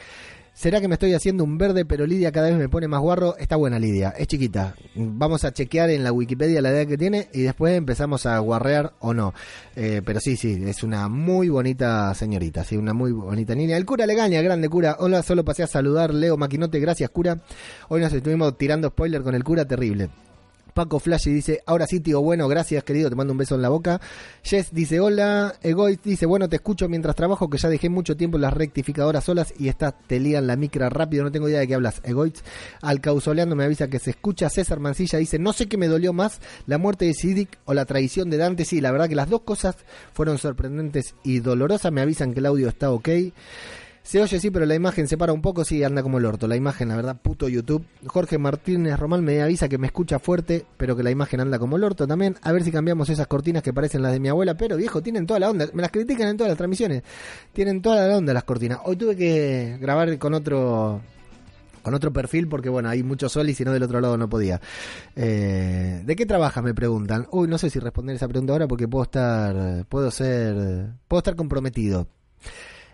¿Será 0.53 0.81
que 0.81 0.89
me 0.89 0.95
estoy 0.95 1.15
haciendo 1.15 1.45
un 1.45 1.57
verde, 1.57 1.85
pero 1.85 2.07
Lidia 2.07 2.33
cada 2.33 2.49
vez 2.49 2.59
me 2.59 2.69
pone 2.69 2.87
más 2.87 3.01
guarro? 3.01 3.37
Está 3.39 3.57
buena 3.57 3.79
Lidia, 3.79 4.11
es 4.11 4.27
chiquita. 4.27 4.75
Vamos 4.95 5.45
a 5.45 5.53
chequear 5.53 5.91
en 5.91 6.05
la 6.05 6.13
Wikipedia 6.13 6.61
la 6.61 6.71
edad 6.71 6.87
que 6.87 6.99
tiene 6.99 7.29
y 7.33 7.43
después 7.43 7.75
empezamos 7.75 8.27
a 8.27 8.39
guarrear 8.41 8.93
o 9.01 9.15
no. 9.15 9.33
Eh, 9.75 10.03
pero 10.05 10.21
sí, 10.21 10.37
sí, 10.37 10.63
es 10.67 10.83
una 10.83 11.09
muy 11.09 11.49
bonita 11.49 12.13
señorita, 12.15 12.65
sí, 12.65 12.77
una 12.77 12.93
muy 12.93 13.13
bonita 13.13 13.55
niña. 13.55 13.77
El 13.77 13.87
cura 13.87 14.07
Legaña, 14.07 14.43
grande 14.43 14.69
cura. 14.69 14.97
Hola, 14.99 15.23
solo 15.23 15.45
pasé 15.45 15.63
a 15.63 15.67
saludar, 15.67 16.13
Leo 16.13 16.37
Maquinote, 16.37 16.79
gracias 16.79 17.11
cura. 17.11 17.41
Hoy 17.89 18.01
nos 18.01 18.13
estuvimos 18.13 18.59
tirando 18.59 18.89
spoiler 18.89 19.23
con 19.23 19.35
el 19.35 19.45
cura, 19.45 19.65
terrible. 19.65 20.11
Paco 20.75 20.99
Flash 20.99 21.25
dice, 21.27 21.61
ahora 21.67 21.87
sí, 21.87 22.01
tío, 22.01 22.21
bueno, 22.21 22.49
gracias, 22.49 22.85
querido, 22.85 23.09
te 23.09 23.17
mando 23.17 23.33
un 23.33 23.39
beso 23.39 23.55
en 23.55 23.63
la 23.63 23.69
boca. 23.69 24.01
Jess 24.43 24.73
dice, 24.73 25.01
hola. 25.01 25.55
Egoist 25.63 26.05
dice, 26.05 26.27
bueno, 26.27 26.49
te 26.49 26.57
escucho 26.57 26.89
mientras 26.89 27.17
trabajo, 27.17 27.49
que 27.49 27.59
ya 27.59 27.69
dejé 27.69 27.89
mucho 27.89 28.17
tiempo 28.17 28.39
las 28.39 28.55
rectificadoras 28.55 29.25
solas 29.25 29.53
y 29.59 29.69
estas 29.69 29.95
te 30.07 30.21
lían 30.21 30.47
la 30.47 30.57
micra 30.57 30.89
rápido, 30.89 31.25
no 31.25 31.33
tengo 31.33 31.49
idea 31.49 31.61
de 31.61 31.69
qué 31.69 31.75
hablas. 31.75 32.01
Egoist, 32.05 32.39
al 32.83 33.01
causoleando 33.01 33.57
me 33.57 33.65
avisa 33.65 33.89
que 33.89 33.99
se 33.99 34.11
escucha. 34.11 34.49
César 34.49 34.81
Mancilla 34.81 35.19
dice, 35.19 35.39
no 35.39 35.53
sé 35.53 35.67
qué 35.67 35.77
me 35.77 35.89
dolió 35.89 36.13
más, 36.13 36.41
la 36.67 36.79
muerte 36.79 37.05
de 37.05 37.15
Sidic 37.15 37.59
o 37.65 37.75
la 37.75 37.85
traición 37.85 38.31
de 38.31 38.37
Dante. 38.37 38.65
Sí, 38.65 38.81
la 38.81 38.93
verdad 38.93 39.09
que 39.09 39.15
las 39.15 39.29
dos 39.29 39.43
cosas 39.43 39.77
fueron 40.13 40.39
sorprendentes 40.39 41.15
y 41.25 41.41
dolorosas. 41.41 41.93
Me 41.93 42.01
avisan 42.01 42.33
que 42.33 42.41
el 42.41 42.47
audio 42.47 42.69
está 42.69 42.91
ok. 42.91 43.09
Se 44.03 44.21
oye, 44.21 44.41
sí, 44.41 44.51
pero 44.51 44.67
la 44.67 44.75
imagen 44.75 45.07
se 45.07 45.17
para 45.17 45.33
un 45.33 45.43
poco, 45.43 45.65
sí, 45.65 45.85
anda 45.85 46.03
como 46.03 46.19
el 46.19 46.25
orto. 46.25 46.49
La 46.49 46.57
imagen, 46.57 46.89
la 46.89 46.97
verdad, 46.97 47.21
puto 47.21 47.49
YouTube. 47.49 47.85
Jorge 48.07 48.39
Martínez 48.39 48.99
Román 48.99 49.23
me 49.23 49.41
avisa 49.41 49.69
que 49.69 49.79
me 49.79 49.87
escucha 49.87 50.19
fuerte, 50.19 50.65
pero 50.77 50.97
que 50.97 51.03
la 51.03 51.11
imagen 51.11 51.41
anda 51.41 51.59
como 51.59 51.77
el 51.77 51.85
orto 51.85 52.07
también. 52.07 52.37
A 52.43 52.51
ver 52.51 52.65
si 52.65 52.73
cambiamos 52.73 53.09
esas 53.11 53.27
cortinas 53.27 53.63
que 53.63 53.73
parecen 53.73 54.03
las 54.03 54.13
de 54.13 54.21
mi 54.21 54.29
abuela. 54.29 54.55
Pero 54.55 54.77
viejo, 54.77 55.03
tienen 55.03 55.27
toda 55.27 55.39
la 55.39 55.51
onda. 55.51 55.69
Me 55.75 55.83
las 55.83 55.91
critican 55.93 56.29
en 56.29 56.37
todas 56.37 56.51
las 56.51 56.59
transmisiones. 56.59 57.03
Tienen 57.53 57.83
toda 57.83 58.09
la 58.09 58.17
onda 58.17 58.33
las 58.33 58.45
cortinas. 58.45 58.81
Hoy 58.85 58.97
tuve 58.97 59.15
que 59.15 59.77
grabar 59.81 60.19
con 60.19 60.35
otro 60.35 61.01
con 61.83 61.95
otro 61.95 62.13
perfil 62.13 62.47
porque 62.49 62.69
bueno, 62.69 62.89
hay 62.89 63.03
mucho 63.03 63.29
sol 63.29 63.49
y 63.49 63.55
si 63.55 63.65
no 63.65 63.73
del 63.73 63.83
otro 63.83 64.01
lado 64.01 64.17
no 64.17 64.29
podía. 64.29 64.61
Eh, 65.17 66.03
¿De 66.05 66.17
qué 66.17 66.27
trabajas? 66.27 66.65
Me 66.65 66.75
preguntan. 66.75 67.27
Uy, 67.31 67.49
no 67.49 67.59
sé 67.59 67.71
si 67.71 67.79
responder 67.79 68.17
esa 68.17 68.29
pregunta 68.29 68.53
ahora 68.53 68.67
porque 68.67 68.89
puedo 68.89 69.05
estar, 69.05 69.85
puedo 69.87 70.11
ser, 70.11 70.89
puedo 71.07 71.19
estar 71.19 71.37
comprometido. 71.37 72.09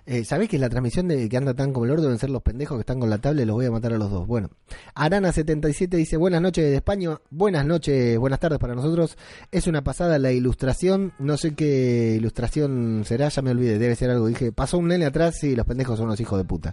Eh, 0.08 0.24
¿Sabés 0.24 0.48
que 0.48 0.56
la 0.56 0.68
transmisión 0.68 1.08
de 1.08 1.28
que 1.28 1.36
anda 1.36 1.52
tan 1.52 1.72
como 1.72 1.84
el 1.84 1.90
orto 1.90 2.04
deben 2.04 2.18
ser 2.20 2.30
los 2.30 2.40
pendejos 2.40 2.76
que 2.76 2.82
están 2.82 3.00
con 3.00 3.10
la 3.10 3.18
tablet? 3.18 3.44
Los 3.44 3.56
voy 3.56 3.66
a 3.66 3.72
matar 3.72 3.92
a 3.92 3.98
los 3.98 4.08
dos. 4.08 4.24
Bueno, 4.24 4.50
Arana77 4.94 5.88
dice: 5.88 6.16
Buenas 6.16 6.40
noches 6.40 6.62
desde 6.62 6.76
España. 6.76 7.20
Buenas 7.30 7.66
noches, 7.66 8.16
buenas 8.16 8.38
tardes 8.38 8.60
para 8.60 8.76
nosotros. 8.76 9.18
Es 9.50 9.66
una 9.66 9.82
pasada 9.82 10.20
la 10.20 10.30
ilustración. 10.30 11.12
No 11.18 11.36
sé 11.36 11.56
qué 11.56 12.14
ilustración 12.16 13.02
será, 13.04 13.30
ya 13.30 13.42
me 13.42 13.50
olvidé. 13.50 13.80
Debe 13.80 13.96
ser 13.96 14.10
algo. 14.10 14.28
Dije: 14.28 14.52
Pasó 14.52 14.78
un 14.78 14.86
nene 14.86 15.06
atrás 15.06 15.42
y 15.42 15.56
los 15.56 15.66
pendejos 15.66 15.96
son 15.96 16.06
unos 16.06 16.20
hijos 16.20 16.38
de 16.38 16.44
puta. 16.44 16.72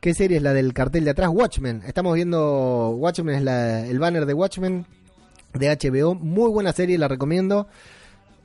¿Qué 0.00 0.12
serie 0.12 0.38
es 0.38 0.42
la 0.42 0.52
del 0.52 0.72
cartel 0.72 1.04
de 1.04 1.10
atrás? 1.10 1.30
Watchmen. 1.32 1.82
Estamos 1.86 2.14
viendo. 2.16 2.90
Watchmen 2.90 3.36
es 3.36 3.42
la, 3.42 3.86
el 3.86 4.00
banner 4.00 4.26
de 4.26 4.34
Watchmen 4.34 4.84
de 5.52 5.68
HBO. 5.68 6.16
Muy 6.16 6.50
buena 6.50 6.72
serie, 6.72 6.98
la 6.98 7.06
recomiendo. 7.06 7.68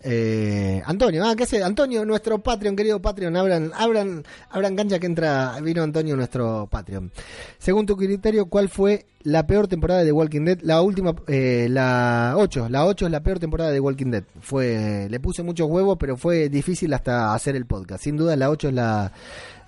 Eh, 0.02 0.82
Antonio, 0.86 1.26
ah, 1.26 1.36
¿qué 1.36 1.43
hace? 1.43 1.64
Antonio, 1.64 2.06
nuestro 2.06 2.39
Patreon, 2.39 2.76
querido 2.76 3.02
Patreon, 3.02 3.36
abran, 3.36 3.72
abran, 3.76 4.24
abran 4.50 4.76
cancha 4.76 5.00
que 5.00 5.08
entra, 5.08 5.60
vino 5.62 5.84
Antonio, 5.84 6.16
nuestro 6.16 6.68
Patreon. 6.72 7.12
Según 7.58 7.86
tu 7.86 7.97
criterio, 7.97 8.45
¿cuál 8.45 8.70
fue 8.70 9.08
la 9.24 9.45
peor 9.45 9.68
temporada 9.68 10.04
de 10.04 10.12
Walking 10.12 10.45
Dead? 10.45 10.60
La 10.62 10.82
última, 10.82 11.16
eh, 11.28 11.68
la 11.70 12.36
8, 12.38 12.70
la 12.70 12.86
8 12.86 13.08
es 13.08 13.12
la 13.12 13.22
peor 13.22 13.39
temporada 13.39 13.72
de 13.72 13.80
Walking 13.80 14.12
Dead. 14.12 14.24
Fue, 14.39 15.08
le 15.10 15.20
puse 15.20 15.43
muchos 15.43 15.70
huevos, 15.70 15.97
pero 16.00 16.16
fue 16.16 16.50
difícil 16.50 16.93
hasta 16.93 17.34
hacer 17.34 17.56
el 17.56 17.66
podcast. 17.66 18.04
Sin 18.04 18.16
duda, 18.16 18.36
la 18.38 18.50
8 18.50 18.70
es 18.70 18.74
la 18.74 19.12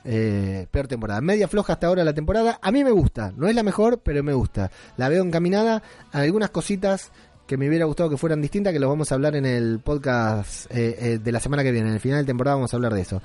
eh, 0.06 0.66
peor 0.72 0.88
temporada. 0.88 1.20
Media 1.22 1.48
floja 1.48 1.74
hasta 1.74 1.88
ahora 1.88 2.04
la 2.04 2.14
temporada. 2.14 2.58
A 2.62 2.72
mí 2.72 2.84
me 2.84 2.92
gusta, 2.92 3.34
no 3.36 3.48
es 3.48 3.56
la 3.56 3.64
mejor, 3.64 4.00
pero 4.00 4.24
me 4.24 4.34
gusta. 4.34 4.72
La 4.98 5.10
veo 5.10 5.24
encaminada, 5.24 5.84
algunas 6.12 6.50
cositas 6.50 7.12
que 7.52 7.58
me 7.58 7.68
hubiera 7.68 7.84
gustado 7.84 8.10
que 8.10 8.16
fueran 8.16 8.42
distintas, 8.42 8.72
que 8.72 8.80
los 8.80 8.90
vamos 8.90 9.12
a 9.12 9.16
hablar 9.16 9.36
en 9.36 9.46
el 9.46 9.82
podcast 9.82 10.74
eh, 10.74 10.96
eh, 10.98 11.20
de 11.22 11.32
la 11.34 11.42
semana 11.42 11.64
que 11.64 11.74
viene. 11.74 11.90
En 11.90 11.96
el 11.96 12.00
final 12.00 12.20
de 12.20 12.26
temporada 12.26 12.56
vamos 12.56 12.74
a 12.74 12.78
hablar 12.78 12.94
de 12.94 13.02
eso. 13.02 13.22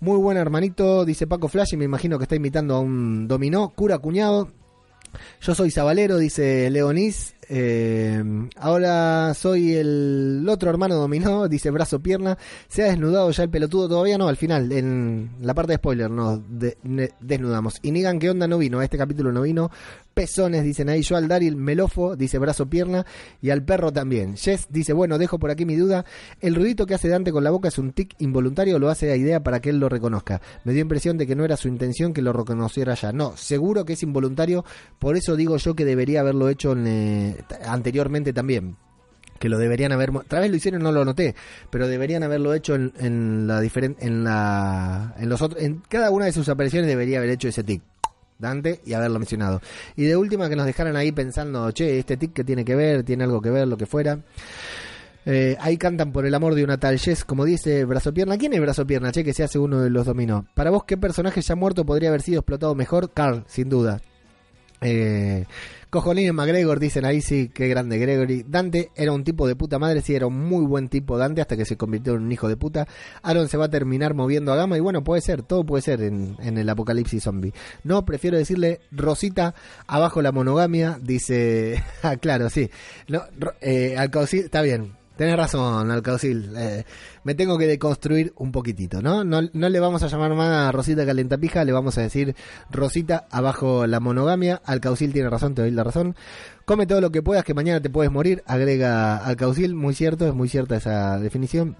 Muy 0.00 0.18
buen 0.18 0.36
hermanito, 0.36 1.04
dice 1.04 1.28
Paco 1.28 1.46
Flash, 1.46 1.74
y 1.74 1.76
me 1.76 1.84
imagino 1.84 2.18
que 2.18 2.24
está 2.24 2.34
imitando 2.34 2.74
a 2.74 2.80
un 2.80 3.28
dominó, 3.28 3.68
cura 3.68 3.98
cuñado. 3.98 4.48
Yo 5.40 5.54
soy 5.54 5.70
Sabalero, 5.70 6.18
dice 6.18 6.70
Leonis. 6.70 7.36
Eh, 7.48 8.22
ahora 8.56 9.34
soy 9.34 9.74
el 9.74 10.46
otro 10.48 10.70
hermano 10.70 10.94
dominó, 10.94 11.48
dice 11.48 11.70
brazo 11.70 12.00
pierna. 12.00 12.38
Se 12.68 12.82
ha 12.82 12.86
desnudado 12.86 13.30
ya 13.30 13.42
el 13.42 13.50
pelotudo, 13.50 13.88
todavía 13.88 14.18
no, 14.18 14.28
al 14.28 14.36
final, 14.36 14.70
en 14.72 15.30
la 15.40 15.54
parte 15.54 15.72
de 15.72 15.76
spoiler 15.76 16.10
nos 16.10 16.40
desnudamos. 16.48 17.78
Y 17.82 17.90
Nigan, 17.90 18.18
¿qué 18.18 18.30
onda? 18.30 18.46
No 18.46 18.58
vino, 18.58 18.80
a 18.80 18.84
este 18.84 18.98
capítulo 18.98 19.32
no 19.32 19.42
vino 19.42 19.70
pezones, 20.12 20.64
dicen 20.64 20.88
ahí. 20.88 21.02
Yo 21.02 21.16
al 21.16 21.28
Daryl 21.28 21.56
Melofo, 21.56 22.16
dice 22.16 22.38
brazo 22.38 22.66
pierna. 22.66 23.06
Y 23.40 23.50
al 23.50 23.64
perro 23.64 23.92
también. 23.92 24.36
Jess 24.36 24.66
dice, 24.70 24.92
bueno, 24.92 25.18
dejo 25.18 25.38
por 25.38 25.50
aquí 25.50 25.64
mi 25.64 25.76
duda. 25.76 26.04
El 26.40 26.54
ruidito 26.54 26.86
que 26.86 26.94
hace 26.94 27.08
Dante 27.08 27.32
con 27.32 27.44
la 27.44 27.50
boca 27.50 27.68
es 27.68 27.78
un 27.78 27.92
tic 27.92 28.14
involuntario 28.18 28.78
lo 28.78 28.88
hace 28.88 29.10
a 29.10 29.16
idea 29.16 29.42
para 29.42 29.60
que 29.60 29.70
él 29.70 29.78
lo 29.78 29.88
reconozca. 29.88 30.40
Me 30.64 30.72
dio 30.72 30.82
impresión 30.82 31.18
de 31.18 31.26
que 31.26 31.36
no 31.36 31.44
era 31.44 31.56
su 31.56 31.68
intención 31.68 32.12
que 32.12 32.22
lo 32.22 32.32
reconociera 32.32 32.94
ya. 32.94 33.12
No, 33.12 33.36
seguro 33.36 33.84
que 33.84 33.94
es 33.94 34.02
involuntario. 34.02 34.64
Por 34.98 35.16
eso 35.16 35.36
digo 35.36 35.56
yo 35.56 35.74
que 35.74 35.84
debería 35.84 36.20
haberlo 36.20 36.48
hecho 36.48 36.74
eh, 36.76 37.31
anteriormente 37.66 38.32
también 38.32 38.76
que 39.38 39.48
lo 39.48 39.58
deberían 39.58 39.92
haber 39.92 40.10
otra 40.10 40.40
vez 40.40 40.50
lo 40.50 40.56
hicieron 40.56 40.82
no 40.82 40.92
lo 40.92 41.04
noté 41.04 41.34
pero 41.70 41.88
deberían 41.88 42.22
haberlo 42.22 42.54
hecho 42.54 42.74
en, 42.74 42.92
en 42.98 43.46
la 43.46 43.60
diferente 43.60 44.06
en 44.06 44.24
la 44.24 45.14
en 45.18 45.28
los 45.28 45.42
otros 45.42 45.62
en 45.62 45.82
cada 45.88 46.10
una 46.10 46.26
de 46.26 46.32
sus 46.32 46.48
apariciones 46.48 46.88
debería 46.88 47.18
haber 47.18 47.30
hecho 47.30 47.48
ese 47.48 47.64
tic 47.64 47.82
Dante 48.42 48.80
y 48.84 48.92
haberlo 48.92 49.18
mencionado. 49.18 49.62
Y 49.94 50.04
de 50.04 50.16
última 50.16 50.48
que 50.48 50.56
nos 50.56 50.66
dejaran 50.66 50.96
ahí 50.96 51.12
pensando, 51.12 51.70
che, 51.70 52.00
este 52.00 52.16
tic 52.16 52.32
que 52.32 52.44
tiene 52.44 52.64
que 52.64 52.74
ver, 52.74 53.04
tiene 53.04 53.22
algo 53.24 53.40
que 53.40 53.50
ver, 53.50 53.68
lo 53.68 53.76
que 53.76 53.86
fuera. 53.86 54.18
Eh, 55.24 55.56
ahí 55.60 55.76
cantan 55.76 56.10
por 56.10 56.26
el 56.26 56.34
amor 56.34 56.56
de 56.56 56.64
una 56.64 56.78
tal 56.78 56.98
Jess, 56.98 57.24
como 57.24 57.44
dice 57.44 57.84
Brazo 57.84 58.12
Pierna. 58.12 58.36
¿Quién 58.36 58.52
es 58.52 58.60
Brazo 58.60 58.84
Pierna? 58.86 59.12
Che, 59.12 59.22
que 59.22 59.32
se 59.32 59.44
hace 59.44 59.58
uno 59.58 59.80
de 59.80 59.90
los 59.90 60.04
dominó. 60.04 60.46
Para 60.54 60.70
vos, 60.70 60.84
¿qué 60.84 60.96
personaje 60.96 61.40
ya 61.40 61.54
muerto 61.54 61.86
podría 61.86 62.08
haber 62.08 62.22
sido 62.22 62.40
explotado 62.40 62.74
mejor? 62.74 63.12
Carl, 63.12 63.44
sin 63.46 63.68
duda. 63.68 64.00
Eh, 64.82 65.46
Cojolín 65.92 66.26
y 66.26 66.32
McGregor 66.32 66.80
dicen 66.80 67.04
ahí 67.04 67.20
sí, 67.20 67.50
qué 67.52 67.68
grande 67.68 67.98
Gregory. 67.98 68.46
Dante 68.48 68.90
era 68.96 69.12
un 69.12 69.24
tipo 69.24 69.46
de 69.46 69.56
puta 69.56 69.78
madre, 69.78 70.00
sí, 70.00 70.14
era 70.14 70.26
un 70.26 70.38
muy 70.38 70.64
buen 70.64 70.88
tipo 70.88 71.18
Dante 71.18 71.42
hasta 71.42 71.54
que 71.54 71.66
se 71.66 71.76
convirtió 71.76 72.14
en 72.14 72.22
un 72.22 72.32
hijo 72.32 72.48
de 72.48 72.56
puta. 72.56 72.88
Aaron 73.22 73.46
se 73.48 73.58
va 73.58 73.66
a 73.66 73.70
terminar 73.70 74.14
moviendo 74.14 74.54
a 74.54 74.56
gama 74.56 74.78
y 74.78 74.80
bueno, 74.80 75.04
puede 75.04 75.20
ser, 75.20 75.42
todo 75.42 75.64
puede 75.64 75.82
ser 75.82 76.00
en, 76.00 76.36
en 76.40 76.56
el 76.56 76.66
apocalipsis 76.70 77.22
zombie. 77.22 77.52
No, 77.84 78.06
prefiero 78.06 78.38
decirle 78.38 78.80
Rosita 78.90 79.54
abajo 79.86 80.22
la 80.22 80.32
monogamia, 80.32 80.98
dice, 80.98 81.84
ah, 82.02 82.16
claro, 82.16 82.48
sí. 82.48 82.70
No, 83.08 83.24
eh, 83.60 83.94
está 84.32 84.62
bien, 84.62 84.94
Tenés 85.16 85.36
razón, 85.36 85.90
Alcaucil. 85.90 86.52
Eh, 86.56 86.84
me 87.24 87.34
tengo 87.34 87.58
que 87.58 87.66
deconstruir 87.66 88.32
un 88.36 88.50
poquitito, 88.50 89.02
¿no? 89.02 89.24
¿no? 89.24 89.42
Le 89.42 89.80
vamos 89.80 90.02
a 90.02 90.08
llamar 90.08 90.34
más 90.34 90.48
a 90.48 90.72
Rosita 90.72 91.04
Calentapija, 91.04 91.64
le 91.64 91.72
vamos 91.72 91.98
a 91.98 92.02
decir 92.02 92.34
Rosita 92.70 93.26
abajo 93.30 93.86
la 93.86 94.00
monogamia. 94.00 94.62
Alcaucil 94.64 95.12
tiene 95.12 95.28
razón, 95.28 95.54
te 95.54 95.62
doy 95.62 95.70
la 95.70 95.84
razón. 95.84 96.16
Come 96.64 96.86
todo 96.86 97.00
lo 97.00 97.12
que 97.12 97.22
puedas, 97.22 97.44
que 97.44 97.54
mañana 97.54 97.80
te 97.80 97.90
puedes 97.90 98.10
morir, 98.10 98.42
agrega 98.46 99.18
Alcaucil. 99.18 99.74
Muy 99.74 99.94
cierto, 99.94 100.26
es 100.26 100.34
muy 100.34 100.48
cierta 100.48 100.76
esa 100.76 101.18
definición. 101.18 101.76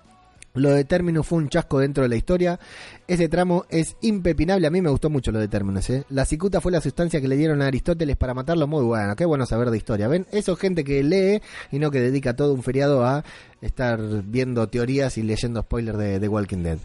Lo 0.55 0.71
de 0.71 0.85
términos 0.85 1.27
fue 1.27 1.39
un 1.39 1.49
chasco 1.49 1.79
dentro 1.79 2.03
de 2.03 2.11
la 2.11 2.17
historia. 2.17 2.61
Ese 3.13 3.29
tramo 3.29 3.67
es 3.69 3.95
impepinable. 4.01 4.67
A 4.67 4.71
mí 4.71 4.81
me 4.81 4.89
gustó 4.89 5.11
mucho 5.11 5.33
lo 5.33 5.39
de 5.39 5.47
términos. 5.47 5.91
¿eh? 5.91 6.05
La 6.09 6.25
cicuta 6.25 6.63
fue 6.63 6.73
la 6.73 6.81
sustancia 6.81 7.21
que 7.21 7.29
le 7.29 7.37
dieron 7.37 7.61
a 7.61 7.67
Aristóteles 7.67 8.17
para 8.17 8.33
matarlo. 8.33 8.67
Muy 8.67 8.83
bueno. 8.83 9.15
Qué 9.15 9.27
bueno 9.27 9.45
saber 9.45 9.71
de 9.71 9.77
historia. 9.77 10.09
¿Ven? 10.09 10.27
Eso 10.33 10.55
es 10.55 10.59
gente 10.59 10.83
que 10.83 11.03
lee 11.03 11.43
y 11.71 11.79
no 11.79 11.91
que 11.91 12.01
dedica 12.01 12.35
todo 12.35 12.55
un 12.55 12.63
feriado 12.63 13.05
a 13.05 13.23
estar 13.63 14.01
viendo 14.25 14.69
teorías 14.69 15.17
y 15.17 15.23
leyendo 15.23 15.63
spoilers 15.63 15.99
de, 15.99 16.29
Walking 16.29 16.63
Dead. 16.63 16.79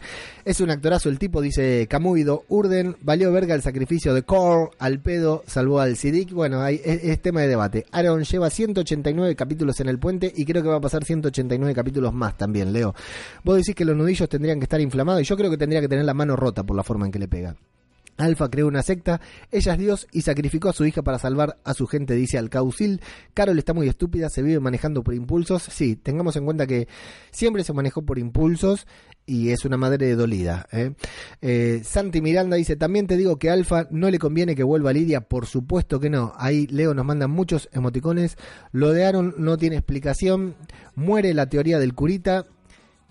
Es 0.44 0.60
un 0.60 0.70
actorazo 0.70 1.08
el 1.08 1.18
tipo, 1.18 1.40
dice 1.42 1.86
Camuido. 1.88 2.44
Urden, 2.48 2.96
valió 3.02 3.32
verga 3.32 3.54
el 3.54 3.62
sacrificio 3.62 4.14
de 4.14 4.22
Core, 4.22 4.70
al 4.78 5.00
pedo, 5.00 5.42
salvó 5.46 5.80
al 5.80 5.96
Sidic. 5.96 6.32
Bueno, 6.32 6.62
hay, 6.62 6.80
es, 6.84 7.20
tema 7.20 7.40
de 7.42 7.48
debate. 7.48 7.84
Aaron 7.90 8.22
lleva 8.22 8.48
189 8.48 9.34
capítulos 9.34 9.80
en 9.80 9.88
el 9.88 9.98
puente 9.98 10.32
y 10.34 10.44
creo 10.44 10.62
que 10.62 10.68
va 10.68 10.76
a 10.76 10.80
pasar 10.80 11.04
189 11.04 11.74
capítulos 11.74 12.14
más 12.14 12.36
también, 12.36 12.72
Leo. 12.72 12.94
Vos 13.42 13.56
decís 13.56 13.74
que 13.74 13.84
los 13.84 13.96
nudillos 13.96 14.28
tendrían 14.28 14.60
que 14.60 14.64
estar 14.64 14.80
inflamados 14.80 15.22
y 15.22 15.24
yo 15.24 15.36
creo 15.36 15.50
que 15.50 15.58
tendría 15.58 15.80
que 15.80 15.88
tener 15.88 16.04
la 16.04 16.14
mano 16.18 16.36
rota 16.36 16.64
por 16.64 16.76
la 16.76 16.82
forma 16.82 17.06
en 17.06 17.12
que 17.12 17.18
le 17.18 17.28
pega. 17.28 17.56
Alfa 18.18 18.50
creó 18.50 18.66
una 18.66 18.82
secta, 18.82 19.20
ella 19.52 19.74
es 19.74 19.78
Dios 19.78 20.06
y 20.12 20.22
sacrificó 20.22 20.68
a 20.68 20.72
su 20.72 20.84
hija 20.84 21.02
para 21.02 21.20
salvar 21.20 21.58
a 21.64 21.72
su 21.72 21.86
gente, 21.86 22.14
dice 22.14 22.36
Alcaucil. 22.36 23.00
Carol 23.32 23.58
está 23.58 23.72
muy 23.72 23.88
estúpida, 23.88 24.28
se 24.28 24.42
vive 24.42 24.58
manejando 24.58 25.04
por 25.04 25.14
impulsos. 25.14 25.62
Sí, 25.62 25.94
tengamos 25.94 26.34
en 26.34 26.44
cuenta 26.44 26.66
que 26.66 26.88
siempre 27.30 27.62
se 27.62 27.72
manejó 27.72 28.02
por 28.02 28.18
impulsos 28.18 28.88
y 29.24 29.50
es 29.50 29.64
una 29.64 29.76
madre 29.76 30.16
dolida. 30.16 30.66
¿eh? 30.72 30.94
Eh, 31.40 31.80
Santi 31.84 32.20
Miranda 32.20 32.56
dice, 32.56 32.74
también 32.74 33.06
te 33.06 33.16
digo 33.16 33.38
que 33.38 33.50
Alfa 33.50 33.86
no 33.90 34.10
le 34.10 34.18
conviene 34.18 34.56
que 34.56 34.64
vuelva 34.64 34.90
a 34.90 34.94
Lidia, 34.94 35.20
por 35.20 35.46
supuesto 35.46 36.00
que 36.00 36.10
no. 36.10 36.32
Ahí 36.38 36.66
Leo 36.66 36.94
nos 36.94 37.04
manda 37.06 37.28
muchos 37.28 37.68
emoticones. 37.72 38.36
Lo 38.72 38.92
de 38.92 39.04
Aaron 39.04 39.34
no 39.38 39.56
tiene 39.58 39.76
explicación. 39.76 40.56
Muere 40.96 41.34
la 41.34 41.48
teoría 41.48 41.78
del 41.78 41.94
curita 41.94 42.46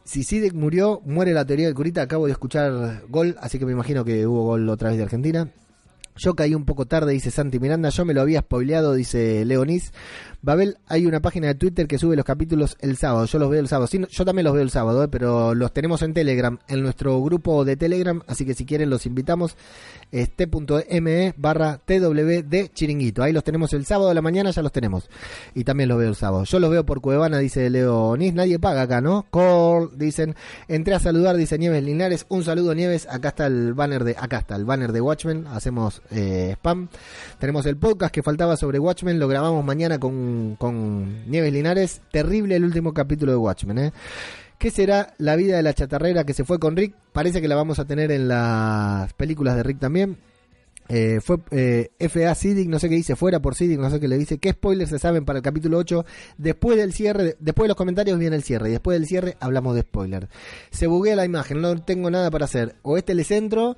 si 0.08 0.24
Sidek 0.24 0.54
murió, 0.54 1.02
muere 1.04 1.34
la 1.34 1.46
teoría 1.46 1.66
del 1.66 1.76
curita. 1.76 2.02
Acabo 2.02 2.28
de 2.28 2.32
escuchar 2.32 3.04
gol, 3.10 3.36
así 3.42 3.60
que 3.60 3.66
me 3.66 3.74
imagino 3.74 4.06
que 4.06 4.26
hubo 4.26 4.44
gol 4.44 4.70
otra 4.70 4.88
vez 4.88 4.98
de 4.98 5.04
Argentina. 5.04 5.52
Yo 6.16 6.34
caí 6.34 6.56
un 6.56 6.64
poco 6.64 6.86
tarde, 6.86 7.12
dice 7.12 7.30
Santi 7.30 7.60
Miranda. 7.60 7.90
Yo 7.90 8.06
me 8.06 8.14
lo 8.14 8.22
había 8.22 8.40
spoileado, 8.40 8.94
dice 8.94 9.44
Leonis. 9.44 9.92
Babel, 10.48 10.78
hay 10.88 11.06
una 11.06 11.20
página 11.20 11.48
de 11.48 11.56
Twitter 11.56 11.88
que 11.88 12.00
sube 12.00 12.16
los 12.16 12.24
capítulos 12.24 12.78
el 12.80 12.96
sábado. 12.96 13.26
Yo 13.26 13.38
los 13.38 13.50
veo 13.50 13.60
el 13.60 13.68
sábado. 13.68 13.88
Sí, 13.88 14.00
yo 14.10 14.24
también 14.24 14.46
los 14.46 14.54
veo 14.54 14.64
el 14.64 14.70
sábado, 14.70 15.04
eh, 15.04 15.10
pero 15.10 15.54
los 15.54 15.74
tenemos 15.74 16.02
en 16.04 16.14
Telegram, 16.14 16.58
en 16.70 16.84
nuestro 16.84 17.22
grupo 17.22 17.66
de 17.66 17.76
Telegram. 17.76 18.22
Así 18.28 18.46
que 18.46 18.54
si 18.54 18.66
quieren, 18.66 18.90
los 18.90 19.06
invitamos. 19.06 19.58
Es 20.10 20.34
t.me 20.34 21.34
barra 21.36 21.82
twd 21.86 22.74
chiringuito. 22.74 23.24
Ahí 23.24 23.34
los 23.34 23.44
tenemos 23.44 23.74
el 23.74 23.86
sábado 23.86 24.08
de 24.08 24.16
la 24.16 24.22
mañana, 24.22 24.52
ya 24.52 24.62
los 24.62 24.72
tenemos. 24.72 25.10
Y 25.54 25.66
también 25.66 25.90
los 25.90 25.98
veo 25.98 26.08
el 26.08 26.16
sábado. 26.16 26.46
Yo 26.46 26.62
los 26.62 26.70
veo 26.70 26.86
por 26.86 27.02
Cuevana, 27.02 27.40
dice 27.40 27.70
Leonis. 27.70 28.34
Nadie 28.34 28.58
paga 28.58 28.84
acá, 28.84 29.02
¿no? 29.02 29.26
Call, 29.30 29.98
dicen. 29.98 30.34
Entré 30.70 30.96
a 30.96 31.00
saludar, 31.02 31.36
dice 31.36 31.58
Nieves 31.58 31.84
Linares. 31.84 32.26
Un 32.30 32.46
saludo, 32.46 32.74
Nieves. 32.74 33.06
Acá 33.12 33.30
está 33.30 33.48
el 33.48 33.74
banner 33.74 34.06
de. 34.06 34.16
Acá 34.18 34.38
está 34.38 34.56
el 34.56 34.64
banner 34.64 34.94
de 34.94 35.02
Watchmen. 35.02 35.46
Hacemos 35.48 36.02
eh, 36.10 36.52
spam. 36.54 36.88
Tenemos 37.38 37.66
el 37.66 37.76
podcast 37.76 38.14
que 38.14 38.24
faltaba 38.24 38.56
sobre 38.56 38.80
Watchmen. 38.80 39.20
Lo 39.20 39.28
grabamos 39.28 39.66
mañana 39.66 40.00
con 40.00 40.37
con, 40.58 41.30
Nieves 41.30 41.54
Linares. 41.54 42.02
Terrible 42.12 42.56
el 42.56 42.64
último 42.64 42.94
capítulo 42.94 43.32
de 43.32 43.38
Watchmen, 43.38 43.78
¿eh? 43.78 43.92
¿Qué 44.58 44.72
será 44.72 45.14
la 45.20 45.36
vida 45.36 45.58
de 45.58 45.64
la 45.64 45.74
chatarrera 45.74 46.24
que 46.24 46.34
se 46.34 46.44
fue 46.44 46.58
con 46.58 46.76
Rick? 46.76 46.96
Parece 47.14 47.42
que 47.42 47.48
la 47.48 47.56
vamos 47.56 47.78
a 47.78 47.86
tener 47.86 48.12
en 48.12 48.28
las 48.28 49.14
películas 49.14 49.56
de 49.56 49.64
Rick 49.64 49.80
también. 49.80 50.18
Eh, 50.90 51.20
fue 51.22 51.38
eh, 51.52 51.90
FA 52.00 52.34
Sidic, 52.34 52.70
no 52.70 52.80
sé 52.80 52.88
qué 52.88 52.96
dice, 52.96 53.18
fuera 53.18 53.42
por 53.42 53.56
Sidic, 53.56 53.78
no 53.80 53.90
sé 53.90 54.00
qué 54.00 54.08
le 54.08 54.18
dice. 54.18 54.38
¿Qué 54.38 54.52
spoilers 54.52 54.90
se 54.90 55.00
saben 55.00 55.26
para 55.26 55.38
el 55.38 55.44
capítulo 55.44 55.78
8? 55.78 56.06
Después 56.38 56.78
del 56.78 56.94
cierre, 56.94 57.36
después 57.40 57.66
de 57.66 57.70
los 57.70 57.78
comentarios 57.78 58.18
viene 58.18 58.36
el 58.36 58.44
cierre. 58.44 58.70
Y 58.70 58.72
después 58.72 58.98
del 58.98 59.08
cierre 59.08 59.38
hablamos 59.40 59.76
de 59.76 59.82
spoilers. 59.82 60.28
Se 60.72 60.88
buguea 60.88 61.16
la 61.16 61.26
imagen, 61.26 61.62
no 61.62 61.80
tengo 61.82 62.10
nada 62.10 62.32
para 62.32 62.46
hacer. 62.46 62.76
O 62.84 62.98
este 62.98 63.22
centro 63.24 63.78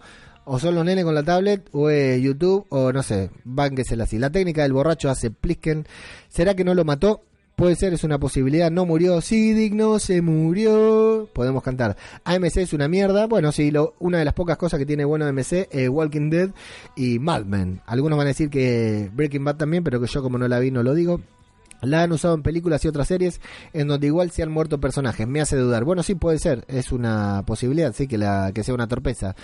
o 0.52 0.58
son 0.58 0.74
los 0.74 0.84
nenes 0.84 1.06
con 1.06 1.14
la 1.14 1.22
tablet, 1.22 1.70
o 1.74 1.92
es 1.92 2.20
YouTube, 2.24 2.66
o 2.70 2.92
no 2.92 3.04
sé, 3.04 3.30
bánquesela 3.44 4.06
así. 4.06 4.18
La 4.18 4.32
técnica 4.32 4.64
del 4.64 4.74
borracho 4.74 5.08
hace 5.08 5.30
plisken. 5.30 5.86
¿Será 6.28 6.56
que 6.56 6.64
no 6.64 6.74
lo 6.74 6.84
mató? 6.84 7.22
Puede 7.56 7.76
ser, 7.76 7.94
es 7.94 8.04
una 8.04 8.18
posibilidad. 8.18 8.72
No 8.72 8.88
murió. 8.88 9.22
Sí, 9.22 9.54
digno, 9.54 10.00
se 10.00 10.24
murió. 10.24 11.30
Podemos 11.34 11.62
cantar. 11.62 11.98
AMC 12.24 12.58
es 12.58 12.74
una 12.74 12.88
mierda. 12.88 13.28
Bueno, 13.28 13.52
sí, 13.52 13.70
lo, 13.70 13.94
una 14.00 14.18
de 14.18 14.26
las 14.26 14.34
pocas 14.34 14.58
cosas 14.58 14.80
que 14.80 14.88
tiene 14.88 15.06
bueno 15.06 15.26
AMC 15.26 15.68
es 15.70 15.88
Walking 15.88 16.32
Dead 16.32 16.50
y 16.96 17.20
Mad 17.20 17.46
Men. 17.46 17.82
Algunos 17.86 18.18
van 18.18 18.26
a 18.26 18.30
decir 18.30 18.50
que 18.50 19.12
Breaking 19.14 19.44
Bad 19.44 19.58
también, 19.58 19.84
pero 19.84 20.02
que 20.02 20.08
yo 20.08 20.24
como 20.24 20.40
no 20.40 20.48
la 20.48 20.58
vi 20.58 20.72
no 20.72 20.82
lo 20.82 20.96
digo. 20.96 21.22
La 21.82 22.02
han 22.02 22.12
usado 22.12 22.34
en 22.34 22.42
películas 22.42 22.84
y 22.84 22.88
otras 22.88 23.08
series 23.08 23.40
en 23.72 23.88
donde 23.88 24.08
igual 24.08 24.32
se 24.32 24.42
han 24.42 24.52
muerto 24.52 24.80
personajes. 24.80 25.28
Me 25.28 25.42
hace 25.42 25.58
dudar. 25.58 25.84
Bueno, 25.84 26.02
sí 26.02 26.16
puede 26.16 26.40
ser. 26.40 26.66
Es 26.68 26.92
una 26.92 27.44
posibilidad, 27.46 27.94
sí, 27.94 28.08
que, 28.08 28.18
la, 28.18 28.52
que 28.52 28.64
sea 28.64 28.74
una 28.74 28.88
torpeza. 28.88 29.36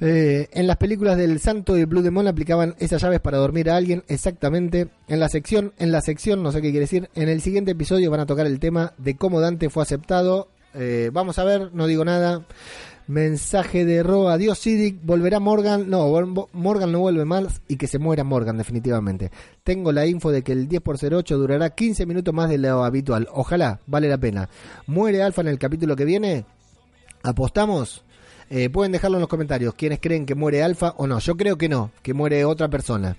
Eh, 0.00 0.48
en 0.52 0.66
las 0.66 0.78
películas 0.78 1.18
del 1.18 1.40
Santo 1.40 1.76
y 1.76 1.84
Blue 1.84 2.00
Demon 2.00 2.26
aplicaban 2.26 2.74
esas 2.78 3.02
llaves 3.02 3.20
para 3.20 3.38
dormir 3.38 3.68
a 3.70 3.76
alguien 3.76 4.02
exactamente. 4.08 4.88
En 5.08 5.20
la 5.20 5.28
sección, 5.28 5.72
en 5.78 5.92
la 5.92 6.00
sección, 6.00 6.42
no 6.42 6.52
sé 6.52 6.62
qué 6.62 6.70
quiere 6.70 6.84
decir, 6.86 7.10
en 7.14 7.28
el 7.28 7.42
siguiente 7.42 7.72
episodio 7.72 8.10
van 8.10 8.20
a 8.20 8.26
tocar 8.26 8.46
el 8.46 8.60
tema 8.60 8.94
de 8.96 9.16
cómo 9.16 9.40
Dante 9.40 9.68
fue 9.68 9.82
aceptado. 9.82 10.48
Eh, 10.72 11.10
vamos 11.12 11.38
a 11.38 11.44
ver, 11.44 11.70
no 11.74 11.86
digo 11.86 12.04
nada. 12.04 12.46
Mensaje 13.08 13.84
de 13.84 14.04
Ro, 14.04 14.28
adiós 14.28 14.58
Sidic, 14.60 15.04
volverá 15.04 15.40
Morgan. 15.40 15.90
No, 15.90 16.08
Morgan 16.52 16.92
no 16.92 17.00
vuelve 17.00 17.24
más 17.24 17.60
y 17.66 17.76
que 17.76 17.88
se 17.88 17.98
muera 17.98 18.22
Morgan 18.22 18.56
definitivamente. 18.56 19.32
Tengo 19.64 19.90
la 19.90 20.06
info 20.06 20.30
de 20.30 20.42
que 20.42 20.52
el 20.52 20.68
10 20.68 20.80
por 20.80 20.96
08 20.96 21.36
durará 21.36 21.70
15 21.70 22.06
minutos 22.06 22.32
más 22.32 22.48
de 22.48 22.58
lo 22.58 22.84
habitual. 22.84 23.28
Ojalá, 23.32 23.80
vale 23.86 24.08
la 24.08 24.18
pena. 24.18 24.48
¿Muere 24.86 25.24
Alfa 25.24 25.42
en 25.42 25.48
el 25.48 25.58
capítulo 25.58 25.96
que 25.96 26.04
viene? 26.04 26.44
¿Apostamos? 27.24 28.04
Eh, 28.50 28.68
pueden 28.68 28.90
dejarlo 28.90 29.16
en 29.16 29.20
los 29.20 29.28
comentarios. 29.28 29.74
¿Quiénes 29.74 30.00
creen 30.00 30.26
que 30.26 30.34
muere 30.34 30.62
Alfa 30.62 30.94
o 30.96 31.06
no? 31.06 31.20
Yo 31.20 31.36
creo 31.36 31.56
que 31.56 31.68
no, 31.68 31.92
que 32.02 32.14
muere 32.14 32.44
otra 32.44 32.68
persona. 32.68 33.16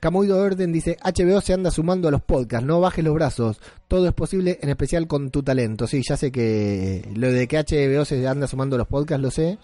Camuido 0.00 0.38
Orden 0.38 0.72
dice, 0.72 0.98
HBO 1.02 1.40
se 1.40 1.54
anda 1.54 1.70
sumando 1.70 2.08
a 2.08 2.10
los 2.10 2.22
podcasts, 2.22 2.66
no 2.66 2.80
bajes 2.80 3.02
los 3.02 3.14
brazos, 3.14 3.58
todo 3.88 4.06
es 4.06 4.12
posible, 4.12 4.58
en 4.60 4.68
especial 4.68 5.06
con 5.06 5.30
tu 5.30 5.42
talento. 5.42 5.86
Sí, 5.86 6.02
ya 6.06 6.16
sé 6.18 6.30
que 6.30 7.10
lo 7.14 7.30
de 7.30 7.48
que 7.48 7.58
HBO 7.58 8.04
se 8.04 8.26
anda 8.28 8.46
sumando 8.46 8.76
a 8.76 8.78
los 8.80 8.88
podcasts, 8.88 9.22
lo 9.22 9.30
sé. 9.30 9.58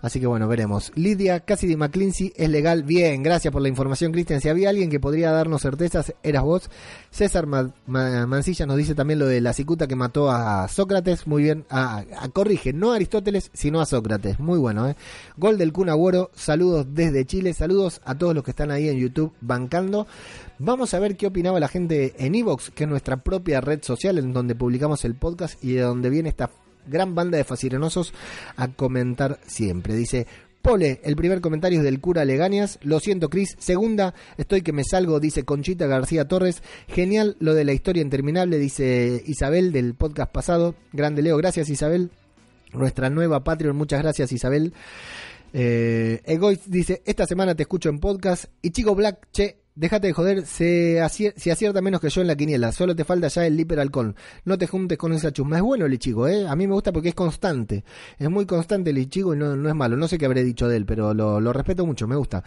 Así 0.00 0.20
que 0.20 0.26
bueno, 0.26 0.46
veremos. 0.46 0.92
Lidia 0.94 1.40
Cassidy 1.40 1.76
McClincy 1.76 2.32
es 2.36 2.48
legal. 2.48 2.84
Bien, 2.84 3.22
gracias 3.22 3.52
por 3.52 3.62
la 3.62 3.68
información, 3.68 4.12
Cristian. 4.12 4.40
Si 4.40 4.48
había 4.48 4.70
alguien 4.70 4.90
que 4.90 5.00
podría 5.00 5.32
darnos 5.32 5.62
certezas, 5.62 6.14
eras 6.22 6.44
vos. 6.44 6.70
César 7.10 7.46
Mancilla 7.86 8.66
nos 8.66 8.76
dice 8.76 8.94
también 8.94 9.18
lo 9.18 9.26
de 9.26 9.40
la 9.40 9.52
cicuta 9.52 9.86
que 9.88 9.96
mató 9.96 10.30
a 10.30 10.68
Sócrates. 10.68 11.26
Muy 11.26 11.42
bien. 11.42 11.64
A, 11.70 12.04
corrige, 12.32 12.72
no 12.72 12.92
a 12.92 12.96
Aristóteles, 12.96 13.50
sino 13.52 13.80
a 13.80 13.86
Sócrates. 13.86 14.38
Muy 14.38 14.58
bueno, 14.58 14.88
¿eh? 14.88 14.96
Gol 15.36 15.58
del 15.58 15.72
Kun. 15.72 15.88
Saludos 16.34 16.86
desde 16.90 17.24
Chile. 17.24 17.52
Saludos 17.54 18.00
a 18.04 18.16
todos 18.16 18.34
los 18.34 18.44
que 18.44 18.50
están 18.50 18.70
ahí 18.70 18.88
en 18.88 18.98
YouTube 18.98 19.32
bancando. 19.40 20.06
Vamos 20.58 20.94
a 20.94 20.98
ver 20.98 21.16
qué 21.16 21.26
opinaba 21.26 21.60
la 21.60 21.68
gente 21.68 22.14
en 22.18 22.34
Evox, 22.34 22.70
que 22.70 22.84
es 22.84 22.90
nuestra 22.90 23.16
propia 23.16 23.60
red 23.60 23.82
social 23.82 24.18
en 24.18 24.32
donde 24.32 24.54
publicamos 24.54 25.04
el 25.04 25.14
podcast 25.14 25.62
y 25.62 25.72
de 25.72 25.82
donde 25.82 26.10
viene 26.10 26.28
esta 26.28 26.50
gran 26.88 27.14
banda 27.14 27.36
de 27.36 27.44
fascinerosos 27.44 28.12
a 28.56 28.68
comentar 28.68 29.38
siempre. 29.46 29.94
Dice, 29.94 30.26
Pole, 30.62 31.00
el 31.04 31.16
primer 31.16 31.40
comentario 31.40 31.78
es 31.78 31.84
del 31.84 32.00
cura 32.00 32.24
Legañas. 32.24 32.78
Lo 32.82 33.00
siento, 33.00 33.30
Cris. 33.30 33.56
Segunda, 33.58 34.14
estoy 34.36 34.62
que 34.62 34.72
me 34.72 34.84
salgo, 34.84 35.20
dice 35.20 35.44
Conchita 35.44 35.86
García 35.86 36.26
Torres. 36.26 36.62
Genial 36.88 37.36
lo 37.38 37.54
de 37.54 37.64
la 37.64 37.72
historia 37.72 38.02
interminable, 38.02 38.58
dice 38.58 39.22
Isabel 39.26 39.72
del 39.72 39.94
podcast 39.94 40.32
pasado. 40.32 40.74
Grande 40.92 41.22
Leo, 41.22 41.36
gracias 41.36 41.68
Isabel. 41.68 42.10
Nuestra 42.72 43.08
nueva 43.08 43.44
Patreon, 43.44 43.76
muchas 43.76 44.02
gracias 44.02 44.32
Isabel. 44.32 44.74
Eh, 45.52 46.20
dice, 46.66 47.02
esta 47.06 47.26
semana 47.26 47.54
te 47.54 47.62
escucho 47.62 47.88
en 47.88 48.00
podcast. 48.00 48.46
Y 48.60 48.70
Chico 48.70 48.94
Black, 48.94 49.28
che, 49.32 49.58
Déjate 49.78 50.08
de 50.08 50.12
joder, 50.12 50.44
se 50.44 51.00
si 51.36 51.50
acierta 51.50 51.80
menos 51.80 52.00
que 52.00 52.10
yo 52.10 52.20
en 52.20 52.26
la 52.26 52.34
quiniela, 52.34 52.72
solo 52.72 52.96
te 52.96 53.04
falta 53.04 53.28
ya 53.28 53.46
el 53.46 53.56
Liper 53.56 53.78
Halcón. 53.78 54.16
No 54.44 54.58
te 54.58 54.66
juntes 54.66 54.98
con 54.98 55.12
esa 55.12 55.32
chusma. 55.32 55.58
Es 55.58 55.62
bueno 55.62 55.86
el 55.86 55.94
Ichigo, 55.94 56.26
¿eh? 56.26 56.48
A 56.48 56.56
mí 56.56 56.66
me 56.66 56.74
gusta 56.74 56.90
porque 56.90 57.10
es 57.10 57.14
constante. 57.14 57.84
Es 58.18 58.28
muy 58.28 58.44
constante 58.44 58.90
el 58.90 58.98
Ichigo 58.98 59.34
y 59.34 59.36
no, 59.38 59.68
es 59.68 59.74
malo. 59.76 59.96
No 59.96 60.08
sé 60.08 60.18
qué 60.18 60.26
habré 60.26 60.42
dicho 60.42 60.66
de 60.66 60.78
él, 60.78 60.84
pero 60.84 61.14
lo, 61.14 61.52
respeto 61.52 61.86
mucho, 61.86 62.08
me 62.08 62.16
gusta. 62.16 62.42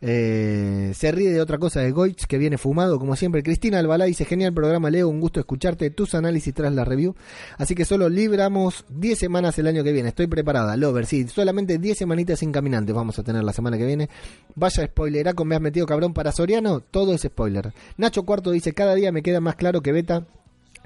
Eh, 0.00 0.92
se 0.94 1.10
ríe 1.10 1.32
de 1.32 1.40
otra 1.40 1.58
cosa 1.58 1.80
de 1.80 1.90
Goitz, 1.90 2.26
que 2.26 2.38
viene 2.38 2.58
fumado, 2.58 3.00
como 3.00 3.16
siempre. 3.16 3.42
Cristina 3.42 3.80
Albalá 3.80 4.04
dice, 4.04 4.24
genial 4.24 4.54
programa, 4.54 4.88
Leo, 4.88 5.08
un 5.08 5.18
gusto 5.18 5.40
escucharte, 5.40 5.90
tus 5.90 6.14
análisis 6.14 6.54
tras 6.54 6.72
la 6.72 6.84
review. 6.84 7.16
Así 7.56 7.74
que 7.74 7.84
solo 7.84 8.08
libramos 8.08 8.84
10 8.90 9.18
semanas 9.18 9.58
el 9.58 9.66
año 9.66 9.82
que 9.82 9.90
viene. 9.90 10.10
Estoy 10.10 10.28
preparada, 10.28 10.76
Lover, 10.76 11.06
sí, 11.06 11.26
solamente 11.26 11.78
10 11.78 11.98
semanitas 11.98 12.38
sin 12.38 12.52
caminantes 12.52 12.94
vamos 12.94 13.18
a 13.18 13.24
tener 13.24 13.42
la 13.42 13.52
semana 13.52 13.76
que 13.76 13.84
viene. 13.84 14.08
Vaya 14.54 14.86
spoileraco, 14.86 15.44
me 15.44 15.56
has 15.56 15.60
metido 15.60 15.84
cabrón 15.84 16.14
para 16.14 16.30
Soriano 16.30 16.67
todo 16.90 17.14
es 17.14 17.22
spoiler. 17.22 17.72
Nacho 17.96 18.24
Cuarto 18.24 18.50
dice, 18.50 18.72
cada 18.72 18.94
día 18.94 19.12
me 19.12 19.22
queda 19.22 19.40
más 19.40 19.56
claro 19.56 19.82
que 19.82 19.92
Beta 19.92 20.26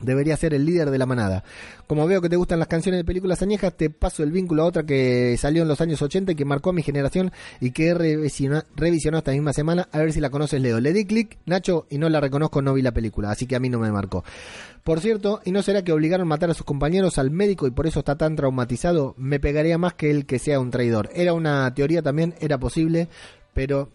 debería 0.02 0.36
ser 0.36 0.54
el 0.54 0.64
líder 0.64 0.90
de 0.90 0.98
la 0.98 1.06
manada. 1.06 1.44
Como 1.86 2.06
veo 2.06 2.20
que 2.20 2.28
te 2.28 2.36
gustan 2.36 2.58
las 2.58 2.68
canciones 2.68 3.00
de 3.00 3.04
películas 3.04 3.42
añejas, 3.42 3.76
te 3.76 3.90
paso 3.90 4.22
el 4.22 4.32
vínculo 4.32 4.62
a 4.62 4.66
otra 4.66 4.84
que 4.84 5.36
salió 5.38 5.62
en 5.62 5.68
los 5.68 5.80
años 5.80 6.02
80 6.02 6.32
y 6.32 6.34
que 6.34 6.44
marcó 6.44 6.70
a 6.70 6.72
mi 6.72 6.82
generación 6.82 7.32
y 7.60 7.70
que 7.70 7.90
he 7.90 8.26
esta 8.26 9.32
misma 9.32 9.52
semana. 9.52 9.88
A 9.92 9.98
ver 9.98 10.12
si 10.12 10.20
la 10.20 10.30
conoces, 10.30 10.60
Leo. 10.60 10.80
Le 10.80 10.92
di 10.92 11.04
clic, 11.04 11.38
Nacho, 11.46 11.86
y 11.90 11.98
no 11.98 12.08
la 12.08 12.20
reconozco, 12.20 12.62
no 12.62 12.74
vi 12.74 12.82
la 12.82 12.92
película, 12.92 13.30
así 13.30 13.46
que 13.46 13.56
a 13.56 13.60
mí 13.60 13.68
no 13.68 13.78
me 13.78 13.90
marcó. 13.92 14.24
Por 14.84 15.00
cierto, 15.00 15.40
¿y 15.44 15.52
no 15.52 15.62
será 15.62 15.82
que 15.84 15.92
obligaron 15.92 16.26
a 16.26 16.28
matar 16.28 16.50
a 16.50 16.54
sus 16.54 16.66
compañeros 16.66 17.18
al 17.18 17.30
médico 17.30 17.66
y 17.66 17.70
por 17.70 17.86
eso 17.86 18.00
está 18.00 18.16
tan 18.16 18.34
traumatizado? 18.34 19.14
Me 19.16 19.38
pegaría 19.38 19.78
más 19.78 19.94
que 19.94 20.10
él 20.10 20.26
que 20.26 20.38
sea 20.38 20.58
un 20.58 20.70
traidor. 20.70 21.10
Era 21.14 21.34
una 21.34 21.72
teoría 21.74 22.02
también, 22.02 22.34
era 22.40 22.58
posible, 22.58 23.08
pero 23.54 23.90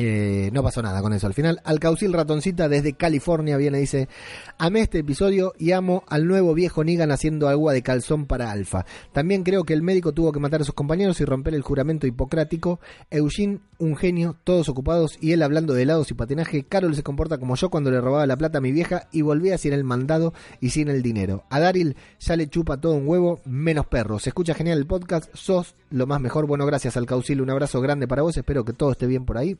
Eh, 0.00 0.50
no 0.52 0.62
pasó 0.62 0.80
nada 0.80 1.02
con 1.02 1.12
eso 1.12 1.26
al 1.26 1.34
final. 1.34 1.60
Alcaucil 1.64 2.12
Ratoncita 2.12 2.68
desde 2.68 2.92
California 2.92 3.56
viene 3.56 3.78
y 3.78 3.80
dice: 3.82 4.08
Amé 4.56 4.82
este 4.82 5.00
episodio 5.00 5.54
y 5.58 5.72
amo 5.72 6.04
al 6.06 6.28
nuevo 6.28 6.54
viejo 6.54 6.84
Negan 6.84 7.10
haciendo 7.10 7.48
agua 7.48 7.72
de 7.72 7.82
calzón 7.82 8.26
para 8.26 8.52
Alfa. 8.52 8.86
También 9.12 9.42
creo 9.42 9.64
que 9.64 9.74
el 9.74 9.82
médico 9.82 10.12
tuvo 10.12 10.30
que 10.30 10.38
matar 10.38 10.60
a 10.60 10.64
sus 10.64 10.74
compañeros 10.74 11.20
y 11.20 11.24
romper 11.24 11.54
el 11.54 11.62
juramento 11.62 12.06
hipocrático. 12.06 12.78
Eugene, 13.10 13.58
un 13.78 13.96
genio, 13.96 14.36
todos 14.44 14.68
ocupados 14.68 15.18
y 15.20 15.32
él 15.32 15.42
hablando 15.42 15.74
de 15.74 15.82
helados 15.82 16.12
y 16.12 16.14
patinaje. 16.14 16.62
Carol 16.62 16.94
se 16.94 17.02
comporta 17.02 17.38
como 17.38 17.56
yo 17.56 17.68
cuando 17.68 17.90
le 17.90 18.00
robaba 18.00 18.26
la 18.26 18.36
plata 18.36 18.58
a 18.58 18.60
mi 18.60 18.70
vieja 18.70 19.08
y 19.10 19.22
volvía 19.22 19.58
sin 19.58 19.72
el 19.72 19.82
mandado 19.82 20.32
y 20.60 20.70
sin 20.70 20.88
el 20.88 21.02
dinero. 21.02 21.42
A 21.50 21.58
Daryl 21.58 21.96
ya 22.20 22.36
le 22.36 22.48
chupa 22.48 22.80
todo 22.80 22.94
un 22.94 23.08
huevo, 23.08 23.40
menos 23.44 23.86
perro. 23.86 24.20
Se 24.20 24.30
escucha 24.30 24.54
genial 24.54 24.78
el 24.78 24.86
podcast, 24.86 25.28
sos 25.34 25.74
lo 25.90 26.06
más 26.06 26.20
mejor. 26.20 26.46
Bueno, 26.46 26.66
gracias 26.66 26.96
Alcaucil, 26.96 27.40
un 27.40 27.50
abrazo 27.50 27.80
grande 27.80 28.06
para 28.06 28.22
vos. 28.22 28.36
Espero 28.36 28.64
que 28.64 28.72
todo 28.72 28.92
esté 28.92 29.06
bien 29.06 29.24
por 29.24 29.38
ahí. 29.38 29.58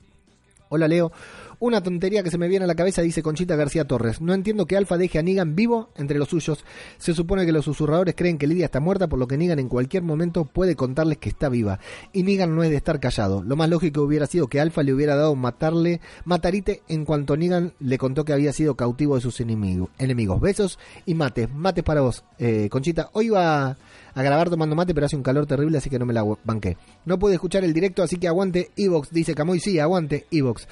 Hola 0.70 0.88
Leo. 0.88 1.12
Una 1.60 1.82
tontería 1.82 2.22
que 2.22 2.30
se 2.30 2.38
me 2.38 2.46
viene 2.46 2.64
a 2.64 2.68
la 2.68 2.76
cabeza, 2.76 3.02
dice 3.02 3.20
Conchita 3.22 3.56
García 3.56 3.84
Torres. 3.84 4.20
No 4.20 4.32
entiendo 4.32 4.66
que 4.66 4.76
Alfa 4.76 4.96
deje 4.96 5.18
a 5.18 5.22
Negan 5.22 5.56
vivo 5.56 5.90
entre 5.96 6.16
los 6.18 6.28
suyos. 6.28 6.64
Se 6.98 7.14
supone 7.14 7.46
que 7.46 7.50
los 7.52 7.64
susurradores 7.64 8.14
creen 8.14 8.38
que 8.38 8.46
Lidia 8.46 8.66
está 8.66 8.78
muerta, 8.78 9.08
por 9.08 9.18
lo 9.18 9.26
que 9.26 9.36
Negan 9.36 9.58
en 9.58 9.68
cualquier 9.68 10.04
momento 10.04 10.44
puede 10.44 10.76
contarles 10.76 11.18
que 11.18 11.30
está 11.30 11.48
viva. 11.48 11.80
Y 12.12 12.22
Negan 12.22 12.54
no 12.54 12.62
es 12.62 12.70
de 12.70 12.76
estar 12.76 13.00
callado. 13.00 13.42
Lo 13.42 13.56
más 13.56 13.68
lógico 13.68 14.02
hubiera 14.02 14.26
sido 14.26 14.46
que 14.46 14.60
Alfa 14.60 14.84
le 14.84 14.92
hubiera 14.92 15.16
dado 15.16 15.34
matarle, 15.34 16.00
matarite 16.24 16.82
en 16.86 17.04
cuanto 17.04 17.36
Negan 17.36 17.72
le 17.80 17.98
contó 17.98 18.24
que 18.24 18.34
había 18.34 18.52
sido 18.52 18.76
cautivo 18.76 19.16
de 19.16 19.20
sus 19.20 19.40
enemigos. 19.40 19.88
enemigos. 19.98 20.40
Besos 20.40 20.78
y 21.06 21.14
mates. 21.14 21.52
Mates 21.52 21.82
para 21.82 22.02
vos, 22.02 22.22
eh, 22.38 22.68
Conchita. 22.70 23.10
Hoy 23.14 23.30
va 23.30 23.76
a 24.18 24.22
grabar 24.24 24.50
tomando 24.50 24.74
mate, 24.74 24.94
pero 24.94 25.06
hace 25.06 25.14
un 25.14 25.22
calor 25.22 25.46
terrible, 25.46 25.78
así 25.78 25.88
que 25.88 25.98
no 25.98 26.04
me 26.04 26.12
la 26.12 26.24
banqué. 26.42 26.76
No 27.04 27.20
pude 27.20 27.34
escuchar 27.34 27.62
el 27.62 27.72
directo, 27.72 28.02
así 28.02 28.16
que 28.16 28.26
aguante 28.26 28.72
Evox, 28.76 29.10
dice 29.12 29.34
Camoy. 29.34 29.60
Sí, 29.60 29.78
aguante 29.78 30.26
Evox. 30.32 30.66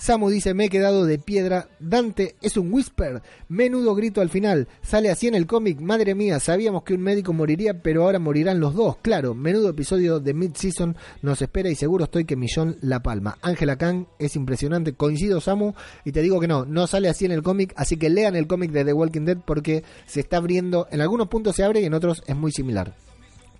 Samu 0.00 0.30
dice, 0.30 0.54
me 0.54 0.64
he 0.64 0.68
quedado 0.70 1.04
de 1.04 1.18
piedra. 1.18 1.68
Dante 1.78 2.34
es 2.40 2.56
un 2.56 2.72
whisper. 2.72 3.20
Menudo 3.50 3.94
grito 3.94 4.22
al 4.22 4.30
final. 4.30 4.66
Sale 4.80 5.10
así 5.10 5.28
en 5.28 5.34
el 5.34 5.46
cómic. 5.46 5.78
Madre 5.78 6.14
mía, 6.14 6.40
sabíamos 6.40 6.84
que 6.84 6.94
un 6.94 7.02
médico 7.02 7.34
moriría, 7.34 7.82
pero 7.82 8.04
ahora 8.04 8.18
morirán 8.18 8.60
los 8.60 8.74
dos. 8.74 8.96
Claro, 9.02 9.34
menudo 9.34 9.68
episodio 9.68 10.18
de 10.18 10.32
Mid-Season 10.32 10.96
nos 11.20 11.42
espera 11.42 11.68
y 11.68 11.74
seguro 11.74 12.04
estoy 12.04 12.24
que 12.24 12.34
Millón 12.34 12.78
la 12.80 13.02
palma. 13.02 13.36
Ángela 13.42 13.76
Kang 13.76 14.06
es 14.18 14.36
impresionante. 14.36 14.94
Coincido, 14.94 15.38
Samu, 15.38 15.74
y 16.06 16.12
te 16.12 16.22
digo 16.22 16.40
que 16.40 16.48
no, 16.48 16.64
no 16.64 16.86
sale 16.86 17.10
así 17.10 17.26
en 17.26 17.32
el 17.32 17.42
cómic. 17.42 17.74
Así 17.76 17.98
que 17.98 18.08
lean 18.08 18.36
el 18.36 18.46
cómic 18.46 18.70
de 18.70 18.86
The 18.86 18.94
Walking 18.94 19.26
Dead 19.26 19.38
porque 19.44 19.84
se 20.06 20.20
está 20.20 20.38
abriendo. 20.38 20.88
En 20.90 21.02
algunos 21.02 21.28
puntos 21.28 21.56
se 21.56 21.62
abre 21.62 21.82
y 21.82 21.84
en 21.84 21.92
otros 21.92 22.22
es 22.26 22.34
muy 22.34 22.52
similar. 22.52 22.79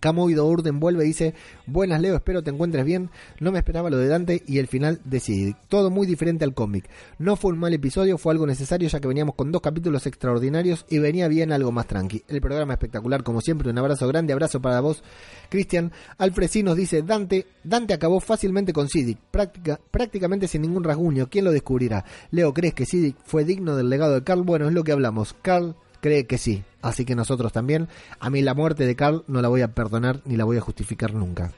Camoido 0.00 0.46
Urden 0.46 0.80
vuelve 0.80 1.04
y 1.04 1.08
dice, 1.08 1.34
buenas 1.66 2.00
Leo, 2.00 2.16
espero 2.16 2.42
te 2.42 2.50
encuentres 2.50 2.86
bien, 2.86 3.10
no 3.38 3.52
me 3.52 3.58
esperaba 3.58 3.90
lo 3.90 3.98
de 3.98 4.08
Dante 4.08 4.42
y 4.46 4.58
el 4.58 4.66
final 4.66 5.00
de 5.04 5.20
Sid. 5.20 5.54
Todo 5.68 5.90
muy 5.90 6.06
diferente 6.06 6.44
al 6.44 6.54
cómic. 6.54 6.88
No 7.18 7.36
fue 7.36 7.52
un 7.52 7.58
mal 7.58 7.74
episodio, 7.74 8.16
fue 8.16 8.32
algo 8.32 8.46
necesario 8.46 8.88
ya 8.88 8.98
que 8.98 9.08
veníamos 9.08 9.34
con 9.34 9.52
dos 9.52 9.60
capítulos 9.60 10.06
extraordinarios 10.06 10.86
y 10.88 10.98
venía 10.98 11.28
bien 11.28 11.52
algo 11.52 11.70
más 11.70 11.86
tranqui. 11.86 12.24
El 12.28 12.40
programa 12.40 12.72
espectacular 12.72 13.22
como 13.22 13.42
siempre, 13.42 13.68
un 13.68 13.78
abrazo 13.78 14.08
grande, 14.08 14.32
abrazo 14.32 14.60
para 14.60 14.80
vos, 14.80 15.04
Cristian. 15.50 15.92
Alfresi 16.16 16.62
nos 16.62 16.76
dice, 16.76 17.02
Dante, 17.02 17.46
Dante 17.62 17.92
acabó 17.92 18.20
fácilmente 18.20 18.72
con 18.72 18.88
Sidic, 18.88 19.18
prácticamente 19.90 20.48
sin 20.48 20.62
ningún 20.62 20.82
rasguño, 20.82 21.28
¿quién 21.28 21.44
lo 21.44 21.52
descubrirá? 21.52 22.06
Leo, 22.30 22.54
¿crees 22.54 22.72
que 22.72 22.86
Sidic 22.86 23.16
fue 23.22 23.44
digno 23.44 23.76
del 23.76 23.90
legado 23.90 24.14
de 24.14 24.24
Carl? 24.24 24.42
Bueno, 24.42 24.66
es 24.66 24.72
lo 24.72 24.82
que 24.82 24.92
hablamos. 24.92 25.34
Carl 25.42 25.76
cree 26.00 26.26
que 26.26 26.38
sí. 26.38 26.64
Así 26.82 27.04
que 27.04 27.14
nosotros 27.14 27.52
también. 27.52 27.88
A 28.18 28.30
mí 28.30 28.42
la 28.42 28.54
muerte 28.54 28.86
de 28.86 28.96
Carl 28.96 29.24
no 29.28 29.42
la 29.42 29.48
voy 29.48 29.62
a 29.62 29.74
perdonar 29.74 30.20
ni 30.24 30.36
la 30.36 30.44
voy 30.44 30.56
a 30.56 30.62
justificar 30.62 31.14
nunca. 31.14 31.52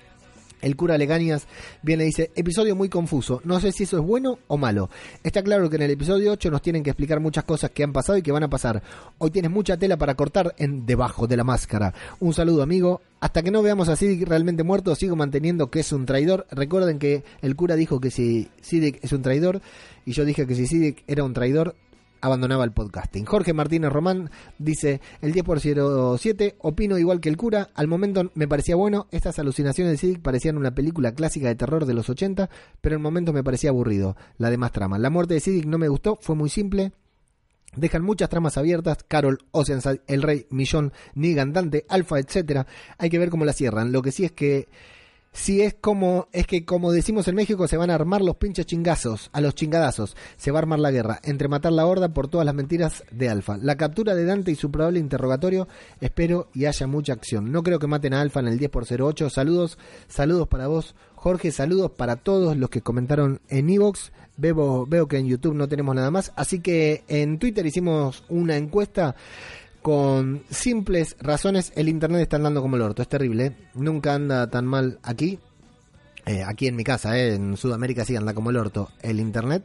El 0.62 0.76
cura 0.76 0.96
Legañas 0.96 1.48
viene 1.82 2.04
y 2.04 2.06
dice, 2.06 2.30
episodio 2.36 2.76
muy 2.76 2.88
confuso, 2.88 3.40
no 3.44 3.58
sé 3.58 3.72
si 3.72 3.82
eso 3.82 3.98
es 3.98 4.04
bueno 4.04 4.38
o 4.46 4.56
malo. 4.56 4.90
Está 5.24 5.42
claro 5.42 5.68
que 5.68 5.74
en 5.74 5.82
el 5.82 5.90
episodio 5.90 6.30
8 6.30 6.52
nos 6.52 6.62
tienen 6.62 6.84
que 6.84 6.90
explicar 6.90 7.18
muchas 7.18 7.42
cosas 7.42 7.72
que 7.72 7.82
han 7.82 7.92
pasado 7.92 8.16
y 8.16 8.22
que 8.22 8.30
van 8.30 8.44
a 8.44 8.48
pasar. 8.48 8.80
Hoy 9.18 9.32
tienes 9.32 9.50
mucha 9.50 9.76
tela 9.76 9.96
para 9.96 10.14
cortar 10.14 10.54
en 10.58 10.86
debajo 10.86 11.26
de 11.26 11.36
la 11.36 11.42
máscara. 11.42 11.92
Un 12.20 12.32
saludo 12.32 12.62
amigo. 12.62 13.02
Hasta 13.18 13.42
que 13.42 13.50
no 13.50 13.62
veamos 13.62 13.88
a 13.88 13.96
Siddiq 13.96 14.28
realmente 14.28 14.62
muerto, 14.62 14.94
sigo 14.94 15.16
manteniendo 15.16 15.68
que 15.68 15.80
es 15.80 15.92
un 15.92 16.06
traidor. 16.06 16.46
Recuerden 16.52 17.00
que 17.00 17.24
el 17.40 17.56
cura 17.56 17.74
dijo 17.74 18.00
que 18.00 18.12
si 18.12 18.48
Siddiq 18.60 19.00
es 19.02 19.12
un 19.12 19.22
traidor 19.22 19.60
y 20.06 20.12
yo 20.12 20.24
dije 20.24 20.46
que 20.46 20.54
si 20.54 20.68
Siddiq 20.68 21.02
era 21.08 21.24
un 21.24 21.34
traidor, 21.34 21.74
abandonaba 22.22 22.64
el 22.64 22.72
podcasting. 22.72 23.26
Jorge 23.26 23.52
Martínez 23.52 23.92
Román 23.92 24.30
dice, 24.58 25.02
el 25.20 25.32
10 25.32 25.44
por 25.44 25.60
07, 25.60 26.56
opino 26.60 26.96
igual 26.96 27.20
que 27.20 27.28
el 27.28 27.36
cura, 27.36 27.68
al 27.74 27.88
momento 27.88 28.30
me 28.34 28.48
parecía 28.48 28.76
bueno, 28.76 29.08
estas 29.10 29.38
alucinaciones 29.38 29.92
de 29.92 29.98
Siddiq 29.98 30.22
parecían 30.22 30.56
una 30.56 30.74
película 30.74 31.12
clásica 31.14 31.48
de 31.48 31.56
terror 31.56 31.84
de 31.84 31.94
los 31.94 32.08
80, 32.08 32.48
pero 32.80 32.96
el 32.96 33.02
momento 33.02 33.32
me 33.34 33.44
parecía 33.44 33.70
aburrido, 33.70 34.16
la 34.38 34.48
demás 34.48 34.72
trama. 34.72 34.98
La 34.98 35.10
muerte 35.10 35.34
de 35.34 35.40
Siddiq 35.40 35.66
no 35.66 35.76
me 35.76 35.88
gustó, 35.88 36.18
fue 36.22 36.36
muy 36.36 36.48
simple, 36.48 36.92
Dejan 37.74 38.02
muchas 38.02 38.28
tramas 38.28 38.58
abiertas, 38.58 38.98
Carol, 39.08 39.38
Oceanside, 39.50 40.02
El 40.06 40.20
Rey, 40.20 40.46
Millón, 40.50 40.92
Negan, 41.14 41.54
Dante, 41.54 41.86
Alpha, 41.88 42.18
etcétera. 42.18 42.66
Hay 42.98 43.08
que 43.08 43.18
ver 43.18 43.30
cómo 43.30 43.46
la 43.46 43.54
cierran. 43.54 43.92
Lo 43.92 44.02
que 44.02 44.12
sí 44.12 44.26
es 44.26 44.32
que 44.32 44.68
si 45.32 45.62
es 45.62 45.74
como, 45.74 46.28
es 46.32 46.46
que 46.46 46.64
como 46.64 46.92
decimos 46.92 47.26
en 47.26 47.34
México, 47.34 47.66
se 47.66 47.78
van 47.78 47.90
a 47.90 47.94
armar 47.94 48.20
los 48.20 48.36
pinches 48.36 48.66
chingazos, 48.66 49.30
a 49.32 49.40
los 49.40 49.54
chingadazos, 49.54 50.14
se 50.36 50.50
va 50.50 50.58
a 50.58 50.62
armar 50.62 50.78
la 50.78 50.90
guerra, 50.90 51.20
entre 51.24 51.48
matar 51.48 51.72
la 51.72 51.86
horda 51.86 52.12
por 52.12 52.28
todas 52.28 52.44
las 52.44 52.54
mentiras 52.54 53.02
de 53.10 53.30
Alfa. 53.30 53.56
La 53.56 53.76
captura 53.76 54.14
de 54.14 54.26
Dante 54.26 54.50
y 54.50 54.56
su 54.56 54.70
probable 54.70 55.00
interrogatorio, 55.00 55.68
espero 56.00 56.48
y 56.52 56.66
haya 56.66 56.86
mucha 56.86 57.14
acción. 57.14 57.50
No 57.50 57.62
creo 57.62 57.78
que 57.78 57.86
maten 57.86 58.12
a 58.14 58.20
Alfa 58.20 58.40
en 58.40 58.48
el 58.48 58.58
10 58.58 58.70
por 58.70 58.84
08. 58.88 59.30
Saludos, 59.30 59.78
saludos 60.06 60.48
para 60.48 60.66
vos, 60.66 60.94
Jorge, 61.14 61.50
saludos 61.50 61.92
para 61.92 62.16
todos 62.16 62.56
los 62.56 62.68
que 62.68 62.82
comentaron 62.82 63.40
en 63.48 63.70
Evox. 63.70 64.12
Veo, 64.36 64.86
veo 64.86 65.08
que 65.08 65.18
en 65.18 65.26
YouTube 65.26 65.54
no 65.54 65.68
tenemos 65.68 65.94
nada 65.94 66.10
más, 66.10 66.32
así 66.36 66.60
que 66.60 67.04
en 67.06 67.38
Twitter 67.38 67.64
hicimos 67.64 68.24
una 68.28 68.56
encuesta 68.56 69.14
con 69.82 70.44
simples 70.48 71.16
razones 71.20 71.72
el 71.76 71.88
internet 71.88 72.22
está 72.22 72.36
andando 72.36 72.62
como 72.62 72.76
el 72.76 72.82
orto. 72.82 73.02
Es 73.02 73.08
terrible, 73.08 73.46
¿eh? 73.46 73.56
nunca 73.74 74.14
anda 74.14 74.48
tan 74.48 74.66
mal 74.66 74.98
aquí. 75.02 75.38
Eh, 76.24 76.44
aquí 76.46 76.68
en 76.68 76.76
mi 76.76 76.84
casa, 76.84 77.18
¿eh? 77.18 77.34
en 77.34 77.56
Sudamérica 77.56 78.04
sí 78.04 78.14
anda 78.14 78.32
como 78.32 78.50
el 78.50 78.56
orto 78.56 78.90
el 79.02 79.18
internet. 79.18 79.64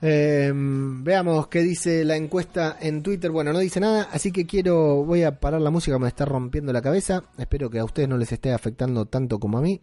Em, 0.00 1.02
veamos 1.04 1.48
qué 1.48 1.60
dice 1.60 2.04
la 2.04 2.16
encuesta 2.16 2.76
en 2.80 3.02
Twitter. 3.02 3.30
Bueno, 3.30 3.52
no 3.52 3.58
dice 3.58 3.80
nada, 3.80 4.08
así 4.10 4.32
que 4.32 4.46
quiero, 4.46 5.04
voy 5.04 5.22
a 5.22 5.38
parar 5.40 5.60
la 5.60 5.70
música, 5.70 5.98
me 5.98 6.08
está 6.08 6.24
rompiendo 6.24 6.72
la 6.72 6.82
cabeza. 6.82 7.24
Espero 7.38 7.70
que 7.70 7.78
a 7.78 7.84
ustedes 7.84 8.08
no 8.08 8.18
les 8.18 8.32
esté 8.32 8.52
afectando 8.52 9.06
tanto 9.06 9.38
como 9.38 9.58
a 9.58 9.62
mí. 9.62 9.80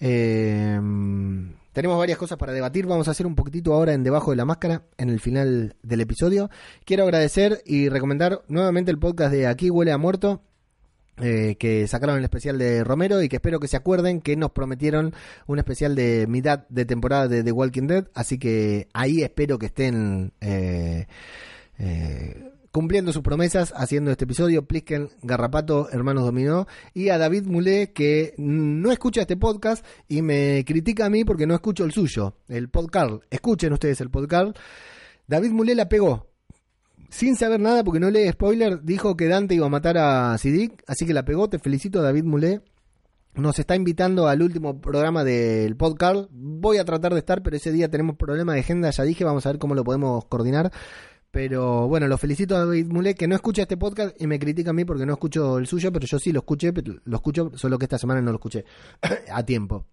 Eh, 0.00 0.80
tenemos 1.74 1.98
varias 1.98 2.16
cosas 2.16 2.38
para 2.38 2.52
debatir. 2.52 2.86
Vamos 2.86 3.08
a 3.08 3.10
hacer 3.10 3.26
un 3.26 3.34
poquitito 3.34 3.74
ahora 3.74 3.92
en 3.92 4.04
Debajo 4.04 4.30
de 4.30 4.36
la 4.38 4.46
Máscara, 4.46 4.84
en 4.96 5.10
el 5.10 5.20
final 5.20 5.76
del 5.82 6.00
episodio. 6.00 6.48
Quiero 6.84 7.02
agradecer 7.02 7.62
y 7.66 7.90
recomendar 7.90 8.42
nuevamente 8.48 8.90
el 8.90 8.98
podcast 8.98 9.32
de 9.32 9.48
Aquí 9.48 9.68
Huele 9.68 9.92
a 9.92 9.98
Muerto. 9.98 10.40
Eh, 11.20 11.54
que 11.60 11.86
sacaron 11.86 12.18
el 12.18 12.24
especial 12.24 12.58
de 12.58 12.82
Romero 12.82 13.22
y 13.22 13.28
que 13.28 13.36
espero 13.36 13.60
que 13.60 13.68
se 13.68 13.76
acuerden 13.76 14.20
que 14.20 14.34
nos 14.34 14.50
prometieron 14.50 15.14
un 15.46 15.58
especial 15.60 15.94
de 15.94 16.26
mitad 16.28 16.66
de 16.68 16.84
temporada 16.86 17.28
de 17.28 17.44
The 17.44 17.52
Walking 17.52 17.86
Dead, 17.86 18.08
así 18.14 18.36
que 18.36 18.88
ahí 18.92 19.22
espero 19.22 19.56
que 19.56 19.66
estén 19.66 20.32
eh, 20.40 21.06
eh, 21.78 22.50
cumpliendo 22.74 23.12
sus 23.12 23.22
promesas, 23.22 23.72
haciendo 23.76 24.10
este 24.10 24.24
episodio, 24.24 24.66
Plisken, 24.66 25.08
Garrapato, 25.22 25.88
Hermanos 25.92 26.24
Dominó, 26.24 26.66
y 26.92 27.10
a 27.10 27.18
David 27.18 27.44
Mulé, 27.46 27.92
que 27.92 28.34
no 28.36 28.90
escucha 28.90 29.20
este 29.20 29.36
podcast 29.36 29.86
y 30.08 30.22
me 30.22 30.64
critica 30.66 31.06
a 31.06 31.08
mí 31.08 31.24
porque 31.24 31.46
no 31.46 31.54
escucho 31.54 31.84
el 31.84 31.92
suyo, 31.92 32.34
el 32.48 32.68
podcast. 32.70 33.22
Escuchen 33.30 33.72
ustedes 33.72 34.00
el 34.00 34.10
podcast. 34.10 34.56
David 35.28 35.52
Mulé 35.52 35.76
la 35.76 35.88
pegó. 35.88 36.32
Sin 37.10 37.36
saber 37.36 37.60
nada, 37.60 37.84
porque 37.84 38.00
no 38.00 38.10
lee 38.10 38.28
spoiler, 38.32 38.82
dijo 38.82 39.16
que 39.16 39.28
Dante 39.28 39.54
iba 39.54 39.66
a 39.66 39.70
matar 39.70 39.96
a 39.96 40.36
Sidic, 40.36 40.82
así 40.88 41.06
que 41.06 41.14
la 41.14 41.24
pegó. 41.24 41.48
Te 41.48 41.60
felicito, 41.60 42.02
David 42.02 42.24
Mulé. 42.24 42.60
Nos 43.34 43.56
está 43.60 43.76
invitando 43.76 44.26
al 44.26 44.42
último 44.42 44.80
programa 44.80 45.22
del 45.22 45.76
podcast. 45.76 46.28
Voy 46.32 46.78
a 46.78 46.84
tratar 46.84 47.12
de 47.12 47.20
estar, 47.20 47.40
pero 47.44 47.56
ese 47.56 47.70
día 47.70 47.88
tenemos 47.88 48.16
problema 48.16 48.54
de 48.54 48.60
agenda, 48.60 48.90
ya 48.90 49.04
dije, 49.04 49.22
vamos 49.22 49.46
a 49.46 49.50
ver 49.50 49.60
cómo 49.60 49.76
lo 49.76 49.84
podemos 49.84 50.24
coordinar. 50.24 50.72
Pero 51.34 51.88
bueno, 51.88 52.06
lo 52.06 52.16
felicito 52.16 52.54
a 52.54 52.60
David 52.60 52.86
Mulek 52.86 53.18
que 53.18 53.26
no 53.26 53.34
escucha 53.34 53.62
este 53.62 53.76
podcast 53.76 54.14
y 54.22 54.28
me 54.28 54.38
critica 54.38 54.70
a 54.70 54.72
mí 54.72 54.84
porque 54.84 55.04
no 55.04 55.14
escucho 55.14 55.58
el 55.58 55.66
suyo, 55.66 55.90
pero 55.90 56.06
yo 56.06 56.20
sí 56.20 56.30
lo 56.30 56.38
escuché, 56.38 56.72
lo 56.72 57.16
escucho, 57.16 57.50
solo 57.56 57.76
que 57.76 57.86
esta 57.86 57.98
semana 57.98 58.22
no 58.22 58.30
lo 58.30 58.36
escuché 58.36 58.64
a 59.32 59.44
tiempo. 59.44 59.84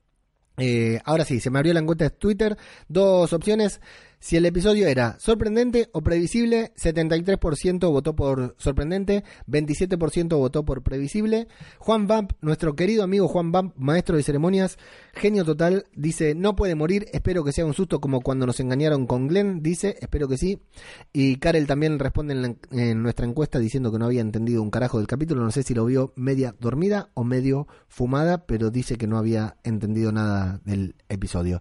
Eh, 0.58 1.02
ahora 1.04 1.26
sí, 1.26 1.40
se 1.40 1.50
me 1.50 1.58
abrió 1.58 1.74
la 1.74 1.80
encuesta 1.80 2.04
de 2.04 2.10
Twitter. 2.12 2.56
Dos 2.88 3.34
opciones. 3.34 3.82
Si 4.22 4.38
el 4.38 4.45
episodio 4.45 4.88
era 4.88 5.18
sorprendente 5.19 5.89
o 5.93 6.03
previsible, 6.03 6.73
73% 6.76 7.91
votó 7.91 8.15
por 8.15 8.56
sorprendente, 8.60 9.23
27% 9.48 10.38
votó 10.38 10.64
por 10.64 10.84
previsible. 10.84 11.48
Juan 11.80 12.06
Vamp, 12.06 12.34
nuestro 12.39 12.76
querido 12.76 13.03
amigo 13.03 13.27
Juan 13.27 13.52
Vamp, 13.52 13.76
maestro 13.77 14.15
de 14.15 14.22
ceremonias, 14.22 14.77
genio 15.15 15.43
total, 15.43 15.88
dice, 15.95 16.35
no 16.35 16.56
puede 16.56 16.76
morir, 16.76 17.07
espero 17.14 17.43
que 17.43 17.52
sea 17.52 17.65
un 17.65 17.73
susto 17.73 17.99
como 17.99 18.22
cuando 18.22 18.45
nos 18.45 18.60
engañaron 18.60 19.07
con 19.07 19.27
Glenn, 19.27 19.64
dice, 19.64 19.98
espero 20.02 20.27
que 20.27 20.38
sí. 20.38 20.61
Y 21.11 21.38
Karel 21.38 21.65
también 21.65 21.98
responde 21.98 22.35
en, 22.35 22.60
en 22.80 23.02
nuestra 23.02 23.26
encuesta 23.26 23.57
diciendo 23.57 23.91
que 23.91 23.98
no 23.98 24.06
había 24.06 24.22
entendido 24.22 24.61
un 24.61 24.69
carajo 24.69 24.99
del 24.99 25.07
capítulo, 25.07 25.43
no 25.43 25.49
sé 25.49 25.64
si 25.64 25.73
lo 25.73 25.84
vio 25.85 26.14
media 26.15 26.56
dormida 26.60 27.10
o 27.15 27.23
medio 27.23 27.68
fumada, 27.88 28.45
pero 28.45 28.69
dice 28.69 28.98
que 28.98 29.07
no 29.07 29.18
había 29.18 29.57
entendido 29.64 30.11
nada 30.11 30.61
del 30.64 30.93
episodio. 31.10 31.60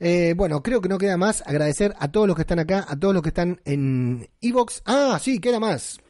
Eh, 0.00 0.34
bueno, 0.36 0.62
creo 0.62 0.80
que 0.80 0.88
no 0.88 0.98
queda 0.98 1.16
más. 1.16 1.42
Agradecer 1.46 1.94
a 1.98 2.10
todos 2.10 2.26
los 2.26 2.36
que 2.36 2.42
están 2.42 2.58
acá, 2.58 2.84
a 2.88 2.96
todos 2.96 3.14
los 3.14 3.22
que 3.22 3.30
están 3.30 3.60
en 3.64 4.28
Evox. 4.40 4.82
Ah, 4.84 5.18
sí, 5.20 5.40
queda 5.40 5.60
más. 5.60 6.00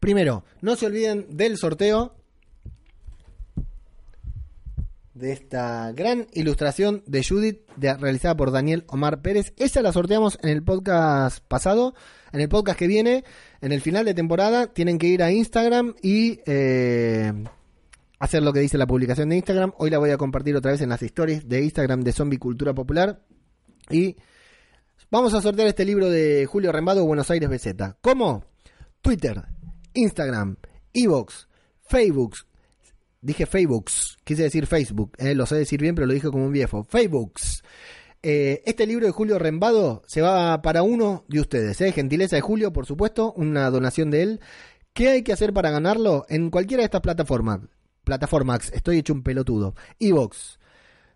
Primero, 0.00 0.44
no 0.62 0.76
se 0.76 0.86
olviden 0.86 1.26
del 1.36 1.58
sorteo 1.58 2.14
de 5.14 5.32
esta 5.32 5.92
gran 5.92 6.26
ilustración 6.32 7.02
de 7.06 7.22
Judith 7.22 7.60
realizada 7.76 8.36
por 8.36 8.50
Daniel 8.50 8.84
Omar 8.88 9.20
Pérez. 9.20 9.52
Esa 9.58 9.82
la 9.82 9.92
sorteamos 9.92 10.38
en 10.42 10.48
el 10.48 10.62
podcast 10.62 11.44
pasado. 11.46 11.94
En 12.32 12.40
el 12.40 12.48
podcast 12.48 12.78
que 12.78 12.86
viene, 12.86 13.24
en 13.60 13.72
el 13.72 13.80
final 13.80 14.04
de 14.04 14.14
temporada, 14.14 14.68
tienen 14.68 14.98
que 14.98 15.08
ir 15.08 15.22
a 15.22 15.32
Instagram 15.32 15.94
y 16.00 16.40
eh, 16.46 17.32
hacer 18.20 18.42
lo 18.42 18.52
que 18.52 18.60
dice 18.60 18.78
la 18.78 18.86
publicación 18.86 19.30
de 19.30 19.36
Instagram. 19.36 19.72
Hoy 19.78 19.90
la 19.90 19.98
voy 19.98 20.10
a 20.10 20.18
compartir 20.18 20.54
otra 20.54 20.70
vez 20.70 20.80
en 20.82 20.90
las 20.90 21.02
stories 21.02 21.48
de 21.48 21.62
Instagram 21.62 22.02
de 22.02 22.12
Zombie 22.12 22.38
Cultura 22.38 22.72
Popular. 22.72 23.20
Y 23.90 24.14
vamos 25.10 25.34
a 25.34 25.40
sortear 25.40 25.66
este 25.66 25.84
libro 25.84 26.08
de 26.08 26.46
Julio 26.46 26.70
Rembado, 26.70 27.04
Buenos 27.04 27.30
Aires 27.30 27.48
BZ. 27.48 27.96
¿Cómo? 28.00 28.44
Twitter, 29.00 29.42
Instagram, 29.94 30.56
Evox, 30.92 31.48
Facebook, 31.82 32.36
Dije 33.22 33.44
Facebooks, 33.44 34.18
quise 34.24 34.44
decir 34.44 34.66
Facebook, 34.66 35.12
eh, 35.18 35.34
lo 35.34 35.44
sé 35.44 35.54
decir 35.56 35.78
bien, 35.78 35.94
pero 35.94 36.06
lo 36.06 36.14
dije 36.14 36.28
como 36.28 36.46
un 36.46 36.52
viejo. 36.52 36.84
Facebooks. 36.84 37.62
Eh, 38.22 38.62
este 38.64 38.86
libro 38.86 39.04
de 39.04 39.12
Julio 39.12 39.38
Rembado 39.38 40.02
se 40.06 40.22
va 40.22 40.62
para 40.62 40.82
uno 40.82 41.24
de 41.28 41.40
ustedes, 41.40 41.80
eh, 41.82 41.92
gentileza 41.92 42.36
de 42.36 42.42
Julio, 42.42 42.72
por 42.72 42.86
supuesto, 42.86 43.32
una 43.34 43.68
donación 43.70 44.10
de 44.10 44.22
él. 44.22 44.40
¿Qué 44.94 45.08
hay 45.08 45.22
que 45.22 45.34
hacer 45.34 45.52
para 45.52 45.70
ganarlo? 45.70 46.24
En 46.30 46.50
cualquiera 46.50 46.80
de 46.80 46.86
estas 46.86 47.02
plataformas. 47.02 47.60
Plataformas, 48.04 48.72
estoy 48.72 48.98
hecho 48.98 49.12
un 49.12 49.22
pelotudo. 49.22 49.74
Evox, 49.98 50.58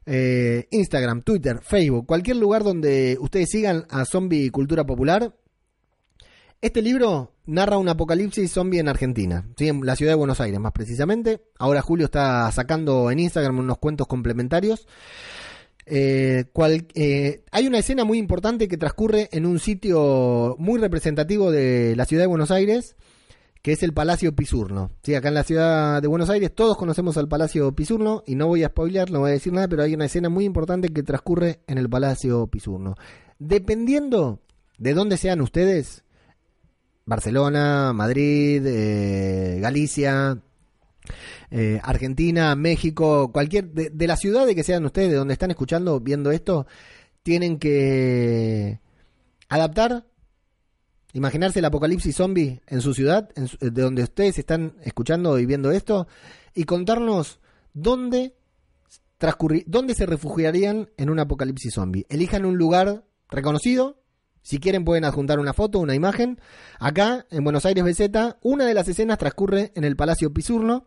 eh, 0.07 0.69
Instagram, 0.71 1.23
Twitter, 1.23 1.61
Facebook, 1.63 2.07
cualquier 2.07 2.37
lugar 2.37 2.63
donde 2.65 3.17
ustedes 3.21 3.51
sigan 3.51 3.87
a 3.91 4.05
Zombie 4.05 4.51
Cultura 4.51 4.85
Popular, 4.85 5.35
este 6.65 6.81
libro 6.81 7.35
narra 7.45 7.77
un 7.77 7.91
apocalipsis 7.91 8.51
zombie 8.51 8.81
en 8.81 8.89
Argentina, 8.89 9.47
¿sí? 9.55 9.69
en 9.69 9.85
la 9.85 9.97
ciudad 9.97 10.13
de 10.13 10.17
Buenos 10.17 10.41
Aires 10.41 10.59
más 10.59 10.73
precisamente. 10.73 11.43
Ahora 11.59 11.83
Julio 11.83 12.07
está 12.07 12.51
sacando 12.53 13.11
en 13.11 13.19
Instagram 13.19 13.59
unos 13.59 13.77
cuentos 13.77 14.07
complementarios. 14.07 14.87
Eh, 15.85 16.47
eh, 16.95 17.45
hay 17.51 17.67
una 17.67 17.79
escena 17.79 18.05
muy 18.05 18.17
importante 18.17 18.67
que 18.67 18.79
transcurre 18.79 19.29
en 19.33 19.45
un 19.45 19.59
sitio 19.59 20.57
muy 20.59 20.81
representativo 20.81 21.51
de 21.51 21.95
la 21.97 22.07
ciudad 22.07 22.23
de 22.23 22.29
Buenos 22.29 22.51
Aires, 22.51 22.97
que 23.65 23.73
es 23.73 23.83
el 23.83 23.95
Palacio 23.95 24.37
Pisurno. 24.37 24.91
Sí, 25.03 25.15
acá 25.15 25.29
en 25.29 25.35
la 25.35 25.43
ciudad 25.43 26.03
de 26.03 26.07
Buenos 26.07 26.29
Aires 26.29 26.55
todos 26.55 26.77
conocemos 26.77 27.17
al 27.17 27.29
Palacio 27.29 27.75
Pisurno 27.75 28.23
y 28.27 28.35
no 28.35 28.47
voy 28.47 28.63
a 28.63 28.69
spoilear, 28.69 29.11
no 29.11 29.21
voy 29.21 29.31
a 29.31 29.33
decir 29.33 29.55
nada, 29.55 29.69
pero 29.69 29.83
hay 29.83 29.95
una 29.95 30.05
escena 30.05 30.29
muy 30.29 30.45
importante 30.45 30.91
que 30.91 31.03
transcurre 31.03 31.61
en 31.67 31.79
el 31.79 31.89
Palacio 31.89 32.47
Pisurno. 32.47 32.95
Dependiendo 33.39 34.43
de 34.77 34.93
dónde 34.93 35.17
sean 35.17 35.41
ustedes, 35.41 36.05
Barcelona, 37.07 37.95
Madrid, 37.95 38.63
eh, 38.67 39.61
Galicia, 39.63 40.43
eh, 41.51 41.81
Argentina, 41.83 42.55
México, 42.57 43.33
cualquier 43.33 43.71
de, 43.73 44.07
la 44.07 44.19
ciudad 44.19 44.45
de 44.45 44.55
que 44.55 44.63
sean 44.63 44.85
ustedes, 44.85 45.09
de 45.09 45.17
donde 45.17 45.33
están 45.33 45.51
escuchando, 45.51 46.01
viendo 46.01 46.33
esto, 46.33 46.67
tienen 47.23 47.59
que 47.59 48.79
adaptar, 49.49 50.05
imaginarse 51.15 51.61
el 51.61 51.65
apocalipsis 51.65 52.15
zombie 52.15 52.61
en 52.67 52.83
su 52.83 52.93
ciudad, 52.93 53.31
de 53.35 53.83
donde 53.83 54.03
ustedes 54.03 54.39
están 54.39 54.75
escuchando 54.83 55.39
y 55.39 55.47
viendo 55.47 55.71
esto, 55.71 56.07
y 56.55 56.65
contarnos 56.65 57.41
dónde 57.73 58.35
dónde 59.67 59.95
se 59.95 60.05
refugiarían 60.05 60.91
en 60.99 61.09
un 61.09 61.19
apocalipsis 61.19 61.73
zombie. 61.73 62.05
Elijan 62.11 62.45
un 62.45 62.59
lugar 62.59 63.05
reconocido, 63.31 64.03
si 64.43 64.59
quieren 64.59 64.85
pueden 64.85 65.05
adjuntar 65.05 65.39
una 65.39 65.55
foto, 65.55 65.79
una 65.79 65.95
imagen. 65.95 66.39
Acá, 66.79 67.25
en 67.31 67.43
Buenos 67.43 67.65
Aires 67.65 67.85
BZ, 67.85 68.37
una 68.43 68.67
de 68.67 68.75
las 68.75 68.87
escenas 68.87 69.17
transcurre 69.17 69.73
en 69.77 69.85
el 69.85 69.97
Palacio 69.97 70.35
Pisurno. 70.35 70.87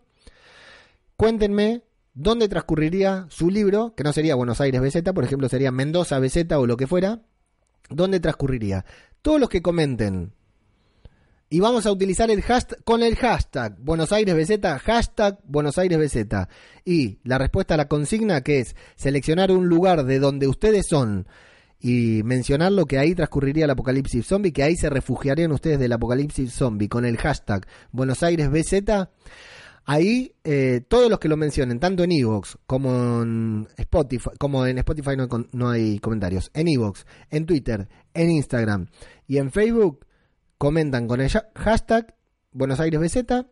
Cuéntenme 1.16 1.82
dónde 2.14 2.48
transcurriría 2.48 3.26
su 3.30 3.50
libro, 3.50 3.96
que 3.96 4.04
no 4.04 4.14
sería 4.14 4.36
Buenos 4.36 4.62
Aires 4.62 4.82
BZ, 4.82 5.14
por 5.14 5.24
ejemplo, 5.24 5.50
sería 5.50 5.72
Mendoza 5.72 6.20
BZ 6.20 6.52
o 6.52 6.68
lo 6.68 6.78
que 6.78 6.86
fuera. 6.86 7.22
¿Dónde 7.90 8.20
transcurriría? 8.20 8.86
Todos 9.28 9.42
los 9.42 9.50
que 9.50 9.62
comenten. 9.62 10.32
Y 11.50 11.60
vamos 11.60 11.86
a 11.86 11.92
utilizar 11.92 12.32
el 12.32 12.42
hashtag, 12.42 12.82
con 12.86 13.04
el 13.04 13.18
hashtag 13.18 13.76
Buenos 13.78 14.14
Aires 14.14 14.34
BZ, 14.34 14.80
hashtag 14.80 15.40
Buenos 15.44 15.78
Aires 15.78 16.00
BZ. 16.00 16.48
Y 16.86 17.20
la 17.26 17.38
respuesta 17.38 17.74
a 17.74 17.78
la 17.78 17.90
consigna 17.90 18.40
que 18.40 18.62
es 18.62 18.78
seleccionar 18.96 19.52
un 19.52 19.68
lugar 19.68 20.06
de 20.06 20.20
donde 20.20 20.48
ustedes 20.48 20.86
son 20.88 21.28
y 21.78 22.22
mencionarlo 22.24 22.86
que 22.86 23.00
ahí 23.00 23.16
transcurriría 23.16 23.66
el 23.66 23.72
apocalipsis 23.72 24.26
zombie, 24.26 24.54
que 24.54 24.64
ahí 24.64 24.78
se 24.78 24.90
refugiarían 24.90 25.52
ustedes 25.52 25.78
del 25.78 25.92
apocalipsis 25.92 26.54
zombie 26.54 26.88
con 26.88 27.04
el 27.04 27.18
hashtag 27.18 27.68
Buenos 27.92 28.24
Aires 28.24 28.50
BZ. 28.50 29.10
Ahí 29.90 30.36
eh, 30.44 30.82
todos 30.86 31.10
los 31.10 31.18
que 31.18 31.30
lo 31.30 31.38
mencionen, 31.38 31.80
tanto 31.80 32.04
en 32.04 32.12
Evox 32.12 32.58
como 32.68 33.22
en 33.22 33.70
Spotify, 33.78 34.32
como 34.38 34.66
en 34.66 34.78
Spotify 34.80 35.16
no, 35.16 35.30
no 35.54 35.70
hay 35.70 36.00
comentarios, 36.00 36.52
en 36.54 36.68
Evox, 36.68 37.06
en 37.30 37.46
Twitter, 37.46 37.88
en 38.14 38.30
Instagram 38.30 38.88
y 39.28 39.38
en 39.38 39.50
Facebook, 39.50 40.06
comentan 40.58 41.08
con 41.08 41.22
el 41.22 41.30
hashtag 41.30 42.14
Buenos 42.52 42.82
Aires 42.82 43.00
BZ 43.00 43.46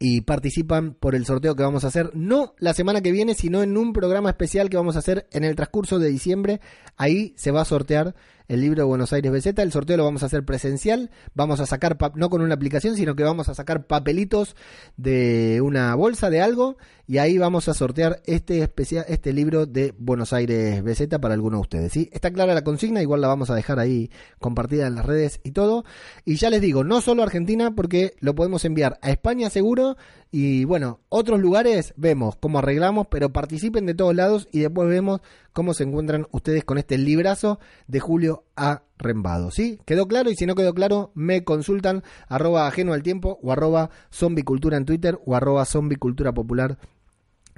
y 0.00 0.22
participan 0.22 0.94
por 0.94 1.14
el 1.14 1.24
sorteo 1.24 1.54
que 1.54 1.62
vamos 1.62 1.84
a 1.84 1.86
hacer, 1.86 2.10
no 2.12 2.56
la 2.58 2.74
semana 2.74 3.00
que 3.00 3.12
viene, 3.12 3.34
sino 3.34 3.62
en 3.62 3.76
un 3.76 3.92
programa 3.92 4.30
especial 4.30 4.68
que 4.68 4.76
vamos 4.76 4.96
a 4.96 4.98
hacer 4.98 5.28
en 5.30 5.44
el 5.44 5.54
transcurso 5.54 6.00
de 6.00 6.08
diciembre. 6.08 6.60
Ahí 6.96 7.34
se 7.36 7.52
va 7.52 7.60
a 7.60 7.64
sortear 7.64 8.16
el 8.52 8.60
libro 8.60 8.82
de 8.82 8.84
Buenos 8.84 9.14
Aires 9.14 9.32
BZ. 9.32 9.58
El 9.58 9.72
sorteo 9.72 9.96
lo 9.96 10.04
vamos 10.04 10.22
a 10.22 10.26
hacer 10.26 10.44
presencial. 10.44 11.10
Vamos 11.34 11.60
a 11.60 11.66
sacar, 11.66 11.96
no 12.16 12.28
con 12.28 12.42
una 12.42 12.54
aplicación, 12.54 12.96
sino 12.96 13.16
que 13.16 13.22
vamos 13.22 13.48
a 13.48 13.54
sacar 13.54 13.86
papelitos 13.86 14.56
de 14.98 15.62
una 15.62 15.94
bolsa 15.94 16.28
de 16.28 16.42
algo 16.42 16.76
y 17.06 17.16
ahí 17.16 17.38
vamos 17.38 17.68
a 17.68 17.74
sortear 17.74 18.20
este 18.26 18.62
especial, 18.62 19.06
este 19.08 19.32
libro 19.32 19.64
de 19.64 19.94
Buenos 19.98 20.34
Aires 20.34 20.82
BZ 20.82 21.18
para 21.18 21.32
algunos 21.32 21.60
de 21.60 21.62
ustedes. 21.62 21.92
¿sí? 21.92 22.10
Está 22.12 22.30
clara 22.30 22.52
la 22.52 22.62
consigna, 22.62 23.00
igual 23.00 23.22
la 23.22 23.28
vamos 23.28 23.48
a 23.48 23.54
dejar 23.54 23.78
ahí 23.78 24.10
compartida 24.38 24.86
en 24.86 24.96
las 24.96 25.06
redes 25.06 25.40
y 25.42 25.52
todo. 25.52 25.84
Y 26.26 26.36
ya 26.36 26.50
les 26.50 26.60
digo, 26.60 26.84
no 26.84 27.00
solo 27.00 27.22
Argentina, 27.22 27.74
porque 27.74 28.12
lo 28.20 28.34
podemos 28.34 28.66
enviar 28.66 28.98
a 29.00 29.10
España 29.10 29.48
seguro 29.48 29.96
y 30.34 30.64
bueno, 30.64 31.00
otros 31.10 31.38
lugares 31.40 31.92
vemos 31.98 32.36
cómo 32.36 32.58
arreglamos, 32.58 33.06
pero 33.08 33.34
participen 33.34 33.84
de 33.84 33.94
todos 33.94 34.14
lados 34.14 34.48
y 34.50 34.60
después 34.60 34.88
vemos 34.88 35.20
cómo 35.52 35.74
se 35.74 35.84
encuentran 35.84 36.26
ustedes 36.30 36.64
con 36.64 36.78
este 36.78 36.96
librazo 36.96 37.60
de 37.86 38.00
Julio 38.00 38.44
A. 38.56 38.82
Rembado. 38.96 39.50
¿Sí? 39.50 39.78
¿Quedó 39.84 40.08
claro? 40.08 40.30
Y 40.30 40.36
si 40.36 40.46
no 40.46 40.54
quedó 40.54 40.72
claro, 40.72 41.10
me 41.14 41.44
consultan 41.44 42.02
arroba 42.28 42.66
ajeno 42.66 42.94
al 42.94 43.02
tiempo 43.02 43.40
o 43.42 43.52
arroba 43.52 43.90
zombicultura 44.10 44.78
en 44.78 44.86
Twitter 44.86 45.18
o 45.26 45.36
arroba 45.36 45.66
zombicultura 45.66 46.32
popular 46.32 46.78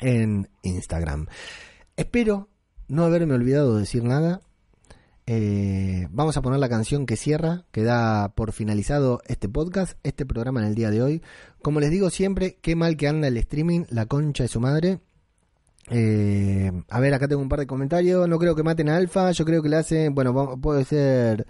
en 0.00 0.48
Instagram. 0.62 1.26
Espero 1.96 2.48
no 2.88 3.04
haberme 3.04 3.34
olvidado 3.34 3.74
de 3.74 3.80
decir 3.80 4.02
nada. 4.02 4.40
Eh, 5.26 6.06
vamos 6.10 6.36
a 6.36 6.42
poner 6.42 6.60
la 6.60 6.68
canción 6.68 7.06
que 7.06 7.16
cierra, 7.16 7.64
que 7.70 7.82
da 7.82 8.34
por 8.34 8.52
finalizado 8.52 9.22
este 9.26 9.48
podcast, 9.48 9.98
este 10.02 10.26
programa 10.26 10.60
en 10.60 10.66
el 10.66 10.74
día 10.74 10.90
de 10.90 11.02
hoy. 11.02 11.22
Como 11.64 11.80
les 11.80 11.90
digo 11.90 12.10
siempre, 12.10 12.58
qué 12.60 12.76
mal 12.76 12.94
que 12.94 13.08
anda 13.08 13.26
el 13.26 13.38
streaming, 13.38 13.84
la 13.88 14.04
concha 14.04 14.44
de 14.44 14.48
su 14.48 14.60
madre. 14.60 15.00
Eh, 15.88 16.70
a 16.90 17.00
ver, 17.00 17.14
acá 17.14 17.26
tengo 17.26 17.40
un 17.40 17.48
par 17.48 17.58
de 17.58 17.66
comentarios. 17.66 18.28
No 18.28 18.38
creo 18.38 18.54
que 18.54 18.62
maten 18.62 18.90
a 18.90 18.96
Alfa. 18.96 19.32
Yo 19.32 19.46
creo 19.46 19.62
que 19.62 19.70
le 19.70 19.76
hacen. 19.76 20.14
Bueno, 20.14 20.60
puede 20.60 20.84
ser. 20.84 21.46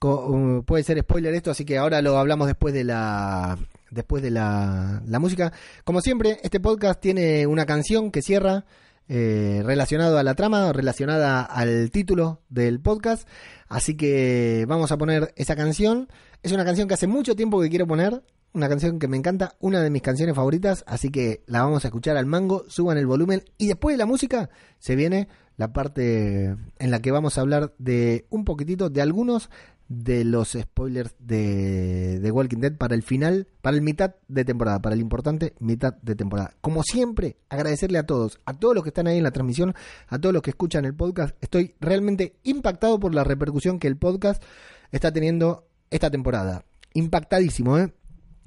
Uh, 0.00 0.62
puede 0.64 0.84
ser 0.84 1.00
spoiler 1.00 1.34
esto, 1.34 1.50
así 1.50 1.64
que 1.64 1.78
ahora 1.78 2.00
lo 2.00 2.16
hablamos 2.16 2.46
después 2.46 2.72
de 2.72 2.84
la. 2.84 3.58
Después 3.90 4.22
de 4.22 4.30
la, 4.30 5.02
la 5.04 5.18
música. 5.18 5.52
Como 5.82 6.00
siempre, 6.00 6.38
este 6.44 6.60
podcast 6.60 7.00
tiene 7.00 7.48
una 7.48 7.66
canción 7.66 8.12
que 8.12 8.22
cierra. 8.22 8.64
Eh, 9.08 9.62
relacionado 9.64 10.16
a 10.16 10.22
la 10.22 10.34
trama, 10.34 10.72
relacionada 10.72 11.42
al 11.42 11.90
título 11.90 12.40
del 12.50 12.80
podcast. 12.80 13.28
Así 13.66 13.96
que 13.96 14.64
vamos 14.68 14.92
a 14.92 14.96
poner 14.96 15.34
esa 15.34 15.56
canción. 15.56 16.06
Es 16.44 16.52
una 16.52 16.64
canción 16.64 16.86
que 16.86 16.94
hace 16.94 17.08
mucho 17.08 17.34
tiempo 17.34 17.60
que 17.60 17.68
quiero 17.68 17.88
poner 17.88 18.22
una 18.54 18.68
canción 18.68 18.98
que 18.98 19.08
me 19.08 19.16
encanta, 19.16 19.56
una 19.58 19.80
de 19.80 19.90
mis 19.90 20.02
canciones 20.02 20.34
favoritas, 20.34 20.84
así 20.86 21.10
que 21.10 21.42
la 21.46 21.62
vamos 21.62 21.84
a 21.84 21.88
escuchar 21.88 22.16
al 22.16 22.26
mango, 22.26 22.64
suban 22.68 22.96
el 22.96 23.06
volumen 23.06 23.42
y 23.58 23.66
después 23.66 23.94
de 23.94 23.98
la 23.98 24.06
música 24.06 24.48
se 24.78 24.94
viene 24.94 25.28
la 25.56 25.72
parte 25.72 26.56
en 26.78 26.90
la 26.90 27.00
que 27.00 27.10
vamos 27.10 27.36
a 27.36 27.40
hablar 27.40 27.74
de 27.78 28.26
un 28.30 28.44
poquitito 28.44 28.90
de 28.90 29.02
algunos 29.02 29.50
de 29.88 30.24
los 30.24 30.52
spoilers 30.52 31.14
de, 31.18 32.18
de 32.20 32.30
Walking 32.30 32.58
Dead 32.58 32.76
para 32.76 32.94
el 32.94 33.02
final, 33.02 33.48
para 33.60 33.76
el 33.76 33.82
mitad 33.82 34.14
de 34.28 34.44
temporada, 34.44 34.80
para 34.80 34.94
el 34.94 35.00
importante 35.00 35.54
mitad 35.58 35.94
de 36.02 36.14
temporada. 36.14 36.54
Como 36.60 36.82
siempre, 36.82 37.36
agradecerle 37.48 37.98
a 37.98 38.06
todos, 38.06 38.40
a 38.46 38.54
todos 38.54 38.74
los 38.74 38.82
que 38.82 38.90
están 38.90 39.08
ahí 39.08 39.18
en 39.18 39.24
la 39.24 39.32
transmisión, 39.32 39.74
a 40.08 40.18
todos 40.18 40.32
los 40.32 40.42
que 40.42 40.50
escuchan 40.50 40.84
el 40.84 40.94
podcast. 40.94 41.36
Estoy 41.40 41.74
realmente 41.80 42.36
impactado 42.44 42.98
por 42.98 43.14
la 43.14 43.24
repercusión 43.24 43.78
que 43.78 43.88
el 43.88 43.96
podcast 43.96 44.42
está 44.90 45.12
teniendo 45.12 45.66
esta 45.90 46.10
temporada. 46.10 46.64
Impactadísimo, 46.94 47.78
¿eh? 47.78 47.92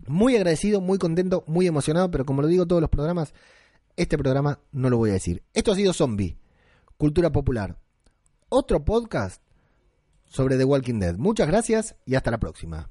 Muy 0.07 0.35
agradecido, 0.35 0.81
muy 0.81 0.97
contento, 0.97 1.43
muy 1.47 1.67
emocionado, 1.67 2.09
pero 2.11 2.25
como 2.25 2.41
lo 2.41 2.47
digo 2.47 2.65
todos 2.65 2.81
los 2.81 2.89
programas, 2.89 3.33
este 3.95 4.17
programa 4.17 4.59
no 4.71 4.89
lo 4.89 4.97
voy 4.97 5.09
a 5.11 5.13
decir. 5.13 5.43
Esto 5.53 5.71
ha 5.71 5.75
sido 5.75 5.93
Zombie, 5.93 6.37
Cultura 6.97 7.31
Popular. 7.31 7.77
otro 8.49 8.83
podcast 8.85 9.41
sobre 10.25 10.57
The 10.57 10.63
Walking 10.63 10.99
Dead. 10.99 11.17
Muchas 11.17 11.47
gracias 11.47 11.95
y 12.05 12.15
hasta 12.15 12.31
la 12.31 12.39
próxima. 12.39 12.89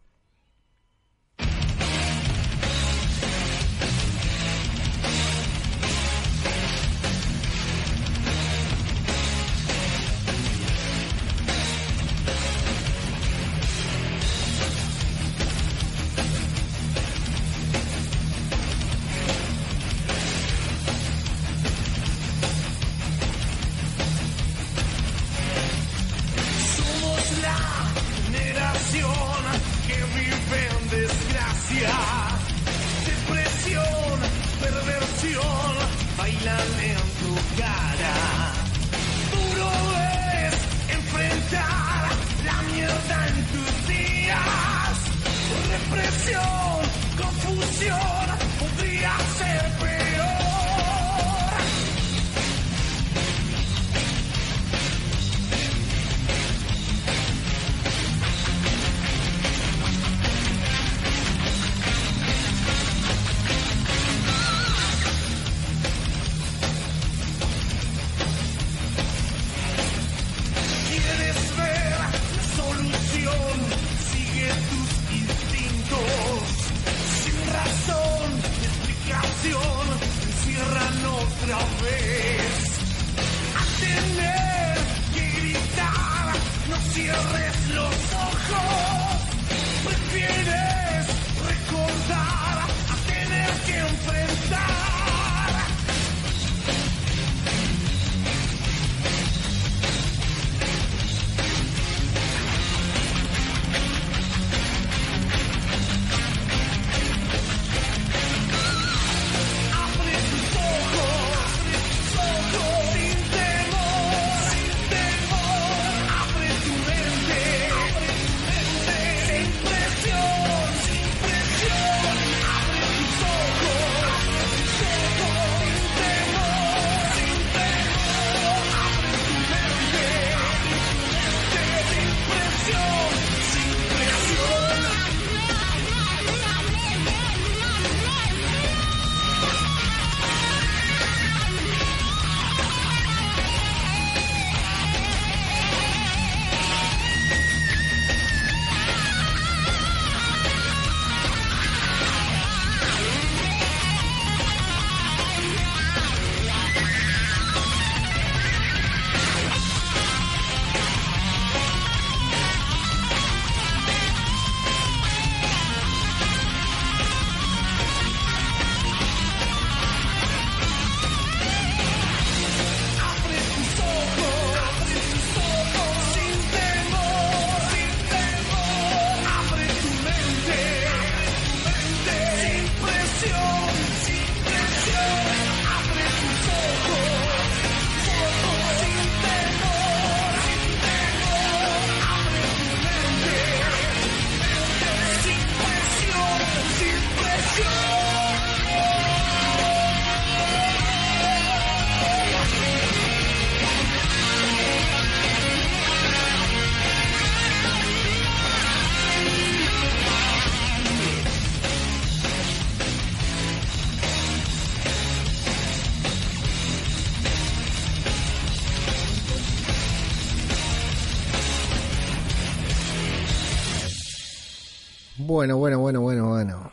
Bueno, 225.36 225.58
bueno, 225.58 225.78
bueno, 225.80 226.00
bueno, 226.00 226.28
bueno. 226.30 226.72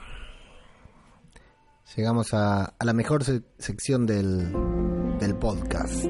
Llegamos 1.98 2.34
a, 2.34 2.74
la 2.80 2.94
mejor 2.94 3.26
se- 3.26 3.44
sección 3.58 4.06
del, 4.06 4.54
del 5.20 5.36
podcast. 5.36 6.06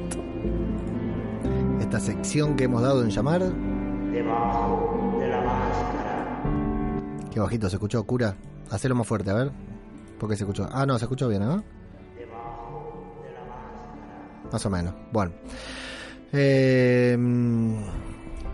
Esta 1.81 1.99
sección 1.99 2.55
que 2.55 2.65
hemos 2.65 2.83
dado 2.83 3.01
en 3.01 3.09
llamar. 3.09 3.41
Debajo 3.41 5.17
de 5.19 5.27
la 5.29 5.41
máscara. 5.41 6.43
Qué 7.31 7.39
bajito 7.39 7.67
se 7.71 7.77
escuchó, 7.77 8.03
cura. 8.03 8.35
Hacelo 8.69 8.93
más 8.93 9.07
fuerte, 9.07 9.31
a 9.31 9.33
ver. 9.33 9.51
Porque 10.19 10.35
se 10.35 10.43
escuchó. 10.43 10.69
Ah, 10.71 10.85
no, 10.85 10.99
se 10.99 11.05
escuchó 11.05 11.27
bien, 11.29 11.41
¿no? 11.41 11.63
Más 14.51 14.63
o 14.63 14.69
menos. 14.69 14.93
Bueno. 15.11 15.33
Eh, 16.31 17.15
mm, 17.17 17.73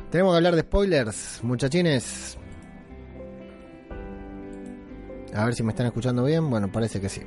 tenemos 0.09 0.31
que 0.31 0.38
hablar 0.38 0.55
de 0.55 0.61
spoilers, 0.61 1.41
muchachines. 1.43 2.38
A 5.34 5.45
ver 5.45 5.56
si 5.56 5.64
me 5.64 5.72
están 5.72 5.85
escuchando 5.85 6.23
bien. 6.23 6.49
Bueno, 6.49 6.72
parece 6.72 6.99
que 6.99 7.10
sí. 7.10 7.22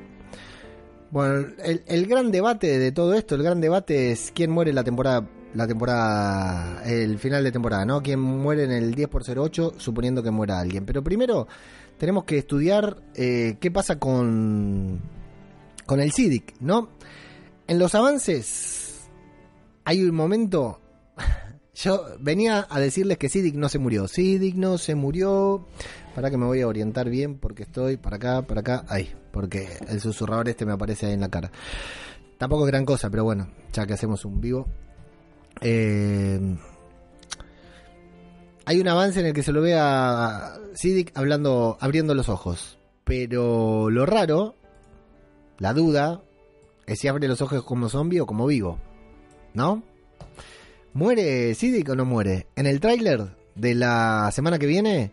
Bueno, 1.10 1.46
el, 1.62 1.82
el 1.86 2.06
gran 2.06 2.30
debate 2.30 2.78
de 2.78 2.92
todo 2.92 3.14
esto, 3.14 3.34
el 3.34 3.42
gran 3.42 3.60
debate 3.60 4.12
es 4.12 4.32
quién 4.34 4.50
muere 4.50 4.72
la 4.72 4.82
temporada, 4.82 5.28
la 5.54 5.66
temporada, 5.66 6.82
el 6.84 7.18
final 7.18 7.44
de 7.44 7.52
temporada, 7.52 7.84
¿no? 7.84 8.02
Quién 8.02 8.20
muere 8.20 8.64
en 8.64 8.72
el 8.72 8.94
10 8.94 9.08
por 9.08 9.22
08, 9.28 9.74
suponiendo 9.76 10.22
que 10.22 10.30
muera 10.30 10.58
alguien. 10.58 10.86
Pero 10.86 11.04
primero 11.04 11.46
tenemos 11.98 12.24
que 12.24 12.38
estudiar 12.38 12.96
eh, 13.14 13.56
qué 13.60 13.70
pasa 13.70 13.98
con, 13.98 15.00
con 15.84 16.00
el 16.00 16.12
CIDIC, 16.12 16.54
¿no? 16.60 16.88
En 17.66 17.78
los 17.78 17.94
avances 17.94 19.08
hay 19.84 20.02
un 20.02 20.14
momento. 20.14 20.80
Yo 21.74 22.04
venía 22.20 22.66
a 22.68 22.80
decirles 22.80 23.16
que 23.16 23.28
Sidic 23.28 23.54
no 23.54 23.68
se 23.68 23.78
murió. 23.78 24.06
Sidic 24.06 24.56
no 24.56 24.78
se 24.78 24.94
murió. 24.94 25.66
Para 26.14 26.30
que 26.30 26.36
me 26.36 26.44
voy 26.44 26.60
a 26.60 26.68
orientar 26.68 27.08
bien 27.08 27.38
porque 27.38 27.62
estoy 27.62 27.96
para 27.96 28.16
acá, 28.16 28.42
para 28.42 28.60
acá, 28.60 28.84
ahí. 28.88 29.10
Porque 29.32 29.68
el 29.88 30.00
susurrador 30.00 30.48
este 30.48 30.66
me 30.66 30.72
aparece 30.72 31.06
ahí 31.06 31.14
en 31.14 31.20
la 31.20 31.30
cara. 31.30 31.50
Tampoco 32.36 32.66
es 32.66 32.72
gran 32.72 32.84
cosa, 32.84 33.08
pero 33.08 33.24
bueno, 33.24 33.48
ya 33.72 33.86
que 33.86 33.94
hacemos 33.94 34.24
un 34.26 34.40
vivo. 34.40 34.66
Eh, 35.62 36.56
hay 38.64 38.80
un 38.80 38.88
avance 38.88 39.20
en 39.20 39.26
el 39.26 39.32
que 39.32 39.42
se 39.42 39.52
lo 39.52 39.62
ve 39.62 39.74
a 39.78 40.58
Siddiq 40.74 41.12
hablando, 41.14 41.78
abriendo 41.80 42.14
los 42.14 42.28
ojos. 42.28 42.78
Pero 43.04 43.88
lo 43.88 44.04
raro, 44.04 44.54
la 45.58 45.72
duda, 45.72 46.22
es 46.86 46.98
si 46.98 47.08
abre 47.08 47.28
los 47.28 47.40
ojos 47.40 47.64
como 47.64 47.88
zombie 47.88 48.20
o 48.20 48.26
como 48.26 48.46
vivo. 48.46 48.78
¿No? 49.54 49.82
¿Muere 50.94 51.54
Siddiq 51.54 51.88
o 51.88 51.96
no 51.96 52.04
muere? 52.04 52.48
En 52.54 52.66
el 52.66 52.78
tráiler 52.78 53.34
de 53.54 53.74
la 53.74 54.30
semana 54.30 54.58
que 54.58 54.66
viene 54.66 55.10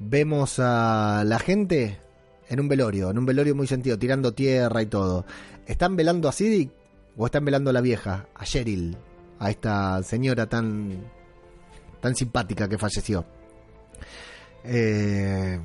vemos 0.00 0.58
a 0.58 1.22
la 1.24 1.38
gente 1.38 2.00
en 2.48 2.58
un 2.58 2.66
velorio, 2.66 3.10
en 3.10 3.18
un 3.18 3.26
velorio 3.26 3.54
muy 3.54 3.68
sentido, 3.68 3.98
tirando 3.98 4.34
tierra 4.34 4.82
y 4.82 4.86
todo. 4.86 5.24
¿Están 5.66 5.94
velando 5.94 6.28
a 6.28 6.32
Siddiq 6.32 6.72
o 7.16 7.26
están 7.26 7.44
velando 7.44 7.70
a 7.70 7.72
la 7.72 7.80
vieja, 7.80 8.26
a 8.34 8.44
Cheryl, 8.44 8.96
a 9.38 9.50
esta 9.50 10.02
señora 10.02 10.48
tan 10.48 11.04
tan 12.00 12.16
simpática 12.16 12.68
que 12.68 12.78
falleció? 12.78 13.24
Eh, 14.64 15.60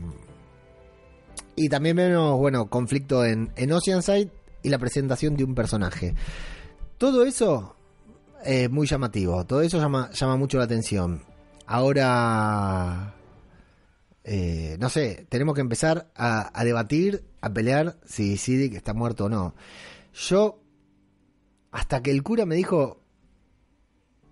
y 1.56 1.70
también 1.70 1.96
vemos, 1.96 2.38
bueno, 2.38 2.70
conflicto 2.70 3.26
en, 3.26 3.52
en 3.56 3.72
Oceanside 3.72 4.30
y 4.62 4.70
la 4.70 4.78
presentación 4.78 5.36
de 5.36 5.46
un 5.46 5.56
personaje. 5.56 6.14
Todo 7.00 7.26
eso 7.26 7.77
es 8.44 8.70
muy 8.70 8.88
llamativo, 8.88 9.46
todo 9.46 9.62
eso 9.62 9.78
llama, 9.78 10.12
llama 10.12 10.38
mucho 10.38 10.58
la 10.58 10.66
atención. 10.66 11.22
Ahora, 11.66 13.14
eh, 14.24 14.78
no 14.80 14.90
sé, 14.90 15.26
tenemos 15.30 15.56
que 15.56 15.62
empezar 15.62 16.12
a, 16.16 16.64
debatir, 16.64 17.26
a 17.42 17.52
pelear 17.52 17.98
si 18.06 18.38
Siddiq 18.38 18.76
está 18.76 18.94
muerto 18.94 19.26
o 19.26 19.30
no. 19.30 19.56
Yo, 20.14 20.62
hasta 21.72 22.02
que 22.02 22.12
el 22.12 22.24
cura 22.24 22.46
me 22.46 22.56
dijo, 22.56 23.04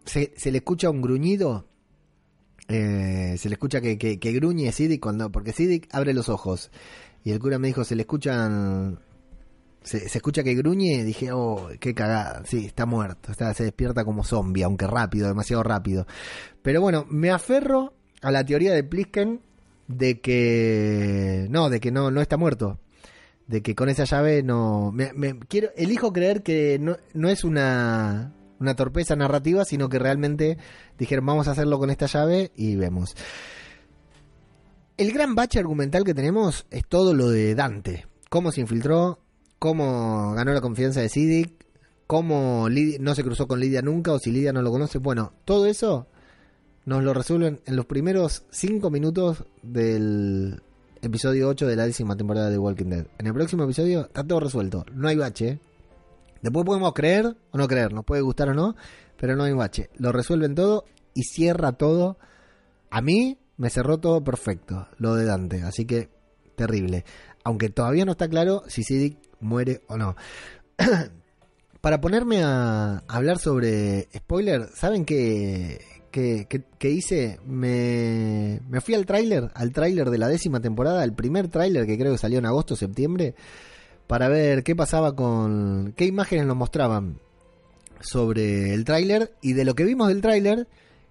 se, 0.06 0.32
le 0.52 0.58
escucha 0.58 0.90
un 0.90 1.02
gruñido, 1.02 1.68
eh, 2.68 3.36
se 3.38 3.50
le 3.50 3.54
escucha 3.54 3.82
que, 3.82 3.98
que, 3.98 4.20
que 4.20 4.32
gruñe 4.34 4.72
Siddiq 4.72 5.02
cuando, 5.02 5.32
porque 5.32 5.54
Siddiq 5.54 5.88
abre 5.94 6.14
los 6.14 6.30
ojos. 6.30 6.72
Y 7.24 7.32
el 7.32 7.40
cura 7.40 7.58
me 7.58 7.68
dijo, 7.68 7.84
se 7.84 7.96
le 7.96 8.04
escuchan 8.04 9.00
se, 9.86 10.06
escucha 10.06 10.44
que 10.44 10.56
gruñe, 10.56 11.04
dije, 11.04 11.32
oh, 11.32 11.70
qué 11.80 11.94
cagada, 11.94 12.44
sí, 12.46 12.66
está 12.66 12.86
muerto, 12.86 13.32
está, 13.32 13.54
se 13.54 13.64
despierta 13.64 14.04
como 14.04 14.24
zombie, 14.24 14.64
aunque 14.64 14.88
rápido, 14.88 15.28
demasiado 15.28 15.64
rápido. 15.64 16.08
Pero 16.62 16.82
bueno, 16.82 17.06
me 17.10 17.32
aferro 17.32 17.94
a 18.22 18.32
la 18.32 18.44
teoría 18.44 18.74
de 18.74 18.84
Plisken 18.84 19.42
de 19.88 20.20
que, 20.20 21.48
no, 21.50 21.70
de 21.70 21.80
que 21.80 21.92
no, 21.92 22.10
no 22.10 22.20
está 22.20 22.36
muerto, 22.38 22.80
de 23.48 23.62
que 23.62 23.76
con 23.76 23.90
esa 23.90 24.06
llave 24.06 24.42
no, 24.42 24.92
me, 24.92 25.40
quiero, 25.48 25.70
elijo 25.76 26.12
creer 26.12 26.42
que 26.42 26.80
no, 26.80 26.98
no 27.14 27.30
es 27.30 27.44
una, 27.44 28.34
una 28.60 28.76
torpeza 28.76 29.16
narrativa, 29.16 29.66
sino 29.66 29.88
que 29.88 30.00
realmente 30.00 30.58
dijeron, 30.98 31.28
vamos 31.28 31.48
a 31.48 31.52
hacerlo 31.52 31.78
con 31.78 31.92
esta 31.92 32.08
llave 32.08 32.52
y 32.56 32.76
vemos. 32.76 33.16
El 34.98 35.12
gran 35.12 35.36
bache 35.36 35.60
argumental 35.60 36.04
que 36.04 36.14
tenemos 36.14 36.66
es 36.72 36.88
todo 36.88 37.14
lo 37.14 37.30
de 37.30 37.54
Dante. 37.54 38.08
Cómo 38.30 38.52
se 38.52 38.62
infiltró, 38.62 39.20
cómo 39.66 40.36
ganó 40.36 40.54
la 40.54 40.62
confianza 40.62 41.02
de 41.02 41.10
Siddiq, 41.10 41.52
cómo 42.06 42.68
no 43.00 43.16
se 43.16 43.24
cruzó 43.24 43.48
con 43.48 43.60
Lidia 43.60 43.82
nunca 43.82 44.12
o 44.12 44.20
si 44.20 44.30
Lidia 44.30 44.54
no 44.54 44.62
lo 44.62 44.70
conoce. 44.70 45.00
Bueno, 45.00 45.34
todo 45.44 45.66
eso 45.66 46.06
nos 46.86 47.04
lo 47.04 47.16
resuelven 47.16 47.62
en 47.66 47.76
los 47.76 47.88
primeros 47.88 48.44
cinco 48.52 48.92
minutos 48.92 49.44
del 49.64 50.62
episodio 51.02 51.48
8 51.48 51.66
de 51.66 51.76
la 51.76 51.88
décima 51.88 52.16
temporada 52.16 52.52
de 52.52 52.60
Walking 52.60 52.86
Dead. 52.86 53.08
En 53.18 53.26
el 53.26 53.34
próximo 53.34 53.64
episodio 53.64 54.02
está 54.02 54.24
todo 54.24 54.40
resuelto, 54.40 54.86
no 54.94 55.08
hay 55.08 55.16
bache. 55.16 55.60
Después 56.44 56.64
podemos 56.64 56.94
creer 56.94 57.36
o 57.50 57.58
no 57.58 57.68
creer, 57.68 57.92
nos 57.92 58.06
puede 58.06 58.22
gustar 58.22 58.50
o 58.50 58.54
no, 58.54 58.76
pero 59.18 59.36
no 59.36 59.46
hay 59.46 59.54
bache. 59.54 59.90
Lo 59.98 60.12
resuelven 60.12 60.54
todo 60.54 60.86
y 61.16 61.24
cierra 61.24 61.72
todo. 61.72 62.20
A 62.92 63.02
mí 63.02 63.40
me 63.58 63.72
cerró 63.72 63.98
todo 63.98 64.24
perfecto, 64.24 64.90
lo 65.00 65.16
de 65.16 65.26
Dante, 65.26 65.64
así 65.64 65.86
que 65.86 66.12
terrible. 66.56 67.04
Aunque 67.44 67.70
todavía 67.70 68.06
no 68.06 68.14
está 68.14 68.28
claro 68.28 68.64
si 68.68 68.84
Siddiq 68.84 69.18
muere 69.46 69.82
o 69.88 69.98
no. 69.98 70.16
Para 71.82 72.02
ponerme 72.02 72.44
a 72.44 73.04
hablar 73.08 73.38
sobre 73.38 74.08
spoiler, 74.16 74.70
¿saben 74.74 75.06
qué, 75.06 75.80
qué, 76.12 76.90
hice? 76.90 77.40
Me, 77.46 78.60
me, 78.68 78.82
fui 78.82 78.96
al 78.96 79.06
tráiler, 79.06 79.52
al 79.54 79.72
tráiler 79.72 80.10
de 80.10 80.18
la 80.18 80.28
décima 80.28 80.60
temporada, 80.60 81.04
el 81.04 81.14
primer 81.14 81.48
tráiler 81.48 81.86
que 81.86 81.98
creo 81.98 82.14
que 82.14 82.18
salió 82.18 82.40
en 82.40 82.48
agosto 82.48 82.76
septiembre, 82.76 83.36
para 84.08 84.30
ver 84.30 84.64
qué 84.64 84.76
pasaba 84.76 85.16
con... 85.16 85.94
qué 85.96 86.06
imágenes 86.06 86.48
nos 86.48 86.58
mostraban 86.58 87.20
sobre 88.00 88.74
el 88.74 88.84
tráiler 88.86 89.34
y 89.42 89.54
de 89.54 89.66
lo 89.66 89.76
que 89.76 89.84
vimos 89.84 90.08
del 90.08 90.22
tráiler, 90.22 90.68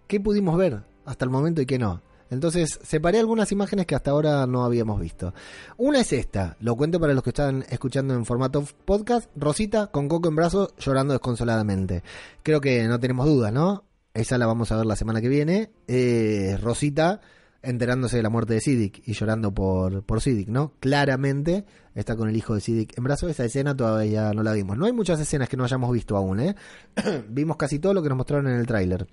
qué 0.07 0.21
pudimos 0.21 0.57
ver 0.57 0.83
hasta 1.05 1.25
el 1.25 1.31
momento 1.31 1.61
y 1.63 1.67
qué 1.67 1.79
no. 1.79 2.03
Entonces 2.35 2.79
separé 2.83 3.19
algunas 3.19 3.51
imágenes 3.53 3.87
que 3.87 3.95
hasta 3.95 4.11
ahora 4.11 4.47
no 4.47 4.65
habíamos 4.65 5.01
visto. 5.01 5.33
Una 5.77 6.01
es 6.01 6.13
esta, 6.13 6.57
lo 6.61 6.77
cuento 6.77 7.01
para 7.01 7.15
los 7.15 7.23
que 7.23 7.31
están 7.31 7.65
escuchando 7.71 8.15
en 8.15 8.27
formato 8.27 8.65
podcast, 8.85 9.31
Rosita 9.37 9.87
con 9.87 10.09
Coco 10.09 10.29
en 10.29 10.37
brazos 10.37 10.75
llorando 10.79 11.15
desconsoladamente. 11.15 12.03
Creo 12.43 12.61
que 12.61 12.85
no 12.85 13.01
tenemos 13.01 13.27
dudas, 13.27 13.53
¿no? 13.53 13.85
Esa 14.13 14.37
la 14.37 14.47
vamos 14.47 14.71
a 14.71 14.77
ver 14.77 14.87
la 14.87 14.97
semana 14.97 15.21
que 15.21 15.29
viene. 15.29 15.71
Eh, 15.89 16.59
Rosita 16.61 17.21
enterándose 17.63 18.19
de 18.19 18.23
la 18.23 18.31
muerte 18.31 18.55
de 18.55 18.61
Siddiq 18.61 19.03
y 19.07 19.15
llorando 19.15 19.53
por, 19.53 20.03
por 20.03 20.21
¿no? 20.49 20.73
Claramente 20.81 21.65
está 21.95 22.15
con 22.17 22.29
el 22.29 22.37
hijo 22.37 22.55
de 22.55 22.61
Siddiq 22.61 22.99
en 22.99 23.05
brazos. 23.05 23.31
Esa 23.31 23.45
escena 23.45 23.77
todavía 23.77 24.33
no 24.33 24.43
la 24.43 24.53
vimos. 24.53 24.77
No 24.77 24.87
hay 24.87 24.93
muchas 24.93 25.19
escenas 25.21 25.49
que 25.49 25.57
no 25.57 25.65
hayamos 25.65 25.91
visto 25.93 26.17
aún, 26.17 26.41
¿eh? 26.41 26.55
Vimos 27.29 27.57
casi 27.57 27.79
todo 27.79 27.95
lo 27.95 28.03
que 28.03 28.09
nos 28.09 28.19
mostraron 28.19 28.49
en 28.49 28.59
el 28.59 28.67
tráiler 28.67 29.07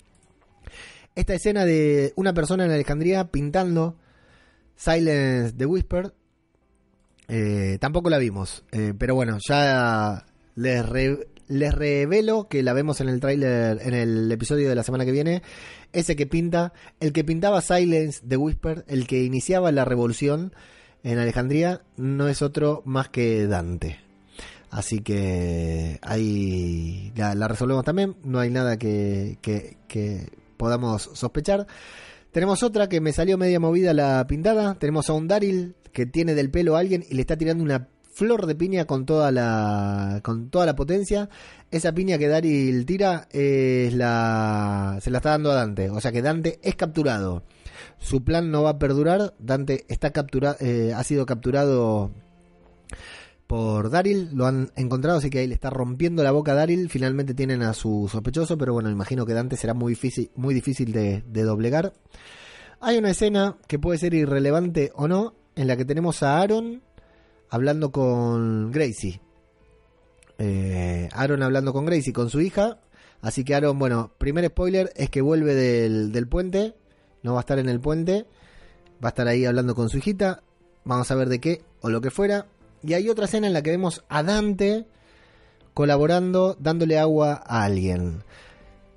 esta 1.16 1.34
escena 1.34 1.66
de 1.66 2.14
una 2.16 2.34
persona 2.34 2.66
en 2.66 2.72
Alejandría 2.72 3.26
pintando 3.26 3.98
Silence 4.76 5.54
the 5.58 5.66
Whisper. 5.66 6.14
Eh, 7.28 7.78
tampoco 7.80 8.10
la 8.10 8.18
vimos, 8.18 8.64
eh, 8.72 8.94
pero 8.98 9.16
bueno, 9.16 9.38
ya 9.48 10.26
les, 10.56 10.86
les 11.48 11.74
revelo 11.74 12.48
que 12.50 12.64
la 12.64 12.74
vemos 12.74 13.00
en 13.02 13.10
el 13.10 13.20
tráiler, 13.20 13.80
en 13.84 13.94
el 13.94 14.32
episodio 14.32 14.70
de 14.70 14.76
la 14.76 14.84
semana 14.84 15.06
que 15.06 15.12
viene. 15.12 15.42
Ese 15.94 16.16
que 16.16 16.26
pinta, 16.26 16.74
el 17.00 17.14
que 17.14 17.24
pintaba 17.24 17.62
Silence 17.62 18.22
the 18.28 18.38
Whisper, 18.38 18.86
el 18.88 19.08
que 19.08 19.24
iniciaba 19.24 19.72
la 19.72 19.86
revolución 19.86 20.54
en 21.04 21.20
Alejandría, 21.20 21.82
no 21.98 22.28
es 22.28 22.42
otro 22.42 22.82
más 22.86 23.10
que 23.10 23.48
Dante. 23.48 24.00
Así 24.70 25.02
que 25.02 26.00
ahí 26.02 27.12
la, 27.16 27.48
resolvemos 27.48 27.84
también. 27.84 28.16
No 28.24 28.40
hay 28.40 28.50
nada 28.50 28.78
que, 28.78 29.38
que, 29.42 30.30
podamos 30.62 31.10
sospechar. 31.16 31.66
Tenemos 32.32 32.62
otra 32.62 32.88
que 32.88 33.02
me 33.02 33.14
salió 33.14 33.36
media 33.36 33.60
movida 33.60 33.96
la 33.96 34.28
pintada. 34.28 34.76
Tenemos 34.76 35.10
a 35.10 35.14
un 35.14 35.28
Daryl 35.28 35.74
que 35.92 36.06
tiene 36.06 36.36
del 36.36 36.52
pelo 36.52 36.76
a 36.76 36.80
alguien 36.82 37.04
y 37.10 37.16
le 37.16 37.22
está 37.22 37.36
tirando 37.36 37.64
una 37.64 37.88
flor 38.14 38.46
de 38.46 38.54
piña 38.54 38.86
con 38.86 39.08
toda 39.08 39.32
la 39.32 40.22
con 40.24 40.52
toda 40.52 40.68
la 40.68 40.76
potencia. 40.76 41.30
Esa 41.72 41.94
piña 41.94 42.20
que 42.20 42.28
Daryl 42.28 42.86
tira 42.86 43.28
es 43.32 43.96
la 43.96 45.00
se 45.02 45.10
la 45.10 45.18
está 45.18 45.32
dando 45.32 45.52
a 45.52 45.56
Dante, 45.56 45.90
o 45.90 46.00
sea 46.00 46.12
que 46.12 46.22
Dante 46.22 46.60
es 46.62 46.76
capturado. 46.76 47.42
Su 47.98 48.24
plan 48.24 48.52
no 48.52 48.62
va 48.62 48.70
a 48.70 48.78
perdurar. 48.78 49.34
Dante 49.40 49.86
está 49.88 50.12
capturado 50.12 50.58
eh, 50.60 50.94
ha 50.96 51.04
sido 51.04 51.26
capturado 51.26 52.12
por 53.52 53.90
Daryl, 53.90 54.30
lo 54.32 54.46
han 54.46 54.72
encontrado, 54.78 55.18
así 55.18 55.30
que 55.30 55.40
ahí 55.40 55.48
le 55.48 55.56
está 55.56 55.70
rompiendo 55.70 56.24
la 56.24 56.32
boca 56.32 56.54
a 56.54 56.56
Daryl. 56.56 56.90
Finalmente 56.90 57.34
tienen 57.34 57.64
a 57.64 57.74
su 57.74 58.08
sospechoso, 58.10 58.58
pero 58.58 58.72
bueno, 58.72 58.90
imagino 58.90 59.26
que 59.26 59.34
Dante 59.34 59.58
será 59.58 59.74
muy 59.74 59.92
difícil, 59.92 60.32
muy 60.36 60.54
difícil 60.54 60.94
de, 60.94 61.22
doblegar. 61.44 61.92
Hay 62.80 62.98
una 62.98 63.10
escena 63.10 63.58
que 63.68 63.78
puede 63.78 64.00
ser 64.00 64.14
irrelevante 64.14 64.94
o 64.96 65.10
no, 65.10 65.34
en 65.58 65.68
la 65.68 65.76
que 65.76 65.84
tenemos 65.84 66.24
a 66.24 66.40
Aaron 66.40 66.82
hablando 67.50 67.92
con 67.92 68.72
Gracie. 68.72 69.20
Eh, 70.38 71.10
Aaron 71.12 71.44
hablando 71.44 71.74
con 71.74 71.86
Gracie, 71.86 72.14
con 72.14 72.30
su 72.30 72.40
hija. 72.40 72.80
Así 73.20 73.44
que 73.44 73.54
Aaron, 73.54 73.78
bueno, 73.78 74.14
primer 74.18 74.48
spoiler 74.48 74.94
es 74.96 75.10
que 75.10 75.20
vuelve 75.20 75.56
del, 75.56 76.14
del 76.14 76.26
puente. 76.26 76.74
No 77.22 77.34
va 77.34 77.40
a 77.40 77.42
estar 77.42 77.60
en 77.60 77.68
el 77.68 77.82
puente. 77.82 78.26
Va 79.04 79.10
a 79.10 79.12
estar 79.12 79.28
ahí 79.28 79.44
hablando 79.44 79.76
con 79.76 79.90
su 79.90 79.98
hijita. 79.98 80.42
Vamos 80.86 81.12
a 81.12 81.16
ver 81.16 81.28
de 81.28 81.42
qué 81.42 81.66
o 81.82 81.90
lo 81.90 82.00
que 82.00 82.12
fuera. 82.12 82.48
Y 82.84 82.94
hay 82.94 83.10
otra 83.10 83.26
escena 83.26 83.48
en 83.48 83.54
la 83.54 83.62
que 83.62 83.72
vemos 83.72 84.04
a 84.10 84.24
Dante 84.24 84.88
colaborando, 85.74 86.56
dándole 86.60 86.98
agua 86.98 87.42
a 87.46 87.64
alguien. 87.64 88.24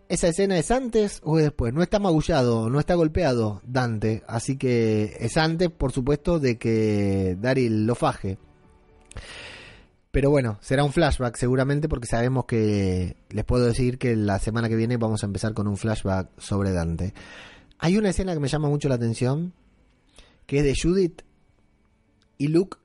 ¿Esa 0.08 0.28
escena 0.28 0.58
es 0.58 0.70
antes 0.70 1.20
o 1.24 1.38
es 1.38 1.44
después? 1.44 1.72
No 1.72 1.82
está 1.82 1.98
magullado, 1.98 2.68
no 2.68 2.78
está 2.78 2.94
golpeado 2.94 3.62
Dante, 3.64 4.22
así 4.26 4.56
que 4.56 5.16
es 5.18 5.36
antes, 5.36 5.70
por 5.70 5.92
supuesto, 5.92 6.38
de 6.38 6.58
que 6.58 7.36
Daryl 7.40 7.86
lo 7.86 7.94
faje. 7.94 8.38
Pero 10.10 10.30
bueno, 10.30 10.58
será 10.60 10.84
un 10.84 10.92
flashback 10.92 11.36
seguramente 11.36 11.88
porque 11.88 12.06
sabemos 12.06 12.44
que 12.44 13.16
les 13.30 13.44
puedo 13.44 13.66
decir 13.66 13.98
que 13.98 14.14
la 14.14 14.38
semana 14.38 14.68
que 14.68 14.76
viene 14.76 14.96
vamos 14.96 15.22
a 15.22 15.26
empezar 15.26 15.54
con 15.54 15.66
un 15.66 15.76
flashback 15.76 16.28
sobre 16.38 16.70
Dante. 16.70 17.14
Hay 17.78 17.96
una 17.96 18.10
escena 18.10 18.34
que 18.34 18.40
me 18.40 18.48
llama 18.48 18.68
mucho 18.68 18.88
la 18.88 18.94
atención, 18.94 19.54
que 20.46 20.58
es 20.58 20.64
de 20.64 20.74
Judith 20.80 21.22
y 22.38 22.48
Luke 22.48 22.78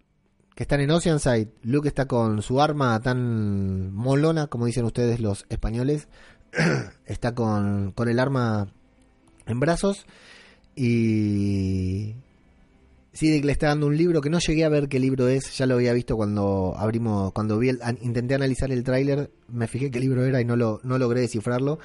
que 0.60 0.64
están 0.64 0.82
en 0.82 0.92
Oceanside. 0.92 1.48
Luke 1.64 1.88
está 1.88 2.06
con 2.06 2.42
su 2.42 2.60
arma 2.60 3.00
tan 3.00 3.94
molona, 3.94 4.48
como 4.48 4.66
dicen 4.66 4.84
ustedes 4.84 5.22
los 5.22 5.46
españoles. 5.48 6.10
está 7.06 7.34
con, 7.34 7.94
con 7.94 8.10
el 8.10 8.20
arma 8.20 8.68
en 9.46 9.60
brazos. 9.62 10.06
Y 10.76 12.14
Siddiq 13.14 13.46
le 13.46 13.54
está 13.54 13.68
dando 13.68 13.88
un 13.88 13.96
libro 13.96 14.20
que 14.20 14.30
no 14.30 14.40
llegué 14.40 14.66
a 14.66 14.70
ver 14.70 14.90
qué 14.90 15.00
libro 15.00 15.30
es, 15.30 15.58
ya 15.58 15.66
lo 15.66 15.76
había 15.76 15.94
visto 15.94 16.18
cuando 16.18 16.74
abrimos, 16.78 17.32
cuando 17.32 17.58
vi 17.58 17.70
el- 17.70 17.80
intenté 18.02 18.36
analizar 18.36 18.70
el 18.74 18.84
tráiler, 18.84 19.32
me 19.48 19.70
fijé 19.70 19.90
qué 19.90 20.02
libro 20.02 20.26
era 20.26 20.42
y 20.42 20.46
no 20.46 20.58
lo 20.58 20.82
no 20.84 20.98
logré 20.98 21.22
descifrarlo. 21.22 21.80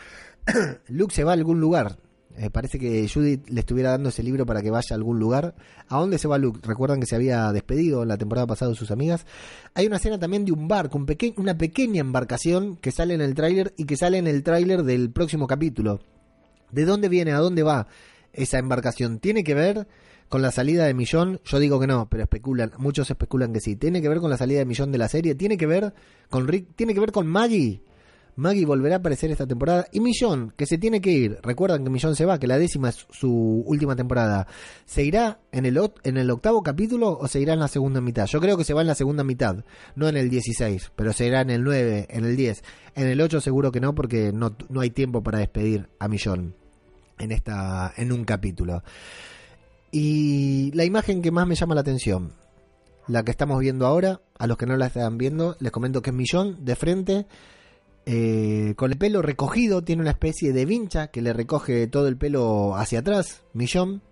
Luke 0.89 1.15
se 1.15 1.23
va 1.23 1.31
a 1.31 1.35
algún 1.35 1.61
lugar. 1.61 1.97
Eh, 2.36 2.51
parece 2.51 2.81
que 2.81 3.09
Judith 3.09 3.48
le 3.48 3.61
estuviera 3.61 3.90
dando 3.90 4.09
ese 4.09 4.23
libro 4.23 4.44
para 4.44 4.61
que 4.61 4.70
vaya 4.70 4.89
a 4.90 4.94
algún 4.94 5.20
lugar. 5.20 5.55
¿A 5.89 5.98
dónde 5.98 6.19
se 6.19 6.27
va 6.27 6.36
Luke? 6.36 6.61
Recuerdan 6.62 6.98
que 6.98 7.06
se 7.06 7.15
había 7.15 7.52
despedido 7.52 8.05
la 8.05 8.16
temporada 8.16 8.47
pasada 8.47 8.73
de 8.73 8.77
sus 8.77 8.90
amigas. 8.90 9.24
Hay 9.74 9.86
una 9.86 9.97
escena 9.97 10.19
también 10.19 10.44
de 10.44 10.52
un 10.52 10.66
barco, 10.66 10.98
un 10.98 11.06
una 11.36 11.56
pequeña 11.56 12.01
embarcación 12.01 12.77
que 12.77 12.90
sale 12.90 13.15
en 13.15 13.20
el 13.20 13.35
tráiler 13.35 13.73
y 13.77 13.85
que 13.85 13.97
sale 13.97 14.19
en 14.19 14.27
el 14.27 14.43
tráiler 14.43 14.82
del 14.82 15.11
próximo 15.11 15.47
capítulo. 15.47 16.01
¿De 16.73 16.85
dónde 16.85 17.09
viene? 17.09 17.32
¿A 17.32 17.39
dónde 17.39 17.62
va 17.62 17.86
esa 18.32 18.59
embarcación? 18.59 19.20
¿Tiene 19.20 19.44
que 19.44 19.55
ver 19.55 19.86
con 20.28 20.43
la 20.43 20.51
salida 20.51 20.86
de 20.86 20.94
Millón? 20.94 21.40
Yo 21.44 21.61
digo 21.61 21.78
que 21.78 21.86
no, 21.86 22.09
pero 22.09 22.24
especulan, 22.24 22.73
muchos 22.78 23.09
especulan 23.09 23.52
que 23.52 23.61
sí. 23.61 23.77
¿Tiene 23.77 24.02
que 24.02 24.09
ver 24.09 24.19
con 24.19 24.31
la 24.31 24.36
salida 24.36 24.59
de 24.59 24.65
Millón 24.65 24.90
de 24.90 24.98
la 24.98 25.09
serie? 25.09 25.36
¿Tiene 25.36 25.56
que 25.56 25.66
ver 25.66 25.94
con 26.31 26.48
Rick? 26.48 26.74
¿Tiene 26.74 26.94
que 26.94 27.01
ver 27.01 27.12
con 27.12 27.28
Maggie? 27.28 27.81
Maggie 28.36 28.66
volverá 28.66 28.97
a 28.97 28.98
aparecer 28.98 29.31
esta 29.31 29.47
temporada. 29.47 29.86
Y 29.93 30.01
Millón, 30.01 30.52
que 30.56 30.66
se 30.66 30.78
tiene 30.78 31.01
que 31.01 31.11
ir. 31.11 31.39
Recuerdan 31.43 31.85
que 31.85 31.90
Millón 31.90 32.16
se 32.16 32.24
va, 32.24 32.39
que 32.39 32.47
la 32.47 32.59
décima 32.59 32.89
es 32.89 33.06
su 33.11 33.62
última 33.66 33.97
temporada. 33.97 34.47
¿Se 34.86 35.05
irá 35.05 35.40
en 35.52 35.66
el, 35.66 35.81
en 36.02 36.16
el 36.16 36.31
octavo 36.31 36.62
capítulo 36.62 37.16
o 37.19 37.28
se 37.28 37.40
irá 37.40 37.52
en 37.55 37.61
la 37.61 37.69
segunda 37.69 38.01
mitad? 38.01 38.27
Yo 38.27 38.40
creo 38.40 38.56
que 38.56 38.65
se 38.65 38.74
va 38.74 38.81
en 38.81 38.89
la 38.89 38.94
segunda 38.94 39.24
mitad, 39.24 39.65
no 39.94 40.09
en 40.09 40.16
el 40.16 40.31
16, 40.31 40.93
pero 40.97 41.12
se 41.12 41.27
irá 41.27 41.40
en 41.40 41.51
el 41.51 41.62
9, 41.62 42.09
en 42.11 42.24
el 42.24 42.36
10. 42.36 42.62
En 42.97 43.09
el 43.09 43.20
8 43.20 43.40
seguro 43.40 43.73
que 43.73 43.81
no, 43.81 43.94
porque 43.94 44.32
no, 44.32 44.56
no 44.69 44.81
hay 44.81 44.90
tiempo 44.90 45.23
para 45.23 45.39
despedir 45.39 45.89
a 45.98 46.09
Millón 46.09 46.55
en, 47.19 47.32
esta, 47.32 47.93
en 47.97 48.12
un 48.12 48.24
capítulo. 48.24 48.82
Y 49.90 50.73
la 50.73 50.85
imagen 50.85 51.23
que 51.23 51.31
más 51.31 51.47
me 51.47 51.55
llama 51.55 51.74
la 51.74 51.82
atención, 51.82 52.32
la 53.06 53.24
que 53.24 53.31
estamos 53.31 53.61
viendo 53.61 53.86
ahora, 53.86 54.20
a 54.39 54.47
los 54.47 54.56
que 54.56 54.66
no 54.66 54.77
la 54.77 54.86
están 54.86 55.19
viendo, 55.19 55.56
les 55.61 55.70
comento 55.70 56.02
que 56.02 56.11
es 56.11 56.16
Millón 56.16 56.65
de 56.65 56.74
frente, 56.74 57.27
eh, 58.07 58.75
con 58.77 58.93
el 58.93 58.99
pelo 58.99 59.23
recogido, 59.23 59.83
tiene 59.83 60.03
una 60.03 60.11
especie 60.13 60.53
de 60.53 60.65
vincha 60.67 61.09
que 61.09 61.23
le 61.23 61.33
recoge 61.33 61.87
todo 61.87 62.09
el 62.09 62.17
pelo 62.17 62.77
hacia 62.77 63.01
atrás, 63.01 63.43
Millón. 63.53 64.03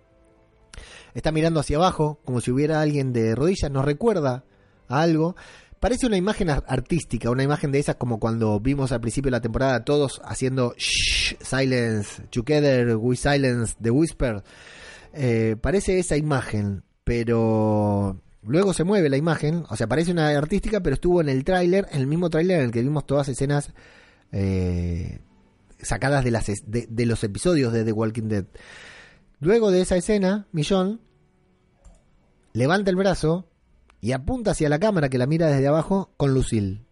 Está 1.13 1.31
mirando 1.31 1.59
hacia 1.59 1.77
abajo, 1.77 2.19
como 2.25 2.41
si 2.41 2.51
hubiera 2.51 2.81
alguien 2.81 3.13
de 3.13 3.35
rodillas, 3.35 3.69
nos 3.69 3.85
recuerda 3.85 4.45
a 4.87 5.01
algo. 5.01 5.35
Parece 5.79 6.07
una 6.07 6.17
imagen 6.17 6.49
ar- 6.49 6.63
artística, 6.67 7.29
una 7.29 7.43
imagen 7.43 7.71
de 7.71 7.79
esas 7.79 7.97
como 7.97 8.19
cuando 8.19 8.59
vimos 8.59 8.91
al 8.91 9.01
principio 9.01 9.27
de 9.27 9.37
la 9.37 9.41
temporada 9.41 9.83
todos 9.83 10.21
haciendo 10.23 10.73
shh, 10.77 11.35
silence, 11.41 12.23
together, 12.31 12.95
we 12.95 13.15
silence, 13.15 13.75
the 13.81 13.91
whisper. 13.91 14.43
Eh, 15.13 15.55
parece 15.61 15.99
esa 15.99 16.17
imagen, 16.17 16.83
pero 17.03 18.17
luego 18.45 18.73
se 18.73 18.83
mueve 18.83 19.09
la 19.09 19.17
imagen, 19.17 19.63
o 19.69 19.75
sea, 19.75 19.87
parece 19.87 20.11
una 20.11 20.29
artística, 20.29 20.81
pero 20.81 20.95
estuvo 20.95 21.21
en 21.21 21.29
el 21.29 21.43
tráiler, 21.43 21.87
en 21.91 22.01
el 22.01 22.07
mismo 22.07 22.29
tráiler 22.29 22.59
en 22.59 22.65
el 22.65 22.71
que 22.71 22.81
vimos 22.81 23.05
todas 23.05 23.27
escenas 23.29 23.73
eh, 24.31 25.19
sacadas 25.81 26.23
de, 26.23 26.31
las, 26.31 26.45
de 26.65 27.05
los 27.05 27.23
episodios 27.23 27.73
de 27.73 27.83
The 27.83 27.91
Walking 27.91 28.27
Dead. 28.27 28.45
Luego 29.39 29.71
de 29.71 29.81
esa 29.81 29.97
escena, 29.97 30.47
Millón 30.51 31.01
levanta 32.53 32.89
el 32.89 32.95
brazo 32.95 33.49
y 33.99 34.11
apunta 34.11 34.51
hacia 34.51 34.69
la 34.69 34.79
cámara 34.79 35.09
que 35.09 35.17
la 35.17 35.27
mira 35.27 35.47
desde 35.47 35.67
abajo 35.67 36.13
con 36.17 36.33
Lucille, 36.33 36.85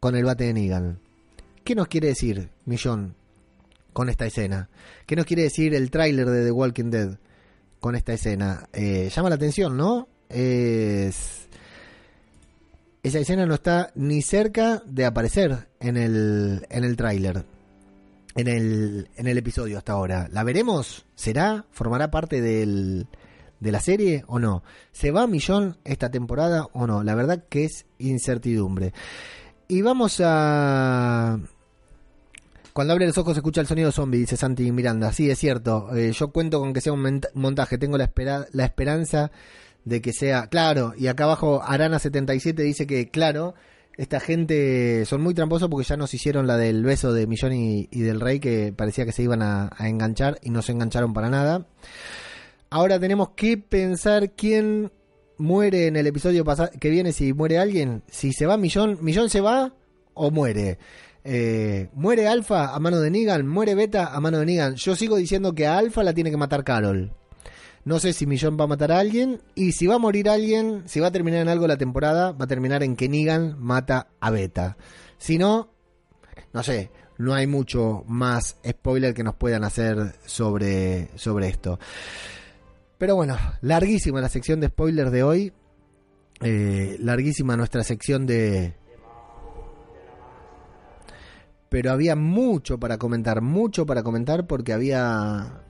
con 0.00 0.16
el 0.16 0.24
bate 0.24 0.44
de 0.44 0.54
Negan. 0.54 1.00
¿Qué 1.64 1.74
nos 1.74 1.88
quiere 1.88 2.08
decir 2.08 2.50
Millón 2.64 3.14
con 3.92 4.08
esta 4.08 4.26
escena? 4.26 4.70
¿Qué 5.06 5.16
nos 5.16 5.26
quiere 5.26 5.42
decir 5.42 5.74
el 5.74 5.90
tráiler 5.90 6.26
de 6.30 6.44
The 6.44 6.50
Walking 6.50 6.90
Dead 6.90 7.18
con 7.80 7.94
esta 7.94 8.14
escena? 8.14 8.68
Eh, 8.72 9.10
llama 9.14 9.28
la 9.28 9.34
atención, 9.34 9.76
¿no? 9.76 10.08
Es... 10.28 11.48
Esa 13.02 13.20
escena 13.20 13.46
no 13.46 13.54
está 13.54 13.90
ni 13.94 14.22
cerca 14.22 14.82
de 14.84 15.06
aparecer 15.06 15.68
en 15.80 15.96
el, 15.96 16.66
en 16.68 16.84
el 16.84 16.96
tráiler, 16.96 17.44
en 18.34 18.48
el, 18.48 19.08
en 19.16 19.26
el 19.26 19.38
episodio 19.38 19.78
hasta 19.78 19.92
ahora. 19.92 20.28
¿La 20.32 20.42
veremos? 20.42 21.06
¿Será? 21.14 21.64
¿Formará 21.70 22.10
parte 22.10 22.40
del, 22.40 23.06
de 23.60 23.72
la 23.72 23.80
serie 23.80 24.24
o 24.26 24.38
no? 24.38 24.62
¿Se 24.92 25.10
va 25.12 25.26
Millón 25.26 25.78
esta 25.84 26.10
temporada 26.10 26.66
o 26.72 26.86
no? 26.86 27.04
La 27.04 27.14
verdad 27.14 27.44
que 27.48 27.64
es 27.64 27.86
incertidumbre. 27.98 28.92
Y 29.68 29.80
vamos 29.80 30.20
a... 30.22 31.38
Cuando 32.72 32.92
abre 32.92 33.06
los 33.06 33.18
ojos 33.18 33.34
se 33.34 33.40
escucha 33.40 33.60
el 33.60 33.66
sonido 33.66 33.90
zombie, 33.90 34.20
dice 34.20 34.36
Santi 34.36 34.70
Miranda. 34.70 35.12
Sí, 35.12 35.30
es 35.30 35.38
cierto. 35.38 35.96
Eh, 35.96 36.12
yo 36.12 36.30
cuento 36.30 36.60
con 36.60 36.72
que 36.72 36.80
sea 36.80 36.92
un 36.92 37.20
montaje. 37.34 37.78
Tengo 37.78 37.96
la, 37.96 38.04
espera 38.04 38.46
la 38.52 38.64
esperanza 38.64 39.30
de 39.84 40.00
que 40.00 40.12
sea... 40.12 40.48
Claro, 40.48 40.94
y 40.96 41.06
acá 41.06 41.24
abajo 41.24 41.62
Arana77 41.62 42.54
dice 42.54 42.86
que, 42.86 43.10
claro, 43.10 43.54
esta 43.98 44.20
gente 44.20 45.04
son 45.06 45.22
muy 45.22 45.34
tramposos 45.34 45.68
porque 45.68 45.86
ya 45.86 45.96
nos 45.96 46.14
hicieron 46.14 46.46
la 46.46 46.56
del 46.56 46.84
beso 46.84 47.12
de 47.12 47.26
Millón 47.26 47.52
y, 47.52 47.86
del 47.90 48.20
Rey 48.20 48.38
que 48.38 48.72
parecía 48.72 49.04
que 49.04 49.12
se 49.12 49.24
iban 49.24 49.42
a, 49.42 49.70
enganchar 49.80 50.38
y 50.40 50.50
no 50.50 50.62
se 50.62 50.72
engancharon 50.72 51.12
para 51.12 51.28
nada. 51.28 51.66
Ahora 52.70 53.00
tenemos 53.00 53.30
que 53.30 53.58
pensar 53.58 54.32
quién 54.32 54.92
muere 55.36 55.88
en 55.88 55.96
el 55.96 56.06
episodio 56.06 56.44
que 56.78 56.90
viene, 56.90 57.12
si 57.12 57.32
muere 57.32 57.58
alguien, 57.58 58.04
si 58.08 58.32
se 58.32 58.46
va 58.46 58.56
Millón, 58.56 58.98
Millón 59.02 59.30
se 59.30 59.40
va 59.40 59.74
o 60.14 60.30
muere. 60.30 60.78
Eh, 61.24 61.88
muere 61.94 62.28
Alfa 62.28 62.74
a 62.74 62.78
mano 62.78 63.00
de 63.00 63.10
Negan, 63.10 63.48
muere 63.48 63.74
Beta 63.74 64.14
a 64.14 64.20
mano 64.20 64.38
de 64.38 64.46
Negan. 64.46 64.76
Yo 64.76 64.94
sigo 64.94 65.16
diciendo 65.16 65.56
que 65.56 65.66
a 65.66 65.76
Alfa 65.76 66.04
la 66.04 66.14
tiene 66.14 66.30
que 66.30 66.36
matar 66.36 66.62
Carol. 66.62 67.12
No 67.84 67.98
sé 68.00 68.12
si 68.12 68.26
Millón 68.26 68.56
va 68.58 68.64
a 68.64 68.68
matar 68.68 68.92
a 68.92 68.98
alguien. 68.98 69.40
Y 69.54 69.72
si 69.72 69.86
va 69.86 69.96
a 69.96 69.98
morir 69.98 70.28
alguien, 70.28 70.82
si 70.86 71.00
va 71.00 71.08
a 71.08 71.12
terminar 71.12 71.40
en 71.40 71.48
algo 71.48 71.66
la 71.66 71.76
temporada, 71.76 72.32
va 72.32 72.44
a 72.44 72.48
terminar 72.48 72.82
en 72.82 72.96
que 72.96 73.08
Negan 73.08 73.56
mata 73.58 74.08
a 74.20 74.30
Beta. 74.30 74.76
Si 75.18 75.38
no, 75.38 75.70
no 76.52 76.62
sé, 76.62 76.90
no 77.18 77.34
hay 77.34 77.46
mucho 77.46 78.04
más 78.06 78.56
spoiler 78.66 79.12
que 79.12 79.24
nos 79.24 79.34
puedan 79.34 79.64
hacer 79.64 80.14
sobre, 80.24 81.10
sobre 81.16 81.48
esto. 81.48 81.78
Pero 82.96 83.14
bueno, 83.16 83.36
larguísima 83.60 84.20
la 84.20 84.28
sección 84.28 84.60
de 84.60 84.68
spoilers 84.68 85.12
de 85.12 85.22
hoy. 85.22 85.52
Eh, 86.40 86.96
larguísima 87.00 87.56
nuestra 87.56 87.82
sección 87.84 88.26
de... 88.26 88.74
Pero 91.68 91.92
había 91.92 92.16
mucho 92.16 92.78
para 92.78 92.96
comentar, 92.96 93.42
mucho 93.42 93.84
para 93.86 94.02
comentar 94.02 94.46
porque 94.46 94.72
había... 94.72 95.62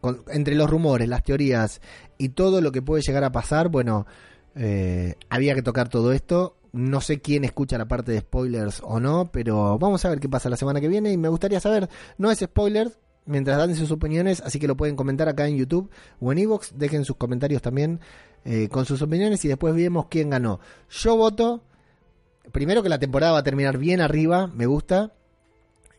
con- 0.00 0.22
entre 0.28 0.54
los 0.54 0.68
rumores, 0.70 1.08
las 1.08 1.22
teorías 1.22 1.80
y 2.18 2.30
todo 2.30 2.60
lo 2.60 2.72
que 2.72 2.82
puede 2.82 3.02
llegar 3.02 3.24
a 3.24 3.32
pasar, 3.32 3.68
bueno, 3.68 4.06
eh, 4.54 5.14
había 5.28 5.54
que 5.54 5.62
tocar 5.62 5.88
todo 5.88 6.12
esto. 6.12 6.56
No 6.72 7.00
sé 7.00 7.20
quién 7.20 7.42
escucha 7.44 7.78
la 7.78 7.88
parte 7.88 8.12
de 8.12 8.20
spoilers 8.20 8.80
o 8.84 9.00
no, 9.00 9.30
pero 9.32 9.76
vamos 9.78 10.04
a 10.04 10.08
ver 10.08 10.20
qué 10.20 10.28
pasa 10.28 10.48
la 10.48 10.56
semana 10.56 10.80
que 10.80 10.88
viene 10.88 11.10
y 11.12 11.16
me 11.16 11.28
gustaría 11.28 11.58
saber, 11.60 11.88
no 12.16 12.30
es 12.30 12.38
spoiler, 12.38 12.92
mientras 13.26 13.58
dan 13.58 13.74
sus 13.74 13.90
opiniones, 13.90 14.40
así 14.40 14.58
que 14.60 14.68
lo 14.68 14.76
pueden 14.76 14.94
comentar 14.96 15.28
acá 15.28 15.48
en 15.48 15.56
YouTube 15.56 15.90
o 16.20 16.30
en 16.32 16.38
Evox, 16.38 16.78
dejen 16.78 17.04
sus 17.04 17.16
comentarios 17.16 17.60
también 17.60 18.00
eh, 18.44 18.68
con 18.68 18.86
sus 18.86 19.02
opiniones 19.02 19.44
y 19.44 19.48
después 19.48 19.74
vemos 19.74 20.06
quién 20.08 20.30
ganó. 20.30 20.60
Yo 20.90 21.16
voto, 21.16 21.64
primero 22.52 22.82
que 22.84 22.88
la 22.88 22.98
temporada 23.00 23.32
va 23.32 23.38
a 23.38 23.44
terminar 23.44 23.76
bien 23.76 24.00
arriba, 24.00 24.46
me 24.46 24.66
gusta, 24.66 25.12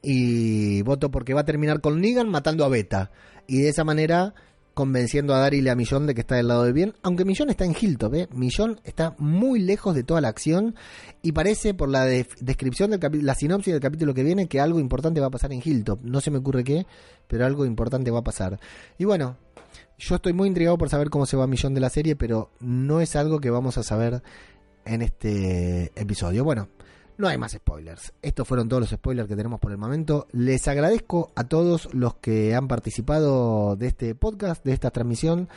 y 0.01 0.81
voto 0.81 1.11
porque 1.11 1.33
va 1.33 1.41
a 1.41 1.45
terminar 1.45 1.81
con 1.81 2.01
Negan 2.01 2.29
matando 2.29 2.65
a 2.65 2.69
Beta, 2.69 3.11
y 3.51 3.61
de 3.61 3.69
esa 3.69 3.83
manera 3.83 4.33
convenciendo 4.73 5.35
a 5.35 5.39
Daryl 5.39 5.67
a 5.67 5.75
Millón 5.75 6.07
de 6.07 6.15
que 6.15 6.21
está 6.21 6.35
del 6.35 6.47
lado 6.47 6.63
del 6.63 6.71
bien, 6.71 6.93
aunque 7.03 7.25
Millón 7.25 7.49
está 7.49 7.65
en 7.65 7.75
Hilltop, 7.79 8.13
¿eh? 8.15 8.29
Millón 8.31 8.79
está 8.85 9.15
muy 9.17 9.59
lejos 9.59 9.93
de 9.93 10.03
toda 10.03 10.21
la 10.21 10.29
acción 10.29 10.75
y 11.21 11.33
parece 11.33 11.73
por 11.73 11.89
la 11.89 12.05
de- 12.05 12.25
descripción 12.39 12.89
del 12.91 13.01
la 13.25 13.35
sinopsis 13.35 13.73
del 13.73 13.81
capítulo 13.81 14.13
que 14.13 14.23
viene 14.23 14.47
que 14.47 14.61
algo 14.61 14.79
importante 14.79 15.19
va 15.19 15.27
a 15.27 15.31
pasar 15.31 15.51
en 15.51 15.61
Hilltop, 15.63 15.99
no 16.03 16.21
se 16.21 16.31
me 16.31 16.37
ocurre 16.37 16.63
qué, 16.63 16.87
pero 17.27 17.45
algo 17.45 17.65
importante 17.65 18.09
va 18.11 18.19
a 18.19 18.23
pasar. 18.23 18.57
Y 18.97 19.03
bueno, 19.03 19.35
yo 19.97 20.15
estoy 20.15 20.31
muy 20.31 20.47
intrigado 20.47 20.77
por 20.77 20.87
saber 20.89 21.09
cómo 21.09 21.25
se 21.25 21.35
va 21.35 21.45
Millón 21.47 21.73
de 21.73 21.81
la 21.81 21.89
serie, 21.89 22.15
pero 22.15 22.51
no 22.61 23.01
es 23.01 23.17
algo 23.17 23.41
que 23.41 23.49
vamos 23.49 23.77
a 23.77 23.83
saber 23.83 24.23
en 24.85 25.01
este 25.01 25.91
episodio. 25.99 26.45
Bueno, 26.45 26.69
no 27.21 27.27
hay 27.27 27.37
más 27.37 27.53
spoilers. 27.53 28.13
Estos 28.21 28.47
fueron 28.47 28.67
todos 28.67 28.81
los 28.81 28.89
spoilers 28.89 29.29
que 29.29 29.35
tenemos 29.35 29.59
por 29.59 29.71
el 29.71 29.77
momento. 29.77 30.27
Les 30.31 30.67
agradezco 30.67 31.31
a 31.35 31.45
todos 31.45 31.93
los 31.93 32.15
que 32.15 32.55
han 32.55 32.67
participado 32.67 33.75
de 33.75 33.87
este 33.87 34.15
podcast, 34.15 34.65
de 34.65 34.73
esta 34.73 34.89
transmisión 34.89 35.47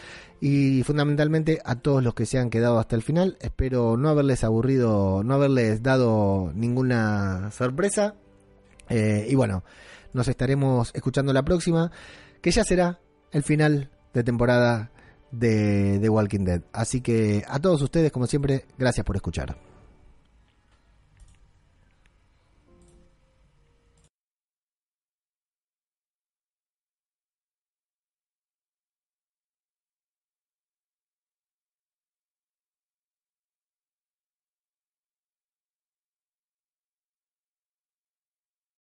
y 0.40 0.82
fundamentalmente 0.84 1.60
a 1.64 1.76
todos 1.76 2.04
los 2.04 2.14
que 2.14 2.26
se 2.26 2.38
han 2.38 2.50
quedado 2.50 2.78
hasta 2.78 2.94
el 2.94 3.02
final. 3.02 3.38
Espero 3.40 3.96
no 3.96 4.10
haberles 4.10 4.44
aburrido, 4.44 5.24
no 5.24 5.34
haberles 5.34 5.82
dado 5.82 6.52
ninguna 6.54 7.50
sorpresa. 7.50 8.14
Eh, 8.90 9.26
y 9.28 9.34
bueno, 9.34 9.64
nos 10.12 10.28
estaremos 10.28 10.90
escuchando 10.94 11.32
la 11.32 11.44
próxima, 11.44 11.90
que 12.42 12.50
ya 12.50 12.62
será 12.62 13.00
el 13.32 13.42
final 13.42 13.90
de 14.12 14.22
temporada 14.22 14.92
de 15.30 15.98
The 16.00 16.08
Walking 16.10 16.44
Dead. 16.44 16.62
Así 16.72 17.00
que 17.00 17.42
a 17.48 17.58
todos 17.58 17.80
ustedes, 17.82 18.12
como 18.12 18.26
siempre, 18.26 18.66
gracias 18.78 19.04
por 19.04 19.16
escuchar. 19.16 19.73